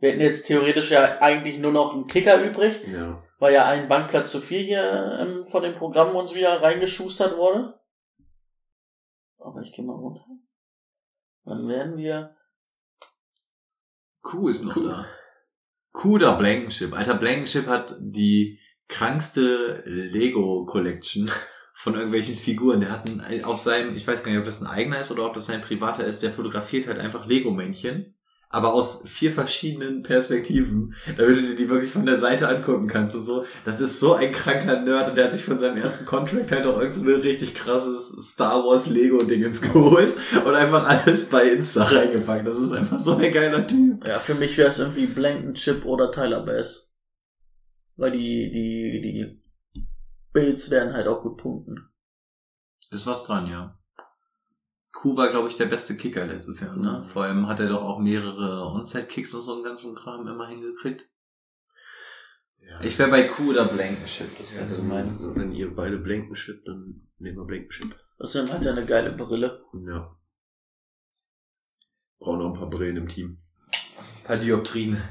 Wir 0.00 0.10
hätten 0.10 0.20
jetzt 0.20 0.46
theoretisch 0.46 0.90
ja 0.90 1.18
eigentlich 1.20 1.58
nur 1.58 1.72
noch 1.72 1.94
einen 1.94 2.06
Kicker 2.06 2.42
übrig, 2.42 2.80
Ja. 2.86 3.22
weil 3.38 3.54
ja 3.54 3.66
ein 3.66 3.88
Bankplatz 3.88 4.30
zu 4.30 4.40
viel 4.40 4.62
hier 4.64 5.18
ähm, 5.20 5.44
von 5.44 5.62
dem 5.62 5.74
Programm 5.76 6.14
uns 6.14 6.34
wieder 6.34 6.60
reingeschustert 6.62 7.36
wurde. 7.36 7.80
Aber 9.38 9.60
ich 9.62 9.72
gehe 9.72 9.84
mal 9.84 9.94
runter. 9.96 10.24
Dann 11.44 11.66
werden 11.66 11.96
wir. 11.96 12.36
Q 14.22 14.48
ist 14.48 14.64
noch 14.64 14.74
da. 14.74 15.06
Q 15.92 16.14
oder 16.16 16.36
Blankenship. 16.36 16.92
Alter, 16.92 17.14
Blankenship 17.14 17.66
hat 17.66 17.96
die 17.98 18.60
krankste 18.88 19.82
Lego 19.86 20.64
Collection 20.66 21.30
von 21.74 21.94
irgendwelchen 21.94 22.34
Figuren. 22.34 22.80
Der 22.80 22.90
hat 22.90 23.08
einen, 23.08 23.44
auf 23.44 23.58
seinem, 23.58 23.94
ich 23.94 24.06
weiß 24.06 24.24
gar 24.24 24.32
nicht, 24.32 24.40
ob 24.40 24.44
das 24.44 24.60
ein 24.60 24.66
eigener 24.66 24.98
ist 24.98 25.12
oder 25.12 25.26
ob 25.26 25.34
das 25.34 25.46
sein 25.46 25.60
privater 25.60 26.04
ist, 26.04 26.24
der 26.24 26.32
fotografiert 26.32 26.88
halt 26.88 26.98
einfach 26.98 27.26
Lego-Männchen. 27.26 28.14
Aber 28.50 28.72
aus 28.72 29.04
vier 29.06 29.30
verschiedenen 29.30 30.02
Perspektiven, 30.02 30.94
damit 31.18 31.36
du 31.36 31.42
dir 31.42 31.54
die 31.54 31.68
wirklich 31.68 31.92
von 31.92 32.06
der 32.06 32.16
Seite 32.16 32.48
angucken 32.48 32.88
kannst 32.88 33.14
und 33.14 33.22
so. 33.22 33.44
Das 33.66 33.78
ist 33.78 34.00
so 34.00 34.14
ein 34.14 34.32
kranker 34.32 34.80
Nerd 34.80 35.10
und 35.10 35.16
der 35.16 35.26
hat 35.26 35.32
sich 35.32 35.44
von 35.44 35.58
seinem 35.58 35.76
ersten 35.76 36.06
Contract 36.06 36.50
halt 36.50 36.64
auch 36.64 36.78
irgend 36.78 36.94
so 36.94 37.02
ein 37.02 37.20
richtig 37.20 37.54
krasses 37.54 38.16
Star 38.32 38.64
Wars 38.64 38.88
Lego 38.88 39.22
Dingens 39.22 39.60
geholt 39.60 40.16
und 40.46 40.54
einfach 40.54 40.88
alles 40.88 41.28
bei 41.28 41.50
Insta 41.50 41.84
reingepackt. 41.84 42.48
Das 42.48 42.58
ist 42.58 42.72
einfach 42.72 42.98
so 42.98 43.16
ein 43.16 43.32
geiler 43.32 43.66
Typ. 43.66 44.06
Ja, 44.06 44.18
für 44.18 44.34
mich 44.34 44.56
wäre 44.56 44.70
es 44.70 44.78
irgendwie 44.78 45.06
Blankenship 45.06 45.84
oder 45.84 46.10
Tyler 46.10 46.40
Bass. 46.40 46.87
Weil 47.98 48.12
die, 48.12 48.50
die, 48.50 49.00
die 49.02 49.42
Bills 50.32 50.70
werden 50.70 50.94
halt 50.94 51.08
auch 51.08 51.20
gut 51.20 51.36
punkten. 51.36 51.90
Ist 52.90 53.06
was 53.06 53.24
dran, 53.24 53.48
ja. 53.48 53.76
Q 54.92 55.16
war, 55.16 55.28
glaube 55.30 55.48
ich, 55.48 55.56
der 55.56 55.66
beste 55.66 55.96
Kicker 55.96 56.24
letztes 56.24 56.60
Jahr, 56.60 56.76
ne? 56.76 57.00
Mhm. 57.00 57.04
Vor 57.04 57.24
allem 57.24 57.48
hat 57.48 57.60
er 57.60 57.68
doch 57.68 57.82
auch 57.82 57.98
mehrere 57.98 58.66
Onside-Kicks 58.66 59.34
und 59.34 59.40
so 59.40 59.54
einen 59.54 59.64
ganzen 59.64 59.96
Kram 59.96 60.26
immer 60.28 60.46
hingekriegt. 60.48 61.08
ja. 62.60 62.80
Ich 62.82 62.98
wäre 62.98 63.10
bei 63.10 63.24
Q 63.24 63.50
oder 63.50 63.64
Blankenship, 63.64 64.38
das 64.38 64.56
wäre 64.56 64.72
so 64.72 64.84
mein. 64.84 65.18
Wenn 65.36 65.52
ihr 65.52 65.74
beide 65.74 65.98
Blankenship, 65.98 66.64
dann 66.64 67.08
nehmen 67.18 67.36
wir 67.36 67.44
Blankenship. 67.44 67.94
Außerdem 68.18 68.52
hat 68.52 68.64
er 68.64 68.72
eine 68.72 68.86
geile 68.86 69.12
Brille. 69.12 69.64
Ja. 69.86 70.16
Brauchen 72.20 72.38
noch 72.38 72.54
ein 72.54 72.58
paar 72.58 72.70
Brillen 72.70 72.96
im 72.96 73.08
Team. 73.08 73.38
Ein 73.72 74.24
paar 74.24 74.36
Dioptrien. 74.36 75.02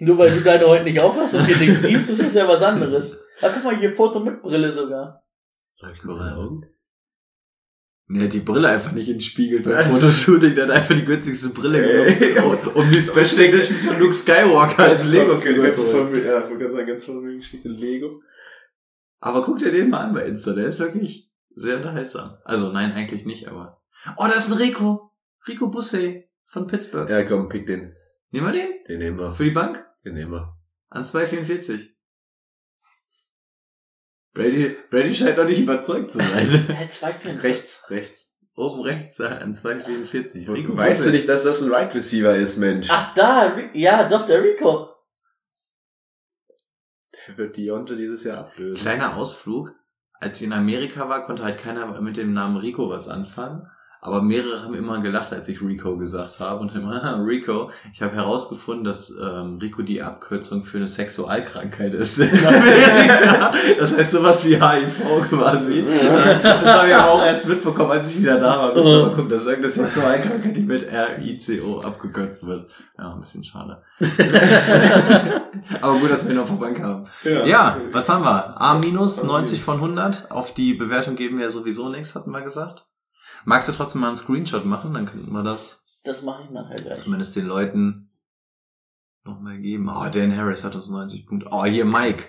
Nur 0.00 0.18
weil 0.18 0.30
du 0.30 0.40
deine 0.40 0.66
heute 0.66 0.84
nicht 0.84 1.02
aufhast 1.02 1.34
und 1.34 1.46
hier 1.46 1.56
nichts 1.56 1.82
siehst, 1.82 2.08
ist 2.08 2.22
das 2.22 2.34
ja 2.34 2.46
was 2.46 2.62
anderes. 2.62 3.18
Ah, 3.40 3.48
guck 3.52 3.64
mal, 3.64 3.76
hier 3.76 3.96
Foto 3.96 4.20
mit 4.20 4.40
Brille 4.40 4.70
sogar. 4.70 5.24
Reicht 5.80 6.04
noch 6.04 6.20
eine 6.20 6.36
Augen? 6.36 6.66
Hat 8.20 8.32
die 8.32 8.40
Brille 8.40 8.68
einfach 8.68 8.92
nicht 8.92 9.24
Spiegel 9.24 9.60
beim 9.62 9.90
Fotoshooting, 9.90 10.54
der 10.54 10.68
hat 10.68 10.76
einfach 10.76 10.94
die 10.94 11.04
günstigste 11.04 11.48
Brille 11.48 11.82
genommen, 11.82 12.60
um, 12.66 12.82
um 12.82 12.90
die 12.90 13.02
Special 13.02 13.48
Edition 13.48 13.78
von 13.78 13.98
Luke 13.98 14.12
Skywalker 14.12 14.84
als 14.84 15.08
Lego-Figur 15.08 15.64
ganz 15.64 15.76
zu 15.78 15.92
holen. 15.92 16.24
Ja, 16.24 16.44
ich 16.44 16.50
wollte 16.50 16.70
sagen, 16.70 16.86
ganz 16.86 17.04
vermögend 17.04 17.40
Geschichte 17.40 17.68
Lego. 17.68 18.22
Aber 19.18 19.42
guck 19.42 19.58
dir 19.58 19.72
den 19.72 19.90
mal 19.90 20.04
an 20.04 20.14
bei 20.14 20.26
Insta, 20.26 20.52
der 20.52 20.66
ist 20.66 20.78
wirklich 20.78 21.32
sehr 21.56 21.78
unterhaltsam. 21.78 22.30
Also 22.44 22.70
nein, 22.70 22.92
eigentlich 22.92 23.24
nicht, 23.24 23.48
aber... 23.48 23.82
Oh, 24.18 24.26
da 24.28 24.34
ist 24.34 24.52
ein 24.52 24.58
Rico. 24.58 25.10
Rico 25.48 25.66
Busse 25.68 26.24
von 26.44 26.68
Pittsburgh. 26.68 27.10
Ja, 27.10 27.24
komm, 27.24 27.48
pick 27.48 27.66
den. 27.66 27.96
Nehmen 28.34 28.46
wir 28.48 28.52
den? 28.52 28.84
Den 28.88 28.98
nehmen 28.98 29.16
wir. 29.16 29.30
Für 29.30 29.44
die 29.44 29.52
Bank? 29.52 29.86
Den 30.04 30.14
nehmen 30.14 30.32
wir. 30.32 30.58
An 30.88 31.04
2,44. 31.04 31.90
Brady, 34.32 34.76
Brady 34.90 35.14
scheint 35.14 35.36
noch 35.38 35.44
nicht 35.44 35.60
überzeugt 35.60 36.10
zu 36.10 36.18
sein. 36.18 36.50
Hä, 36.68 36.88
zwei 36.88 37.12
Filme. 37.12 37.40
Rechts, 37.40 37.88
rechts. 37.90 38.34
Oben 38.56 38.80
rechts 38.80 39.20
äh, 39.20 39.26
an 39.26 39.54
2,44. 39.54 40.52
Rico 40.52 40.76
weißt 40.76 40.98
Busse. 40.98 41.10
du 41.10 41.16
nicht, 41.16 41.28
dass 41.28 41.44
das 41.44 41.62
ein 41.62 41.70
Right 41.70 41.94
Receiver 41.94 42.34
ist, 42.34 42.56
Mensch? 42.56 42.88
Ach, 42.90 43.14
da, 43.14 43.56
ja, 43.72 44.08
doch, 44.08 44.26
der 44.26 44.42
Rico. 44.42 44.88
Der 47.28 47.38
wird 47.38 47.56
Dionte 47.56 47.96
dieses 47.96 48.24
Jahr 48.24 48.38
ablösen. 48.38 48.74
Kleiner 48.74 49.16
Ausflug. 49.16 49.72
Als 50.14 50.40
ich 50.40 50.46
in 50.48 50.52
Amerika 50.52 51.08
war, 51.08 51.22
konnte 51.22 51.44
halt 51.44 51.58
keiner 51.58 52.00
mit 52.00 52.16
dem 52.16 52.32
Namen 52.32 52.56
Rico 52.56 52.90
was 52.90 53.08
anfangen. 53.08 53.70
Aber 54.04 54.20
mehrere 54.20 54.62
haben 54.62 54.74
immer 54.74 55.00
gelacht, 55.00 55.32
als 55.32 55.48
ich 55.48 55.62
Rico 55.62 55.96
gesagt 55.96 56.38
habe. 56.38 56.60
Und 56.60 56.74
immer, 56.74 57.02
"Haha, 57.02 57.22
Rico. 57.22 57.70
Ich 57.94 58.02
habe 58.02 58.14
herausgefunden, 58.14 58.84
dass 58.84 59.08
ähm, 59.10 59.56
Rico 59.62 59.80
die 59.80 60.02
Abkürzung 60.02 60.62
für 60.64 60.76
eine 60.76 60.86
Sexualkrankheit 60.86 61.94
ist 61.94 62.18
in 62.18 62.28
Amerika. 62.46 63.52
Das 63.78 63.96
heißt 63.96 64.10
sowas 64.10 64.44
wie 64.44 64.56
HIV 64.60 65.00
quasi. 65.30 65.84
Das 66.42 66.74
habe 66.74 66.88
ich 66.88 66.94
aber 66.94 67.12
auch 67.12 67.24
erst 67.24 67.48
mitbekommen, 67.48 67.92
als 67.92 68.10
ich 68.10 68.20
wieder 68.20 68.36
da 68.38 68.58
war. 68.58 68.74
Müsst 68.74 68.88
ihr 68.88 69.06
mal 69.06 69.08
gucken, 69.14 69.30
dass 69.30 69.46
irgendeine 69.46 69.72
Sexualkrankheit, 69.72 70.54
die 70.54 70.60
mit 70.60 70.86
R-I-C-O 70.86 71.80
abgekürzt 71.80 72.46
wird. 72.46 72.70
Ja, 72.98 73.14
ein 73.14 73.22
bisschen 73.22 73.42
schade. 73.42 73.82
aber 75.80 75.94
gut, 75.94 76.10
dass 76.10 76.28
wir 76.28 76.34
noch 76.34 76.46
vorbei 76.46 76.72
kamen. 76.72 77.08
Ja, 77.46 77.78
was 77.90 78.08
haben 78.10 78.22
wir? 78.22 78.60
A 78.60 78.74
minus, 78.78 79.22
90 79.22 79.62
von 79.62 79.76
100. 79.76 80.30
Auf 80.30 80.52
die 80.52 80.74
Bewertung 80.74 81.16
geben 81.16 81.38
wir 81.38 81.44
ja 81.44 81.50
sowieso 81.50 81.88
nichts, 81.88 82.14
hatten 82.14 82.30
wir 82.30 82.42
gesagt. 82.42 82.84
Magst 83.44 83.68
du 83.68 83.72
trotzdem 83.72 84.00
mal 84.00 84.08
einen 84.08 84.16
Screenshot 84.16 84.64
machen? 84.64 84.94
Dann 84.94 85.06
könnten 85.06 85.32
wir 85.32 85.42
das 85.42 85.84
Das 86.04 86.22
mache 86.22 86.44
ich 86.44 86.50
nachher 86.50 86.76
gleich. 86.76 86.94
zumindest 86.98 87.36
den 87.36 87.46
Leuten 87.46 88.10
nochmal 89.24 89.58
geben. 89.58 89.88
Oh, 89.88 90.06
Dan 90.12 90.36
Harris 90.36 90.64
hat 90.64 90.74
uns 90.74 90.88
90 90.90 91.26
Punkte. 91.26 91.48
Oh, 91.50 91.64
hier 91.64 91.84
Mike. 91.84 92.24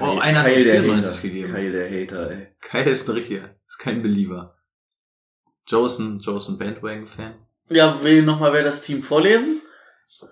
Oh, 0.00 0.18
einer 0.18 0.40
hat 0.42 0.46
Kyle 0.54 0.64
der 0.64 0.80
94 0.82 1.16
Hater. 1.16 1.22
gegeben. 1.28 1.52
Kyle 1.54 1.72
der 1.72 1.90
Hater, 1.90 2.30
ey. 2.30 2.48
Kyle 2.60 2.90
ist 2.90 3.08
ein 3.08 3.14
richtiger. 3.16 3.54
Ist 3.68 3.78
kein 3.78 4.02
Believer. 4.02 4.56
Josen, 5.66 6.18
Josen 6.20 6.58
Bandwagon-Fan. 6.58 7.34
Ja, 7.68 8.02
will 8.02 8.22
nochmal 8.22 8.52
wer 8.52 8.64
das 8.64 8.82
Team 8.82 9.02
vorlesen? 9.02 9.60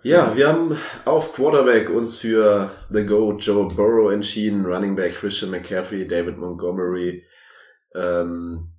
Ja, 0.02 0.36
wir 0.36 0.48
haben 0.48 0.76
auf 1.06 1.32
Quarterback 1.32 1.88
uns 1.88 2.16
für 2.16 2.70
The 2.90 3.04
Goat 3.06 3.42
Joe 3.42 3.66
Burrow 3.68 4.12
entschieden, 4.12 4.66
Running 4.66 4.94
Back 4.94 5.14
Christian 5.14 5.50
McCaffrey, 5.50 6.06
David 6.06 6.36
Montgomery, 6.36 7.24
ähm, 7.94 8.72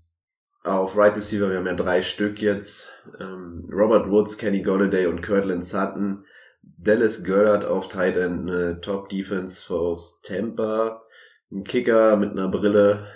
auf 0.63 0.95
Right 0.95 1.15
Receiver, 1.15 1.49
wir 1.49 1.57
haben 1.57 1.65
ja 1.65 1.73
drei 1.73 2.01
Stück 2.01 2.41
jetzt, 2.41 2.93
ähm, 3.19 3.67
Robert 3.71 4.09
Woods, 4.09 4.37
Kenny 4.37 4.61
Golladay 4.61 5.07
und 5.07 5.23
Cortland 5.23 5.65
Sutton, 5.65 6.25
Dallas 6.61 7.23
Goddard 7.23 7.65
auf 7.65 7.87
Tight 7.87 8.15
End, 8.15 8.49
eine 8.49 8.79
Top 8.81 9.09
Defense 9.09 9.73
aus 9.73 10.21
Tampa, 10.21 11.01
ein 11.51 11.63
Kicker 11.63 12.15
mit 12.15 12.31
einer 12.31 12.47
Brille, 12.47 13.07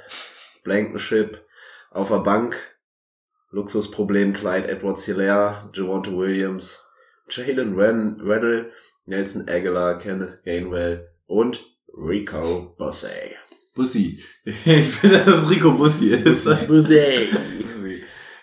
Blankenship, 0.64 1.42
auf 1.92 2.10
der 2.10 2.20
Bank, 2.20 2.76
Luxusproblem, 3.52 4.34
Clyde 4.34 4.68
Edwards 4.68 5.06
Hilaire, 5.06 5.70
Javonte 5.74 6.16
Williams, 6.18 6.86
Jalen 7.30 7.76
Ren, 7.76 8.20
Reddle, 8.22 8.72
Nelson 9.06 9.48
Aguilar, 9.48 10.00
Kenneth 10.00 10.44
Gainwell 10.44 11.10
und 11.28 11.64
Rico 11.96 12.76
Bosse. 12.78 13.36
Bussi. 13.76 14.24
Ich 14.46 14.88
finde, 14.88 15.20
dass 15.20 15.44
es 15.44 15.50
Rico 15.50 15.72
Bussi 15.74 16.10
ist. 16.10 16.68
Busey. 16.68 17.28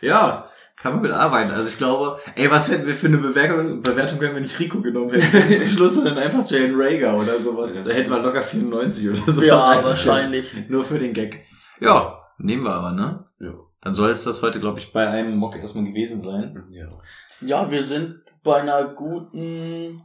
Ja, 0.00 0.48
kann 0.76 0.94
man 0.94 1.02
mit 1.02 1.12
arbeiten. 1.12 1.52
Also 1.52 1.68
ich 1.68 1.78
glaube, 1.78 2.18
ey, 2.34 2.50
was 2.50 2.68
hätten 2.68 2.86
wir 2.86 2.94
für 2.94 3.06
eine 3.06 3.18
Bewertung, 3.18 3.82
Bewertung, 3.82 4.20
wenn 4.20 4.34
wir 4.34 4.40
nicht 4.40 4.58
Rico 4.58 4.80
genommen 4.80 5.12
hätten 5.12 5.48
zum 5.48 5.68
Schluss, 5.68 5.94
sondern 5.94 6.18
einfach 6.18 6.44
Jane 6.48 6.74
Rager 6.74 7.16
oder 7.16 7.40
sowas. 7.40 7.76
Ja, 7.76 7.84
da 7.84 7.92
hätten 7.92 8.10
wir 8.10 8.18
locker 8.18 8.42
94 8.42 9.10
oder 9.10 9.32
so. 9.32 9.42
Ja, 9.42 9.82
wahrscheinlich. 9.82 10.68
Nur 10.68 10.82
für 10.82 10.98
den 10.98 11.12
Gag. 11.12 11.44
Ja, 11.80 12.20
nehmen 12.38 12.64
wir 12.64 12.74
aber, 12.74 12.92
ne? 12.92 13.24
Ja. 13.38 13.54
Dann 13.80 13.94
soll 13.94 14.10
es 14.10 14.24
das 14.24 14.42
heute, 14.42 14.60
glaube 14.60 14.80
ich, 14.80 14.92
bei 14.92 15.08
einem 15.08 15.36
Mock 15.36 15.56
erstmal 15.56 15.84
gewesen 15.84 16.20
sein. 16.20 16.64
Ja. 16.70 16.88
Ja, 17.40 17.70
wir 17.70 17.82
sind 17.82 18.20
bei 18.42 18.60
einer 18.60 18.94
guten 18.94 20.02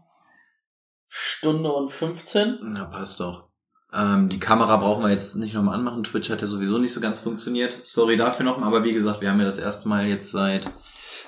Stunde 1.08 1.72
und 1.72 1.92
15. 1.92 2.60
Na, 2.62 2.86
passt 2.86 3.20
doch. 3.20 3.47
Ähm, 3.94 4.30
die 4.30 4.40
Kamera 4.40 4.78
brauchen 4.78 5.04
wir 5.04 5.10
jetzt 5.10 5.36
nicht 5.38 5.54
nochmal 5.54 5.76
anmachen. 5.76 6.04
Twitch 6.04 6.30
hat 6.30 6.42
ja 6.42 6.48
sowieso 6.48 6.78
nicht 6.78 6.94
so 6.94 7.00
ganz 7.00 7.20
funktioniert. 7.20 7.80
Sorry 7.84 8.18
dafür 8.18 8.46
nochmal, 8.46 8.68
aber 8.68 8.84
wie 8.84 8.94
gesagt, 8.94 9.22
wir 9.22 9.30
haben 9.30 9.40
ja 9.40 9.46
das 9.46 9.60
erste 9.60 9.88
Mal 9.88 10.08
jetzt 10.08 10.32
seit 10.32 10.72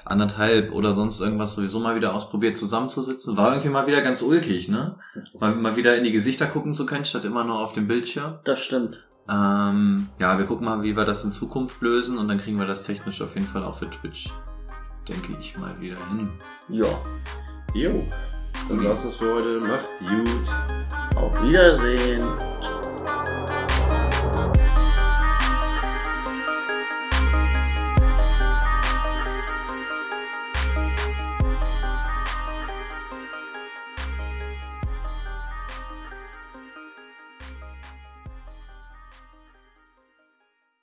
anderthalb 0.05 0.73
oder 0.73 0.93
sonst 0.93 1.21
irgendwas 1.21 1.55
sowieso 1.55 1.79
mal 1.79 1.95
wieder 1.95 2.13
ausprobiert, 2.13 2.57
zusammenzusitzen. 2.57 3.37
War 3.37 3.51
irgendwie 3.51 3.69
mal 3.69 3.87
wieder 3.87 4.01
ganz 4.01 4.21
ulkig, 4.21 4.67
ne? 4.67 4.97
Mal, 5.39 5.55
mal 5.55 5.75
wieder 5.75 5.97
in 5.97 6.03
die 6.03 6.11
Gesichter 6.11 6.47
gucken 6.47 6.73
zu 6.73 6.85
können, 6.85 7.05
statt 7.05 7.25
immer 7.25 7.43
nur 7.43 7.59
auf 7.59 7.73
dem 7.73 7.87
Bildschirm. 7.87 8.39
Das 8.43 8.59
stimmt. 8.59 9.05
Ähm, 9.29 10.09
ja, 10.19 10.37
wir 10.37 10.45
gucken 10.45 10.65
mal, 10.65 10.81
wie 10.81 10.97
wir 10.97 11.05
das 11.05 11.23
in 11.23 11.31
Zukunft 11.31 11.81
lösen 11.81 12.17
und 12.17 12.27
dann 12.27 12.41
kriegen 12.41 12.59
wir 12.59 12.65
das 12.65 12.83
technisch 12.83 13.21
auf 13.21 13.35
jeden 13.35 13.47
Fall 13.47 13.63
auch 13.63 13.77
für 13.77 13.89
Twitch, 13.89 14.29
denke 15.07 15.35
ich, 15.39 15.57
mal 15.57 15.79
wieder 15.79 15.97
hin. 16.09 16.29
Ja. 16.69 16.87
Jo. 17.75 18.03
Dann 18.69 18.85
war's 18.85 19.03
das 19.03 19.15
für 19.15 19.33
heute. 19.33 19.59
Macht's 19.61 19.99
gut. 19.99 21.15
Auf 21.15 21.43
Wiedersehen. 21.43 22.23